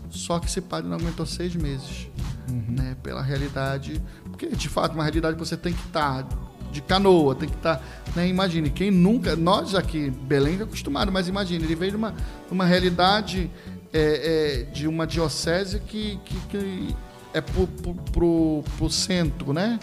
só 0.10 0.40
que 0.40 0.48
esse 0.48 0.60
padre 0.60 0.90
não 0.90 0.98
aguentou 0.98 1.26
seis 1.26 1.56
meses, 1.56 2.07
uhum. 2.49 2.76
né? 2.76 2.98
Pela 3.03 3.22
realidade, 3.22 4.02
porque 4.24 4.48
de 4.48 4.68
fato 4.68 4.94
uma 4.95 5.03
realidade 5.03 5.36
que 5.36 5.40
você 5.40 5.56
tem 5.56 5.74
que 5.74 5.86
estar 5.86 6.24
tá 6.24 6.38
de 6.72 6.82
canoa, 6.82 7.36
tem 7.36 7.48
que 7.48 7.56
estar, 7.56 7.78
tá, 7.78 7.84
né? 8.15 8.28
Imagine 8.28 8.72
quem 8.72 8.90
nunca, 8.90 9.36
nós 9.36 9.76
aqui 9.76 10.10
Belém 10.10 10.60
é 10.60 10.64
acostumado, 10.64 11.11
mas 11.11 11.28
imagine 11.28 11.64
ele 11.64 11.76
veio 11.76 11.91
de 11.91 11.98
uma, 11.98 12.15
uma 12.49 12.65
realidade 12.65 13.49
é, 13.94 14.64
é, 14.64 14.64
de 14.72 14.88
uma 14.88 15.06
diocese 15.06 15.80
que, 15.80 16.20
que, 16.26 16.36
que 16.48 16.95
é 17.32 17.41
pro, 17.41 17.68
pro, 17.68 17.94
pro, 17.94 18.64
pro, 18.76 18.90
centro, 18.90 19.53
né? 19.53 19.80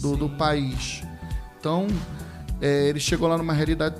Do, 0.00 0.16
do 0.16 0.28
país. 0.28 1.02
Então 1.58 1.86
é, 2.60 2.88
ele 2.88 3.00
chegou 3.00 3.26
lá 3.26 3.38
numa 3.38 3.54
realidade 3.54 3.96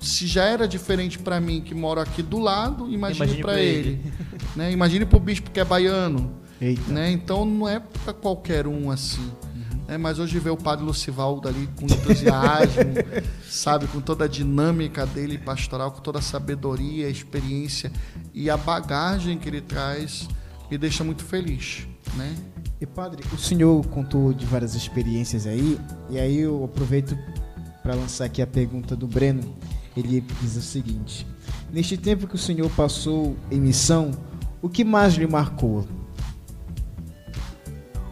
se 0.00 0.26
já 0.26 0.44
era 0.44 0.66
diferente 0.66 1.18
para 1.18 1.38
mim 1.40 1.60
que 1.60 1.74
moro 1.74 2.00
aqui 2.00 2.22
do 2.22 2.38
lado, 2.38 2.90
imagine, 2.90 3.42
para 3.42 3.60
ele. 3.60 3.88
ele. 3.88 4.12
né? 4.56 4.72
Imagine 4.72 5.04
para 5.04 5.18
o 5.18 5.20
bispo 5.20 5.50
que 5.50 5.60
é 5.60 5.64
baiano. 5.64 6.40
Né? 6.88 7.10
Então 7.10 7.44
não 7.44 7.68
é 7.68 7.78
para 7.78 8.12
qualquer 8.12 8.66
um 8.66 8.90
assim. 8.90 9.20
Uhum. 9.20 9.80
Né? 9.86 9.98
Mas 9.98 10.18
hoje 10.18 10.38
ver 10.38 10.50
o 10.50 10.56
padre 10.56 10.84
Lucivaldo 10.84 11.48
ali 11.48 11.68
com 11.76 11.84
entusiasmo, 11.84 12.94
sabe, 13.48 13.86
com 13.88 14.00
toda 14.00 14.24
a 14.24 14.28
dinâmica 14.28 15.06
dele 15.06 15.36
pastoral, 15.36 15.92
com 15.92 16.00
toda 16.00 16.18
a 16.18 16.22
sabedoria, 16.22 17.06
a 17.06 17.10
experiência 17.10 17.92
e 18.32 18.48
a 18.48 18.56
bagagem 18.56 19.38
que 19.38 19.48
ele 19.48 19.60
traz, 19.60 20.26
me 20.70 20.78
deixa 20.78 21.04
muito 21.04 21.24
feliz, 21.24 21.86
né? 22.14 22.34
E 22.80 22.86
padre, 22.86 23.22
o 23.32 23.38
senhor 23.38 23.86
contou 23.88 24.32
de 24.32 24.46
várias 24.46 24.74
experiências 24.74 25.46
aí, 25.46 25.78
e 26.08 26.18
aí 26.18 26.38
eu 26.38 26.64
aproveito 26.64 27.18
para 27.82 27.94
lançar 27.94 28.24
aqui 28.24 28.40
a 28.40 28.46
pergunta 28.46 28.96
do 28.96 29.06
Breno 29.06 29.56
ele 29.96 30.20
diz 30.40 30.56
o 30.56 30.62
seguinte: 30.62 31.26
Neste 31.72 31.96
tempo 31.96 32.26
que 32.26 32.34
o 32.34 32.38
Senhor 32.38 32.70
passou 32.70 33.36
em 33.50 33.60
missão, 33.60 34.10
o 34.62 34.68
que 34.68 34.84
mais 34.84 35.14
lhe 35.14 35.26
marcou? 35.26 35.86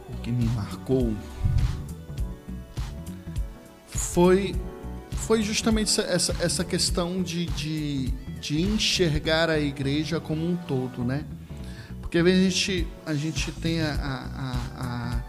O 0.09 0.17
que 0.23 0.31
me 0.31 0.47
marcou 0.47 1.13
foi 3.87 4.55
foi 5.29 5.43
justamente 5.43 6.01
essa, 6.01 6.35
essa 6.41 6.65
questão 6.65 7.23
de, 7.23 7.45
de, 7.45 8.07
de 8.41 8.63
enxergar 8.63 9.51
a 9.51 9.61
igreja 9.61 10.19
como 10.19 10.43
um 10.43 10.57
todo, 10.57 11.05
né? 11.05 11.23
Porque 12.01 12.17
a 12.17 12.25
gente, 12.25 12.87
a 13.05 13.13
gente 13.13 13.53
tem 13.53 13.83
a, 13.83 13.93
a, 13.93 15.23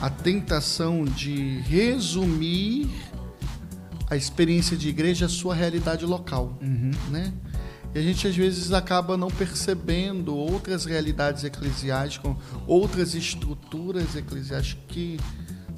a, 0.00 0.06
a 0.06 0.10
tentação 0.10 1.04
de 1.04 1.60
resumir 1.60 2.90
a 4.08 4.16
experiência 4.16 4.76
de 4.76 4.88
igreja 4.88 5.24
é 5.24 5.26
a 5.26 5.28
sua 5.28 5.54
realidade 5.54 6.04
local, 6.04 6.58
uhum. 6.62 6.90
né? 7.10 7.32
E 7.94 7.98
a 7.98 8.02
gente 8.02 8.28
às 8.28 8.36
vezes 8.36 8.72
acaba 8.72 9.16
não 9.16 9.28
percebendo 9.28 10.36
outras 10.36 10.84
realidades 10.84 11.44
eclesiais, 11.44 12.20
outras 12.66 13.14
estruturas 13.14 14.14
eclesiais 14.14 14.76
que 14.86 15.18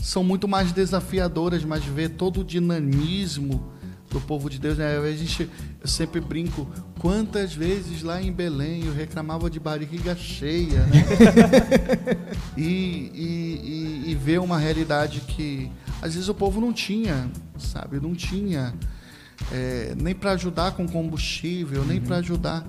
são 0.03 0.25
muito 0.25 0.49
mais 0.49 0.73
desafiadoras, 0.73 1.65
mas 1.65 1.85
ver 1.85 2.11
todo 2.11 2.41
o 2.41 2.45
dinamismo 2.45 3.73
do 4.11 4.21
povo 4.21 4.49
de 4.49 4.59
Deus, 4.59 4.79
né? 4.79 4.99
A 4.99 5.13
gente, 5.13 5.49
eu 5.81 5.87
sempre 5.87 6.21
brinco, 6.21 6.67
quantas 6.99 7.55
vezes 7.55 8.03
lá 8.03 8.21
em 8.21 8.33
Belém 8.33 8.85
eu 8.87 8.95
reclamava 8.95 9.51
de 9.51 9.61
barriga 9.61 10.17
cheia, 10.17 10.81
né? 10.87 11.05
e, 12.57 12.63
e, 13.15 14.05
e, 14.07 14.11
e 14.11 14.15
ver 14.15 14.41
uma 14.41 14.59
realidade 14.59 15.21
que 15.21 15.71
às 16.01 16.15
vezes 16.15 16.29
o 16.29 16.35
povo 16.35 16.61
não 16.61 16.73
tinha, 16.73 17.31
sabe? 17.59 18.01
Não 18.01 18.15
tinha 18.15 18.75
é, 19.53 19.95
nem 19.97 20.15
para 20.15 20.33
ajudar 20.33 20.73
com 20.73 20.87
combustível, 20.87 21.83
uhum. 21.83 21.89
nem 21.89 22.01
para 22.01 22.17
ajudar. 22.17 22.67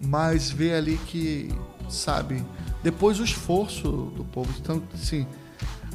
mas 0.00 0.50
ver 0.50 0.74
ali 0.74 0.96
que, 1.06 1.48
sabe, 1.88 2.44
depois 2.82 3.18
o 3.18 3.24
esforço 3.24 4.12
do 4.16 4.24
povo. 4.24 4.52
Então, 4.60 4.82
assim, 4.94 5.26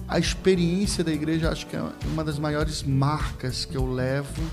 a 0.07 0.19
experiência 0.19 1.03
da 1.03 1.11
igreja 1.11 1.49
acho 1.49 1.65
que 1.67 1.75
é 1.75 1.83
uma 2.11 2.23
das 2.23 2.37
maiores 2.37 2.83
marcas 2.83 3.65
que 3.65 3.75
eu 3.75 3.91
levo 3.91 4.43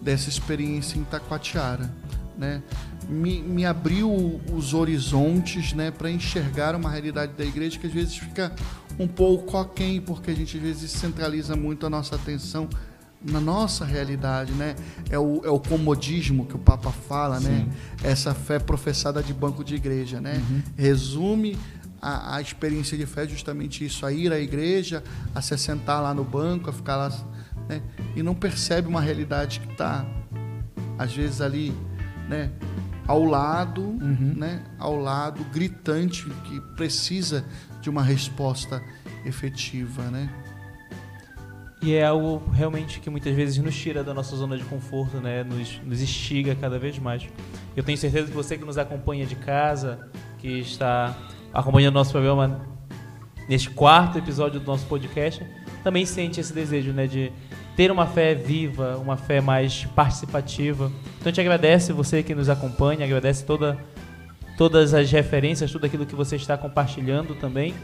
dessa 0.00 0.28
experiência 0.28 0.98
em 0.98 1.04
Taquatiara, 1.04 1.90
né? 2.36 2.62
Me, 3.08 3.42
me 3.42 3.66
abriu 3.66 4.40
os 4.52 4.72
horizontes, 4.72 5.74
né, 5.74 5.90
para 5.90 6.10
enxergar 6.10 6.74
uma 6.74 6.90
realidade 6.90 7.32
da 7.32 7.44
igreja 7.44 7.78
que 7.78 7.86
às 7.86 7.92
vezes 7.92 8.16
fica 8.16 8.54
um 8.98 9.06
pouco 9.08 9.56
aquém, 9.56 10.00
porque 10.00 10.30
a 10.30 10.34
gente 10.34 10.56
às 10.56 10.62
vezes 10.62 10.90
centraliza 10.90 11.56
muito 11.56 11.86
a 11.86 11.90
nossa 11.90 12.16
atenção 12.16 12.68
na 13.24 13.40
nossa 13.40 13.84
realidade, 13.84 14.52
né? 14.52 14.76
É 15.08 15.18
o, 15.18 15.40
é 15.44 15.48
o 15.48 15.58
comodismo 15.58 16.44
que 16.44 16.54
o 16.54 16.58
Papa 16.58 16.90
fala, 16.90 17.40
né? 17.40 17.48
Sim. 17.48 17.64
né? 17.64 17.72
Essa 18.02 18.34
fé 18.34 18.58
professada 18.58 19.22
de 19.22 19.32
banco 19.32 19.64
de 19.64 19.74
igreja, 19.74 20.20
né? 20.20 20.34
Uhum. 20.34 20.62
Resume 20.76 21.56
a, 22.00 22.36
a, 22.36 22.40
experiência 22.40 22.98
de 22.98 23.06
fé 23.06 23.26
justamente 23.26 23.84
isso, 23.84 24.04
a 24.04 24.12
ir 24.12 24.30
à 24.30 24.38
igreja, 24.38 25.02
a 25.34 25.40
se 25.40 25.56
sentar 25.56 26.02
lá 26.02 26.12
no 26.12 26.22
banco, 26.22 26.68
a 26.68 26.72
ficar 26.72 26.96
lá, 26.96 27.10
né? 27.66 27.80
E 28.14 28.22
não 28.22 28.34
percebe 28.34 28.88
uma 28.88 29.00
realidade 29.00 29.60
que 29.60 29.72
está, 29.72 30.04
às 30.98 31.14
vezes, 31.14 31.40
ali, 31.40 31.74
né? 32.28 32.50
Ao 33.06 33.24
lado, 33.24 33.82
uhum. 33.82 34.34
né? 34.36 34.62
Ao 34.78 34.96
lado, 34.96 35.42
gritante, 35.44 36.28
que 36.44 36.60
precisa 36.76 37.44
de 37.84 37.90
uma 37.90 38.02
resposta 38.02 38.82
efetiva, 39.26 40.02
né? 40.04 40.30
E 41.82 41.94
é 41.94 42.02
algo 42.02 42.42
realmente 42.50 42.98
que 42.98 43.10
muitas 43.10 43.34
vezes 43.36 43.58
nos 43.58 43.76
tira 43.76 44.02
da 44.02 44.14
nossa 44.14 44.34
zona 44.34 44.56
de 44.56 44.64
conforto, 44.64 45.18
né? 45.18 45.44
Nos, 45.44 45.78
nos 45.84 46.00
instiga 46.00 46.54
cada 46.54 46.78
vez 46.78 46.98
mais. 46.98 47.28
Eu 47.76 47.82
tenho 47.82 47.98
certeza 47.98 48.28
que 48.28 48.32
você 48.32 48.56
que 48.56 48.64
nos 48.64 48.78
acompanha 48.78 49.26
de 49.26 49.36
casa, 49.36 50.08
que 50.38 50.60
está 50.60 51.14
acompanhando 51.52 51.92
nosso 51.92 52.10
programa 52.10 52.66
neste 53.46 53.68
quarto 53.68 54.16
episódio 54.16 54.58
do 54.58 54.66
nosso 54.66 54.86
podcast, 54.86 55.44
também 55.82 56.06
sente 56.06 56.40
esse 56.40 56.54
desejo, 56.54 56.90
né? 56.92 57.06
De 57.06 57.30
ter 57.76 57.90
uma 57.90 58.06
fé 58.06 58.34
viva, 58.34 58.96
uma 58.96 59.18
fé 59.18 59.42
mais 59.42 59.84
participativa. 59.94 60.90
Então 61.16 61.24
a 61.24 61.28
gente 61.28 61.40
agradece 61.42 61.92
você 61.92 62.22
que 62.22 62.34
nos 62.34 62.48
acompanha, 62.48 63.04
agradece 63.04 63.44
toda, 63.44 63.78
todas 64.56 64.94
as 64.94 65.10
referências, 65.10 65.70
tudo 65.70 65.86
aquilo 65.86 66.06
que 66.06 66.14
você 66.14 66.36
está 66.36 66.56
compartilhando 66.56 67.34
também. 67.34 67.74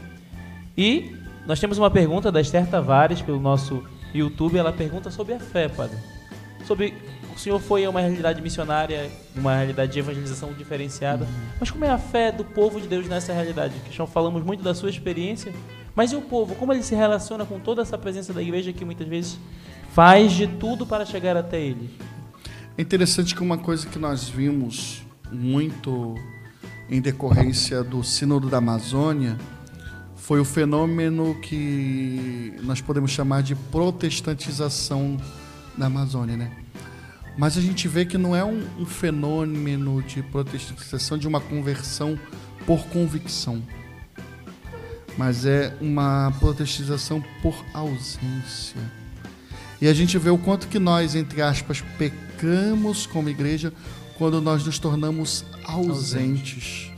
E 0.77 1.15
nós 1.45 1.59
temos 1.59 1.77
uma 1.77 1.89
pergunta 1.89 2.31
da 2.31 2.39
Esther 2.39 2.67
Tavares 2.67 3.21
pelo 3.21 3.39
nosso 3.39 3.83
YouTube. 4.13 4.57
Ela 4.57 4.71
pergunta 4.71 5.11
sobre 5.11 5.33
a 5.33 5.39
fé, 5.39 5.67
padre. 5.67 5.97
Sobre 6.65 6.93
o 7.35 7.39
senhor 7.39 7.59
foi 7.59 7.85
a 7.85 7.89
uma 7.89 8.01
realidade 8.01 8.41
missionária, 8.41 9.09
uma 9.35 9.55
realidade 9.55 9.93
de 9.93 9.99
evangelização 9.99 10.53
diferenciada. 10.53 11.25
Uhum. 11.25 11.31
Mas 11.59 11.71
como 11.71 11.85
é 11.85 11.89
a 11.89 11.97
fé 11.97 12.31
do 12.31 12.43
povo 12.43 12.79
de 12.79 12.87
Deus 12.87 13.07
nessa 13.07 13.33
realidade? 13.33 13.73
Que 13.85 13.95
já 13.95 14.05
falamos 14.05 14.43
muito 14.43 14.63
da 14.63 14.75
sua 14.75 14.89
experiência. 14.89 15.53
Mas 15.95 16.11
e 16.11 16.15
o 16.15 16.21
povo? 16.21 16.55
Como 16.55 16.71
ele 16.71 16.83
se 16.83 16.95
relaciona 16.95 17.45
com 17.45 17.59
toda 17.59 17.81
essa 17.81 17.97
presença 17.97 18.31
da 18.31 18.41
igreja 18.41 18.71
que 18.71 18.85
muitas 18.85 19.07
vezes 19.07 19.39
faz 19.91 20.31
de 20.31 20.47
tudo 20.47 20.85
para 20.85 21.05
chegar 21.05 21.35
até 21.35 21.59
ele? 21.59 21.89
É 22.77 22.81
interessante 22.81 23.35
que 23.35 23.41
uma 23.41 23.57
coisa 23.57 23.87
que 23.87 23.99
nós 23.99 24.29
vimos 24.29 25.03
muito 25.31 26.15
em 26.91 26.99
decorrência 26.99 27.81
do 27.85 28.03
Sínodo 28.03 28.49
da 28.49 28.57
Amazônia 28.57 29.37
foi 30.17 30.41
o 30.41 30.45
fenômeno 30.45 31.39
que 31.41 32.53
nós 32.63 32.81
podemos 32.81 33.11
chamar 33.11 33.41
de 33.43 33.55
protestantização 33.55 35.17
da 35.77 35.85
Amazônia, 35.85 36.35
né? 36.35 36.51
Mas 37.37 37.57
a 37.57 37.61
gente 37.61 37.87
vê 37.87 38.05
que 38.05 38.17
não 38.17 38.35
é 38.35 38.43
um, 38.43 38.61
um 38.77 38.85
fenômeno 38.85 40.03
de 40.03 40.21
protestantização, 40.21 41.17
de 41.17 41.29
uma 41.29 41.39
conversão 41.39 42.19
por 42.65 42.83
convicção, 42.87 43.63
mas 45.17 45.45
é 45.45 45.73
uma 45.79 46.33
protestantização 46.41 47.23
por 47.41 47.55
ausência. 47.73 48.81
E 49.81 49.87
a 49.87 49.93
gente 49.93 50.17
vê 50.17 50.29
o 50.29 50.37
quanto 50.37 50.67
que 50.67 50.77
nós, 50.77 51.15
entre 51.15 51.41
aspas, 51.41 51.81
pecamos 51.97 53.07
como 53.07 53.29
igreja 53.29 53.73
quando 54.21 54.39
nós 54.39 54.63
nos 54.63 54.77
tornamos 54.77 55.43
ausentes. 55.63 56.91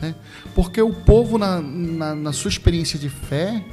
Né? 0.00 0.16
Porque 0.52 0.82
o 0.82 0.92
povo, 0.92 1.38
na, 1.38 1.60
na, 1.60 2.12
na, 2.12 2.32
sua 2.32 2.48
experiência 2.48 2.98
de 2.98 3.08
fé, 3.08 3.64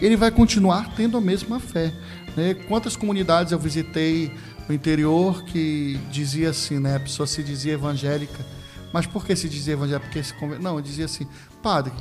ele 0.00 0.16
vai 0.16 0.32
continuar 0.32 0.96
tendo 0.96 1.16
a 1.16 1.20
mesma 1.20 1.60
fé. 1.60 1.94
Né? 2.36 2.54
Quantas 2.54 2.96
comunidades 2.96 3.52
eu 3.52 3.58
visitei 3.60 4.34
no 4.68 4.74
interior 4.74 5.44
que 5.44 5.96
dizia 6.10 6.50
assim, 6.50 6.80
né? 6.80 6.96
a 6.96 7.00
pessoa 7.00 7.24
se 7.24 7.40
dizia 7.40 7.74
evangélica, 7.74 8.44
mas 8.92 9.06
por 9.06 9.24
que 9.24 9.36
se 9.36 9.48
dizia 9.48 9.74
evangélica? 9.74 10.04
Porque 10.04 10.24
se 10.24 10.34
conver... 10.34 10.58
Não, 10.58 10.80
dizia 10.80 11.04
assim, 11.04 11.24
padre, 11.62 11.92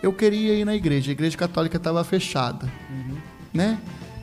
eu 0.00 0.12
queria 0.12 0.54
ir 0.54 0.64
na 0.64 0.76
igreja, 0.76 1.10
a 1.10 1.12
igreja 1.12 1.36
católica 1.36 1.76
estava 1.76 2.04
fechada. 2.04 2.72
Uhum. 2.88 3.16
Né? 3.52 3.80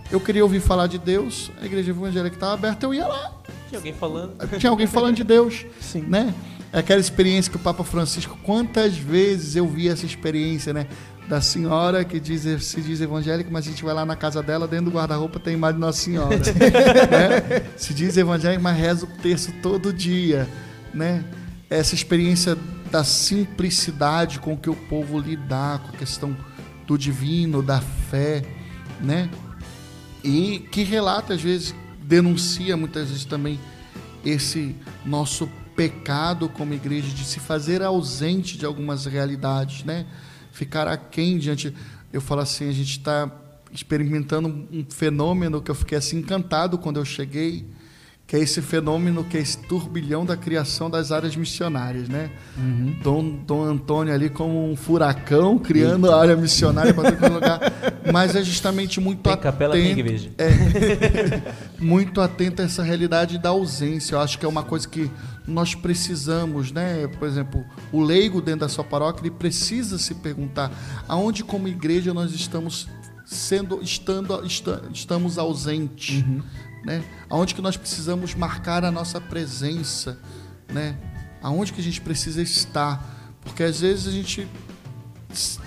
Eu 0.10 0.22
queria 0.22 0.42
ouvir 0.42 0.62
falar 0.62 0.88
de 0.88 0.98
Deus, 0.98 1.52
a 1.62 1.66
igreja 1.66 1.92
evangélica 1.92 2.38
estava 2.38 2.54
aberta, 2.54 2.86
eu 2.86 2.94
ia 2.94 3.06
lá. 3.06 3.39
Tinha 3.70 3.80
alguém 3.80 3.94
falando. 3.94 4.60
Tinha 4.60 4.70
alguém 4.70 4.88
falando 4.88 5.16
de 5.16 5.24
Deus. 5.24 5.66
Sim. 5.80 6.02
Né? 6.02 6.34
É 6.72 6.80
aquela 6.80 7.00
experiência 7.00 7.52
que 7.52 7.58
o 7.58 7.60
Papa 7.60 7.84
Francisco, 7.84 8.38
quantas 8.44 8.96
vezes 8.98 9.56
eu 9.56 9.68
vi 9.68 9.88
essa 9.88 10.06
experiência, 10.06 10.74
né? 10.74 10.88
Da 11.28 11.42
senhora 11.42 12.04
que 12.04 12.20
diz, 12.20 12.42
se 12.64 12.82
diz 12.82 13.02
evangélica, 13.02 13.50
mas 13.52 13.68
a 13.68 13.70
gente 13.70 13.84
vai 13.84 13.94
lá 13.94 14.04
na 14.06 14.16
casa 14.16 14.42
dela, 14.42 14.68
dentro 14.68 14.86
do 14.86 14.92
guarda-roupa 14.92 15.40
tem 15.40 15.54
imagem 15.54 15.76
de 15.76 15.82
Nossa 15.82 16.00
Senhora. 16.00 16.36
né? 16.36 17.66
Se 17.78 17.94
diz 17.94 18.18
evangélica, 18.18 18.62
mas 18.62 18.76
reza 18.76 19.06
o 19.06 19.08
terço 19.22 19.52
todo 19.62 19.94
dia, 19.94 20.48
né? 20.92 21.24
Essa 21.70 21.94
experiência 21.94 22.58
da 22.92 23.04
simplicidade 23.04 24.40
com 24.40 24.58
que 24.58 24.72
o 24.72 24.76
povo 24.76 25.20
lidar 25.20 25.80
com 25.80 25.90
a 25.90 25.92
questão 26.00 26.36
do 26.88 26.98
divino, 26.98 27.62
da 27.62 27.80
fé, 27.80 28.44
né? 29.00 29.30
E 30.24 30.68
que 30.72 30.84
relata, 30.84 31.36
às 31.36 31.42
vezes, 31.42 31.76
denuncia 32.10 32.76
muitas 32.76 33.10
vezes 33.10 33.24
também 33.24 33.60
esse 34.26 34.76
nosso 35.06 35.48
pecado 35.76 36.50
como 36.50 36.74
igreja 36.74 37.08
de 37.08 37.24
se 37.24 37.40
fazer 37.40 37.84
ausente 37.84 38.58
de 38.58 38.66
algumas 38.66 39.06
realidades, 39.06 39.84
né? 39.84 40.08
Ficar 40.52 40.88
aquém 40.88 41.38
diante. 41.38 41.72
Eu 42.12 42.20
falo 42.20 42.42
assim, 42.42 42.68
a 42.68 42.72
gente 42.72 42.98
está 42.98 43.32
experimentando 43.72 44.50
um 44.72 44.84
fenômeno 44.90 45.62
que 45.62 45.70
eu 45.70 45.76
fiquei 45.76 46.00
assim 46.00 46.18
encantado 46.18 46.80
quando 46.80 46.98
eu 46.98 47.06
cheguei 47.06 47.68
que 48.30 48.36
é 48.36 48.40
esse 48.40 48.62
fenômeno, 48.62 49.24
que 49.24 49.38
é 49.38 49.42
esse 49.42 49.58
turbilhão 49.58 50.24
da 50.24 50.38
criação 50.38 50.88
das 50.88 51.12
áreas 51.12 51.36
missionárias, 51.36 52.08
né? 52.08 52.30
Uhum. 52.56 52.96
Dom, 53.02 53.24
Dom 53.44 53.64
Antônio 53.64 54.14
ali 54.14 54.30
como 54.30 54.72
um 54.72 54.76
furacão, 54.76 55.58
criando 55.58 56.06
Eita. 56.06 56.16
a 56.16 56.22
área 56.22 56.36
missionária 56.36 56.94
para 56.94 57.12
todo 57.12 57.34
lugar, 57.34 57.60
mas 58.14 58.36
é 58.36 58.44
justamente 58.44 59.02
muito 59.02 59.24
tem 59.24 59.34
atento... 59.34 59.44
capela, 59.44 59.74
tem 59.74 59.90
igreja. 59.90 60.30
É, 60.38 60.52
muito 61.84 62.22
atento 62.22 62.62
a 62.62 62.66
essa 62.66 62.84
realidade 62.84 63.40
da 63.40 63.50
ausência. 63.50 64.14
Eu 64.14 64.20
acho 64.20 64.38
que 64.38 64.46
é 64.46 64.48
uma 64.48 64.62
coisa 64.62 64.88
que 64.88 65.10
nós 65.48 65.74
precisamos, 65.74 66.72
né? 66.72 67.08
Por 67.08 67.28
exemplo, 67.28 67.66
o 67.92 68.00
leigo 68.00 68.44
dentro 68.44 68.60
da 68.60 68.70
sua 68.70 68.84
paróquia, 68.84 69.24
ele 69.24 69.32
precisa 69.32 69.98
se 69.98 70.14
perguntar 70.14 70.72
aonde 71.08 71.44
como 71.44 71.68
igreja 71.68 72.14
nós 72.14 72.32
estamos 72.32 72.88
sendo 73.26 73.82
estando 73.82 74.40
estamos 74.94 75.40
ausentes. 75.40 76.24
Uhum 76.24 76.44
né? 76.84 77.04
Aonde 77.30 77.56
que 77.56 77.62
nós 77.62 77.78
precisamos 77.78 78.34
marcar 78.36 78.84
a 78.84 78.92
nossa 78.92 79.20
presença, 79.20 80.18
né? 80.72 80.96
Aonde 81.42 81.74
que 81.74 81.82
a 81.82 81.84
gente 81.84 82.02
precisa 82.02 82.42
estar? 82.42 83.36
Porque 83.42 83.64
às 83.64 83.80
vezes 83.82 84.08
a 84.08 84.12
gente 84.12 84.48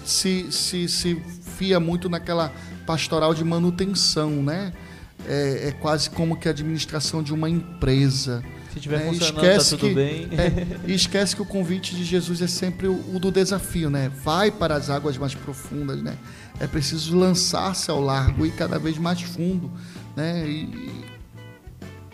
se, 0.05 0.51
se, 0.51 0.89
se 0.89 1.23
fia 1.57 1.79
muito 1.79 2.09
naquela 2.09 2.53
pastoral 2.87 3.35
de 3.35 3.45
manutenção, 3.45 4.31
né? 4.43 4.73
É, 5.27 5.69
é 5.69 5.73
quase 5.73 6.11
como 6.11 6.37
que 6.37 6.49
a 6.49 6.51
administração 6.51 7.23
de 7.23 7.33
uma 7.33 7.49
empresa. 7.49 8.43
Se 8.75 8.81
tiver 8.81 9.01
né? 9.01 9.13
funcionando, 9.13 9.45
esquece 9.45 9.71
tá 9.71 9.77
tudo 9.77 9.89
que, 9.91 9.95
bem. 9.95 10.29
É, 10.33 10.91
e 10.91 10.95
esquece 10.95 11.37
que 11.37 11.43
o 11.43 11.45
convite 11.45 11.95
de 11.95 12.05
Jesus 12.05 12.41
é 12.43 12.47
sempre 12.47 12.89
o, 12.89 13.15
o, 13.15 13.21
do 13.21 13.31
desafio, 13.31 13.89
né? 13.89 14.11
Vai 14.25 14.51
para 14.51 14.75
as 14.75 14.91
águas 14.91 15.17
mais 15.17 15.35
profundas, 15.35 16.03
né? 16.03 16.17
É 16.59 16.67
preciso 16.67 17.17
lançar-se 17.17 17.91
ao 17.91 18.01
largo 18.01 18.45
e 18.45 18.51
cada 18.51 18.79
vez 18.79 18.99
mais 18.99 19.21
fundo 19.23 19.71
né? 20.17 20.47
E, 20.47 21.02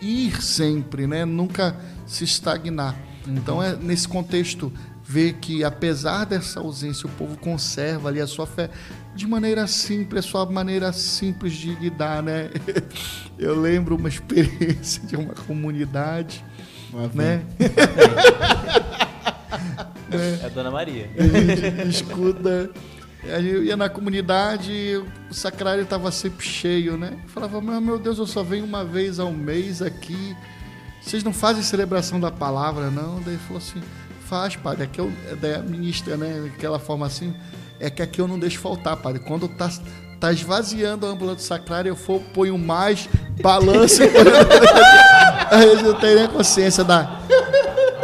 ir 0.01 0.41
sempre, 0.41 1.07
né? 1.07 1.25
Nunca 1.25 1.75
se 2.05 2.23
estagnar. 2.23 2.95
Uhum. 3.27 3.35
Então 3.35 3.63
é 3.63 3.75
nesse 3.75 4.07
contexto 4.07 4.71
ver 5.03 5.33
que 5.33 5.63
apesar 5.63 6.25
dessa 6.25 6.59
ausência 6.59 7.07
o 7.07 7.09
povo 7.09 7.35
conserva 7.37 8.09
ali 8.09 8.21
a 8.21 8.27
sua 8.27 8.45
fé 8.45 8.69
de 9.15 9.25
maneira 9.25 9.65
simples, 9.65 10.23
a 10.23 10.27
sua 10.27 10.45
maneira 10.45 10.93
simples 10.93 11.53
de 11.53 11.73
lidar, 11.75 12.21
né? 12.21 12.49
Eu 13.37 13.59
lembro 13.59 13.95
uma 13.95 14.07
experiência 14.09 15.05
de 15.07 15.15
uma 15.15 15.33
comunidade, 15.33 16.43
né? 17.13 17.43
É 20.11 20.43
a 20.43 20.49
Dona 20.49 20.71
Maria. 20.71 21.07
A 21.19 21.23
gente 21.23 21.87
escuta 21.87 22.71
eu 23.23 23.63
ia 23.63 23.75
na 23.75 23.89
comunidade, 23.89 25.03
o 25.29 25.33
sacrário 25.33 25.83
estava 25.83 26.11
sempre 26.11 26.45
cheio, 26.45 26.97
né? 26.97 27.17
Eu 27.23 27.29
falava, 27.29 27.61
meu 27.61 27.99
Deus, 27.99 28.17
eu 28.17 28.25
só 28.25 28.43
venho 28.43 28.63
uma 28.63 28.85
vez 28.85 29.19
ao 29.19 29.31
mês 29.31 29.81
aqui. 29.81 30.35
vocês 31.01 31.23
não 31.23 31.33
fazem 31.33 31.61
celebração 31.61 32.19
da 32.19 32.31
palavra, 32.31 32.89
não? 32.89 33.21
Daí 33.21 33.37
falou 33.37 33.57
assim, 33.57 33.81
faz, 34.25 34.55
padre. 34.55 34.83
Aqui 34.83 34.99
eu, 34.99 35.11
daí 35.41 35.55
a 35.55 35.59
ministra, 35.59 36.15
né, 36.15 36.49
aquela 36.55 36.79
forma 36.79 37.05
assim, 37.05 37.35
é 37.79 37.89
que 37.89 38.01
aqui 38.01 38.21
eu 38.21 38.27
não 38.27 38.39
deixo 38.39 38.59
faltar, 38.59 38.95
padre. 38.95 39.19
Quando 39.19 39.49
tá, 39.49 39.69
tá 40.19 40.31
esvaziando 40.31 41.05
a 41.05 41.09
ambulante 41.09 41.41
sacrária, 41.41 41.89
eu 41.89 41.95
for, 41.97 42.21
ponho 42.33 42.57
mais, 42.57 43.09
balanço. 43.41 44.01
Eu 45.51 45.81
não 45.81 45.95
tenho 45.95 46.19
nem 46.19 46.27
consciência 46.27 46.83
da... 46.83 47.21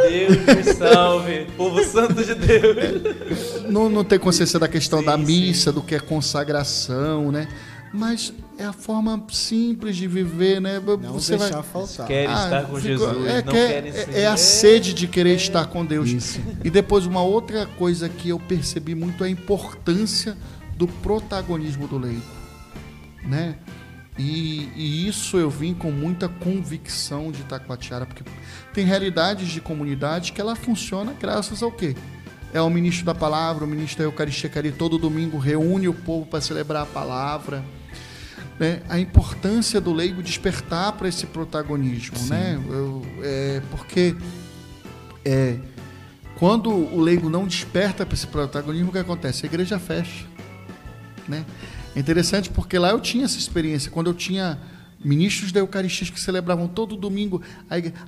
Deus 0.08 0.56
me 0.56 0.74
salve, 0.74 1.46
povo 1.56 1.80
santo 1.84 2.24
de 2.24 2.34
Deus. 2.34 3.55
Não, 3.68 3.88
não 3.88 4.04
tem 4.04 4.18
consciência 4.18 4.58
da 4.58 4.68
questão 4.68 5.00
sim, 5.00 5.06
da 5.06 5.16
missa, 5.16 5.70
sim. 5.70 5.74
do 5.74 5.82
que 5.82 5.94
é 5.94 6.00
consagração, 6.00 7.30
né? 7.30 7.48
Mas 7.92 8.32
é 8.58 8.64
a 8.64 8.72
forma 8.72 9.22
simples 9.30 9.96
de 9.96 10.06
viver, 10.06 10.60
né? 10.60 10.80
Não 10.80 11.12
Você 11.12 11.36
deixar 11.36 11.60
vai... 11.60 11.62
faltar. 11.62 12.06
Querem 12.06 12.26
ah, 12.26 12.44
estar 12.44 12.62
com 12.64 12.80
Jesus, 12.80 13.26
é, 13.26 13.42
não 13.42 13.52
quer, 13.52 13.92
ser... 13.92 14.14
é 14.14 14.26
a 14.26 14.36
sede 14.36 14.92
de 14.92 15.06
querer 15.06 15.32
é. 15.32 15.36
estar 15.36 15.66
com 15.66 15.84
Deus. 15.84 16.10
Isso. 16.10 16.40
E 16.64 16.70
depois 16.70 17.06
uma 17.06 17.22
outra 17.22 17.66
coisa 17.78 18.08
que 18.08 18.28
eu 18.28 18.38
percebi 18.38 18.94
muito 18.94 19.24
é 19.24 19.28
a 19.28 19.30
importância 19.30 20.36
do 20.76 20.86
protagonismo 20.86 21.86
do 21.86 21.98
leigo, 21.98 22.22
né? 23.24 23.56
E, 24.18 24.70
e, 24.74 25.06
isso 25.06 25.36
eu 25.36 25.50
vim 25.50 25.74
com 25.74 25.90
muita 25.90 26.26
convicção 26.26 27.30
de 27.30 27.42
Taquatiara, 27.42 28.06
porque 28.06 28.24
tem 28.72 28.84
realidades 28.84 29.48
de 29.48 29.60
comunidade 29.60 30.32
que 30.32 30.40
ela 30.40 30.56
funciona 30.56 31.14
graças 31.20 31.62
ao 31.62 31.70
quê? 31.70 31.94
É 32.56 32.62
o 32.62 32.70
ministro 32.70 33.04
da 33.04 33.14
palavra, 33.14 33.66
o 33.66 33.68
ministro 33.68 33.98
da 33.98 34.04
Eucaristia 34.04 34.48
que 34.48 34.58
ali 34.58 34.72
todo 34.72 34.96
domingo 34.96 35.36
reúne 35.36 35.88
o 35.88 35.92
povo 35.92 36.24
para 36.24 36.40
celebrar 36.40 36.84
a 36.84 36.86
palavra. 36.86 37.62
Né? 38.58 38.80
A 38.88 38.98
importância 38.98 39.78
do 39.78 39.92
leigo 39.92 40.22
despertar 40.22 40.92
para 40.92 41.06
esse 41.06 41.26
protagonismo, 41.26 42.16
Sim. 42.16 42.30
né? 42.30 42.58
Eu, 42.66 43.02
é, 43.22 43.60
porque 43.70 44.16
é, 45.22 45.58
quando 46.38 46.70
o 46.70 46.98
leigo 46.98 47.28
não 47.28 47.46
desperta 47.46 48.06
para 48.06 48.14
esse 48.14 48.26
protagonismo, 48.26 48.88
o 48.88 48.92
que 48.92 49.00
acontece? 49.00 49.44
A 49.44 49.48
igreja 49.50 49.78
fecha, 49.78 50.24
né? 51.28 51.44
É 51.94 52.00
interessante 52.00 52.48
porque 52.48 52.78
lá 52.78 52.88
eu 52.88 53.00
tinha 53.00 53.26
essa 53.26 53.38
experiência. 53.38 53.90
Quando 53.90 54.06
eu 54.06 54.14
tinha 54.14 54.58
ministros 55.04 55.52
da 55.52 55.60
Eucaristia 55.60 56.10
que 56.10 56.18
celebravam 56.18 56.68
todo 56.68 56.96
domingo, 56.96 57.42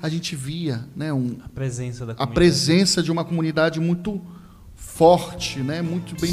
a 0.00 0.08
gente 0.08 0.34
via 0.34 0.86
né, 0.96 1.12
um, 1.12 1.36
a, 1.44 1.50
presença 1.50 2.16
a 2.16 2.26
presença 2.26 3.02
de 3.02 3.12
uma 3.12 3.26
comunidade 3.26 3.78
muito 3.78 4.22
forte, 4.78 5.58
né, 5.60 5.82
muito 5.82 6.18
bem. 6.20 6.32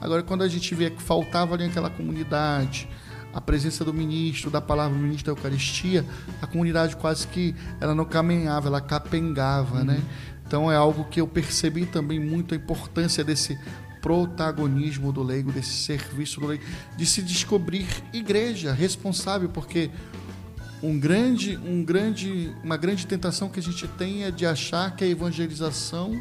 Agora, 0.00 0.22
quando 0.22 0.42
a 0.42 0.48
gente 0.48 0.74
via 0.74 0.90
que 0.90 1.00
faltava 1.00 1.54
ali 1.54 1.64
aquela 1.64 1.90
comunidade, 1.90 2.88
a 3.32 3.40
presença 3.40 3.84
do 3.84 3.92
ministro, 3.92 4.50
da 4.50 4.60
palavra 4.60 4.96
do 4.96 5.02
ministro 5.02 5.32
da 5.32 5.38
Eucaristia, 5.38 6.04
a 6.40 6.46
comunidade 6.46 6.96
quase 6.96 7.26
que 7.28 7.54
ela 7.80 7.94
não 7.94 8.04
caminhava, 8.04 8.68
ela 8.68 8.80
capengava, 8.80 9.78
uhum. 9.78 9.84
né? 9.84 10.02
Então 10.46 10.70
é 10.70 10.76
algo 10.76 11.04
que 11.04 11.20
eu 11.20 11.26
percebi 11.26 11.86
também 11.86 12.20
muito 12.20 12.54
a 12.54 12.56
importância 12.56 13.24
desse 13.24 13.58
protagonismo 14.00 15.10
do 15.12 15.22
leigo, 15.22 15.50
desse 15.50 15.72
serviço 15.72 16.40
do 16.40 16.46
leigo, 16.46 16.64
de 16.96 17.06
se 17.06 17.22
descobrir 17.22 17.86
igreja 18.12 18.72
responsável, 18.72 19.48
porque 19.48 19.90
um 20.82 20.98
grande, 20.98 21.56
um 21.56 21.82
grande, 21.82 22.54
uma 22.62 22.76
grande 22.76 23.06
tentação 23.06 23.48
que 23.48 23.58
a 23.58 23.62
gente 23.62 23.88
tem 23.88 24.24
é 24.24 24.30
de 24.30 24.44
achar 24.44 24.94
que 24.94 25.02
a 25.02 25.06
evangelização 25.06 26.12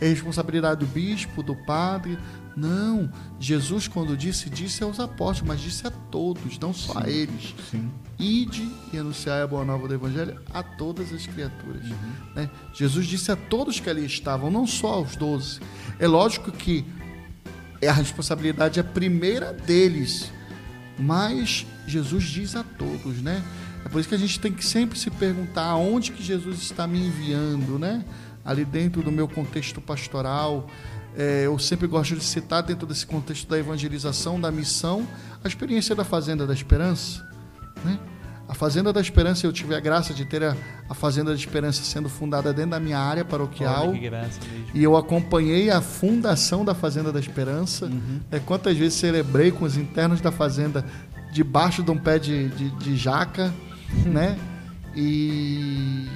é 0.00 0.08
responsabilidade 0.08 0.80
do 0.80 0.86
bispo, 0.86 1.42
do 1.42 1.54
padre. 1.54 2.18
Não, 2.56 3.10
Jesus 3.38 3.86
quando 3.86 4.16
disse, 4.16 4.48
disse 4.48 4.82
aos 4.82 4.98
apóstolos, 4.98 5.48
mas 5.48 5.60
disse 5.60 5.86
a 5.86 5.90
todos, 5.90 6.58
não 6.58 6.72
só 6.72 6.94
sim, 6.94 6.98
a 7.06 7.10
eles. 7.10 7.54
Sim. 7.70 7.90
Ide 8.18 8.66
e 8.92 8.98
anunciai 8.98 9.42
a 9.42 9.46
boa 9.46 9.64
nova 9.64 9.86
do 9.86 9.92
evangelho 9.92 10.40
a 10.52 10.62
todas 10.62 11.12
as 11.12 11.26
criaturas. 11.26 11.84
Uhum. 11.84 12.34
Né? 12.34 12.50
Jesus 12.72 13.06
disse 13.06 13.30
a 13.30 13.36
todos 13.36 13.78
que 13.78 13.90
ali 13.90 14.06
estavam, 14.06 14.50
não 14.50 14.66
só 14.66 14.94
aos 14.94 15.16
doze. 15.16 15.60
É 15.98 16.06
lógico 16.06 16.50
que 16.50 16.84
é 17.80 17.88
a 17.88 17.92
responsabilidade 17.92 18.80
é 18.80 18.82
primeira 18.82 19.52
deles. 19.52 20.32
Mas 20.98 21.66
Jesus 21.86 22.24
diz 22.24 22.56
a 22.56 22.64
todos, 22.64 23.20
né? 23.20 23.42
É 23.84 23.88
por 23.88 24.00
isso 24.00 24.08
que 24.08 24.14
a 24.14 24.18
gente 24.18 24.40
tem 24.40 24.52
que 24.52 24.64
sempre 24.64 24.98
se 24.98 25.10
perguntar 25.10 25.66
aonde 25.66 26.10
que 26.10 26.22
Jesus 26.22 26.62
está 26.62 26.86
me 26.86 26.98
enviando, 27.06 27.78
né? 27.78 28.04
Ali 28.46 28.64
dentro 28.64 29.02
do 29.02 29.10
meu 29.10 29.26
contexto 29.26 29.80
pastoral, 29.80 30.68
é, 31.16 31.46
eu 31.46 31.58
sempre 31.58 31.86
gosto 31.86 32.14
de 32.14 32.22
citar 32.22 32.62
dentro 32.62 32.86
desse 32.86 33.06
contexto 33.06 33.48
da 33.48 33.58
evangelização, 33.58 34.40
da 34.40 34.52
missão, 34.52 35.06
a 35.42 35.48
experiência 35.48 35.94
da 35.94 36.04
Fazenda 36.04 36.46
da 36.46 36.54
Esperança, 36.54 37.26
né? 37.84 37.98
A 38.48 38.54
Fazenda 38.54 38.92
da 38.92 39.00
Esperança, 39.00 39.44
eu 39.44 39.52
tive 39.52 39.74
a 39.74 39.80
graça 39.80 40.14
de 40.14 40.24
ter 40.24 40.44
a, 40.44 40.56
a 40.88 40.94
Fazenda 40.94 41.30
da 41.30 41.36
Esperança 41.36 41.82
sendo 41.82 42.08
fundada 42.08 42.52
dentro 42.52 42.70
da 42.72 42.80
minha 42.80 42.98
área 42.98 43.24
paroquial. 43.24 43.92
E 44.72 44.84
eu 44.84 44.96
acompanhei 44.96 45.68
a 45.68 45.80
fundação 45.80 46.64
da 46.64 46.72
Fazenda 46.72 47.10
da 47.10 47.18
Esperança. 47.18 47.86
Uhum. 47.86 48.20
É, 48.30 48.38
quantas 48.38 48.76
vezes 48.76 48.94
celebrei 48.94 49.50
com 49.50 49.64
os 49.64 49.76
internos 49.76 50.20
da 50.20 50.30
Fazenda 50.30 50.84
debaixo 51.32 51.82
de 51.82 51.90
um 51.90 51.98
pé 51.98 52.20
de, 52.20 52.48
de, 52.50 52.70
de 52.70 52.96
jaca, 52.96 53.52
né? 54.06 54.38
E 54.94 56.06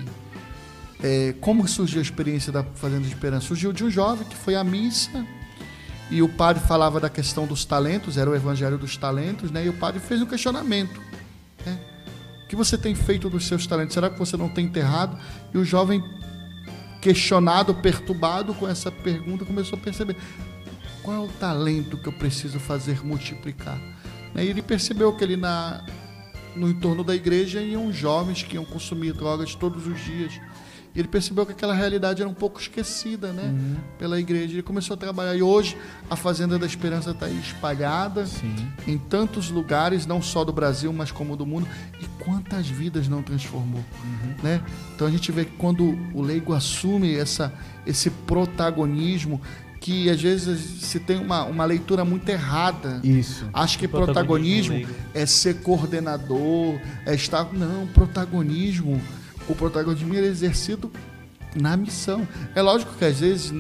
é, 1.03 1.35
como 1.41 1.67
surgiu 1.67 2.01
a 2.01 2.03
experiência 2.03 2.53
da 2.53 2.63
Fazenda 2.63 3.03
da 3.03 3.09
Esperança? 3.09 3.47
Surgiu 3.47 3.73
de 3.73 3.85
um 3.85 3.91
jovem 3.91 4.27
que 4.27 4.37
foi 4.37 4.55
à 4.55 4.65
missa 4.65 5.27
e 6.11 6.23
o 6.23 6.29
padre 6.29 6.63
falava 6.63 6.99
da 6.99 7.09
questão 7.09 7.47
dos 7.47 7.65
talentos, 7.65 8.17
era 8.17 8.29
o 8.29 8.35
evangelho 8.35 8.77
dos 8.77 8.97
talentos, 8.97 9.51
né? 9.51 9.65
E 9.65 9.69
o 9.69 9.75
padre 9.75 10.01
fez 10.01 10.21
um 10.21 10.27
questionamento. 10.27 11.01
Né? 11.65 11.79
que 12.51 12.57
você 12.57 12.77
tem 12.77 12.97
feito 12.97 13.31
dos 13.31 13.47
seus 13.47 13.65
talentos? 13.65 13.95
Será 13.95 14.11
que 14.11 14.19
você 14.19 14.37
não 14.37 14.49
tem 14.49 14.67
enterrado? 14.67 15.17
E 15.55 15.57
o 15.57 15.65
jovem, 15.65 16.03
questionado, 17.01 17.73
perturbado 17.77 18.53
com 18.55 18.67
essa 18.67 18.91
pergunta, 18.91 19.45
começou 19.45 19.79
a 19.79 19.81
perceber: 19.81 20.17
qual 21.01 21.17
é 21.17 21.21
o 21.21 21.29
talento 21.29 21.97
que 21.97 22.09
eu 22.09 22.13
preciso 22.13 22.59
fazer 22.59 23.07
multiplicar? 23.07 23.81
E 24.35 24.41
ele 24.41 24.63
percebeu 24.63 25.13
que 25.13 25.23
ele 25.23 25.37
na, 25.37 25.87
no 26.57 26.69
entorno 26.69 27.05
da 27.05 27.15
igreja 27.15 27.61
iam 27.61 27.93
jovens 27.93 28.43
que 28.43 28.57
iam 28.57 28.65
consumir 28.65 29.13
drogas 29.13 29.55
todos 29.55 29.87
os 29.87 30.05
dias 30.05 30.33
e 30.95 30.99
ele 30.99 31.09
percebeu 31.09 31.47
que 31.47 31.53
aquela 31.53 31.75
realidade 31.75 32.21
era 32.21 32.29
um 32.29 32.35
pouco 32.35 32.61
esquecida 32.61 33.33
né, 33.33 33.45
uhum. 33.45 33.77
pela 33.97 34.19
igreja. 34.19 34.55
Ele 34.55 34.63
começou 34.63 34.95
a 34.95 34.97
trabalhar. 34.97 35.37
E 35.37 35.43
hoje 35.43 35.77
a 36.09 36.17
Fazenda 36.17 36.59
da 36.59 36.67
Esperança 36.67 37.13
está 37.13 37.29
espalhada 37.29 38.27
Sim. 38.27 38.55
em 38.89 38.99
tantos 38.99 39.51
lugares, 39.51 40.05
não 40.05 40.21
só 40.21 40.45
do 40.45 40.53
Brasil, 40.53 40.93
mas 40.93 41.13
como 41.13 41.37
do 41.37 41.47
mundo. 41.47 41.69
E 42.01 42.07
quantas 42.25 42.67
vidas 42.67 43.07
não 43.07 43.23
transformou? 43.23 43.85
Uhum. 44.03 44.35
Né? 44.43 44.61
Então 44.95 45.07
a 45.07 45.11
gente 45.11 45.31
vê 45.31 45.45
que 45.45 45.53
quando 45.53 45.97
o 46.13 46.23
leigo 46.23 46.53
assume 46.53 47.15
essa, 47.15 47.53
esse 47.87 48.11
protagonismo, 48.11 49.41
que 49.81 50.11
às 50.11 50.21
vezes 50.21 50.83
se 50.83 50.99
tem 50.99 51.19
uma, 51.19 51.45
uma 51.45 51.65
leitura 51.65 52.05
muito 52.05 52.29
errada. 52.29 53.01
Isso. 53.05 53.49
Acho 53.53 53.79
que 53.79 53.87
protagonismo, 53.87 54.75
protagonismo 54.75 55.11
é 55.15 55.25
ser 55.25 55.63
coordenador, 55.63 56.79
é 57.07 57.15
estar. 57.15 57.51
Não, 57.53 57.87
protagonismo 57.87 59.01
o 59.49 59.55
protagonismo 59.55 60.15
é 60.15 60.21
exercido 60.21 60.91
na 61.55 61.77
missão. 61.77 62.27
É 62.55 62.63
lógico 62.63 62.95
que 62.95 63.05
às 63.05 63.21
vezes 63.21 63.53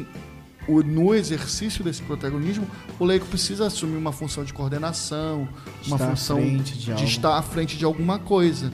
no 0.68 1.14
exercício 1.14 1.82
desse 1.82 2.02
protagonismo, 2.02 2.66
o 2.98 3.04
leigo 3.04 3.26
precisa 3.26 3.66
assumir 3.66 3.96
uma 3.96 4.12
função 4.12 4.44
de 4.44 4.52
coordenação, 4.52 5.48
uma 5.86 5.96
estar 5.96 6.10
função 6.10 6.40
de, 6.58 6.94
de 6.94 7.04
estar 7.04 7.36
à 7.36 7.42
frente 7.42 7.76
de 7.76 7.84
alguma 7.84 8.18
coisa. 8.18 8.72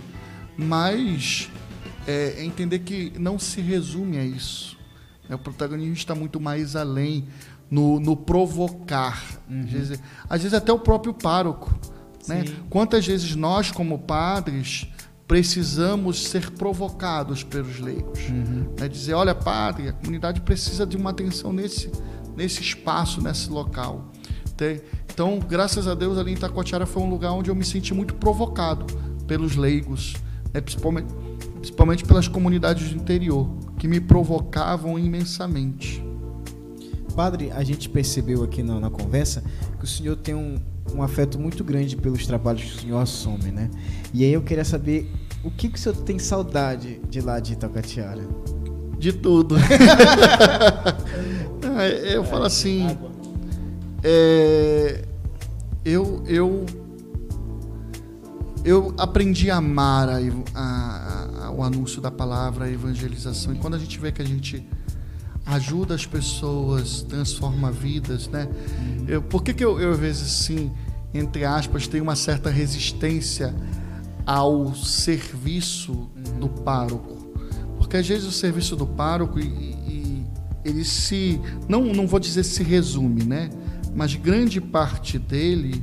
Mas 0.59 1.49
é, 2.07 2.35
é, 2.39 2.45
entender 2.45 2.81
que 2.81 3.13
não 3.19 3.39
se 3.39 3.61
resume 3.61 4.19
a 4.19 4.25
isso. 4.25 4.77
É, 5.29 5.35
o 5.35 5.39
protagonismo 5.39 5.95
está 5.95 6.15
muito 6.15 6.39
mais 6.41 6.77
além 6.77 7.27
no, 7.71 7.99
no 7.99 8.17
provocar. 8.17 9.23
Uhum. 9.49 9.63
Às, 9.63 9.71
vezes, 9.71 10.03
às, 10.29 10.43
vezes, 10.43 10.55
até 10.55 10.73
o 10.73 10.79
próprio 10.79 11.13
pároco. 11.13 11.75
Né? 12.29 12.45
Quantas 12.69 13.07
vezes 13.07 13.35
nós, 13.35 13.71
como 13.71 13.99
padres, 13.99 14.89
precisamos 15.27 16.29
ser 16.29 16.51
provocados 16.53 17.43
pelos 17.43 17.81
leigos. 17.81 18.21
Uhum. 18.29 18.75
Né? 18.79 18.89
Dizer, 18.89 19.15
olha, 19.15 19.35
padre, 19.35 19.89
a 19.89 19.93
comunidade 19.93 20.41
precisa 20.41 20.87
de 20.87 20.97
uma 20.97 21.11
atenção 21.11 21.53
nesse, 21.53 21.91
nesse 22.37 22.63
espaço, 22.63 23.21
nesse 23.21 23.51
local. 23.51 24.13
Então, 25.13 25.39
graças 25.39 25.87
a 25.87 25.95
Deus, 25.95 26.17
ali 26.17 26.31
em 26.31 26.35
Itacoatiara 26.35 26.87
foi 26.87 27.03
um 27.03 27.11
lugar 27.11 27.33
onde 27.33 27.51
eu 27.51 27.55
me 27.55 27.65
senti 27.65 27.93
muito 27.93 28.15
provocado 28.15 28.87
pelos 29.27 29.55
leigos, 29.55 30.15
né? 30.55 30.61
principalmente, 30.61 31.13
principalmente 31.57 32.05
pelas 32.05 32.27
comunidades 32.27 32.89
do 32.89 32.97
interior, 32.97 33.51
que 33.79 33.87
me 33.87 34.01
provocavam 34.01 34.99
imensamente. 34.99 36.03
Padre, 37.15 37.51
a 37.51 37.63
gente 37.63 37.89
percebeu 37.89 38.45
aqui 38.45 38.63
na, 38.63 38.79
na 38.79 38.91
conversa 38.91 39.43
que 39.79 39.85
o 39.85 39.87
senhor 39.87 40.17
tem 40.17 40.35
um, 40.35 40.57
um 40.95 41.03
afeto 41.03 41.39
muito 41.39 41.63
grande 41.65 41.97
pelos 41.97 42.27
trabalhos 42.27 42.63
que 42.63 42.77
o 42.77 42.81
senhor 42.81 42.99
assume, 42.99 43.51
né? 43.51 43.71
E 44.13 44.25
aí 44.25 44.33
eu 44.33 44.43
queria 44.43 44.65
saber 44.65 45.11
o 45.43 45.51
que, 45.51 45.69
que 45.69 45.79
o 45.79 45.81
senhor 45.81 45.97
tem 45.99 46.19
saudade 46.19 47.01
de 47.09 47.21
lá 47.21 47.39
de 47.39 47.53
Itacatiara? 47.53 48.27
De 48.99 49.13
tudo. 49.13 49.57
eu 52.13 52.25
falo 52.25 52.45
assim. 52.45 52.99
É, 54.03 55.05
eu, 55.85 56.23
eu, 56.27 56.67
eu 58.65 58.95
aprendi 58.99 59.51
a 59.51 59.57
amar 59.57 60.09
a, 60.09 60.19
a, 60.55 61.51
o 61.51 61.63
anúncio 61.63 62.01
da 62.01 62.11
palavra, 62.11 62.65
a 62.65 62.71
evangelização. 62.71 63.53
E 63.53 63.59
quando 63.59 63.75
a 63.75 63.79
gente 63.79 63.99
vê 64.01 64.11
que 64.11 64.23
a 64.23 64.25
gente 64.25 64.67
ajuda 65.47 65.95
as 65.95 66.05
pessoas, 66.05 67.03
transforma 67.03 67.71
vidas, 67.71 68.29
né? 68.29 68.49
Eu, 69.07 69.23
por 69.23 69.43
que, 69.43 69.55
que 69.55 69.65
eu, 69.65 69.81
eu, 69.81 69.93
às 69.93 69.99
vezes, 69.99 70.31
sim, 70.33 70.73
entre 71.15 71.45
aspas, 71.45 71.87
tenho 71.87 72.03
uma 72.03 72.17
certa 72.17 72.51
resistência 72.51 73.55
ao 74.27 74.75
serviço 74.75 76.11
do 76.41 76.49
pároco? 76.49 77.17
Porque 77.79 77.97
às 77.97 78.07
vezes 78.07 78.25
o 78.25 78.33
serviço 78.33 78.75
do 78.75 78.87
pároco, 78.87 79.39
e, 79.39 79.45
e, 79.45 80.27
ele 80.65 80.85
se. 80.85 81.41
Não, 81.69 81.83
não 81.85 82.09
vou 82.09 82.19
dizer 82.19 82.43
se 82.43 82.65
resume, 82.65 83.23
né? 83.23 83.49
Mas 83.95 84.17
grande 84.17 84.61
parte 84.61 85.19
dele 85.19 85.83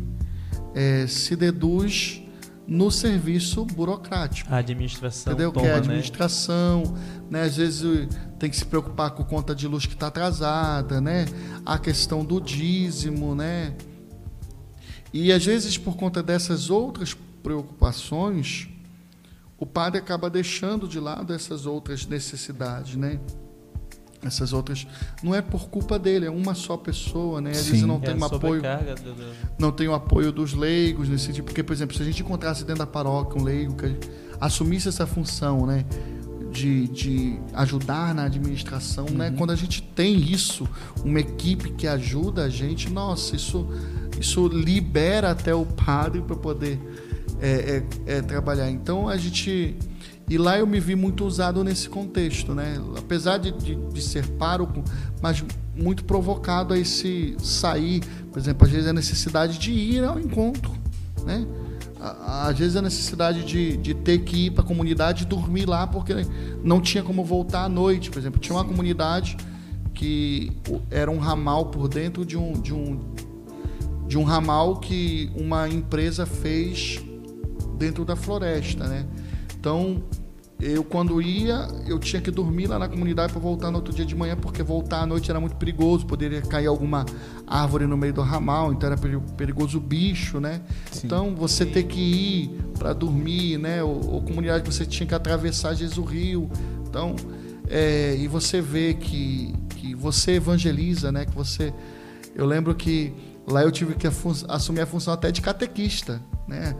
é, 0.76 1.08
se 1.08 1.36
deduz 1.36 2.23
no 2.68 2.90
serviço 2.90 3.66
burocrático. 3.66 4.54
A 4.54 4.58
administração. 4.58 5.34
Entendeu? 5.34 5.52
Toma, 5.52 5.66
que 5.66 5.70
é 5.70 5.74
a 5.74 5.76
né? 5.76 5.82
administração, 5.82 6.84
né? 7.30 7.40
né? 7.40 7.42
Às 7.44 7.58
vezes 7.58 8.08
tem 8.40 8.50
que 8.50 8.56
se 8.56 8.66
preocupar 8.66 9.12
com 9.12 9.24
conta 9.24 9.54
de 9.54 9.68
luz 9.68 9.86
que 9.86 9.94
está 9.94 10.08
atrasada, 10.08 11.02
né? 11.02 11.26
A 11.66 11.78
questão 11.78 12.24
do 12.24 12.40
dízimo, 12.40 13.36
né? 13.36 13.76
E 15.12 15.32
às 15.32 15.46
vezes 15.46 15.78
por 15.78 15.96
conta 15.96 16.24
dessas 16.24 16.70
outras 16.70 17.16
preocupações, 17.44 18.70
o 19.58 19.66
padre 19.66 20.00
acaba 20.00 20.30
deixando 20.30 20.88
de 20.88 21.00
lado 21.00 21.34
essas 21.34 21.66
outras 21.66 22.06
necessidades, 22.06 22.96
né? 22.96 23.20
Essas 24.28 24.54
outras 24.54 24.86
não 25.22 25.34
é 25.36 25.42
por 25.42 25.68
culpa 25.70 25.98
dele, 26.00 26.26
é 26.26 26.30
uma 26.32 26.54
só 26.54 26.78
pessoa, 26.78 27.40
né? 27.42 27.52
Às 27.52 27.66
vezes 27.66 27.82
não 27.84 27.96
É 27.96 28.00
tem 28.00 28.16
um 28.16 28.24
a 28.24 28.28
apoio, 28.28 28.62
do- 28.62 28.66
não 29.60 29.72
tem 29.72 29.88
o 29.88 29.94
apoio 29.94 30.32
dos 30.32 30.54
leigos 30.54 31.08
nesse 31.10 31.26
sentido, 31.26 31.46
porque 31.46 31.64
por 31.64 31.74
exemplo, 31.74 31.96
se 31.96 32.02
a 32.02 32.06
gente 32.06 32.22
encontrasse 32.22 32.62
dentro 32.64 32.80
da 32.80 32.88
paróquia 32.88 33.40
um 33.42 33.44
leigo 33.44 33.76
que 33.76 33.96
assumisse 34.40 34.88
essa 34.90 35.06
função, 35.06 35.66
né, 35.66 35.86
de, 36.52 36.88
de 36.90 37.40
ajudar 37.54 38.14
na 38.14 38.26
administração, 38.26 39.06
né? 39.06 39.34
Quando 39.36 39.52
a 39.52 39.56
gente 39.56 39.82
tem 39.82 40.16
isso, 40.20 40.68
uma 41.04 41.20
equipe 41.20 41.72
que 41.72 41.88
ajuda 41.88 42.44
a 42.46 42.50
gente, 42.50 42.90
nossa, 42.92 43.36
isso 43.36 43.68
isso 44.20 44.48
libera 44.48 45.32
até 45.32 45.56
o 45.56 45.66
padre 45.66 46.22
para 46.22 46.36
poder 46.36 46.80
é, 47.42 47.84
é, 48.08 48.18
é, 48.18 48.22
trabalhar. 48.22 48.70
Então 48.70 49.10
a 49.10 49.18
gente 49.18 49.76
e 50.30 50.38
lá 50.38 50.58
eu 50.58 50.66
me 50.66 50.80
vi 50.80 50.96
muito 50.96 51.26
usado 51.26 51.64
nesse 51.64 51.90
contexto, 51.90 52.54
né? 52.56 52.82
Apesar 52.98 53.38
de, 53.38 53.52
de, 53.52 53.76
de 53.76 54.02
ser 54.02 54.26
pároco, 54.32 54.84
mas 55.22 55.44
muito 55.76 56.06
provocado 56.06 56.74
a 56.74 56.78
esse 56.78 57.36
sair, 57.40 58.02
por 58.32 58.40
exemplo, 58.40 58.66
às 58.66 58.72
vezes 58.72 58.88
a 58.88 58.94
necessidade 58.94 59.58
de 59.58 59.72
ir 59.72 60.04
ao 60.04 60.20
encontro, 60.20 60.72
né? 61.26 61.46
Às 62.00 62.58
vezes 62.58 62.76
a 62.76 62.82
necessidade 62.82 63.46
de, 63.46 63.78
de 63.78 63.94
ter 63.94 64.20
que 64.20 64.48
ir 64.48 64.52
para 64.52 64.64
a 64.64 64.68
comunidade 64.68 65.24
e 65.24 65.26
dormir 65.26 65.66
lá 65.66 65.88
porque 65.88 66.14
não 66.64 66.82
tinha 66.82 67.04
como 67.04 67.24
voltar 67.24 67.64
à 67.64 67.70
noite, 67.70 68.10
por 68.10 68.20
exemplo. 68.20 68.40
Tinha 68.40 68.56
uma 68.56 68.66
comunidade 68.66 69.38
que 69.94 70.52
era 70.92 71.10
um 71.10 71.18
ramal 71.18 71.68
por 71.68 71.88
dentro 71.88 72.26
de 72.26 72.38
um, 72.38 72.54
de 72.54 72.74
um, 72.74 73.00
de 74.08 74.18
um 74.18 74.24
ramal 74.24 74.78
que 74.78 75.32
uma 75.36 75.70
empresa 75.70 76.26
fez 76.26 77.02
dentro 77.78 78.04
da 78.04 78.16
floresta, 78.16 78.86
né? 78.88 79.06
Então, 79.64 80.04
eu 80.60 80.84
quando 80.84 81.22
ia, 81.22 81.70
eu 81.88 81.98
tinha 81.98 82.22
que 82.22 82.30
dormir 82.30 82.68
lá 82.68 82.78
na 82.78 82.90
comunidade 82.90 83.32
para 83.32 83.42
voltar 83.42 83.72
no 83.72 83.78
outro 83.78 83.94
dia 83.94 84.06
de 84.06 84.14
manhã, 84.14 84.36
porque 84.36 84.62
voltar 84.62 85.04
à 85.04 85.06
noite 85.06 85.32
era 85.32 85.40
muito 85.40 85.56
perigoso, 85.56 86.06
poderia 86.06 86.42
cair 86.42 86.68
alguma 86.68 87.06
árvore 87.48 87.88
no 87.88 87.96
meio 87.96 88.14
do 88.14 88.22
ramal, 88.22 88.74
então 88.74 88.88
era 88.88 88.98
peri- 88.98 89.22
perigoso 89.38 89.78
o 89.78 89.82
bicho, 89.82 90.42
né? 90.42 90.60
Então, 91.02 91.34
você 91.34 91.66
ter 91.66 91.84
que 91.84 92.02
ir 92.02 92.50
para 92.78 92.92
dormir, 92.92 93.58
né? 93.58 93.82
Ou, 93.82 94.16
ou 94.16 94.22
comunidade 94.22 94.70
você 94.70 94.86
tinha 94.86 95.08
que 95.08 95.16
atravessar 95.16 95.74
o 95.98 96.02
rio. 96.04 96.50
Então, 96.86 97.16
é, 97.70 98.18
e 98.20 98.28
você 98.28 98.60
vê 98.60 98.96
que, 98.96 99.56
que 99.78 99.96
você 99.96 100.32
evangeliza, 100.32 101.10
né? 101.10 101.26
Que 101.26 101.34
você 101.34 101.74
eu 102.36 102.46
lembro 102.46 102.76
que 102.76 103.14
lá 103.48 103.64
eu 103.64 103.72
tive 103.72 103.96
que 103.96 104.08
assumir 104.48 104.82
a 104.82 104.86
função 104.86 105.14
até 105.14 105.32
de 105.32 105.42
catequista, 105.42 106.22
né? 106.48 106.76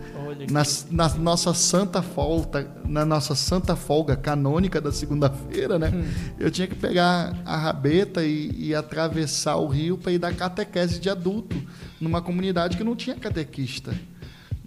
Na, 0.50 0.64
na 0.92 1.10
nossa 1.16 1.54
santa 1.54 2.02
folga, 2.02 2.70
na 2.86 3.06
nossa 3.06 3.36
santa 3.36 3.76
folga 3.76 4.16
canônica 4.16 4.80
da 4.80 4.92
segunda-feira, 4.92 5.78
né? 5.78 5.92
Eu 6.40 6.50
tinha 6.50 6.68
que 6.68 6.76
pegar 6.76 7.36
a 7.46 7.58
rabeta 7.58 8.24
e, 8.24 8.52
e 8.58 8.76
atravessar 8.76 9.58
o 9.58 9.68
rio 9.68 9.98
para 9.98 10.12
ir 10.12 10.20
dar 10.20 10.34
catequese 10.34 11.00
de 11.00 11.10
adulto 11.10 11.56
numa 12.00 12.22
comunidade 12.22 12.78
que 12.78 12.84
não 12.84 12.96
tinha 12.96 13.16
catequista, 13.16 13.94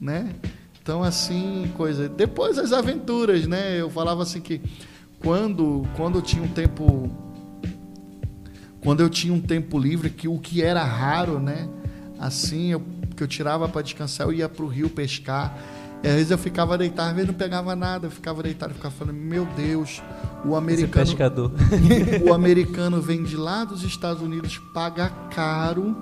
né? 0.01 0.35
Então 0.83 1.03
assim, 1.03 1.71
coisa. 1.77 2.09
Depois 2.09 2.59
as 2.59 2.73
aventuras, 2.73 3.47
né? 3.47 3.81
Eu 3.81 3.91
falava 3.91 4.23
assim 4.23 4.41
que 4.41 4.61
quando 5.21 5.87
quando 5.97 6.19
eu 6.19 6.23
tinha 6.23 6.43
um 6.43 6.49
tempo 6.49 7.11
quando 8.87 9.01
eu 9.01 9.11
tinha 9.11 9.35
um 9.35 9.41
tempo 9.41 9.81
livre, 9.81 10.09
que 10.09 10.29
o 10.29 10.39
que 10.39 10.63
era 10.63 10.85
raro, 10.85 11.41
né? 11.41 11.69
Assim, 12.19 12.73
eu, 12.73 12.83
que 13.15 13.23
eu 13.23 13.27
tirava 13.29 13.69
para 13.69 13.83
descansar, 13.83 14.27
eu 14.27 14.33
ia 14.33 14.49
para 14.49 14.65
o 14.65 14.69
rio 14.69 14.89
pescar. 14.89 15.57
E 16.03 16.09
às 16.09 16.15
vezes 16.15 16.31
eu 16.31 16.39
ficava 16.39 16.77
deitado, 16.79 17.09
às 17.11 17.15
vezes 17.15 17.29
não 17.29 17.35
pegava 17.35 17.75
nada, 17.75 18.07
eu 18.07 18.11
ficava 18.11 18.43
deitado, 18.43 18.75
ficava 18.75 18.95
falando, 18.95 19.17
meu 19.17 19.47
Deus, 19.57 20.03
o 20.45 20.49
Esse 20.49 20.57
americano, 20.57 21.07
pescador. 21.07 21.53
o 22.29 22.35
americano 22.35 23.01
vem 23.01 23.23
de 23.23 23.37
lá 23.37 23.65
dos 23.65 23.83
Estados 23.83 24.23
Unidos, 24.23 24.59
paga 24.73 25.11
caro 25.35 25.97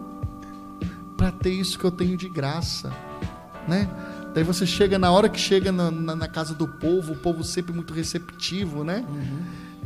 para 1.17 1.31
ter 1.31 1.51
isso 1.53 1.79
que 1.79 1.85
eu 1.85 1.91
tenho 1.91 2.17
de 2.17 2.29
graça, 2.29 2.93
né? 3.69 3.89
Daí 4.35 4.43
você 4.43 4.67
chega 4.67 4.99
na 4.99 5.13
hora 5.13 5.29
que 5.29 5.39
chega 5.39 5.71
na, 5.71 5.91
na- 5.93 6.17
na 6.17 6.29
casa 6.29 6.55
do 6.55 6.67
povo, 6.67 7.13
o 7.13 7.17
povo 7.17 7.45
sempre 7.45 7.73
muito 7.73 7.95
receptivo, 7.95 8.83
né? 8.83 9.05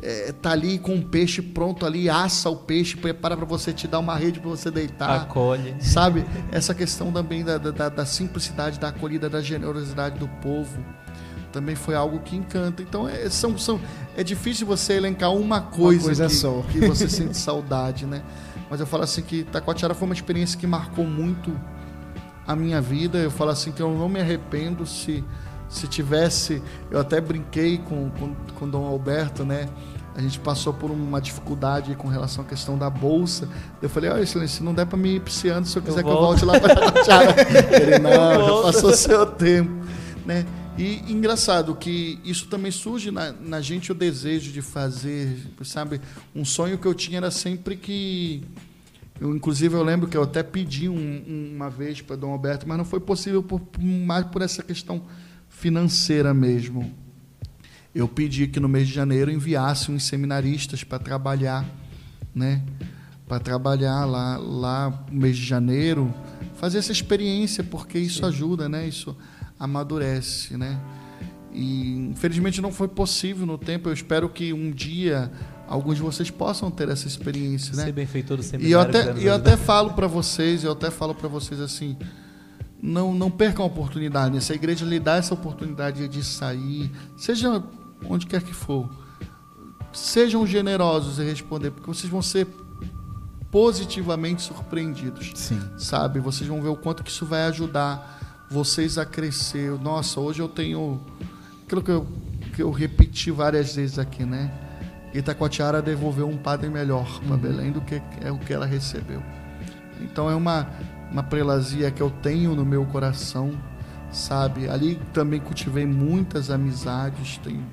É, 0.03 0.33
tá 0.33 0.53
ali 0.53 0.79
com 0.79 0.97
o 0.97 1.05
peixe 1.05 1.43
pronto 1.43 1.85
ali, 1.85 2.09
assa 2.09 2.49
o 2.49 2.57
peixe, 2.57 2.97
prepara 2.97 3.37
para 3.37 3.47
você 3.47 3.73
te 3.73 3.89
dar 3.89 3.99
uma 3.99 4.17
rede 4.17 4.39
para 4.39 4.49
você 4.49 4.71
deitar. 4.71 5.23
Acolhe. 5.23 5.75
Sabe? 5.81 6.25
Essa 6.53 6.75
questão 6.75 7.11
também 7.11 7.45
da, 7.45 7.59
da, 7.59 7.89
da 7.89 8.07
simplicidade, 8.07 8.79
da 8.79 8.89
acolhida, 8.89 9.29
da 9.29 9.41
generosidade 9.41 10.19
do 10.19 10.29
povo 10.41 10.79
também 11.53 11.75
foi 11.75 11.95
algo 11.95 12.21
que 12.21 12.37
encanta. 12.37 12.83
Então 12.83 13.09
é, 13.09 13.29
são, 13.31 13.57
são, 13.59 13.81
é 14.17 14.23
difícil 14.23 14.67
você 14.67 14.95
elencar 14.95 15.33
uma 15.33 15.61
coisa, 15.61 16.05
coisa 16.05 16.27
que, 16.27 16.35
só. 16.35 16.63
que 16.71 16.81
você 16.81 17.09
sente 17.11 17.37
saudade, 17.37 18.07
né? 18.07 18.23
Mas 18.71 18.81
eu 18.81 18.87
falo 18.87 19.05
assim 19.05 19.23
que 19.23 19.45
Taquatiara 19.45 19.95
foi 19.95 20.07
uma 20.07 20.15
experiência 20.15 20.59
que 20.59 20.67
marcou 20.67 21.05
muito 21.05 21.59
a 22.47 22.55
minha 22.55 22.81
vida. 22.81 23.19
Eu 23.19 23.31
falo 23.31 23.51
assim 23.51 23.73
que 23.73 23.81
eu 23.81 23.93
não 23.93 24.09
me 24.09 24.21
arrependo 24.21 24.87
se 24.87 25.25
se 25.69 25.87
tivesse. 25.87 26.63
Eu 26.91 26.99
até 27.01 27.21
brinquei 27.21 27.79
com, 27.79 28.11
com, 28.11 28.35
com 28.55 28.69
Dom 28.69 28.85
Alberto, 28.87 29.45
né? 29.45 29.69
A 30.15 30.21
gente 30.21 30.41
passou 30.41 30.73
por 30.75 30.91
uma 30.91 31.21
dificuldade 31.21 31.95
com 31.95 32.09
relação 32.09 32.45
à 32.45 32.47
questão 32.47 32.77
da 32.77 32.91
bolsa. 32.91 33.49
Eu 33.81 33.89
falei, 33.89 34.11
olha, 34.11 34.23
excelência, 34.23 34.65
não 34.65 34.75
der 34.75 34.85
para 34.87 34.99
me 34.99 35.17
ir 35.17 35.49
ano, 35.51 35.65
se 35.65 35.77
eu 35.79 35.83
quiser 35.83 36.03
que 36.03 36.09
eu 36.09 36.13
volto." 36.13 36.45
volte 36.45 36.45
lá 36.45 36.59
para 36.59 36.75
Taquatiara. 36.75 37.35
Ele, 37.81 37.99
não, 38.01 38.11
já 38.11 38.39
volto." 38.39 38.63
passou 38.65 38.93
seu 38.95 39.25
tempo, 39.27 39.71
né? 40.27 40.45
E 40.77 41.13
engraçado 41.13 41.75
que 41.75 42.21
isso 42.25 42.47
também 42.49 42.71
surge 42.71 43.11
na, 43.11 43.33
na 43.33 43.61
gente 43.61 43.91
o 43.91 43.95
desejo 43.95 44.51
de 44.53 44.63
fazer, 44.63 45.37
sabe? 45.65 46.01
Um 46.35 46.45
sonho 46.45 46.79
que 46.79 46.87
eu 46.87 46.95
tinha 46.95 47.19
era 47.19 47.31
sempre 47.33 47.77
que 47.77 48.43
eu, 49.21 49.35
inclusive, 49.35 49.75
eu 49.75 49.83
lembro 49.83 50.09
que 50.09 50.17
eu 50.17 50.23
até 50.23 50.43
pedi 50.43 50.89
um- 50.89 50.95
um- 50.95 51.53
uma 51.57 51.69
vez 51.69 52.01
para 52.01 52.15
Dom 52.15 52.31
Alberto, 52.31 52.67
mas 52.69 52.79
não 52.79 52.85
foi 52.85 53.01
possível 53.01 53.43
por- 53.43 53.61
mais 53.81 54.25
por 54.27 54.41
essa 54.43 54.63
questão 54.63 55.03
financeira 55.59 56.33
mesmo. 56.33 56.95
Eu 57.95 58.07
pedi 58.07 58.47
que 58.47 58.61
no 58.61 58.69
mês 58.69 58.87
de 58.87 58.95
janeiro 58.95 59.31
enviasse 59.31 59.91
uns 59.91 60.05
seminaristas 60.05 60.85
para 60.85 60.99
trabalhar, 60.99 61.69
né? 62.35 62.63
Para 63.27 63.41
trabalhar 63.41 64.05
lá, 64.05 64.37
lá 64.37 65.05
no 65.11 65.21
mês 65.21 65.37
de 65.37 65.45
janeiro, 65.45 66.15
fazer 66.55 66.79
essa 66.79 66.93
experiência, 66.93 67.65
porque 67.65 67.99
isso 67.99 68.25
ajuda, 68.25 68.69
né? 68.69 68.87
Isso 68.87 69.17
amadurece, 69.59 70.57
né? 70.57 70.81
E 71.53 72.11
infelizmente 72.13 72.61
não 72.61 72.71
foi 72.71 72.87
possível 72.87 73.45
no 73.45 73.59
tempo. 73.59 73.89
Eu 73.89 73.93
espero 73.93 74.29
que 74.29 74.53
um 74.53 74.71
dia 74.71 75.31
alguns 75.67 75.97
de 75.97 76.03
vocês 76.03 76.31
possam 76.31 76.71
ter 76.71 76.89
essa 76.89 77.09
experiência, 77.09 77.75
né? 77.75 77.85
Ser 77.85 77.93
benfeitor 77.93 78.37
do 78.37 78.43
seminário. 78.45 78.69
E 78.69 78.73
eu 78.73 78.81
até, 78.81 79.27
eu 79.27 79.35
até 79.35 79.57
falo 79.57 79.93
para 79.95 80.07
vocês, 80.07 80.63
eu 80.63 80.73
até 80.73 80.89
falo 80.89 81.15
para 81.15 81.29
vocês 81.29 81.61
assim, 81.61 81.97
não, 82.83 83.15
não 83.15 83.31
percam 83.31 83.65
a 83.65 83.69
oportunidade. 83.69 84.37
Essa 84.37 84.55
igreja 84.55 84.85
lhe 84.85 85.01
dá 85.01 85.17
essa 85.17 85.35
oportunidade 85.35 86.07
de 86.09 86.23
sair, 86.23 86.91
seja 87.17 87.63
onde 88.05 88.27
quer 88.27 88.43
que 88.43 88.53
for. 88.53 88.89
Sejam 89.93 90.47
generosos 90.47 91.19
em 91.19 91.25
responder, 91.25 91.71
porque 91.71 91.87
vocês 91.87 92.11
vão 92.11 92.23
ser 92.23 92.47
positivamente 93.51 94.43
surpreendidos 94.43 95.33
Sim. 95.35 95.61
sabe? 95.79 96.21
Vocês 96.21 96.49
vão 96.49 96.61
ver 96.61 96.69
o 96.69 96.77
quanto 96.77 97.03
que 97.03 97.11
isso 97.11 97.25
vai 97.25 97.45
ajudar 97.45 98.47
vocês 98.51 98.99
a 98.99 99.05
crescer. 99.05 99.73
Nossa, 99.81 100.21
hoje 100.21 100.41
eu 100.41 100.49
tenho 100.49 101.01
aquilo 101.65 101.83
que 101.83 101.91
eu, 101.91 102.07
que 102.55 102.63
eu 102.63 102.71
repeti 102.71 103.31
várias 103.31 103.75
vezes 103.75 103.99
aqui, 103.99 104.25
né? 104.25 104.51
Itacoatiara 105.15 105.81
devolveu 105.81 106.29
um 106.29 106.37
padre 106.37 106.69
melhor 106.69 107.21
para 107.27 107.37
Belém 107.37 107.73
do 107.73 107.81
que 107.81 108.01
é 108.21 108.31
o 108.31 108.39
que 108.39 108.53
ela 108.53 108.67
recebeu. 108.67 109.23
Então 110.01 110.31
é 110.31 110.35
uma 110.35 110.69
uma 111.11 111.23
prelazia 111.23 111.91
que 111.91 112.03
eu 112.03 112.11
tenho 112.11 112.55
no 112.55 112.65
meu 112.65 112.85
coração, 112.87 113.53
sabe? 114.11 114.69
Ali 114.69 115.01
também 115.13 115.41
cultivei 115.41 115.87
muitas 115.87 116.51
amizades, 116.51 117.39
tenho 117.39 117.65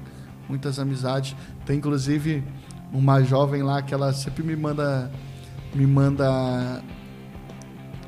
muitas 0.48 0.80
amizades. 0.80 1.36
Tem 1.66 1.78
inclusive 1.78 2.44
uma 2.94 3.22
jovem 3.24 3.62
lá 3.62 3.82
que 3.82 3.94
ela 3.94 4.14
sempre 4.14 4.44
me 4.44 4.56
manda 4.56 5.12
me 5.74 5.86
manda 5.86 6.82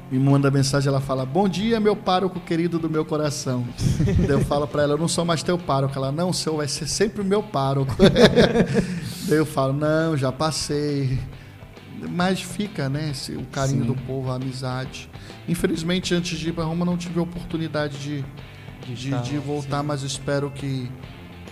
me 0.09 0.17
manda 0.17 0.49
mensagem, 0.49 0.87
ela 0.87 1.01
fala: 1.01 1.25
"Bom 1.25 1.49
dia, 1.49 1.79
meu 1.79 1.95
pároco 1.95 2.39
querido 2.39 2.79
do 2.79 2.89
meu 2.89 3.03
coração". 3.03 3.65
Daí 4.19 4.31
eu 4.31 4.45
falo 4.45 4.65
para 4.67 4.83
ela: 4.83 4.93
"Eu 4.93 4.97
não 4.97 5.07
sou 5.07 5.25
mais 5.25 5.43
teu 5.43 5.57
pároco". 5.57 5.97
Ela: 5.97 6.11
"Não, 6.11 6.29
o 6.29 6.33
senhor 6.33 6.55
vai 6.55 6.67
ser 6.67 6.87
sempre 6.87 7.21
o 7.21 7.25
meu 7.25 7.43
pároco". 7.43 7.93
Daí 9.27 9.37
eu 9.37 9.45
falo: 9.45 9.73
"Não, 9.73 10.15
já 10.15 10.31
passei". 10.31 11.19
Mas 12.09 12.41
fica, 12.41 12.89
né, 12.89 13.11
esse, 13.11 13.33
o 13.33 13.45
carinho 13.45 13.81
Sim. 13.81 13.87
do 13.87 13.95
povo, 13.95 14.31
a 14.31 14.35
amizade. 14.35 15.09
Infelizmente, 15.47 16.13
antes 16.13 16.37
de 16.37 16.49
ir 16.49 16.53
para 16.53 16.63
Roma, 16.63 16.85
não 16.85 16.97
tive 16.97 17.19
a 17.19 17.23
oportunidade 17.23 17.97
de, 17.97 18.25
de, 18.85 18.95
de, 18.95 19.21
de 19.21 19.37
voltar, 19.37 19.81
sim. 19.81 19.87
mas 19.87 20.03
espero 20.03 20.51
que, 20.51 20.89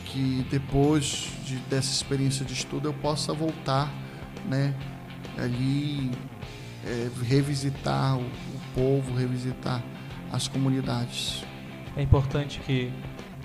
que 0.06 0.46
depois 0.50 1.32
de, 1.44 1.56
dessa 1.70 1.92
experiência 1.92 2.46
de 2.46 2.54
estudo 2.54 2.90
eu 2.90 2.94
possa 2.94 3.34
voltar, 3.34 3.92
né, 4.48 4.74
ali 5.38 6.12
é, 6.86 7.10
revisitar 7.24 8.18
o, 8.18 8.22
o, 8.22 8.60
povo, 8.74 9.16
revisitar 9.16 9.84
as 10.32 10.48
comunidades. 10.48 11.44
É 11.98 12.02
importante 12.02 12.60
que, 12.60 12.92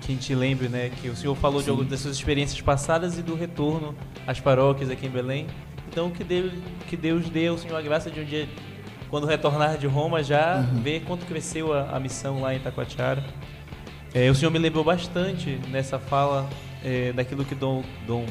que 0.01 0.11
a 0.11 0.15
gente 0.15 0.35
lembre, 0.35 0.69
né, 0.69 0.89
que 0.89 1.09
o 1.09 1.15
senhor 1.15 1.35
falou 1.35 1.59
Sim. 1.59 1.65
de 1.65 1.69
algumas 1.71 1.89
das 1.89 1.99
suas 2.01 2.15
experiências 2.15 2.61
passadas 2.61 3.17
e 3.17 3.21
do 3.21 3.35
retorno 3.35 3.95
às 4.27 4.39
paróquias 4.39 4.89
aqui 4.89 5.07
em 5.07 5.09
Belém. 5.09 5.47
Então 5.91 6.09
que 6.09 6.23
Deus, 6.23 6.53
que 6.87 6.95
Deus 6.95 7.29
dê 7.29 7.47
ao 7.47 7.57
senhor 7.57 7.75
a 7.75 7.81
graça 7.81 8.09
de 8.09 8.21
um 8.21 8.23
dia, 8.23 8.47
quando 9.09 9.27
retornar 9.27 9.77
de 9.77 9.87
Roma, 9.87 10.23
já 10.23 10.57
uhum. 10.57 10.81
ver 10.81 11.01
quanto 11.01 11.25
cresceu 11.25 11.73
a, 11.73 11.97
a, 11.97 11.99
missão 11.99 12.41
lá 12.41 12.53
em 12.53 12.57
Itacoatiara. 12.57 13.21
É, 14.13 14.29
o 14.29 14.35
senhor 14.35 14.51
me 14.51 14.59
lembrou 14.59 14.83
bastante 14.85 15.59
nessa 15.69 15.99
fala 15.99 16.49
é, 16.83 17.11
daquilo 17.11 17.43
que 17.43 17.53
Dom, 17.53 17.83
Dom 18.07 18.25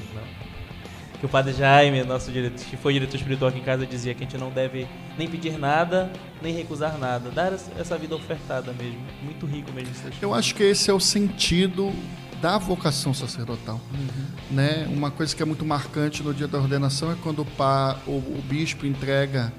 que 1.20 1.26
o 1.26 1.28
padre 1.28 1.52
Jaime, 1.52 2.02
nosso 2.02 2.32
diretor, 2.32 2.64
que 2.64 2.78
foi 2.78 2.94
diretor 2.94 3.16
espiritual 3.16 3.50
aqui 3.50 3.58
em 3.58 3.62
casa, 3.62 3.86
dizia 3.86 4.14
que 4.14 4.24
a 4.24 4.26
gente 4.26 4.38
não 4.38 4.50
deve 4.50 4.88
nem 5.18 5.28
pedir 5.28 5.58
nada, 5.58 6.10
nem 6.40 6.54
recusar 6.54 6.96
nada. 6.96 7.30
Dar 7.30 7.52
essa 7.52 7.98
vida 7.98 8.16
ofertada 8.16 8.72
mesmo. 8.72 9.00
Muito 9.22 9.44
rico 9.44 9.70
mesmo. 9.70 9.92
Eu 10.22 10.32
acho 10.32 10.54
que 10.54 10.62
esse 10.62 10.90
é 10.90 10.94
o 10.94 10.98
sentido 10.98 11.92
da 12.40 12.58
vocação 12.58 13.12
sacerdotal. 13.12 13.80
Uhum. 13.92 14.56
Né? 14.56 14.88
Uma 14.90 15.10
coisa 15.10 15.34
que 15.34 15.42
é 15.42 15.46
muito 15.46 15.64
marcante 15.64 16.22
no 16.22 16.32
dia 16.32 16.48
da 16.48 16.58
ordenação 16.58 17.12
é 17.12 17.16
quando 17.22 17.42
o, 17.42 17.44
pá, 17.44 17.98
o, 18.06 18.12
o 18.12 18.42
bispo 18.48 18.86
entrega 18.86 19.52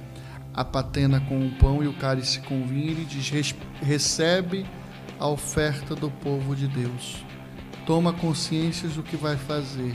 a 0.53 0.65
patena 0.65 1.19
com 1.21 1.47
o 1.47 1.51
pão 1.51 1.83
e 1.83 1.87
o 1.87 1.93
cálice 1.93 2.39
com 2.41 2.61
o 2.61 2.65
vinho, 2.65 2.91
ele 2.91 3.05
diz: 3.05 3.55
recebe 3.81 4.65
a 5.19 5.27
oferta 5.27 5.95
do 5.95 6.09
povo 6.09 6.55
de 6.55 6.67
Deus. 6.67 7.23
Toma 7.85 8.13
consciência 8.13 8.87
do 8.89 9.01
que 9.01 9.15
vai 9.15 9.37
fazer 9.37 9.93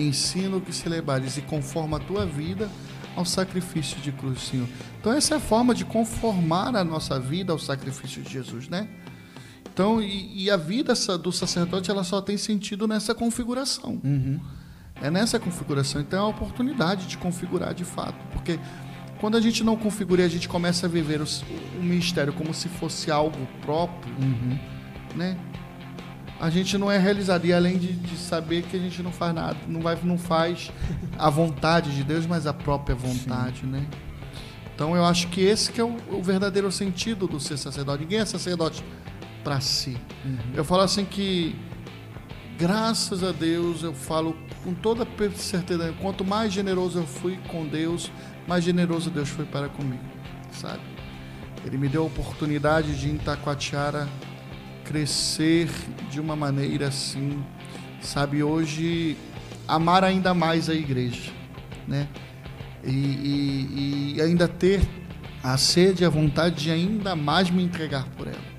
ensina 0.00 0.56
o 0.56 0.60
que 0.60 0.72
celebrares 0.72 1.36
e 1.36 1.42
conforma 1.42 1.98
a 1.98 2.00
tua 2.00 2.26
vida 2.26 2.68
ao 3.16 3.24
sacrifício 3.24 4.00
de 4.00 4.10
cruz, 4.10 4.40
Senhor. 4.40 4.68
Então 5.00 5.12
essa 5.12 5.34
é 5.34 5.36
a 5.36 5.40
forma 5.40 5.74
de 5.74 5.84
conformar 5.84 6.74
a 6.74 6.84
nossa 6.84 7.18
vida 7.20 7.52
ao 7.52 7.58
sacrifício 7.58 8.22
de 8.22 8.32
Jesus, 8.32 8.68
né? 8.68 8.88
Então, 9.74 10.00
e, 10.00 10.44
e 10.44 10.50
a 10.50 10.56
vida 10.56 10.94
do 11.18 11.32
sacerdote 11.32 11.90
ela 11.90 12.04
só 12.04 12.22
tem 12.22 12.36
sentido 12.36 12.86
nessa 12.86 13.12
configuração. 13.12 14.00
Uhum. 14.04 14.40
É 15.02 15.10
nessa 15.10 15.40
configuração. 15.40 16.00
Então 16.00 16.20
é 16.20 16.22
a 16.22 16.26
oportunidade 16.26 17.08
de 17.08 17.18
configurar 17.18 17.74
de 17.74 17.84
fato. 17.84 18.14
Porque 18.32 18.60
quando 19.18 19.36
a 19.36 19.40
gente 19.40 19.64
não 19.64 19.76
configura 19.76 20.22
e 20.22 20.24
a 20.24 20.28
gente 20.28 20.48
começa 20.48 20.86
a 20.86 20.88
viver 20.88 21.20
o, 21.20 21.26
o 21.78 21.82
ministério 21.82 22.32
como 22.32 22.54
se 22.54 22.68
fosse 22.68 23.10
algo 23.10 23.36
próprio, 23.62 24.14
uhum. 24.14 24.56
né? 25.16 25.36
a 26.40 26.50
gente 26.50 26.78
não 26.78 26.90
é 26.90 26.96
realizado. 26.96 27.44
E 27.44 27.52
além 27.52 27.76
de, 27.76 27.92
de, 27.92 28.16
saber 28.16 28.62
que 28.62 28.76
a 28.76 28.80
gente 28.80 29.02
não 29.02 29.10
faz 29.10 29.34
nada, 29.34 29.56
não, 29.66 29.80
vai, 29.80 29.98
não 30.04 30.18
faz 30.18 30.70
a 31.18 31.28
vontade 31.30 31.94
de 31.96 32.04
Deus, 32.04 32.26
mas 32.26 32.46
a 32.46 32.52
própria 32.52 32.94
vontade, 32.94 33.60
Sim. 33.60 33.66
né? 33.66 33.86
Então 34.74 34.94
eu 34.96 35.04
acho 35.04 35.28
que 35.28 35.40
esse 35.40 35.70
que 35.70 35.80
é 35.80 35.84
o, 35.84 35.96
o, 36.10 36.22
verdadeiro 36.22 36.70
sentido 36.70 37.26
do 37.26 37.38
ser 37.38 37.56
sacerdote. 37.56 38.02
Ninguém 38.02 38.18
é 38.18 38.24
sacerdote 38.24 38.84
para 39.44 39.60
si. 39.60 39.96
Uhum. 40.24 40.38
Eu 40.54 40.64
falo 40.64 40.82
assim 40.82 41.04
que, 41.04 41.54
graças 42.58 43.22
a 43.22 43.30
Deus, 43.30 43.82
eu 43.82 43.92
falo 43.92 44.34
com 44.64 44.72
toda 44.72 45.06
certeza, 45.36 45.94
quanto 46.00 46.24
mais 46.24 46.52
generoso 46.52 47.00
eu 47.00 47.06
fui 47.06 47.38
com 47.48 47.66
Deus, 47.66 48.10
mais 48.48 48.64
generoso 48.64 49.10
Deus 49.10 49.28
foi 49.28 49.44
para 49.44 49.68
comigo, 49.68 50.02
sabe? 50.50 50.80
Ele 51.64 51.76
me 51.76 51.88
deu 51.88 52.02
a 52.02 52.06
oportunidade 52.06 52.98
de 52.98 53.08
em 53.08 53.16
Itacoatiara 53.16 54.08
crescer 54.84 55.68
de 56.10 56.20
uma 56.20 56.34
maneira 56.34 56.88
assim, 56.88 57.42
sabe, 58.00 58.42
hoje 58.42 59.16
amar 59.68 60.04
ainda 60.04 60.34
mais 60.34 60.68
a 60.68 60.74
igreja, 60.74 61.32
né? 61.86 62.08
E, 62.82 62.90
e, 62.90 64.14
e 64.16 64.22
ainda 64.22 64.46
ter 64.46 64.80
a 65.42 65.56
sede 65.56 66.02
e 66.02 66.06
a 66.06 66.10
vontade 66.10 66.64
de 66.64 66.70
ainda 66.70 67.16
mais 67.16 67.50
me 67.50 67.62
entregar 67.62 68.04
por 68.16 68.26
ela. 68.26 68.53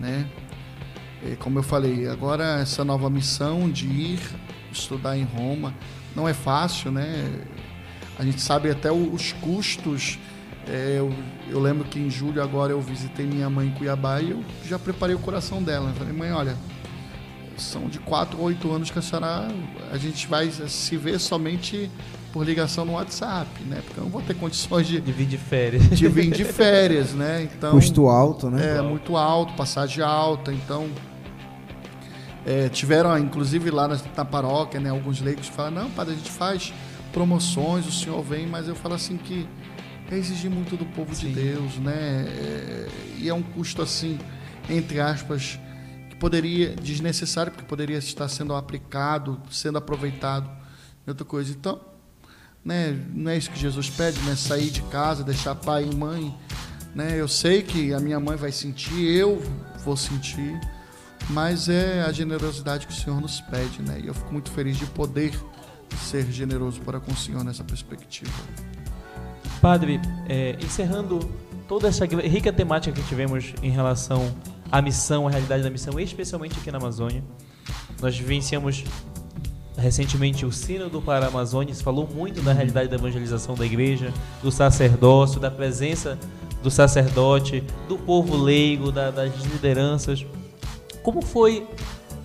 Né? 0.00 0.26
E, 1.22 1.36
como 1.36 1.58
eu 1.58 1.62
falei, 1.62 2.08
agora 2.08 2.60
essa 2.60 2.84
nova 2.84 3.10
missão 3.10 3.70
de 3.70 3.86
ir 3.86 4.20
estudar 4.72 5.16
em 5.16 5.24
Roma 5.24 5.74
não 6.16 6.28
é 6.28 6.32
fácil, 6.32 6.90
né? 6.90 7.46
A 8.18 8.24
gente 8.24 8.40
sabe 8.40 8.70
até 8.70 8.90
os 8.90 9.32
custos 9.32 10.18
é, 10.68 10.96
eu, 10.98 11.12
eu, 11.48 11.58
lembro 11.58 11.84
que 11.84 11.98
em 11.98 12.10
julho 12.10 12.42
agora 12.42 12.72
eu 12.72 12.80
visitei 12.80 13.26
minha 13.26 13.48
mãe 13.48 13.68
em 13.68 13.70
Cuiabá 13.72 14.20
e 14.20 14.30
eu 14.30 14.44
já 14.64 14.78
preparei 14.78 15.16
o 15.16 15.18
coração 15.18 15.62
dela. 15.62 15.90
Eu 15.90 15.94
falei, 15.94 16.12
mãe, 16.12 16.30
olha, 16.30 16.56
são 17.56 17.88
de 17.88 17.98
4 17.98 18.38
ou 18.38 18.44
8 18.46 18.70
anos 18.70 18.90
que 18.90 18.98
a 18.98 19.02
senhora. 19.02 19.48
A 19.90 19.98
gente 19.98 20.26
vai 20.26 20.50
se 20.50 20.96
ver 20.96 21.18
somente 21.18 21.90
por 22.32 22.44
ligação 22.46 22.84
no 22.84 22.92
WhatsApp, 22.92 23.48
né? 23.64 23.82
Porque 23.84 24.00
eu 24.00 24.04
não 24.04 24.10
vou 24.10 24.22
ter 24.22 24.34
condições 24.34 24.86
de. 24.86 25.00
De 25.00 25.12
vir 25.12 25.26
de 25.26 25.38
férias. 25.38 25.82
De 25.90 26.08
vir 26.08 26.30
de 26.30 26.44
férias, 26.44 27.12
né? 27.12 27.42
Então, 27.42 27.72
Custo 27.72 28.08
alto, 28.08 28.50
né? 28.50 28.74
É, 28.74 28.78
alto. 28.78 28.88
muito 28.88 29.16
alto, 29.16 29.54
passagem 29.54 30.02
alta, 30.02 30.52
então. 30.52 30.88
É, 32.46 32.68
tiveram, 32.68 33.18
inclusive 33.18 33.70
lá 33.70 33.86
na, 33.86 33.98
na, 34.16 34.24
paróquia, 34.24 34.80
né, 34.80 34.88
alguns 34.88 35.20
leigos 35.20 35.46
falam, 35.46 35.82
não, 35.82 35.90
padre, 35.90 36.14
a 36.14 36.16
gente 36.16 36.30
faz 36.30 36.72
promoções, 37.12 37.86
o 37.86 37.92
senhor 37.92 38.22
vem, 38.22 38.46
mas 38.46 38.66
eu 38.66 38.74
falo 38.74 38.94
assim 38.94 39.18
que 39.18 39.46
é 40.10 40.16
exigir 40.16 40.50
muito 40.50 40.74
do 40.74 40.86
povo 40.86 41.14
Sim. 41.14 41.28
de 41.28 41.34
Deus, 41.34 41.76
né? 41.76 42.26
É, 42.26 42.88
e 43.18 43.28
é 43.28 43.34
um 43.34 43.42
custo 43.42 43.82
assim, 43.82 44.18
entre 44.70 45.00
aspas, 45.00 45.58
que 46.08 46.16
poderia 46.16 46.74
desnecessário 46.74 47.52
porque 47.52 47.66
poderia 47.66 47.98
estar 47.98 48.28
sendo 48.28 48.54
aplicado, 48.54 49.40
sendo 49.50 49.76
aproveitado 49.76 50.48
em 51.06 51.10
outra 51.10 51.24
coisa. 51.26 51.52
Então, 51.52 51.89
né? 52.64 52.98
Não 53.14 53.30
é 53.30 53.36
isso 53.36 53.50
que 53.50 53.58
Jesus 53.58 53.88
pede, 53.88 54.20
né? 54.22 54.34
Sair 54.36 54.70
de 54.70 54.82
casa, 54.82 55.24
deixar 55.24 55.54
pai 55.54 55.88
e 55.90 55.94
mãe, 55.94 56.34
né? 56.94 57.18
Eu 57.18 57.28
sei 57.28 57.62
que 57.62 57.92
a 57.92 58.00
minha 58.00 58.20
mãe 58.20 58.36
vai 58.36 58.52
sentir, 58.52 59.00
eu 59.02 59.42
vou 59.84 59.96
sentir, 59.96 60.60
mas 61.30 61.68
é 61.68 62.02
a 62.02 62.12
generosidade 62.12 62.86
que 62.86 62.92
o 62.92 62.96
Senhor 62.96 63.20
nos 63.20 63.40
pede, 63.40 63.82
né? 63.82 64.00
E 64.02 64.06
eu 64.06 64.14
fico 64.14 64.32
muito 64.32 64.50
feliz 64.50 64.76
de 64.76 64.86
poder 64.86 65.32
ser 65.96 66.30
generoso 66.30 66.80
para 66.80 67.00
com 67.00 67.12
o 67.12 67.16
Senhor 67.16 67.44
nessa 67.44 67.64
perspectiva. 67.64 68.32
Padre, 69.60 70.00
é, 70.28 70.56
encerrando 70.62 71.18
toda 71.68 71.88
essa 71.88 72.04
rica 72.04 72.52
temática 72.52 73.00
que 73.00 73.06
tivemos 73.06 73.54
em 73.62 73.70
relação 73.70 74.34
à 74.72 74.80
missão, 74.80 75.28
à 75.28 75.30
realidade 75.30 75.62
da 75.62 75.70
missão, 75.70 76.00
especialmente 76.00 76.58
aqui 76.58 76.70
na 76.70 76.78
Amazônia, 76.78 77.22
nós 78.00 78.16
vivenciamos 78.16 78.84
recentemente 79.76 80.44
o 80.44 80.52
Sínodo 80.52 81.00
para 81.00 81.26
a 81.26 81.28
Amazônia, 81.28 81.74
se 81.74 81.82
falou 81.82 82.08
muito 82.12 82.42
da 82.42 82.52
realidade 82.52 82.88
da 82.88 82.96
evangelização 82.96 83.54
da 83.54 83.64
igreja, 83.64 84.12
do 84.42 84.50
sacerdócio, 84.50 85.40
da 85.40 85.50
presença 85.50 86.18
do 86.62 86.70
sacerdote, 86.70 87.62
do 87.88 87.96
povo 87.96 88.36
leigo, 88.36 88.92
da, 88.92 89.10
das 89.10 89.32
lideranças. 89.44 90.26
Como 91.02 91.22
foi 91.22 91.66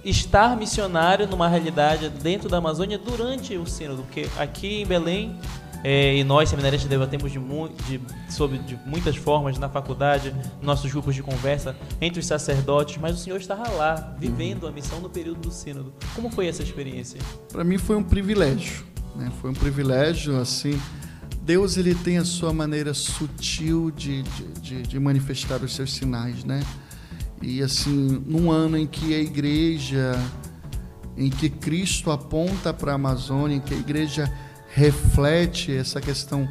estar 0.04 0.56
missionário 0.58 1.28
numa 1.28 1.48
realidade 1.48 2.10
dentro 2.10 2.50
da 2.50 2.58
Amazônia 2.58 2.98
durante 2.98 3.58
o 3.58 3.66
Sínodo? 3.66 4.04
Porque 4.04 4.28
aqui 4.38 4.82
em 4.82 4.86
Belém 4.86 5.40
é, 5.88 6.18
e 6.18 6.24
nós, 6.24 6.50
seminaristas, 6.50 6.90
debatemos 6.90 7.32
de, 7.32 7.38
de, 7.38 8.02
sobre 8.28 8.58
de 8.58 8.76
muitas 8.88 9.16
formas 9.16 9.60
na 9.60 9.70
faculdade, 9.70 10.34
nossos 10.60 10.92
grupos 10.92 11.14
de 11.14 11.22
conversa, 11.22 11.76
entre 12.02 12.20
os 12.20 12.26
sacerdotes, 12.26 12.98
mas 12.98 13.16
o 13.16 13.20
senhor 13.20 13.40
estava 13.40 13.70
lá, 13.70 14.16
vivendo 14.20 14.68
a 14.68 14.72
missão 14.72 15.00
no 15.00 15.12
período 15.12 15.42
do 15.42 15.52
sínodo. 15.52 15.94
Como 16.16 16.32
foi 16.32 16.48
essa 16.48 16.64
experiência? 16.64 17.22
Para 17.52 17.64
mim 17.64 17.78
foi 17.78 17.96
um 17.96 18.02
privilégio, 18.02 18.84
né? 19.16 19.32
foi 19.40 19.52
um 19.52 19.54
privilégio, 19.54 20.40
assim, 20.40 20.82
Deus 21.44 21.78
ele 21.78 21.94
tem 21.94 22.18
a 22.18 22.26
sua 22.26 22.52
maneira 22.52 22.92
sutil 22.96 23.92
de, 23.92 24.24
de, 24.64 24.82
de, 24.82 25.00
manifestar 25.00 25.62
os 25.62 25.76
seus 25.76 25.94
sinais, 25.94 26.44
né? 26.44 26.64
E 27.44 27.62
assim, 27.62 28.24
num 28.26 28.50
ano 28.50 28.76
em 28.76 28.88
que 28.88 29.14
a 29.14 29.20
igreja, 29.20 30.20
em 31.16 31.30
que 31.30 31.48
Cristo 31.48 32.10
aponta 32.10 32.74
para 32.74 32.94
a 32.94 32.96
Amazônia, 32.96 33.58
em 33.58 33.60
que 33.60 33.76
a 33.76 33.78
igreja 33.78 34.28
reflete 34.76 35.74
essa 35.74 36.02
questão 36.02 36.50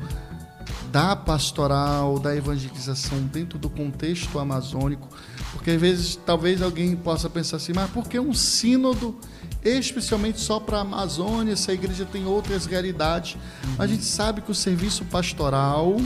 da 0.91 1.15
pastoral, 1.15 2.19
da 2.19 2.35
evangelização 2.35 3.21
dentro 3.25 3.59
do 3.59 3.69
contexto 3.69 4.39
amazônico, 4.39 5.07
porque 5.53 5.73
às 5.73 5.81
vezes 5.81 6.17
talvez 6.17 6.63
alguém 6.63 6.97
possa 6.97 7.29
pensar 7.29 7.59
assim, 7.59 7.75
mas 7.75 7.91
por 7.91 8.09
que 8.09 8.19
um 8.19 8.33
sínodo 8.33 9.15
especialmente 9.63 10.41
só 10.41 10.59
para 10.59 10.79
a 10.79 10.81
Amazônia, 10.81 11.55
se 11.55 11.71
a 11.71 11.75
igreja 11.75 12.07
tem 12.07 12.25
outras 12.25 12.65
realidades? 12.65 13.37
A 13.79 13.87
gente 13.87 14.05
sabe 14.05 14.41
que 14.41 14.51
o 14.51 14.55
serviço 14.55 15.05
pastoral 15.05 15.97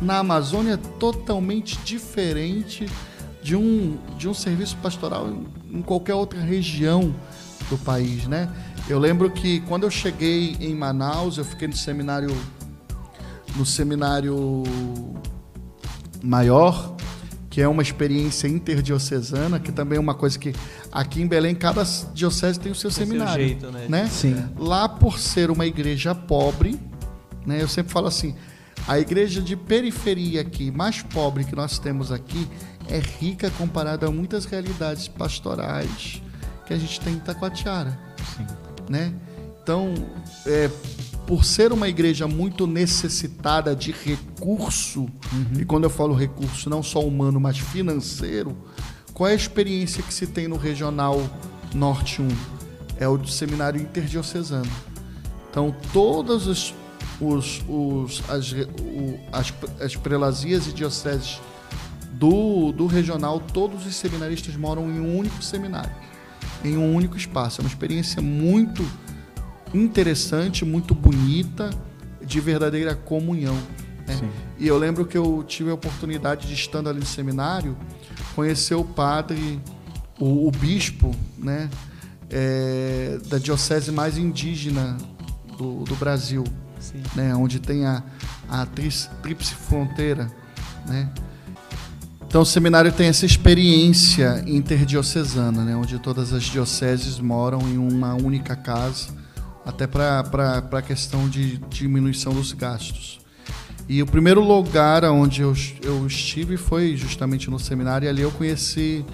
na 0.00 0.18
Amazônia 0.18 0.74
é 0.74 0.98
totalmente 0.98 1.78
diferente 1.84 2.88
de 3.40 3.54
um, 3.54 3.98
de 4.18 4.28
um 4.28 4.34
serviço 4.34 4.76
pastoral 4.78 5.28
em 5.70 5.82
qualquer 5.82 6.14
outra 6.14 6.40
região 6.40 7.14
do 7.70 7.78
país, 7.78 8.26
né? 8.26 8.50
Eu 8.88 8.98
lembro 8.98 9.30
que 9.30 9.60
quando 9.60 9.84
eu 9.84 9.90
cheguei 9.90 10.56
em 10.60 10.74
Manaus, 10.74 11.38
eu 11.38 11.44
fiquei 11.44 11.68
no 11.68 11.76
seminário 11.76 12.34
no 13.56 13.66
seminário 13.66 14.62
maior, 16.22 16.96
que 17.50 17.60
é 17.60 17.68
uma 17.68 17.82
experiência 17.82 18.48
interdiocesana, 18.48 19.60
que 19.60 19.70
também 19.70 19.98
é 19.98 20.00
uma 20.00 20.14
coisa 20.14 20.38
que 20.38 20.54
aqui 20.90 21.20
em 21.20 21.26
Belém 21.26 21.54
cada 21.54 21.82
diocese 22.14 22.58
tem 22.58 22.72
o 22.72 22.74
seu 22.74 22.90
tem 22.90 23.04
seminário, 23.04 23.48
seu 23.48 23.60
jeito, 23.60 23.70
né? 23.70 23.86
né? 23.88 24.08
Sim. 24.08 24.36
Lá 24.56 24.88
por 24.88 25.18
ser 25.18 25.50
uma 25.50 25.66
igreja 25.66 26.14
pobre, 26.14 26.80
né? 27.44 27.60
Eu 27.60 27.68
sempre 27.68 27.92
falo 27.92 28.06
assim, 28.06 28.34
a 28.88 28.98
igreja 28.98 29.40
de 29.40 29.54
periferia 29.54 30.40
aqui, 30.40 30.70
mais 30.70 31.02
pobre 31.02 31.44
que 31.44 31.54
nós 31.54 31.78
temos 31.78 32.10
aqui, 32.10 32.48
é 32.88 32.98
rica 32.98 33.50
comparada 33.50 34.06
a 34.06 34.10
muitas 34.10 34.44
realidades 34.44 35.06
pastorais 35.06 36.22
que 36.66 36.72
a 36.72 36.78
gente 36.78 37.00
tem 37.00 37.14
em 37.14 37.18
Taquatiara. 37.18 38.11
Né? 38.92 39.14
Então, 39.62 39.94
é, 40.44 40.70
por 41.26 41.46
ser 41.46 41.72
uma 41.72 41.88
igreja 41.88 42.28
muito 42.28 42.66
necessitada 42.66 43.74
de 43.74 43.90
recurso, 43.90 45.00
uhum. 45.00 45.60
e 45.60 45.64
quando 45.64 45.84
eu 45.84 45.90
falo 45.90 46.14
recurso, 46.14 46.68
não 46.68 46.82
só 46.82 47.00
humano, 47.00 47.40
mas 47.40 47.58
financeiro, 47.58 48.54
qual 49.14 49.30
é 49.30 49.32
a 49.32 49.34
experiência 49.34 50.02
que 50.02 50.12
se 50.12 50.26
tem 50.26 50.46
no 50.46 50.58
Regional 50.58 51.18
Norte 51.74 52.20
1? 52.20 52.28
É 52.98 53.08
o 53.08 53.24
seminário 53.26 53.80
interdiocesano. 53.80 54.70
Então, 55.50 55.74
todas 55.90 56.46
os, 56.46 56.74
os, 57.18 57.64
os 57.66 58.22
as, 58.28 58.52
o, 58.52 59.18
as, 59.32 59.54
as 59.80 59.96
prelazias 59.96 60.66
e 60.66 60.72
dioceses 60.72 61.40
do, 62.12 62.72
do 62.72 62.86
regional, 62.86 63.40
todos 63.40 63.86
os 63.86 63.94
seminaristas 63.94 64.54
moram 64.54 64.90
em 64.90 65.00
um 65.00 65.16
único 65.18 65.42
seminário, 65.42 65.94
em 66.64 66.76
um 66.76 66.94
único 66.94 67.16
espaço. 67.16 67.60
É 67.60 67.64
uma 67.64 67.68
experiência 67.68 68.22
muito 68.22 68.84
interessante, 69.74 70.64
muito 70.64 70.94
bonita, 70.94 71.70
de 72.24 72.40
verdadeira 72.40 72.94
comunhão. 72.94 73.56
Né? 74.06 74.30
E 74.58 74.66
eu 74.66 74.78
lembro 74.78 75.04
que 75.04 75.16
eu 75.16 75.44
tive 75.46 75.70
a 75.70 75.74
oportunidade 75.74 76.46
de, 76.46 76.54
estando 76.54 76.88
ali 76.88 77.00
no 77.00 77.06
seminário, 77.06 77.76
conhecer 78.34 78.74
o 78.74 78.84
padre, 78.84 79.60
o, 80.18 80.46
o 80.46 80.50
bispo, 80.50 81.14
né? 81.38 81.68
É, 82.34 83.18
da 83.26 83.36
diocese 83.36 83.92
mais 83.92 84.16
indígena 84.16 84.96
do, 85.58 85.84
do 85.84 85.94
Brasil, 85.96 86.44
né? 87.14 87.34
onde 87.36 87.60
tem 87.60 87.84
a, 87.84 88.02
a 88.48 88.64
tríplice 88.64 89.54
fronteira. 89.54 90.32
Né? 90.86 91.12
Então 92.32 92.40
o 92.40 92.46
seminário 92.46 92.90
tem 92.90 93.08
essa 93.08 93.26
experiência 93.26 94.42
interdiocesana, 94.46 95.66
né? 95.66 95.76
onde 95.76 95.98
todas 95.98 96.32
as 96.32 96.44
dioceses 96.44 97.18
moram 97.20 97.60
em 97.68 97.76
uma 97.76 98.14
única 98.14 98.56
casa, 98.56 99.08
até 99.66 99.86
para 99.86 100.64
a 100.72 100.80
questão 100.80 101.28
de 101.28 101.58
diminuição 101.68 102.32
dos 102.32 102.54
gastos. 102.54 103.20
E 103.86 104.02
o 104.02 104.06
primeiro 104.06 104.40
lugar 104.40 105.04
onde 105.04 105.42
eu, 105.42 105.52
eu 105.82 106.06
estive 106.06 106.56
foi 106.56 106.96
justamente 106.96 107.50
no 107.50 107.58
seminário, 107.58 108.06
e 108.06 108.08
ali 108.08 108.22
eu 108.22 108.30
conheci 108.30 109.04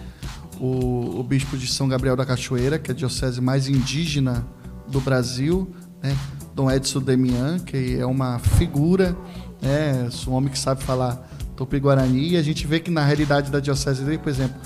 o, 0.61 1.19
o 1.19 1.23
bispo 1.24 1.59
de 1.59 1.66
São 1.66 1.89
Gabriel 1.89 2.15
da 2.15 2.24
Cachoeira, 2.24 2.78
que 2.78 2.93
é 2.93 2.95
a 2.95 2.97
diocese 2.97 3.40
mais 3.40 3.66
indígena 3.66 4.47
do 4.86 5.01
Brasil, 5.01 5.69
né? 6.01 6.16
Dom 6.55 6.70
Edson 6.70 7.01
Demian, 7.01 7.59
que 7.59 7.97
é 7.99 8.07
uma 8.07 8.39
figura, 8.39 9.16
né? 9.61 10.09
um 10.28 10.35
homem 10.35 10.53
que 10.53 10.59
sabe 10.59 10.85
falar 10.85 11.28
Tupi-Guarani, 11.59 12.30
e 12.30 12.36
a 12.36 12.43
gente 12.43 12.66
vê 12.66 12.78
que 12.78 12.90
na 12.90 13.05
realidade 13.05 13.51
da 13.51 13.59
diocese 13.59 14.05
dele, 14.05 14.18
por 14.18 14.28
exemplo, 14.28 14.56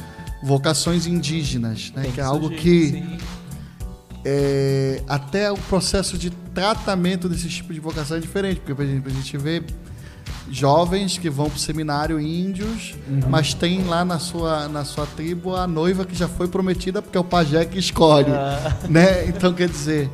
vocações 0.43 1.07
indígenas, 1.07 1.91
né? 1.97 2.11
que 2.15 2.21
é 2.21 2.25
algo 2.25 2.51
que 2.51 3.03
é, 4.25 5.03
até 5.09 5.51
o 5.51 5.57
processo 5.57 6.19
de 6.19 6.29
tratamento 6.31 7.31
desse 7.31 7.49
tipo 7.49 7.73
de 7.73 7.81
vocação 7.81 8.19
é 8.19 8.21
diferente, 8.21 8.61
porque 8.61 8.75
por 8.75 8.85
exemplo, 8.85 9.11
a 9.11 9.15
gente 9.15 9.39
vê 9.39 9.63
jovens 10.51 11.17
que 11.17 11.31
vão 11.31 11.47
para 11.49 11.57
o 11.57 11.59
seminário 11.59 12.21
índios, 12.21 12.95
uhum. 13.09 13.21
mas 13.31 13.55
tem 13.55 13.85
lá 13.85 14.05
na 14.05 14.19
sua, 14.19 14.69
na 14.69 14.85
sua 14.85 15.07
tribo 15.07 15.57
a 15.57 15.67
noiva 15.67 16.05
que 16.05 16.15
já 16.15 16.29
foi 16.29 16.47
prometida 16.47 17.01
porque 17.01 17.17
é 17.17 17.21
o 17.21 17.25
pajé 17.25 17.65
que 17.65 17.79
escolhe, 17.79 18.33
ah. 18.33 18.77
né? 18.87 19.27
Então 19.29 19.55
quer 19.55 19.69
dizer, 19.69 20.11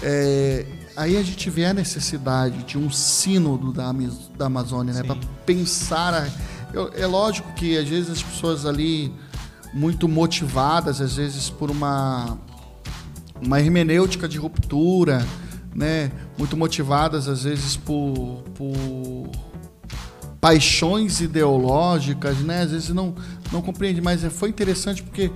é, 0.00 0.64
aí 0.98 1.16
a 1.16 1.22
gente 1.22 1.48
vê 1.48 1.64
a 1.64 1.72
necessidade 1.72 2.64
de 2.64 2.76
um 2.76 2.90
sínodo 2.90 3.72
da, 3.72 3.94
da 4.36 4.46
Amazônia, 4.46 4.92
né? 4.92 5.02
Para 5.04 5.16
pensar, 5.46 6.12
a, 6.12 6.28
eu, 6.74 6.90
é 6.94 7.06
lógico 7.06 7.52
que 7.52 7.78
às 7.78 7.88
vezes 7.88 8.10
as 8.10 8.22
pessoas 8.22 8.66
ali 8.66 9.12
muito 9.72 10.08
motivadas, 10.08 11.00
às 11.00 11.14
vezes 11.16 11.48
por 11.48 11.70
uma 11.70 12.36
uma 13.40 13.60
hermenêutica 13.60 14.28
de 14.28 14.38
ruptura, 14.38 15.24
né? 15.72 16.10
Muito 16.36 16.56
motivadas 16.56 17.28
às 17.28 17.44
vezes 17.44 17.76
por, 17.76 18.42
por 18.56 19.30
paixões 20.40 21.20
ideológicas, 21.20 22.38
né? 22.38 22.62
Às 22.62 22.72
vezes 22.72 22.88
não 22.88 23.14
não 23.52 23.62
compreende, 23.62 24.00
mas 24.00 24.24
foi 24.32 24.48
interessante 24.48 25.00
porque 25.00 25.30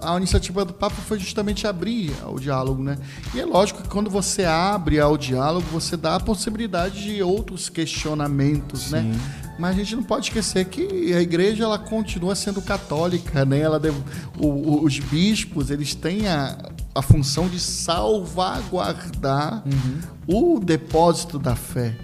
a 0.00 0.16
iniciativa 0.16 0.64
do 0.64 0.72
Papa 0.72 0.96
foi 0.96 1.18
justamente 1.18 1.66
abrir 1.66 2.12
o 2.26 2.38
diálogo, 2.38 2.82
né? 2.82 2.98
E 3.34 3.40
é 3.40 3.44
lógico 3.44 3.82
que 3.82 3.88
quando 3.88 4.10
você 4.10 4.44
abre 4.44 4.98
ao 4.98 5.16
diálogo, 5.16 5.66
você 5.72 5.96
dá 5.96 6.16
a 6.16 6.20
possibilidade 6.20 7.02
de 7.02 7.22
outros 7.22 7.68
questionamentos, 7.68 8.90
né? 8.90 9.02
Sim. 9.02 9.08
né? 9.08 9.20
Mas 9.58 9.76
a 9.76 9.78
gente 9.78 9.94
não 9.94 10.02
pode 10.02 10.28
esquecer 10.28 10.64
que 10.64 11.12
a 11.12 11.20
igreja 11.20 11.64
ela 11.64 11.78
continua 11.78 12.34
sendo 12.34 12.62
católica, 12.62 13.44
né? 13.44 13.60
Ela 13.60 13.78
deve, 13.78 14.02
o, 14.38 14.82
os 14.82 14.98
bispos 14.98 15.70
eles 15.70 15.94
têm 15.94 16.28
a, 16.28 16.56
a 16.94 17.02
função 17.02 17.46
de 17.46 17.60
salvaguardar 17.60 19.62
uhum. 19.66 20.56
o 20.56 20.60
depósito 20.60 21.38
da 21.38 21.54
fé, 21.54 21.94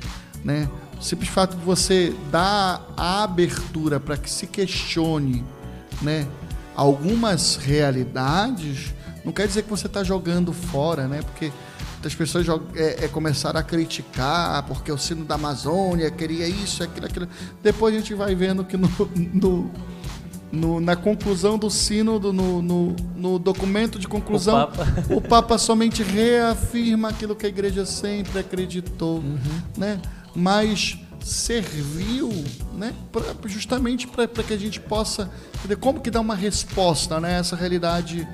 né? 0.44 0.68
O 1.00 1.02
simples 1.02 1.30
fato 1.30 1.56
de 1.56 1.64
você 1.64 2.14
dar 2.30 2.86
a 2.94 3.22
abertura 3.22 3.98
para 3.98 4.18
que 4.18 4.30
se 4.30 4.46
questione, 4.46 5.42
né? 6.02 6.26
Algumas 6.76 7.56
realidades, 7.56 8.94
não 9.24 9.32
quer 9.32 9.46
dizer 9.48 9.62
que 9.62 9.70
você 9.70 9.86
está 9.86 10.04
jogando 10.04 10.52
fora, 10.52 11.08
né? 11.08 11.22
Porque 11.22 11.50
as 12.04 12.14
pessoas 12.14 12.46
é, 12.76 13.04
é, 13.04 13.08
começaram 13.08 13.58
a 13.58 13.62
criticar 13.62 14.62
porque 14.64 14.92
o 14.92 14.98
sino 14.98 15.24
da 15.24 15.34
Amazônia 15.34 16.10
queria 16.10 16.46
isso, 16.46 16.82
aquilo, 16.84 17.06
aquilo. 17.06 17.28
Depois 17.62 17.94
a 17.94 17.98
gente 17.98 18.14
vai 18.14 18.34
vendo 18.34 18.64
que 18.64 18.76
no, 18.76 18.88
no, 19.16 19.70
no 20.52 20.80
na 20.80 20.94
conclusão 20.94 21.58
do 21.58 21.68
sino, 21.68 22.20
no, 22.20 22.62
no, 22.62 22.96
no, 23.16 23.38
documento 23.38 23.98
de 23.98 24.06
conclusão, 24.06 24.54
o 24.54 24.66
Papa. 24.66 24.86
o 25.10 25.20
Papa. 25.20 25.58
somente 25.58 26.02
reafirma 26.02 27.08
aquilo 27.08 27.34
que 27.34 27.46
a 27.46 27.48
igreja 27.48 27.84
sempre 27.84 28.38
acreditou, 28.38 29.16
uhum. 29.16 29.38
né? 29.76 30.00
Mas 30.34 30.98
serviu 31.26 32.32
né, 32.72 32.94
pra, 33.10 33.22
justamente 33.46 34.06
para 34.06 34.26
que 34.26 34.52
a 34.52 34.56
gente 34.56 34.78
possa 34.78 35.30
entender 35.58 35.76
como 35.76 36.00
que 36.00 36.10
dá 36.10 36.20
uma 36.20 36.36
resposta 36.36 37.18
né, 37.18 37.36
a 37.36 37.38
essa 37.40 37.56
realidade 37.56 38.26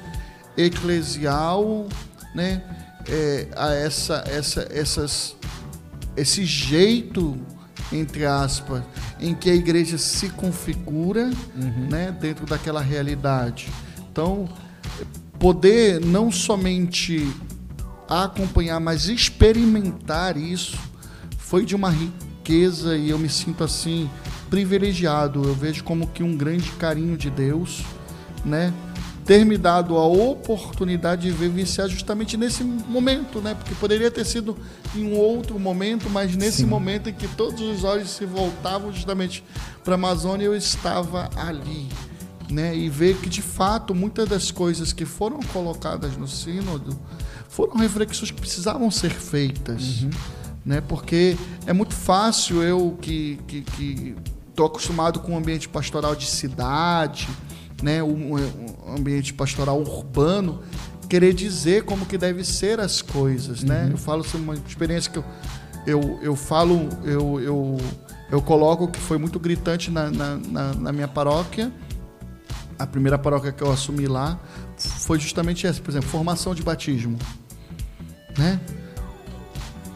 eclesial, 0.56 1.88
né, 2.34 2.62
é, 3.08 3.48
a 3.56 3.72
essa, 3.72 4.22
essa, 4.26 4.68
essas, 4.70 5.34
esse 6.16 6.44
jeito, 6.44 7.40
entre 7.90 8.26
aspas, 8.26 8.82
em 9.18 9.34
que 9.34 9.48
a 9.48 9.54
igreja 9.54 9.96
se 9.96 10.28
configura 10.28 11.30
uhum. 11.56 11.88
né, 11.90 12.14
dentro 12.20 12.44
daquela 12.44 12.82
realidade. 12.82 13.72
Então, 14.10 14.46
poder 15.38 15.98
não 15.98 16.30
somente 16.30 17.26
acompanhar, 18.06 18.78
mas 18.80 19.08
experimentar 19.08 20.36
isso 20.36 20.78
foi 21.38 21.64
de 21.64 21.74
uma 21.74 21.88
riqueza 21.88 22.31
riqueza 22.42 22.96
e 22.96 23.10
eu 23.10 23.18
me 23.18 23.28
sinto 23.28 23.62
assim 23.62 24.10
privilegiado. 24.50 25.44
Eu 25.44 25.54
vejo 25.54 25.84
como 25.84 26.08
que 26.08 26.22
um 26.22 26.36
grande 26.36 26.70
carinho 26.72 27.16
de 27.16 27.30
Deus, 27.30 27.82
né? 28.44 28.74
Ter 29.24 29.44
me 29.46 29.56
dado 29.56 29.96
a 29.96 30.04
oportunidade 30.04 31.22
de 31.22 31.30
vivenciar 31.30 31.88
justamente 31.88 32.36
nesse 32.36 32.64
momento, 32.64 33.40
né? 33.40 33.54
Porque 33.54 33.72
poderia 33.76 34.10
ter 34.10 34.26
sido 34.26 34.56
em 34.96 35.04
um 35.04 35.16
outro 35.16 35.58
momento, 35.60 36.10
mas 36.10 36.34
nesse 36.34 36.58
Sim. 36.58 36.66
momento 36.66 37.08
em 37.08 37.12
que 37.12 37.28
todos 37.28 37.60
os 37.60 37.84
olhos 37.84 38.10
se 38.10 38.26
voltavam 38.26 38.92
justamente 38.92 39.44
para 39.84 39.94
a 39.94 39.96
Amazônia, 39.96 40.46
eu 40.46 40.56
estava 40.56 41.30
ali, 41.36 41.86
né? 42.50 42.76
E 42.76 42.88
ver 42.88 43.16
que 43.18 43.28
de 43.28 43.40
fato 43.40 43.94
muitas 43.94 44.28
das 44.28 44.50
coisas 44.50 44.92
que 44.92 45.04
foram 45.04 45.38
colocadas 45.52 46.16
no 46.16 46.26
sínodo 46.26 46.98
foram 47.48 47.76
reflexões 47.76 48.32
que 48.32 48.40
precisavam 48.40 48.90
ser 48.90 49.10
feitas. 49.10 50.02
Uhum 50.02 50.10
né? 50.64 50.80
Porque 50.80 51.36
é 51.66 51.72
muito 51.72 51.94
fácil 51.94 52.62
eu 52.62 52.96
que 53.00 53.38
que, 53.46 53.62
que 53.62 54.16
tô 54.54 54.64
acostumado 54.64 55.20
com 55.20 55.34
o 55.34 55.36
ambiente 55.36 55.68
pastoral 55.68 56.14
de 56.14 56.26
cidade, 56.26 57.28
né? 57.82 58.02
Um, 58.02 58.36
um 58.36 58.94
ambiente 58.96 59.32
pastoral 59.32 59.80
urbano, 59.80 60.62
querer 61.08 61.32
dizer 61.34 61.84
como 61.84 62.06
que 62.06 62.18
deve 62.18 62.44
ser 62.44 62.80
as 62.80 63.02
coisas, 63.02 63.62
né? 63.62 63.88
Eu 63.90 63.96
falo 63.96 64.22
sobre 64.24 64.44
uma 64.44 64.54
experiência 64.54 65.10
que 65.10 65.18
eu 65.18 65.24
eu, 65.86 66.18
eu 66.22 66.36
falo, 66.36 66.88
eu, 67.04 67.40
eu, 67.40 67.76
eu 68.30 68.42
coloco 68.42 68.88
que 68.88 69.00
foi 69.00 69.18
muito 69.18 69.38
gritante 69.38 69.90
na, 69.90 70.10
na, 70.10 70.36
na, 70.36 70.74
na 70.74 70.92
minha 70.92 71.08
paróquia. 71.08 71.72
A 72.78 72.86
primeira 72.86 73.18
paróquia 73.18 73.52
que 73.52 73.62
eu 73.62 73.70
assumi 73.70 74.06
lá 74.06 74.38
foi 74.76 75.18
justamente 75.18 75.66
essa, 75.66 75.80
por 75.80 75.90
exemplo, 75.90 76.08
formação 76.08 76.54
de 76.54 76.62
batismo. 76.62 77.18
Né? 78.38 78.60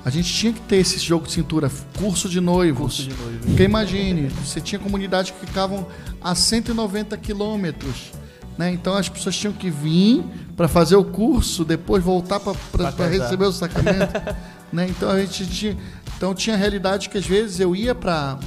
A 0.07 0.11
gente 0.11 0.33
tinha 0.33 0.53
que 0.53 0.61
ter 0.61 0.77
esse 0.77 1.01
jogo 1.01 1.27
de 1.27 1.33
cintura, 1.33 1.69
curso 1.99 2.29
de 2.29 2.41
noivos. 2.41 3.09
Curso 3.09 3.31
de. 3.41 3.47
Porque 3.49 3.65
imagine, 3.65 4.29
você 4.29 4.61
tinha 4.61 4.79
comunidades 4.79 5.33
que 5.33 5.45
ficavam 5.45 5.85
a 6.23 6.33
190 6.33 7.17
quilômetros. 7.17 8.13
Né? 8.57 8.71
Então 8.71 8.95
as 8.95 9.09
pessoas 9.09 9.37
tinham 9.37 9.53
que 9.53 9.69
vir 9.69 10.23
para 10.57 10.69
fazer 10.69 10.95
o 10.95 11.03
curso, 11.03 11.65
depois 11.65 12.05
voltar 12.05 12.39
para 12.39 13.09
receber 13.09 13.47
o 13.47 13.53
sacramento. 13.53 14.13
né? 14.73 14.87
Então 14.89 15.11
a 15.11 15.19
gente 15.19 15.45
tinha, 15.49 15.77
então 16.17 16.33
tinha 16.37 16.55
a 16.55 16.59
realidade 16.59 17.09
que 17.09 17.19
às 17.19 17.27
vezes 17.27 17.59
eu 17.59 17.75
ia 17.75 17.93
para 17.93 18.39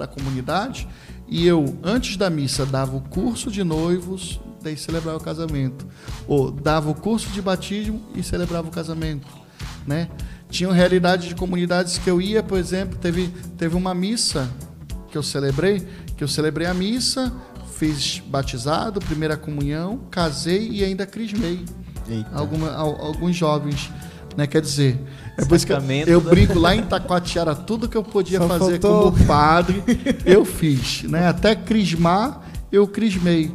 a 0.00 0.06
comunidade 0.08 0.88
e 1.28 1.46
eu 1.46 1.78
antes 1.80 2.16
da 2.16 2.28
missa 2.28 2.66
dava 2.66 2.96
o 2.96 3.00
curso 3.02 3.52
de 3.52 3.62
noivos, 3.62 4.40
daí 4.60 4.76
celebrava 4.76 5.18
o 5.18 5.22
casamento, 5.22 5.86
ou 6.26 6.50
dava 6.50 6.90
o 6.90 6.94
curso 6.94 7.28
de 7.28 7.40
batismo 7.40 8.02
e 8.16 8.22
celebrava 8.24 8.66
o 8.66 8.70
casamento, 8.72 9.28
né? 9.86 10.08
Tinham 10.48 10.70
realidade 10.72 11.28
de 11.28 11.34
comunidades 11.34 11.98
que 11.98 12.08
eu 12.08 12.20
ia, 12.20 12.42
por 12.42 12.56
exemplo, 12.58 12.96
teve 12.98 13.28
teve 13.58 13.74
uma 13.76 13.94
missa 13.94 14.48
que 15.10 15.18
eu 15.18 15.22
celebrei, 15.22 15.86
que 16.16 16.22
eu 16.22 16.28
celebrei 16.28 16.66
a 16.66 16.74
missa, 16.74 17.32
fiz 17.76 18.22
batizado, 18.26 19.00
primeira 19.00 19.36
comunhão, 19.36 20.00
casei 20.10 20.68
e 20.70 20.84
ainda 20.84 21.04
crismei 21.06 21.64
alguma, 22.32 22.70
al- 22.72 23.00
alguns 23.06 23.34
jovens, 23.36 23.90
né? 24.36 24.46
Quer 24.46 24.60
dizer, 24.62 24.98
é 25.36 25.44
por 25.44 25.56
isso 25.56 25.66
que 25.66 25.72
eu, 25.72 26.20
da- 26.20 26.30
brinco 26.30 26.58
lá 26.58 26.74
em 26.74 26.82
Taquatiara, 26.84 27.54
tudo 27.54 27.88
que 27.88 27.96
eu 27.96 28.04
podia 28.04 28.38
Só 28.38 28.46
fazer 28.48 28.80
faltou- 28.80 29.12
como 29.12 29.26
padre, 29.26 29.82
eu 30.24 30.44
fiz, 30.44 31.02
né? 31.02 31.26
Até 31.28 31.54
crismar, 31.56 32.40
eu 32.70 32.86
crismei, 32.86 33.52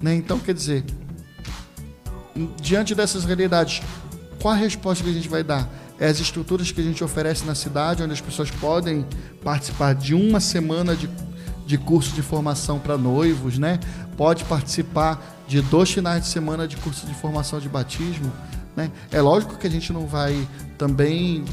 né? 0.00 0.14
Então, 0.14 0.38
quer 0.38 0.52
dizer, 0.54 0.84
diante 2.60 2.94
dessas 2.94 3.24
realidades, 3.24 3.82
qual 4.40 4.54
a 4.54 4.56
resposta 4.56 5.02
que 5.02 5.10
a 5.10 5.12
gente 5.12 5.28
vai 5.28 5.42
dar? 5.42 5.68
É 5.98 6.08
as 6.08 6.18
estruturas 6.18 6.70
que 6.72 6.80
a 6.80 6.84
gente 6.84 7.02
oferece 7.04 7.44
na 7.44 7.54
cidade, 7.54 8.02
onde 8.02 8.12
as 8.12 8.20
pessoas 8.20 8.50
podem 8.50 9.06
participar 9.42 9.94
de 9.94 10.14
uma 10.14 10.40
semana 10.40 10.96
de, 10.96 11.08
de 11.66 11.78
curso 11.78 12.14
de 12.14 12.22
formação 12.22 12.78
para 12.78 12.98
noivos, 12.98 13.58
né? 13.58 13.78
Pode 14.16 14.44
participar 14.44 15.22
de 15.46 15.60
dois 15.60 15.90
finais 15.90 16.22
de 16.22 16.28
semana 16.28 16.66
de 16.66 16.76
curso 16.76 17.06
de 17.06 17.14
formação 17.14 17.60
de 17.60 17.68
batismo, 17.68 18.32
né? 18.76 18.90
É 19.12 19.20
lógico 19.20 19.56
que 19.56 19.66
a 19.66 19.70
gente 19.70 19.92
não 19.92 20.06
vai 20.06 20.48
também 20.76 21.44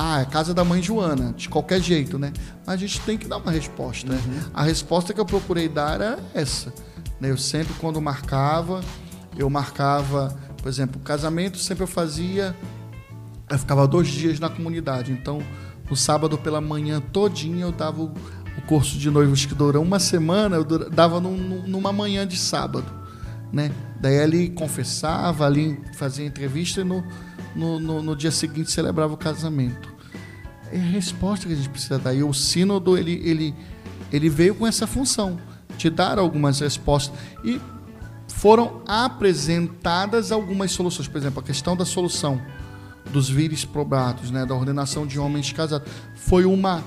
ah, 0.00 0.20
é 0.20 0.24
casa 0.24 0.54
da 0.54 0.62
mãe 0.62 0.80
Joana, 0.80 1.32
de 1.36 1.48
qualquer 1.48 1.80
jeito, 1.80 2.20
né? 2.20 2.32
Mas 2.64 2.76
a 2.76 2.78
gente 2.78 3.00
tem 3.00 3.18
que 3.18 3.26
dar 3.26 3.38
uma 3.38 3.50
resposta. 3.50 4.12
né? 4.12 4.20
A 4.54 4.62
resposta 4.62 5.12
que 5.12 5.20
eu 5.20 5.26
procurei 5.26 5.68
dar 5.68 5.94
era 5.94 6.18
essa. 6.34 6.72
né? 7.20 7.30
Eu 7.30 7.36
sempre, 7.36 7.74
quando 7.80 8.00
marcava, 8.00 8.80
eu 9.36 9.50
marcava, 9.50 10.38
por 10.62 10.68
exemplo, 10.68 11.00
casamento 11.00 11.58
sempre 11.58 11.82
eu 11.82 11.88
fazia, 11.88 12.54
eu 13.50 13.58
ficava 13.58 13.86
dois 13.86 14.08
dias 14.08 14.38
na 14.38 14.48
comunidade. 14.48 15.12
Então, 15.12 15.42
no 15.88 15.96
sábado 15.96 16.36
pela 16.38 16.60
manhã 16.60 17.00
todinha 17.00 17.64
eu 17.64 17.72
dava 17.72 18.02
o, 18.02 18.12
curso 18.66 18.98
de 18.98 19.08
noivos 19.10 19.46
que 19.46 19.54
dura 19.54 19.80
uma 19.80 19.98
semana, 19.98 20.56
eu 20.56 20.64
dava 20.90 21.20
num- 21.20 21.62
numa 21.66 21.92
manhã 21.92 22.26
de 22.26 22.36
sábado, 22.36 22.84
né? 23.52 23.70
Daí 24.00 24.20
ali 24.20 24.50
confessava, 24.50 25.46
ali 25.46 25.80
fazia 25.94 26.26
entrevista 26.26 26.80
e 26.80 26.84
no, 26.84 27.02
no, 27.54 27.78
no- 27.80 28.02
no 28.02 28.16
dia 28.16 28.30
seguinte 28.32 28.70
celebrava 28.70 29.14
o 29.14 29.16
casamento. 29.16 29.88
É 30.72 30.76
a 30.76 30.82
resposta 30.82 31.46
que 31.46 31.52
a 31.52 31.56
gente 31.56 31.68
precisa 31.68 31.98
dar. 31.98 32.12
E 32.12 32.22
o 32.22 32.34
sínodo, 32.34 32.98
ele, 32.98 33.12
ele, 33.24 33.54
ele 34.12 34.28
veio 34.28 34.54
com 34.54 34.66
essa 34.66 34.86
função, 34.86 35.38
de 35.78 35.88
dar 35.88 36.18
algumas 36.18 36.60
respostas. 36.60 37.16
E 37.44 37.60
foram 38.26 38.82
apresentadas 38.86 40.30
algumas 40.30 40.72
soluções. 40.72 41.08
Por 41.08 41.16
exemplo, 41.16 41.40
a 41.40 41.42
questão 41.42 41.76
da 41.76 41.84
solução 41.84 42.40
dos 43.12 43.28
vires 43.28 43.64
probados, 43.64 44.30
né, 44.30 44.44
da 44.44 44.54
ordenação 44.54 45.06
de 45.06 45.18
homens 45.18 45.52
casados, 45.52 45.88
foi 46.14 46.44
uma, 46.44 46.82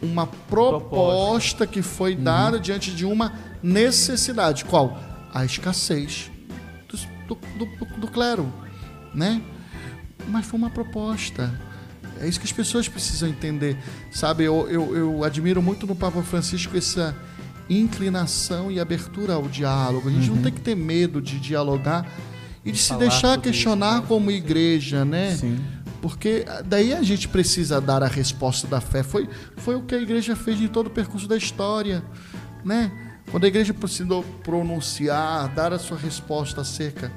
uma 0.00 0.26
proposta 0.26 1.66
que 1.66 1.82
foi 1.82 2.14
dada 2.14 2.58
diante 2.58 2.92
de 2.92 3.04
uma 3.04 3.32
necessidade. 3.62 4.64
Qual? 4.64 4.98
A 5.32 5.44
escassez 5.44 6.30
do, 7.26 7.34
do, 7.58 7.66
do, 7.66 8.00
do 8.00 8.08
clero, 8.08 8.52
né? 9.14 9.42
Mas 10.28 10.46
foi 10.46 10.58
uma 10.58 10.70
proposta. 10.70 11.52
É 12.20 12.28
isso 12.28 12.38
que 12.38 12.46
as 12.46 12.52
pessoas 12.52 12.88
precisam 12.88 13.28
entender, 13.28 13.76
sabe? 14.12 14.44
Eu, 14.44 14.68
eu, 14.68 14.96
eu 14.96 15.24
admiro 15.24 15.60
muito 15.60 15.86
no 15.86 15.96
Papa 15.96 16.22
Francisco 16.22 16.76
essa 16.76 17.16
inclinação 17.68 18.70
e 18.70 18.78
abertura 18.78 19.34
ao 19.34 19.48
diálogo. 19.48 20.08
A 20.08 20.12
gente 20.12 20.30
não 20.30 20.42
tem 20.42 20.52
que 20.52 20.60
ter 20.60 20.76
medo 20.76 21.20
de 21.20 21.40
dialogar 21.40 22.06
e 22.64 22.72
de 22.72 22.78
se 22.78 22.94
deixar 22.96 23.20
sobre 23.20 23.32
isso, 23.32 23.42
questionar 23.42 24.00
né? 24.00 24.06
como 24.06 24.30
igreja, 24.30 25.04
né? 25.04 25.34
Sim. 25.34 25.62
Porque 26.00 26.44
daí 26.64 26.92
a 26.92 27.02
gente 27.02 27.28
precisa 27.28 27.80
dar 27.80 28.02
a 28.02 28.08
resposta 28.08 28.66
da 28.66 28.80
fé. 28.80 29.02
Foi, 29.02 29.28
foi 29.56 29.76
o 29.76 29.82
que 29.82 29.94
a 29.94 30.00
igreja 30.00 30.34
fez 30.34 30.60
em 30.60 30.66
todo 30.66 30.88
o 30.88 30.90
percurso 30.90 31.28
da 31.28 31.36
história, 31.36 32.02
né? 32.64 32.90
Quando 33.30 33.44
a 33.44 33.46
igreja 33.46 33.72
precisou 33.72 34.22
pronunciar, 34.42 35.48
dar 35.54 35.72
a 35.72 35.78
sua 35.78 35.96
resposta 35.96 36.60
acerca 36.60 37.12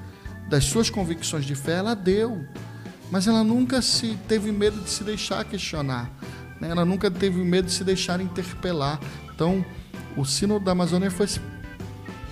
das 0.50 0.66
suas 0.66 0.90
convicções 0.90 1.46
de 1.46 1.56
fé, 1.56 1.74
ela 1.74 1.96
deu. 1.96 2.46
Mas 3.12 3.28
ela 3.28 3.44
nunca 3.44 3.82
se 3.82 4.18
teve 4.28 4.52
medo 4.52 4.80
de 4.82 4.90
se 4.90 5.04
deixar 5.04 5.44
questionar. 5.46 6.12
né? 6.60 6.70
Ela 6.70 6.86
nunca 6.86 7.10
teve 7.12 7.44
medo 7.44 7.66
de 7.66 7.72
se 7.72 7.84
deixar 7.84 8.22
interpelar. 8.22 9.00
Então, 9.34 9.66
o 10.16 10.24
Sino 10.26 10.60
da 10.60 10.72
Amazônia 10.72 11.12
foi 11.12 11.26
esse 11.26 11.40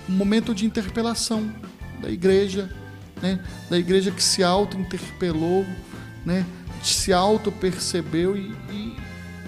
um 0.08 0.12
momento 0.12 0.54
de 0.54 0.66
interpelação 0.66 1.50
da 2.00 2.10
igreja, 2.10 2.70
né? 3.20 3.38
da 3.70 3.78
igreja 3.78 4.10
que 4.10 4.22
se 4.22 4.42
auto-interpelou, 4.42 5.64
né? 6.24 6.44
se 6.82 7.12
auto-percebeu 7.12 8.36
e, 8.36 8.54
e, 8.70 8.96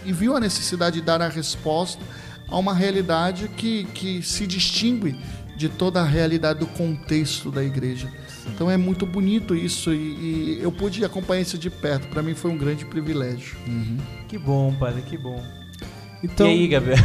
e 0.06 0.12
viu 0.12 0.36
a 0.36 0.40
necessidade 0.40 1.00
de 1.00 1.06
dar 1.06 1.20
a 1.20 1.28
resposta 1.28 2.02
a 2.48 2.56
uma 2.56 2.74
realidade 2.74 3.48
que, 3.56 3.84
que 3.92 4.22
se 4.22 4.46
distingue 4.46 5.18
de 5.56 5.68
toda 5.68 6.00
a 6.00 6.04
realidade 6.04 6.60
do 6.60 6.66
contexto 6.66 7.50
da 7.50 7.64
igreja. 7.64 8.12
Então 8.46 8.70
é 8.70 8.76
muito 8.76 9.04
bonito 9.04 9.54
isso 9.54 9.92
e, 9.92 9.96
e 9.96 10.58
eu 10.62 10.70
pude 10.70 11.04
acompanhar 11.04 11.42
isso 11.42 11.58
de 11.58 11.70
perto. 11.70 12.08
Para 12.08 12.22
mim 12.22 12.34
foi 12.34 12.50
um 12.50 12.58
grande 12.58 12.84
privilégio. 12.84 13.56
Que 14.28 14.38
bom, 14.38 14.74
padre, 14.78 15.02
que 15.02 15.16
bom. 15.16 15.42
Então, 16.22 16.46
e 16.46 16.50
aí, 16.50 16.68
Gabriel? 16.68 16.98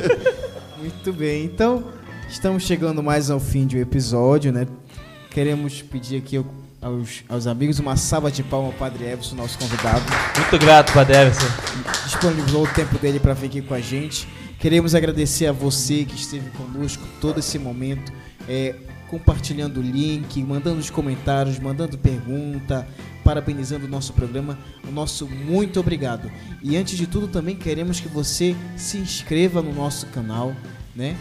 Muito 0.78 1.12
bem. 1.12 1.44
Então, 1.44 1.84
estamos 2.28 2.62
chegando 2.62 3.02
mais 3.02 3.30
ao 3.30 3.40
fim 3.40 3.66
de 3.66 3.76
um 3.76 3.80
episódio, 3.80 4.52
né? 4.52 4.66
Queremos 5.38 5.82
pedir 5.82 6.16
aqui 6.16 6.36
ao- 6.36 6.46
aos, 6.82 7.22
aos 7.28 7.46
amigos 7.46 7.78
uma 7.78 7.94
salva 7.96 8.28
de 8.28 8.42
palmas 8.42 8.72
ao 8.72 8.76
Padre 8.76 9.04
Everson, 9.04 9.36
nosso 9.36 9.56
convidado. 9.56 10.02
Muito 10.36 10.58
grato, 10.58 10.92
Padre 10.92 11.16
Everson. 11.16 11.46
Disponibilizou 12.06 12.64
o 12.64 12.66
tempo 12.66 12.98
dele 12.98 13.20
para 13.20 13.34
vir 13.34 13.46
aqui 13.46 13.62
com 13.62 13.72
a 13.72 13.80
gente. 13.80 14.26
Queremos 14.58 14.96
agradecer 14.96 15.46
a 15.46 15.52
você 15.52 16.04
que 16.04 16.16
esteve 16.16 16.50
conosco 16.50 17.04
todo 17.20 17.38
esse 17.38 17.56
momento, 17.56 18.12
é, 18.48 18.74
compartilhando 19.06 19.78
o 19.78 19.80
link, 19.80 20.42
mandando 20.42 20.80
os 20.80 20.90
comentários, 20.90 21.56
mandando 21.60 21.96
pergunta, 21.96 22.84
parabenizando 23.22 23.86
o 23.86 23.88
nosso 23.88 24.12
programa. 24.14 24.58
O 24.88 24.90
nosso 24.90 25.24
muito 25.28 25.78
obrigado. 25.78 26.28
E 26.64 26.76
antes 26.76 26.98
de 26.98 27.06
tudo, 27.06 27.28
também 27.28 27.54
queremos 27.54 28.00
que 28.00 28.08
você 28.08 28.56
se 28.76 28.98
inscreva 28.98 29.62
no 29.62 29.72
nosso 29.72 30.04
canal, 30.06 30.52
né? 30.96 31.16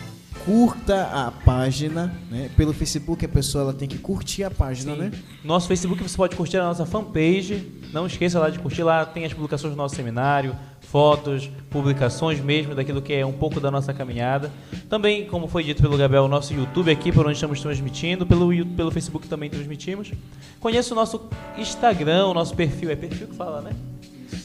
Curta 0.46 1.04
a 1.12 1.32
página, 1.32 2.14
né? 2.32 2.50
Pelo 2.56 2.74
Facebook 2.74 3.26
a 3.26 3.30
pessoa 3.30 3.66
ela 3.66 3.74
tem 3.74 3.88
que 3.88 3.98
curtir 3.98 4.44
a 4.44 4.52
página, 4.52 4.96
né? 4.96 5.12
Nosso 5.44 5.68
Facebook 5.68 6.02
você 6.02 6.16
pode 6.16 6.36
curtir 6.36 6.58
a 6.58 6.64
nossa 6.64 6.86
fanpage. 6.86 7.66
Não 7.92 8.08
esqueça 8.08 8.40
lá 8.40 8.50
de 8.50 8.60
curtir 8.60 8.84
lá, 8.84 9.06
tem 9.06 9.26
as 9.26 9.34
publicações 9.34 9.74
do 9.74 9.78
nosso 9.78 9.96
seminário, 9.96 10.56
fotos, 10.82 11.50
publicações 11.70 12.40
mesmo 12.40 12.74
daquilo 12.74 13.02
que 13.02 13.14
é 13.14 13.26
um 13.26 13.34
pouco 13.34 13.60
da 13.60 13.70
nossa 13.70 13.94
caminhada. 13.94 14.52
Também, 14.90 15.26
como 15.26 15.48
foi 15.48 15.64
dito 15.64 15.82
pelo 15.82 15.98
Gabriel, 15.98 16.24
o 16.24 16.28
nosso 16.28 16.54
YouTube 16.54 16.90
aqui, 16.90 17.12
por 17.12 17.26
onde 17.26 17.36
estamos 17.36 17.62
transmitindo, 17.62 18.26
pelo, 18.26 18.66
pelo 18.68 18.90
Facebook 18.90 19.28
também 19.28 19.50
transmitimos. 19.50 20.12
Conheça 20.60 20.94
o 20.94 20.96
nosso 20.96 21.30
Instagram, 21.58 22.28
o 22.28 22.34
nosso 22.34 22.56
perfil, 22.56 22.90
é 22.90 22.96
perfil 22.96 23.28
que 23.28 23.36
fala, 23.36 23.62
né? 23.62 23.72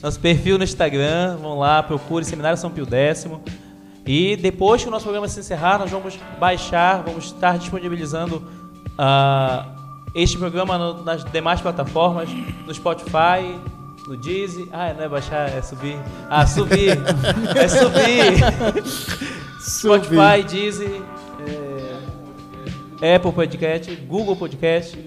Nosso 0.03 0.19
perfil 0.19 0.59
no 0.59 0.65
Instagram, 0.65 1.37
vão 1.37 1.59
lá, 1.59 1.83
procure 1.83 2.25
Seminário 2.25 2.59
São 2.59 2.71
Pio 2.71 2.87
X. 2.91 3.27
E 4.07 4.37
depois 4.37 4.83
que 4.83 4.89
o 4.89 4.91
nosso 4.91 5.05
programa 5.05 5.29
se 5.29 5.39
encerrar, 5.41 5.79
nós 5.79 5.91
vamos 5.91 6.19
baixar, 6.41 7.03
vamos 7.05 7.27
estar 7.27 7.57
disponibilizando 7.59 8.43
ah, 8.99 9.67
este 10.15 10.37
programa 10.37 10.77
no- 10.77 11.05
nas 11.05 11.25
demais 11.25 11.61
plataformas, 11.61 12.29
no 12.67 12.75
Spotify, 12.75 13.57
no 14.09 14.17
Deezy. 14.17 14.69
Ah, 14.73 14.93
não 14.93 15.05
é 15.05 15.09
baixar, 15.09 15.49
é 15.57 15.63
subir. 15.63 15.97
Ah, 16.29 16.45
subir. 16.47 16.99
é 17.57 17.69
subir. 17.69 18.83
Spotify, 19.61 20.43
Deezy, 20.49 21.01
é, 23.01 23.15
Apple 23.15 23.33
Podcast, 23.33 23.95
Google 24.09 24.35
Podcast, 24.37 24.99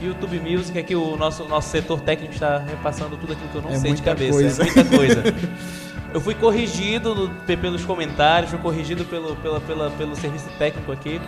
YouTube 0.00 0.40
Music. 0.40 0.78
Aqui 0.78 0.94
o 0.96 1.16
nosso, 1.16 1.44
nosso 1.44 1.68
setor 1.68 2.00
técnico 2.00 2.32
está 2.32 2.58
repassando 2.58 3.16
tudo 3.18 3.34
aquilo 3.34 3.48
que 3.50 3.56
eu 3.56 3.62
não 3.62 3.70
É 3.70 3.76
sei 3.78 3.92
de 3.92 4.02
cabeça. 4.02 4.32
coisa. 4.32 4.62
É 4.62 4.64
muita 4.64 4.84
coisa. 4.96 5.22
Eu 6.14 6.20
fui 6.20 6.34
corrigido 6.34 7.14
no- 7.14 7.28
pe- 7.46 7.56
pelos 7.56 7.84
comentários, 7.84 8.50
fui 8.50 8.58
corrigido 8.58 9.04
pelo, 9.04 9.34
pela, 9.36 9.60
pela- 9.60 9.90
pelo 9.90 10.14
serviço 10.14 10.46
técnico 10.58 10.92
aqui. 10.92 11.20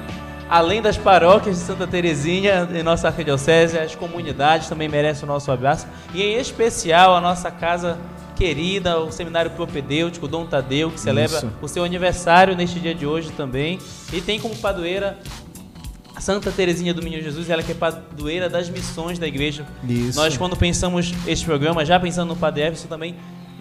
Além 0.49 0.83
das 0.83 0.99
paróquias 0.99 1.57
de 1.59 1.63
Santa 1.63 1.87
Terezinha, 1.87 2.69
em 2.75 2.83
nossa 2.83 3.09
arquidiocese, 3.09 3.79
as 3.79 3.95
comunidades 3.95 4.69
também 4.69 4.89
merecem 4.89 5.25
o 5.25 5.27
nosso 5.27 5.51
abraço. 5.51 5.87
E 6.13 6.23
em 6.23 6.39
especial 6.39 7.17
a 7.17 7.21
nossa 7.21 7.51
casa 7.51 7.99
querida, 8.37 8.99
o 9.01 9.11
Seminário 9.11 9.53
Propedêutico, 9.53 10.29
Dom 10.29 10.45
Tadeu, 10.45 10.91
que 10.91 11.01
celebra 11.01 11.39
Isso. 11.39 11.51
o 11.63 11.69
seu 11.69 11.83
aniversário 11.83 12.55
neste 12.55 12.79
dia 12.79 12.95
de 12.95 13.07
hoje 13.07 13.31
também. 13.31 13.79
E 14.13 14.21
tem 14.21 14.39
como 14.39 14.55
padroeira 14.57 15.19
a 16.15 16.21
Santa 16.21 16.51
Terezinha 16.53 16.93
do 16.93 17.03
Menino 17.03 17.23
Jesus, 17.23 17.49
ela 17.49 17.63
que 17.63 17.73
é 17.73 17.75
padroeira 17.75 18.49
das 18.49 18.69
missões 18.69 19.19
da 19.19 19.27
igreja. 19.27 19.65
Isso. 19.89 20.19
Nós, 20.19 20.37
quando 20.37 20.57
pensamos 20.57 21.13
este 21.27 21.45
programa, 21.47 21.85
já 21.87 21.99
pensando 21.99 22.29
no 22.29 22.37
Padre 22.37 22.65
Everson 22.65 22.87
também, 22.87 23.15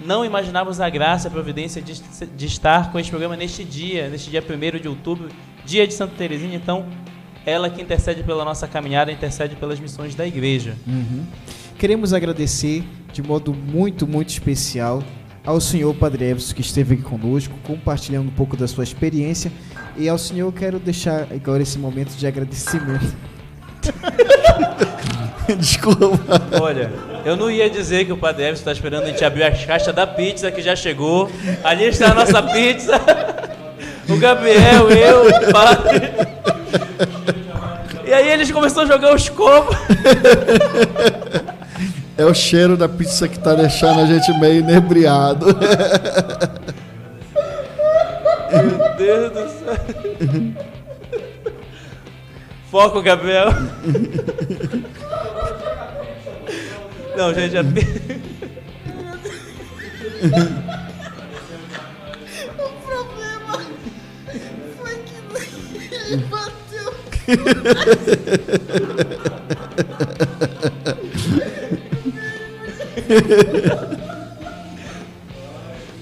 não 0.06 0.26
imaginávamos 0.26 0.80
a 0.80 0.90
graça 0.90 1.28
e 1.28 1.30
a 1.30 1.32
providência 1.32 1.82
de, 1.82 2.02
de 2.36 2.46
estar 2.46 2.92
com 2.92 3.00
este 3.00 3.10
programa 3.10 3.36
neste 3.36 3.64
dia, 3.64 4.10
neste 4.10 4.30
dia 4.30 4.44
1 4.44 4.80
de 4.82 4.88
outubro, 4.88 5.30
dia 5.66 5.86
de 5.88 5.94
Santa 5.94 6.14
Terezinha. 6.18 6.56
Então, 6.56 6.86
ela 7.46 7.70
que 7.70 7.82
intercede 7.82 8.24
pela 8.24 8.44
nossa 8.44 8.68
caminhada, 8.68 9.12
intercede 9.12 9.56
pelas 9.56 9.80
missões 9.80 10.16
da 10.16 10.26
igreja. 10.26 10.76
Uhum. 10.88 11.26
Queremos 11.78 12.14
agradecer 12.14 12.84
de 13.12 13.22
modo 13.22 13.54
muito, 13.54 14.08
muito 14.08 14.30
especial 14.30 15.04
ao 15.46 15.60
senhor 15.60 15.94
Padre 15.96 16.26
Everson 16.26 16.56
que 16.56 16.62
esteve 16.62 16.96
aqui 16.96 17.04
conosco, 17.04 17.54
compartilhando 17.64 18.30
um 18.30 18.34
pouco 18.34 18.56
da 18.56 18.68
sua 18.68 18.84
experiência. 18.84 19.52
E 19.98 20.08
ao 20.10 20.18
senhor 20.18 20.48
eu 20.48 20.52
quero 20.52 20.80
deixar 20.80 21.28
agora 21.32 21.62
esse 21.62 21.78
momento 21.78 22.16
de 22.16 22.26
agradecimento. 22.26 23.16
Desculpa. 25.60 26.42
Olha, 26.62 26.90
eu 27.26 27.36
não 27.36 27.50
ia 27.50 27.70
dizer 27.70 28.06
que 28.06 28.12
o 28.12 28.18
Padre 28.18 28.44
Everson 28.44 28.62
está 28.62 28.72
esperando 28.72 29.04
a 29.04 29.08
gente 29.08 29.24
abrir 29.24 29.44
a 29.44 29.52
caixa 29.52 29.94
da 29.94 30.06
pizza 30.06 30.52
que 30.52 30.62
já 30.62 30.76
chegou. 30.76 31.32
Ali 31.64 31.86
está 31.86 32.12
a 32.12 32.14
nossa 32.14 32.42
pizza. 32.44 33.00
O 34.10 34.18
Gabriel, 34.18 34.90
eu, 34.90 35.28
o 35.28 35.52
Padre. 35.52 36.12
E 38.06 38.14
aí 38.14 38.30
eles 38.30 38.52
começaram 38.52 38.88
a 38.88 38.92
jogar 38.92 39.16
os 39.16 39.30
copos. 39.30 39.76
É 42.16 42.24
o 42.26 42.34
cheiro 42.34 42.78
da 42.78 42.88
pizza 42.88 43.28
que 43.28 43.40
tá 43.40 43.56
deixando 43.56 44.02
a 44.02 44.06
gente 44.06 44.32
meio 44.40 44.60
inebriado. 44.60 45.48
Meu 48.52 48.96
Deus 48.98 49.32
do 49.32 49.50
céu. 49.50 49.78
Foco, 52.70 53.02
Gabriel. 53.02 53.50
Não, 57.24 57.34
gente, 57.34 57.56
a 57.58 57.64
pi- 57.64 57.88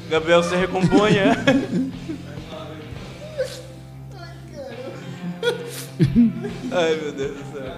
Gabriel 0.10 0.43
se 0.43 0.56
recomponha. 0.56 1.35
Ai, 6.72 6.95
meu 6.95 7.11
Deus 7.14 7.38
do 7.38 7.53
céu. 7.53 7.77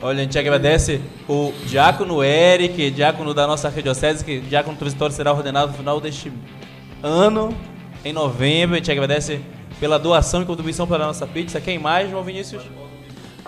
Olha, 0.00 0.20
a 0.20 0.22
gente 0.22 0.38
agradece 0.38 1.00
o 1.28 1.52
Diácono 1.66 2.22
Eric, 2.22 2.90
diácono 2.92 3.34
da 3.34 3.48
nossa 3.48 3.66
arquidiocese, 3.66 4.24
que 4.24 4.38
Diácono 4.38 4.76
Transitório 4.76 5.12
será 5.12 5.32
ordenado 5.32 5.72
no 5.72 5.76
final 5.76 6.00
deste 6.00 6.32
ano, 7.02 7.52
em 8.04 8.12
novembro. 8.12 8.76
A 8.76 8.78
gente 8.78 8.92
agradece 8.92 9.40
pela 9.80 9.98
doação 9.98 10.42
e 10.42 10.44
contribuição 10.44 10.86
para 10.86 11.02
a 11.02 11.06
nossa 11.08 11.26
pizza. 11.26 11.60
Quem 11.60 11.80
mais, 11.80 12.08
João 12.08 12.22
Vinícius? 12.22 12.62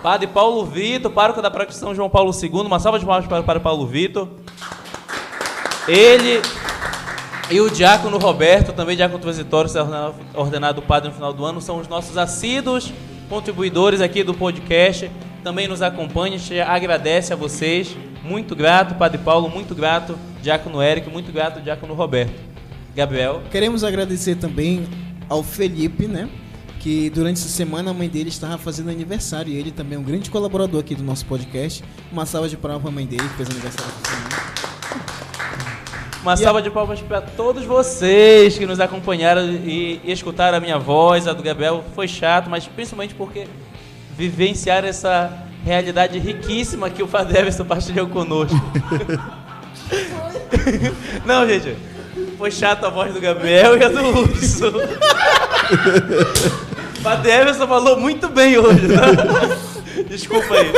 Padre 0.03 0.27
Paulo 0.27 0.65
Vitor, 0.65 1.09
pároco 1.09 1.41
da 1.41 1.49
Paróquia 1.49 1.73
São 1.73 1.95
João 1.95 2.09
Paulo 2.09 2.33
II. 2.33 2.49
Uma 2.65 2.79
salva 2.79 2.99
de 2.99 3.05
palmas 3.05 3.25
para 3.27 3.39
o 3.39 3.43
Padre 3.45 3.63
Paulo 3.63 3.87
Vitor. 3.87 4.27
Ele 5.87 6.41
e 7.49 7.61
o 7.61 7.69
Diácono 7.69 8.17
Roberto, 8.17 8.73
também 8.73 8.97
Diácono 8.97 9.19
Transitório, 9.19 9.69
será 9.69 10.11
ordenado 10.33 10.81
padre 10.81 11.09
no 11.09 11.15
final 11.15 11.31
do 11.31 11.45
ano, 11.45 11.61
são 11.61 11.79
os 11.79 11.87
nossos 11.87 12.17
assíduos 12.17 12.91
contribuidores 13.29 14.01
aqui 14.01 14.21
do 14.21 14.33
podcast. 14.33 15.09
Também 15.43 15.67
nos 15.67 15.81
acompanha, 15.81 16.37
a 16.65 16.73
agradece 16.73 17.33
a 17.33 17.35
vocês. 17.35 17.95
Muito 18.23 18.55
grato, 18.55 18.95
Padre 18.95 19.17
Paulo, 19.17 19.49
muito 19.49 19.73
grato, 19.73 20.17
Diácono 20.41 20.81
Eric, 20.81 21.09
muito 21.09 21.31
grato, 21.31 21.59
Diácono 21.61 21.93
Roberto. 21.93 22.51
Gabriel. 22.95 23.41
Queremos 23.49 23.83
agradecer 23.83 24.35
também 24.35 24.87
ao 25.29 25.41
Felipe, 25.41 26.07
né? 26.07 26.29
Que 26.79 27.09
durante 27.09 27.39
essa 27.39 27.49
semana 27.49 27.91
a 27.91 27.93
mãe 27.93 28.09
dele 28.09 28.29
estava 28.29 28.57
fazendo 28.57 28.89
aniversário 28.89 29.51
e 29.53 29.55
ele 29.55 29.71
também 29.71 29.97
é 29.97 29.99
um 29.99 30.03
grande 30.03 30.29
colaborador 30.29 30.81
aqui 30.81 30.93
do 30.93 31.03
nosso 31.03 31.25
podcast. 31.25 31.83
Uma 32.11 32.25
salva 32.25 32.49
de 32.49 32.57
palmas 32.57 32.81
para 32.81 32.89
a 32.89 32.93
mãe 32.93 33.05
dele 33.05 33.23
que 33.23 33.35
fez 33.35 33.49
aniversário 33.49 33.91
essa 34.03 34.15
semana. 34.15 34.51
Uma 36.21 36.37
salva 36.37 36.61
de 36.61 36.69
palmas 36.69 37.01
para 37.01 37.21
todos 37.21 37.65
vocês 37.65 38.57
que 38.57 38.65
nos 38.65 38.79
acompanharam 38.79 39.41
e, 39.43 40.01
e 40.03 40.11
escutaram 40.11 40.57
a 40.57 40.61
minha 40.61 40.77
voz, 40.77 41.27
a 41.27 41.33
do 41.33 41.41
Gabriel. 41.41 41.83
Foi 41.95 42.07
chato, 42.07 42.49
mas 42.49 42.67
principalmente 42.67 43.15
porque 43.15 43.47
vivenciaram 44.29 44.87
essa 44.87 45.45
realidade 45.63 46.19
riquíssima 46.19 46.89
que 46.89 47.01
o 47.01 47.07
Padre 47.07 47.39
Everson 47.39 47.65
partilhou 47.65 48.07
conosco. 48.07 48.55
Não, 51.25 51.47
gente, 51.47 51.75
foi 52.37 52.51
chato 52.51 52.85
a 52.85 52.89
voz 52.89 53.13
do 53.13 53.21
Gabriel 53.21 53.77
e 53.77 53.83
a 53.83 53.89
do 53.89 54.19
Urso. 54.19 54.71
O 56.99 57.03
Padre 57.03 57.31
Everson 57.31 57.67
falou 57.67 57.99
muito 57.99 58.29
bem 58.29 58.57
hoje, 58.57 58.87
tá? 58.89 60.03
Desculpa 60.07 60.55
aí. 60.55 60.71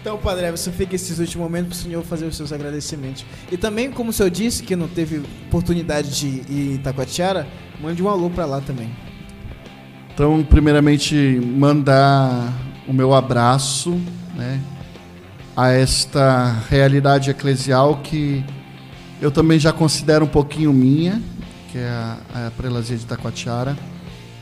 Então, 0.00 0.16
Padre 0.16 0.46
Everson, 0.46 0.72
fica 0.72 0.94
esses 0.94 1.18
últimos 1.18 1.44
momentos 1.44 1.68
para 1.68 1.76
o 1.76 1.90
senhor 1.90 2.04
fazer 2.04 2.26
os 2.26 2.36
seus 2.36 2.52
agradecimentos. 2.52 3.24
E 3.50 3.56
também, 3.56 3.90
como 3.90 4.10
o 4.10 4.12
senhor 4.12 4.30
disse 4.30 4.62
que 4.62 4.74
não 4.74 4.88
teve 4.88 5.22
oportunidade 5.48 6.10
de 6.10 6.26
ir 6.26 6.44
em 6.50 6.74
Itacoatiara, 6.74 7.46
mande 7.80 8.02
um 8.02 8.08
alô 8.08 8.30
para 8.30 8.46
lá 8.46 8.60
também. 8.60 8.90
Então, 10.18 10.42
primeiramente, 10.42 11.14
mandar 11.14 12.52
o 12.88 12.92
meu 12.92 13.14
abraço 13.14 14.00
né, 14.34 14.60
a 15.56 15.70
esta 15.70 16.60
realidade 16.68 17.30
eclesial 17.30 17.98
que 17.98 18.44
eu 19.20 19.30
também 19.30 19.60
já 19.60 19.72
considero 19.72 20.24
um 20.24 20.28
pouquinho 20.28 20.72
minha, 20.72 21.22
que 21.70 21.78
é 21.78 21.88
a, 21.88 22.18
a 22.48 22.50
prelazia 22.50 22.96
de 22.96 23.04
Itacoatiara. 23.04 23.78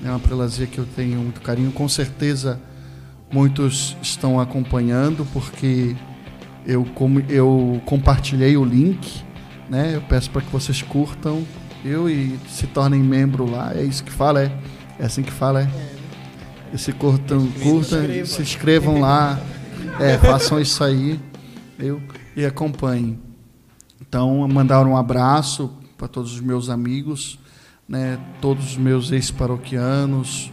É 0.03 0.09
uma 0.09 0.19
prelazia 0.19 0.67
que 0.67 0.79
eu 0.79 0.87
tenho 0.97 1.19
muito 1.19 1.43
carinho. 1.43 1.71
Com 1.71 1.87
certeza, 1.91 2.59
muitos 3.31 3.99
estão 4.01 4.41
acompanhando, 4.41 5.27
porque 5.31 5.95
eu, 6.67 6.87
como, 6.95 7.21
eu 7.29 7.83
compartilhei 7.85 8.57
o 8.57 8.65
link. 8.65 9.23
Né, 9.69 9.95
eu 9.95 10.01
peço 10.01 10.31
para 10.31 10.41
que 10.41 10.51
vocês 10.51 10.81
curtam 10.81 11.45
eu 11.85 12.09
e 12.09 12.39
se 12.49 12.67
tornem 12.67 13.03
membro 13.03 13.51
lá. 13.51 13.73
É 13.75 13.83
isso 13.83 14.03
que 14.03 14.11
fala, 14.11 14.43
é? 14.43 14.51
É 14.99 15.07
assim 15.07 15.23
que 15.23 15.33
fala, 15.33 15.63
é? 15.63 15.69
E 16.73 16.79
se 16.79 16.93
curtam, 16.93 17.47
curtam, 17.63 18.01
se 18.25 18.43
inscrevam 18.43 19.01
lá, 19.01 19.39
é, 20.01 20.19
façam 20.19 20.61
isso 20.61 20.83
aí, 20.83 21.21
viu? 21.79 22.03
E 22.35 22.45
acompanhem. 22.45 23.19
Então, 24.01 24.47
mandar 24.49 24.85
um 24.87 24.97
abraço 24.97 25.71
para 25.97 26.09
todos 26.09 26.35
os 26.35 26.41
meus 26.41 26.69
amigos, 26.69 27.39
né, 27.89 28.19
todos 28.41 28.73
os 28.73 28.77
meus 28.77 29.11
ex-paroquianos, 29.13 30.51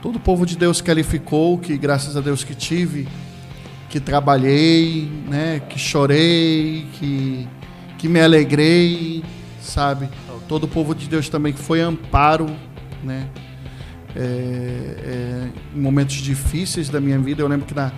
todo 0.00 0.16
o 0.16 0.20
povo 0.20 0.46
de 0.46 0.56
Deus 0.56 0.80
que 0.80 0.90
ali 0.90 1.02
ficou, 1.02 1.58
que 1.58 1.76
graças 1.76 2.16
a 2.16 2.20
Deus 2.20 2.44
que 2.44 2.54
tive, 2.54 3.08
que 3.88 4.00
trabalhei, 4.00 5.10
né, 5.28 5.60
que 5.60 5.78
chorei, 5.78 6.86
que, 6.94 7.48
que 7.98 8.08
me 8.08 8.20
alegrei, 8.20 9.24
sabe? 9.60 10.08
Todo 10.48 10.64
o 10.64 10.68
povo 10.68 10.94
de 10.94 11.08
Deus 11.08 11.28
também 11.28 11.52
que 11.52 11.58
foi 11.58 11.80
amparo, 11.80 12.46
né? 13.02 13.28
É, 14.16 14.18
é, 14.18 15.48
momentos 15.74 16.16
difíceis 16.16 16.88
da 16.88 17.00
minha 17.00 17.18
vida. 17.18 17.42
Eu 17.42 17.48
lembro 17.48 17.66
que 17.66 17.74
na, 17.74 17.92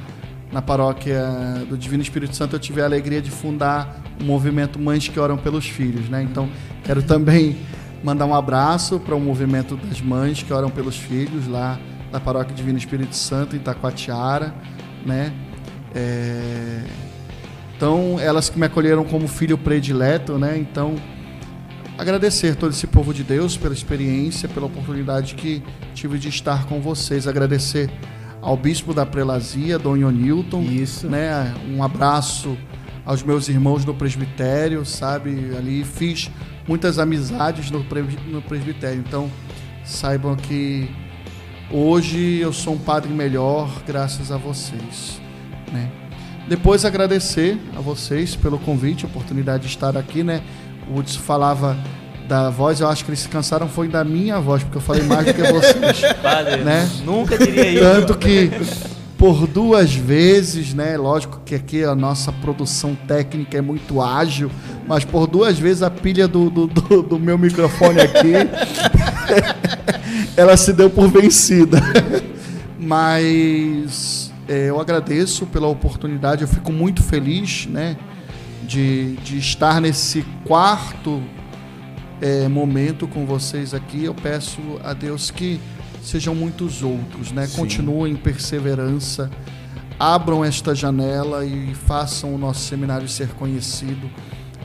na 0.51 0.61
paróquia 0.61 1.23
do 1.69 1.79
Divino 1.79 2.03
Espírito 2.03 2.35
Santo 2.35 2.57
eu 2.57 2.61
tive 2.61 2.81
a 2.81 2.85
alegria 2.85 3.23
de 3.23 3.31
fundar 3.31 4.03
o 4.21 4.25
movimento 4.25 4.79
Mães 4.79 5.07
que 5.07 5.19
Oram 5.21 5.37
pelos 5.37 5.67
Filhos. 5.67 6.09
Né? 6.09 6.23
Então, 6.23 6.49
quero 6.83 7.03
também 7.03 7.57
mandar 8.03 8.27
um 8.27 8.35
abraço 8.35 8.99
para 8.99 9.15
o 9.15 9.21
movimento 9.21 9.77
das 9.77 10.01
mães 10.01 10.43
que 10.43 10.53
oram 10.53 10.71
pelos 10.71 10.97
filhos 10.97 11.47
lá 11.49 11.79
da 12.11 12.21
paróquia 12.21 12.55
Divino 12.55 12.79
Espírito 12.79 13.15
Santo, 13.15 13.55
em 13.55 13.59
Itacoatiara. 13.59 14.55
Né? 15.05 15.33
É, 15.95 16.83
Então, 17.77 18.19
elas 18.21 18.49
que 18.49 18.59
me 18.59 18.67
acolheram 18.67 19.05
como 19.05 19.29
filho 19.29 19.57
predileto, 19.57 20.37
né? 20.37 20.59
Então, 20.59 20.97
agradecer 21.99 22.55
todo 22.55 22.71
esse 22.71 22.87
povo 22.87 23.13
de 23.13 23.25
Deus 23.25 23.57
pela 23.57 23.75
experiência, 23.75 24.49
pela 24.49 24.67
oportunidade 24.67 25.35
que 25.35 25.63
tive 25.95 26.17
de 26.19 26.29
estar 26.29 26.67
com 26.67 26.81
vocês. 26.81 27.27
Agradecer 27.27 27.91
ao 28.41 28.57
bispo 28.57 28.95
da 28.95 29.05
prelazia, 29.05 29.79
Dom 29.79 29.97
Newton. 29.97 30.63
Isso. 30.63 31.09
Né? 31.09 31.53
Um 31.69 31.83
abraço 31.83 32.57
aos 33.05 33.23
meus 33.23 33.49
irmãos 33.49 33.85
no 33.85 33.93
presbitério, 33.93 34.87
sabe? 34.87 35.57
Ali 35.57 35.85
fiz 35.85 36.31
muitas 36.69 37.01
amizades 37.01 37.71
no, 37.71 37.85
no 38.31 38.43
presbitério. 38.43 39.03
Então, 39.07 39.29
saibam 39.85 40.37
que 40.37 40.89
hoje 41.71 42.39
eu 42.39 42.53
sou 42.53 42.75
um 42.75 42.79
padre 42.79 43.13
melhor 43.13 43.83
graças 43.85 44.31
a 44.31 44.37
vocês, 44.37 45.21
né? 45.73 45.91
Depois 46.49 46.87
agradecer 46.87 47.59
a 47.77 47.81
vocês 47.81 48.35
pelo 48.35 48.59
convite, 48.59 49.05
a 49.05 49.09
oportunidade 49.09 49.65
de 49.65 49.69
estar 49.69 49.99
aqui, 49.99 50.23
né? 50.23 50.43
O 50.91 50.99
Hudson 50.99 51.21
falava 51.21 51.77
da 52.29 52.51
voz, 52.51 52.81
eu 52.81 52.89
acho 52.89 53.05
que 53.05 53.11
eles 53.11 53.21
se 53.21 53.29
cansaram 53.29 53.69
foi 53.69 53.89
da 53.89 54.05
minha 54.05 54.39
voz, 54.39 54.63
porque 54.63 54.77
eu 54.77 54.83
falei 54.83 55.03
mais 55.03 55.27
do 55.27 55.35
que 55.35 55.43
vocês. 55.43 56.13
Padre, 56.23 56.63
né? 56.63 56.89
nunca 57.05 57.39
diria 57.39 57.71
isso. 57.71 57.83
Tanto 57.83 58.19
que 58.19 58.51
por 59.17 59.47
duas 59.47 59.95
vezes, 59.95 60.73
né? 60.73 60.97
Lógico 60.97 61.41
que 61.45 61.55
aqui 61.55 61.83
a 61.83 61.95
nossa 61.95 62.31
produção 62.31 62.95
técnica 62.95 63.59
é 63.59 63.61
muito 63.61 64.01
ágil, 64.01 64.51
mas 64.87 65.05
por 65.05 65.27
duas 65.27 65.59
vezes 65.59 65.83
a 65.83 65.91
pilha 65.91 66.29
do, 66.29 66.49
do, 66.49 66.67
do, 66.67 67.03
do 67.03 67.19
meu 67.19 67.37
microfone 67.37 68.01
aqui 68.01 68.33
ela 70.37 70.57
se 70.57 70.73
deu 70.73 70.89
por 70.89 71.09
vencida. 71.09 71.81
Mas 72.79 74.33
é, 74.49 74.71
eu 74.71 74.81
agradeço 74.81 75.47
pela 75.47 75.67
oportunidade, 75.67 76.43
eu 76.43 76.49
fico 76.49 76.73
muito 76.73 77.03
feliz 77.03 77.67
né, 77.67 77.97
de, 78.69 79.17
de 79.17 79.39
estar 79.39 79.81
nesse 79.81 80.23
quarto 80.45 81.23
é, 82.21 82.47
momento 82.47 83.09
com 83.09 83.25
vocês 83.25 83.73
aqui. 83.73 84.05
Eu 84.05 84.15
peço 84.15 84.61
a 84.85 84.93
Deus 84.93 85.31
que 85.31 85.59
sejam 86.03 86.35
muitos 86.35 86.83
outros, 86.83 87.33
né? 87.33 87.49
Continuem 87.57 88.13
em 88.13 88.17
perseverança, 88.17 89.31
abram 89.99 90.45
esta 90.45 90.75
janela 90.75 91.47
e 91.47 91.75
façam 91.75 92.35
o 92.35 92.39
nosso 92.39 92.61
seminário 92.61 93.09
ser 93.09 93.29
conhecido, 93.31 94.09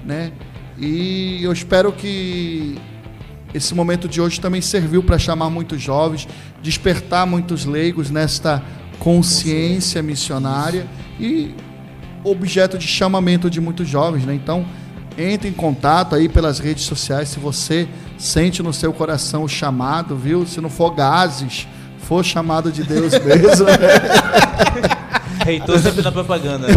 né? 0.06 0.34
E 0.78 1.42
eu 1.42 1.54
espero 1.54 1.94
que 1.94 2.78
esse 3.54 3.74
momento 3.74 4.10
de 4.10 4.20
hoje 4.20 4.42
também 4.42 4.62
serviu 4.62 5.02
para 5.02 5.18
chamar 5.18 5.50
muitos 5.50 5.82
jovens, 5.82 6.28
despertar 6.62 7.26
muitos 7.26 7.64
leigos 7.64 8.10
nesta 8.10 8.62
consciência 9.00 10.02
missionária 10.02 10.88
e 11.20 11.54
objeto 12.24 12.78
de 12.78 12.88
chamamento 12.88 13.50
de 13.50 13.60
muitos 13.60 13.88
jovens, 13.88 14.26
né? 14.26 14.34
Então, 14.34 14.66
entre 15.18 15.50
em 15.50 15.54
contato 15.54 16.16
aí 16.16 16.28
pelas 16.28 16.60
redes 16.60 16.84
sociais 16.84 17.30
se 17.30 17.40
você 17.40 17.88
sente 18.18 18.64
no 18.64 18.74
seu 18.74 18.94
coração 18.94 19.44
o 19.44 19.50
chamado, 19.50 20.16
viu? 20.16 20.46
Se 20.46 20.60
não 20.62 20.70
for 20.70 20.92
gases, 20.92 21.68
for 22.00 22.24
chamado 22.24 22.72
de 22.72 22.84
Deus 22.84 23.14
mesmo. 23.24 23.68
Reitor 25.46 25.80
sempre 25.80 26.02
na 26.02 26.12
propaganda, 26.12 26.68
né? 26.68 26.74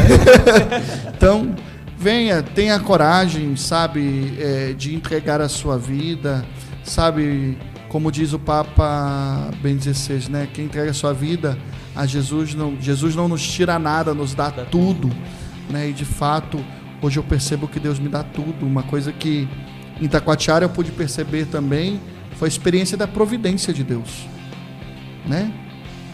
então, 1.17 1.55
venha, 1.97 2.43
tenha 2.43 2.79
coragem, 2.81 3.55
sabe, 3.57 4.37
é, 4.41 4.73
de 4.73 4.95
entregar 4.95 5.41
a 5.41 5.49
sua 5.49 5.79
vida, 5.79 6.45
sabe, 6.83 7.57
como 7.89 8.11
diz 8.11 8.33
o 8.33 8.39
Papa 8.39 9.51
Ben 9.63 9.81
XVI, 9.81 10.29
né? 10.29 10.49
Quem 10.53 10.65
entrega 10.65 10.91
a 10.91 10.95
sua 10.95 11.13
vida 11.13 11.57
a 11.97 12.05
Jesus 12.07 12.55
não, 12.55 12.77
Jesus 12.81 13.17
não 13.17 13.27
nos 13.27 13.43
tira 13.47 13.79
nada, 13.79 14.13
nos 14.13 14.35
dá 14.35 14.51
tudo, 14.51 15.11
né? 15.71 15.89
E 15.89 15.93
de 15.93 16.05
fato, 16.05 16.63
hoje 17.01 17.19
eu 17.19 17.25
percebo 17.25 17.67
que 17.67 17.81
Deus 17.81 17.99
me 17.99 18.09
dá 18.09 18.23
tudo. 18.23 18.67
Uma 18.67 18.83
coisa 18.83 19.13
que 19.13 19.49
em 20.01 20.07
Taquatiara 20.07 20.67
eu 20.67 20.69
pude 20.69 20.93
perceber 20.93 21.47
também 21.47 21.99
foi 22.37 22.49
a 22.49 22.51
experiência 22.51 22.99
da 22.99 23.09
providência 23.09 23.73
de 23.73 23.83
Deus, 23.83 24.27
né? 25.27 25.51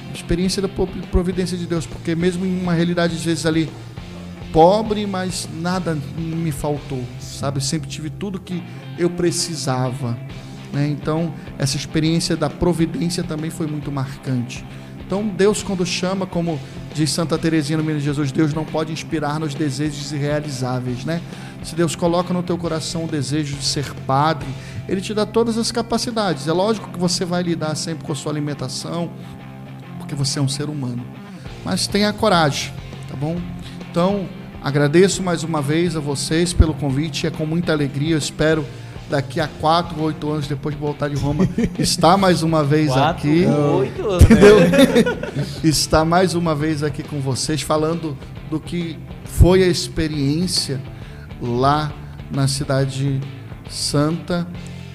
A 0.08 0.14
experiência 0.14 0.62
da 0.62 0.68
providência 1.10 1.58
de 1.58 1.66
Deus, 1.66 1.84
porque 1.84 2.14
mesmo 2.14 2.46
em 2.46 2.60
uma 2.60 2.74
realidade 2.74 3.16
às 3.16 3.24
vezes 3.24 3.44
ali 3.44 3.68
pobre, 4.52 5.04
mas 5.06 5.48
nada 5.60 5.98
me 6.16 6.52
faltou, 6.52 7.02
sabe? 7.18 7.56
Eu 7.56 7.62
sempre 7.62 7.88
tive 7.88 8.08
tudo 8.08 8.38
que 8.38 8.62
eu 8.98 9.10
precisava. 9.10 10.16
Né? 10.72 10.88
Então, 10.88 11.34
essa 11.58 11.76
experiência 11.76 12.36
da 12.36 12.48
providência 12.48 13.24
também 13.24 13.50
foi 13.50 13.66
muito 13.66 13.90
marcante. 13.90 14.64
Então, 15.12 15.28
Deus, 15.28 15.62
quando 15.62 15.84
chama, 15.84 16.26
como 16.26 16.58
diz 16.94 17.10
Santa 17.10 17.36
Teresinha 17.36 17.76
no 17.76 17.84
Menino 17.84 18.00
de 18.00 18.06
Jesus, 18.06 18.32
Deus 18.32 18.54
não 18.54 18.64
pode 18.64 18.94
inspirar 18.94 19.38
nos 19.38 19.54
desejos 19.54 20.10
irrealizáveis, 20.10 21.04
né? 21.04 21.20
Se 21.62 21.74
Deus 21.74 21.94
coloca 21.94 22.32
no 22.32 22.42
teu 22.42 22.56
coração 22.56 23.04
o 23.04 23.06
desejo 23.06 23.54
de 23.56 23.62
ser 23.62 23.92
padre, 24.06 24.48
Ele 24.88 25.02
te 25.02 25.12
dá 25.12 25.26
todas 25.26 25.58
as 25.58 25.70
capacidades. 25.70 26.48
É 26.48 26.52
lógico 26.54 26.88
que 26.88 26.98
você 26.98 27.26
vai 27.26 27.42
lidar 27.42 27.74
sempre 27.74 28.06
com 28.06 28.12
a 28.12 28.14
sua 28.14 28.32
alimentação, 28.32 29.10
porque 29.98 30.14
você 30.14 30.38
é 30.38 30.42
um 30.42 30.48
ser 30.48 30.70
humano. 30.70 31.04
Mas 31.62 31.86
tenha 31.86 32.10
coragem, 32.14 32.72
tá 33.06 33.14
bom? 33.14 33.36
Então, 33.90 34.26
agradeço 34.62 35.22
mais 35.22 35.44
uma 35.44 35.60
vez 35.60 35.94
a 35.94 36.00
vocês 36.00 36.54
pelo 36.54 36.72
convite. 36.72 37.26
É 37.26 37.30
com 37.30 37.44
muita 37.44 37.70
alegria. 37.70 38.14
Eu 38.14 38.18
espero 38.18 38.64
daqui 39.12 39.40
a 39.40 39.46
quatro 39.46 40.00
ou 40.00 40.06
oito 40.06 40.30
anos, 40.30 40.48
depois 40.48 40.74
de 40.74 40.80
voltar 40.80 41.10
de 41.10 41.16
Roma, 41.16 41.46
está 41.78 42.16
mais 42.16 42.42
uma 42.42 42.64
vez 42.64 42.90
quatro, 42.90 43.28
aqui. 43.28 43.44
Oito 43.44 44.08
anos, 44.08 44.24
entendeu? 44.24 44.60
Né? 44.60 44.68
está 45.62 46.02
mais 46.02 46.34
uma 46.34 46.54
vez 46.54 46.82
aqui 46.82 47.02
com 47.02 47.20
vocês, 47.20 47.60
falando 47.60 48.16
do 48.50 48.58
que 48.58 48.98
foi 49.24 49.62
a 49.62 49.66
experiência 49.66 50.80
lá 51.42 51.92
na 52.30 52.48
Cidade 52.48 53.20
Santa, 53.68 54.48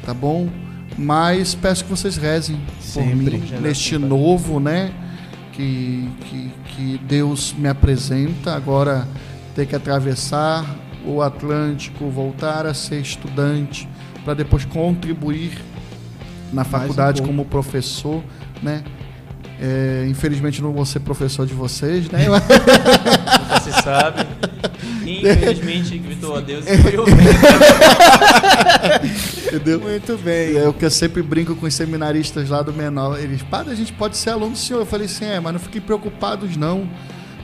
tá 0.03 0.15
bom? 0.15 0.49
Mas 0.97 1.53
peço 1.53 1.83
que 1.83 1.91
vocês 1.91 2.17
rezem 2.17 2.59
Sempre. 2.81 3.11
por 3.11 3.39
mim 3.39 3.61
neste 3.61 3.99
novo, 3.99 4.59
né? 4.59 4.91
Que, 5.53 6.09
que, 6.21 6.51
que 6.69 7.01
Deus 7.07 7.53
me 7.55 7.67
apresenta. 7.69 8.55
Agora 8.55 9.07
ter 9.53 9.67
que 9.67 9.75
atravessar 9.75 10.65
o 11.05 11.21
Atlântico, 11.21 12.09
voltar 12.09 12.65
a 12.65 12.73
ser 12.73 12.99
estudante, 12.99 13.87
para 14.27 14.33
depois 14.33 14.65
contribuir 14.65 15.57
na 16.51 16.65
faculdade 16.65 17.21
um 17.21 17.25
como 17.25 17.45
professor, 17.45 18.21
né? 18.61 18.83
É, 19.57 20.05
infelizmente 20.09 20.61
não 20.61 20.73
vou 20.73 20.85
ser 20.85 20.99
professor 20.99 21.47
de 21.47 21.53
vocês, 21.53 22.09
né? 22.09 22.25
Nunca 22.27 23.61
se 23.61 23.71
sabe. 23.81 24.27
Infelizmente, 25.05 25.97
gritou 26.03 26.35
a 26.35 26.41
Deus 26.41 26.65
e 26.67 26.77
foi 26.77 26.91
Entendeu? 29.47 29.79
Muito 29.79 30.17
bem. 30.17 30.57
É 30.57 30.67
o 30.67 30.73
que 30.73 30.83
eu 30.83 30.91
sempre 30.91 31.21
brinco 31.21 31.55
com 31.55 31.65
os 31.65 31.73
seminaristas 31.73 32.49
lá 32.49 32.61
do 32.61 32.73
menor. 32.73 33.17
Eles, 33.17 33.41
padre, 33.43 33.71
a 33.71 33.75
gente 33.75 33.93
pode 33.93 34.17
ser 34.17 34.31
aluno 34.31 34.51
do 34.51 34.57
senhor. 34.57 34.81
Eu 34.81 34.85
falei 34.85 35.05
assim, 35.05 35.23
é, 35.23 35.39
mas 35.39 35.53
não 35.53 35.59
fiquem 35.61 35.79
preocupados 35.79 36.57
não 36.57 36.85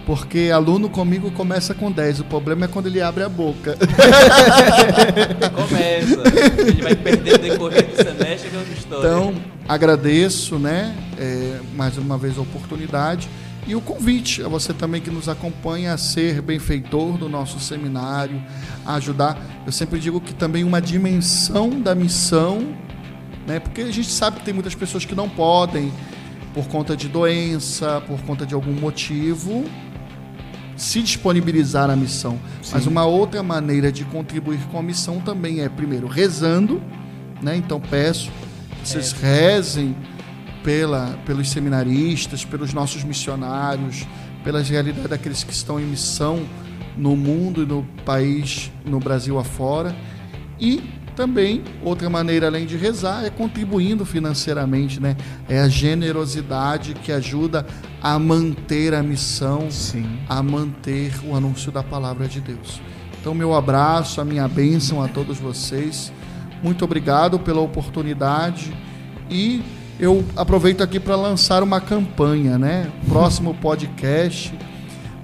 porque 0.05 0.51
aluno 0.53 0.89
comigo 0.89 1.31
começa 1.31 1.73
com 1.73 1.91
10. 1.91 2.21
O 2.21 2.23
problema 2.25 2.65
é 2.65 2.67
quando 2.67 2.87
ele 2.87 3.01
abre 3.01 3.23
a 3.23 3.29
boca. 3.29 3.77
começa. 5.55 6.23
Ele 6.59 6.81
vai 6.81 6.95
perder 6.95 7.35
o 7.35 7.37
decorrer 7.37 7.87
do 7.87 7.95
semestre 7.95 8.49
que 8.49 8.55
é 8.55 8.59
outra 8.59 8.73
história. 8.73 9.07
Então, 9.07 9.35
agradeço, 9.67 10.59
né? 10.59 10.95
É, 11.17 11.59
mais 11.75 11.97
uma 11.97 12.17
vez 12.17 12.37
a 12.37 12.41
oportunidade. 12.41 13.29
E 13.65 13.75
o 13.75 13.81
convite 13.81 14.43
a 14.43 14.49
você 14.49 14.73
também 14.73 15.01
que 15.01 15.09
nos 15.09 15.29
acompanha 15.29 15.93
a 15.93 15.97
ser 15.97 16.41
benfeitor 16.41 17.17
do 17.17 17.29
nosso 17.29 17.61
seminário, 17.61 18.43
a 18.85 18.95
ajudar. 18.95 19.37
Eu 19.65 19.71
sempre 19.71 19.99
digo 19.99 20.19
que 20.19 20.33
também 20.33 20.65
uma 20.65 20.81
dimensão 20.81 21.69
da 21.69 21.95
missão, 21.95 22.75
né? 23.47 23.61
Porque 23.61 23.81
a 23.81 23.91
gente 23.91 24.09
sabe 24.09 24.39
que 24.39 24.43
tem 24.43 24.53
muitas 24.53 24.75
pessoas 24.75 25.05
que 25.05 25.15
não 25.15 25.29
podem, 25.29 25.93
por 26.53 26.67
conta 26.67 26.95
de 26.95 27.07
doença, 27.07 28.01
por 28.05 28.19
conta 28.23 28.45
de 28.45 28.53
algum 28.53 28.73
motivo, 28.73 29.63
se 30.75 31.01
disponibilizar 31.01 31.89
à 31.89 31.95
missão. 31.95 32.39
Sim. 32.61 32.71
Mas 32.73 32.87
uma 32.87 33.05
outra 33.05 33.43
maneira 33.43 33.91
de 33.91 34.05
contribuir 34.05 34.59
com 34.71 34.79
a 34.79 34.83
missão 34.83 35.19
também 35.19 35.61
é, 35.61 35.69
primeiro, 35.69 36.07
rezando. 36.07 36.81
Né? 37.41 37.55
Então 37.55 37.79
peço 37.79 38.31
que 38.81 38.89
vocês 38.89 39.13
é. 39.21 39.25
rezem 39.25 39.95
pela, 40.63 41.17
pelos 41.25 41.49
seminaristas, 41.49 42.45
pelos 42.45 42.73
nossos 42.73 43.03
missionários, 43.03 44.07
pelas 44.43 44.69
realidades 44.69 45.09
daqueles 45.09 45.43
que 45.43 45.53
estão 45.53 45.79
em 45.79 45.83
missão 45.83 46.45
no 46.97 47.15
mundo 47.15 47.63
e 47.63 47.65
no 47.65 47.83
país, 48.05 48.71
no 48.85 48.99
Brasil 48.99 49.37
afora. 49.39 49.95
E 50.59 50.81
também, 51.13 51.63
outra 51.83 52.09
maneira 52.09 52.47
além 52.47 52.65
de 52.65 52.75
rezar 52.75 53.23
é 53.23 53.29
contribuindo 53.29 54.05
financeiramente, 54.05 54.99
né? 54.99 55.15
É 55.47 55.59
a 55.59 55.69
generosidade 55.69 56.93
que 56.93 57.11
ajuda 57.11 57.65
a 58.01 58.17
manter 58.19 58.93
a 58.93 59.01
missão, 59.01 59.71
Sim. 59.71 60.19
a 60.27 60.41
manter 60.43 61.13
o 61.25 61.35
anúncio 61.35 61.71
da 61.71 61.81
palavra 61.81 62.27
de 62.27 62.41
Deus. 62.41 62.81
Então, 63.19 63.33
meu 63.33 63.53
abraço, 63.53 64.19
a 64.19 64.25
minha 64.25 64.47
bênção 64.47 65.01
a 65.01 65.07
todos 65.07 65.37
vocês. 65.37 66.11
Muito 66.61 66.83
obrigado 66.83 67.39
pela 67.39 67.61
oportunidade 67.61 68.73
e 69.29 69.61
eu 69.99 70.23
aproveito 70.35 70.81
aqui 70.81 70.99
para 70.99 71.15
lançar 71.15 71.63
uma 71.63 71.79
campanha, 71.79 72.57
né? 72.57 72.91
Próximo 73.07 73.53
podcast 73.53 74.53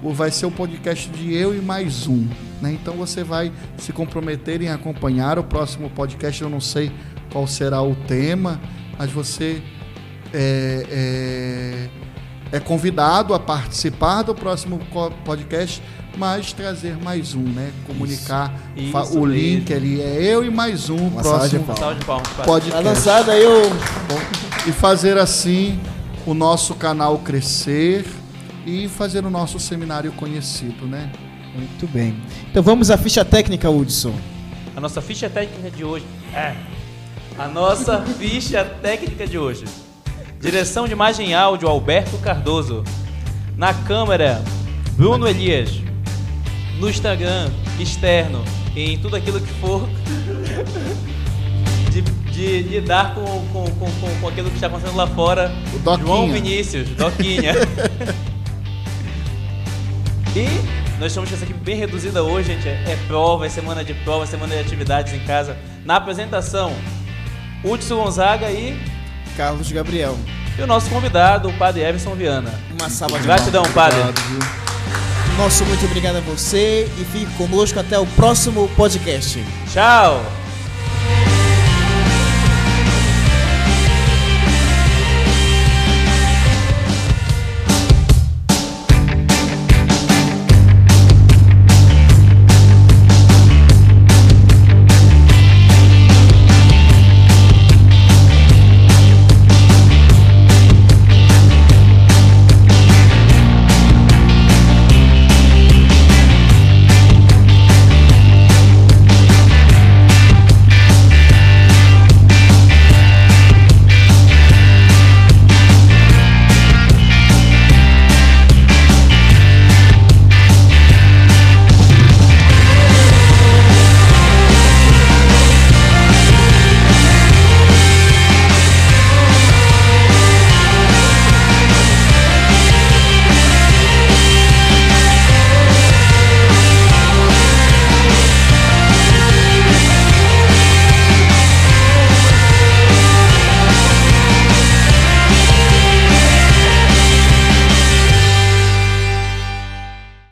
vai 0.02 0.30
ser 0.30 0.46
o 0.46 0.50
podcast 0.50 1.10
de 1.10 1.34
eu 1.34 1.54
e 1.54 1.60
mais 1.60 2.06
um 2.06 2.49
Né? 2.60 2.72
Então 2.72 2.94
você 2.94 3.24
vai 3.24 3.50
se 3.78 3.92
comprometer 3.92 4.60
em 4.62 4.68
acompanhar 4.68 5.38
o 5.38 5.44
próximo 5.44 5.88
podcast. 5.90 6.42
Eu 6.42 6.50
não 6.50 6.60
sei 6.60 6.90
qual 7.32 7.46
será 7.46 7.82
o 7.82 7.94
tema, 7.94 8.60
mas 8.98 9.10
você 9.10 9.62
é, 10.32 11.88
é, 12.52 12.56
é 12.56 12.60
convidado 12.60 13.34
a 13.34 13.38
participar 13.38 14.22
do 14.22 14.34
próximo 14.34 14.78
podcast, 15.24 15.82
mas 16.16 16.52
trazer 16.52 16.96
mais 17.02 17.34
um, 17.34 17.42
né? 17.42 17.70
Comunicar 17.86 18.52
Isso. 18.76 18.98
Isso 18.98 19.18
o 19.18 19.24
link 19.26 19.70
mesmo. 19.70 19.76
ali. 19.76 20.00
É 20.02 20.22
eu 20.34 20.44
e 20.44 20.50
mais 20.50 20.90
um 20.90 20.96
Uma 20.96 21.22
próximo 21.22 21.64
palmas. 21.64 21.78
Salve 21.80 21.98
de 22.00 22.04
palmas. 22.04 22.28
para- 22.28 22.44
Tá 22.70 22.80
lançado 22.80 23.30
aí 23.30 23.44
o. 23.44 23.62
E 24.68 24.72
fazer 24.72 25.16
assim 25.16 25.80
o 26.26 26.34
nosso 26.34 26.74
canal 26.74 27.18
crescer 27.20 28.04
e 28.66 28.88
fazer 28.88 29.24
o 29.24 29.30
nosso 29.30 29.58
seminário 29.58 30.12
conhecido, 30.12 30.84
né? 30.86 31.10
Muito 31.54 31.86
bem. 31.88 32.16
Então 32.50 32.62
vamos 32.62 32.90
à 32.90 32.96
ficha 32.96 33.24
técnica, 33.24 33.68
Hudson. 33.68 34.14
A 34.76 34.80
nossa 34.80 35.02
ficha 35.02 35.28
técnica 35.28 35.70
de 35.70 35.84
hoje. 35.84 36.04
É. 36.34 36.54
A 37.38 37.48
nossa 37.48 38.02
ficha 38.18 38.64
técnica 38.64 39.26
de 39.26 39.38
hoje. 39.38 39.64
Direção 40.40 40.86
de 40.86 40.92
imagem 40.92 41.30
e 41.30 41.34
áudio 41.34 41.68
Alberto 41.68 42.16
Cardoso. 42.18 42.84
Na 43.56 43.74
câmera, 43.74 44.42
Bruno 44.92 45.28
Elias. 45.28 45.70
No 46.78 46.88
Instagram, 46.88 47.50
externo, 47.78 48.42
em 48.74 48.98
tudo 48.98 49.16
aquilo 49.16 49.38
que 49.38 49.52
for 49.60 49.86
de, 51.90 52.00
de 52.02 52.62
lidar 52.62 53.14
com, 53.14 53.24
com, 53.52 53.64
com, 53.72 53.90
com, 53.90 54.20
com 54.20 54.28
aquilo 54.28 54.48
que 54.48 54.54
está 54.54 54.68
acontecendo 54.68 54.96
lá 54.96 55.06
fora. 55.06 55.52
João 56.00 56.32
Vinícius, 56.32 56.88
Doquinha. 56.90 57.54
e 60.34 60.79
nós 61.00 61.12
estamos 61.12 61.30
com 61.30 61.36
essa 61.36 61.44
equipe 61.44 61.58
bem 61.60 61.76
reduzida 61.76 62.22
hoje, 62.22 62.52
gente. 62.52 62.68
É, 62.68 62.92
é 62.92 62.98
prova, 63.08 63.46
é 63.46 63.48
semana 63.48 63.82
de 63.82 63.94
prova, 63.94 64.24
é 64.24 64.26
semana 64.26 64.54
de 64.54 64.60
atividades 64.60 65.14
em 65.14 65.20
casa. 65.20 65.56
Na 65.82 65.96
apresentação, 65.96 66.72
Hudson 67.64 67.96
Gonzaga 67.96 68.50
e, 68.52 68.78
Carlos 69.34 69.72
Gabriel. 69.72 70.16
e 70.58 70.62
o 70.62 70.66
nosso 70.66 70.90
convidado, 70.90 71.48
o 71.48 71.52
padre 71.54 71.80
Everson 71.82 72.14
Viana. 72.14 72.52
Uma 72.78 72.90
salva 72.90 73.18
de 73.18 73.24
Gratidão, 73.24 73.62
padre. 73.72 73.98
Obrigado. 73.98 74.60
Nosso 75.38 75.64
muito 75.64 75.86
obrigado 75.86 76.16
a 76.16 76.20
você 76.20 76.86
e 76.98 77.04
fique 77.06 77.32
conosco 77.38 77.80
até 77.80 77.98
o 77.98 78.04
próximo 78.08 78.68
podcast. 78.76 79.42
Tchau! 79.72 80.39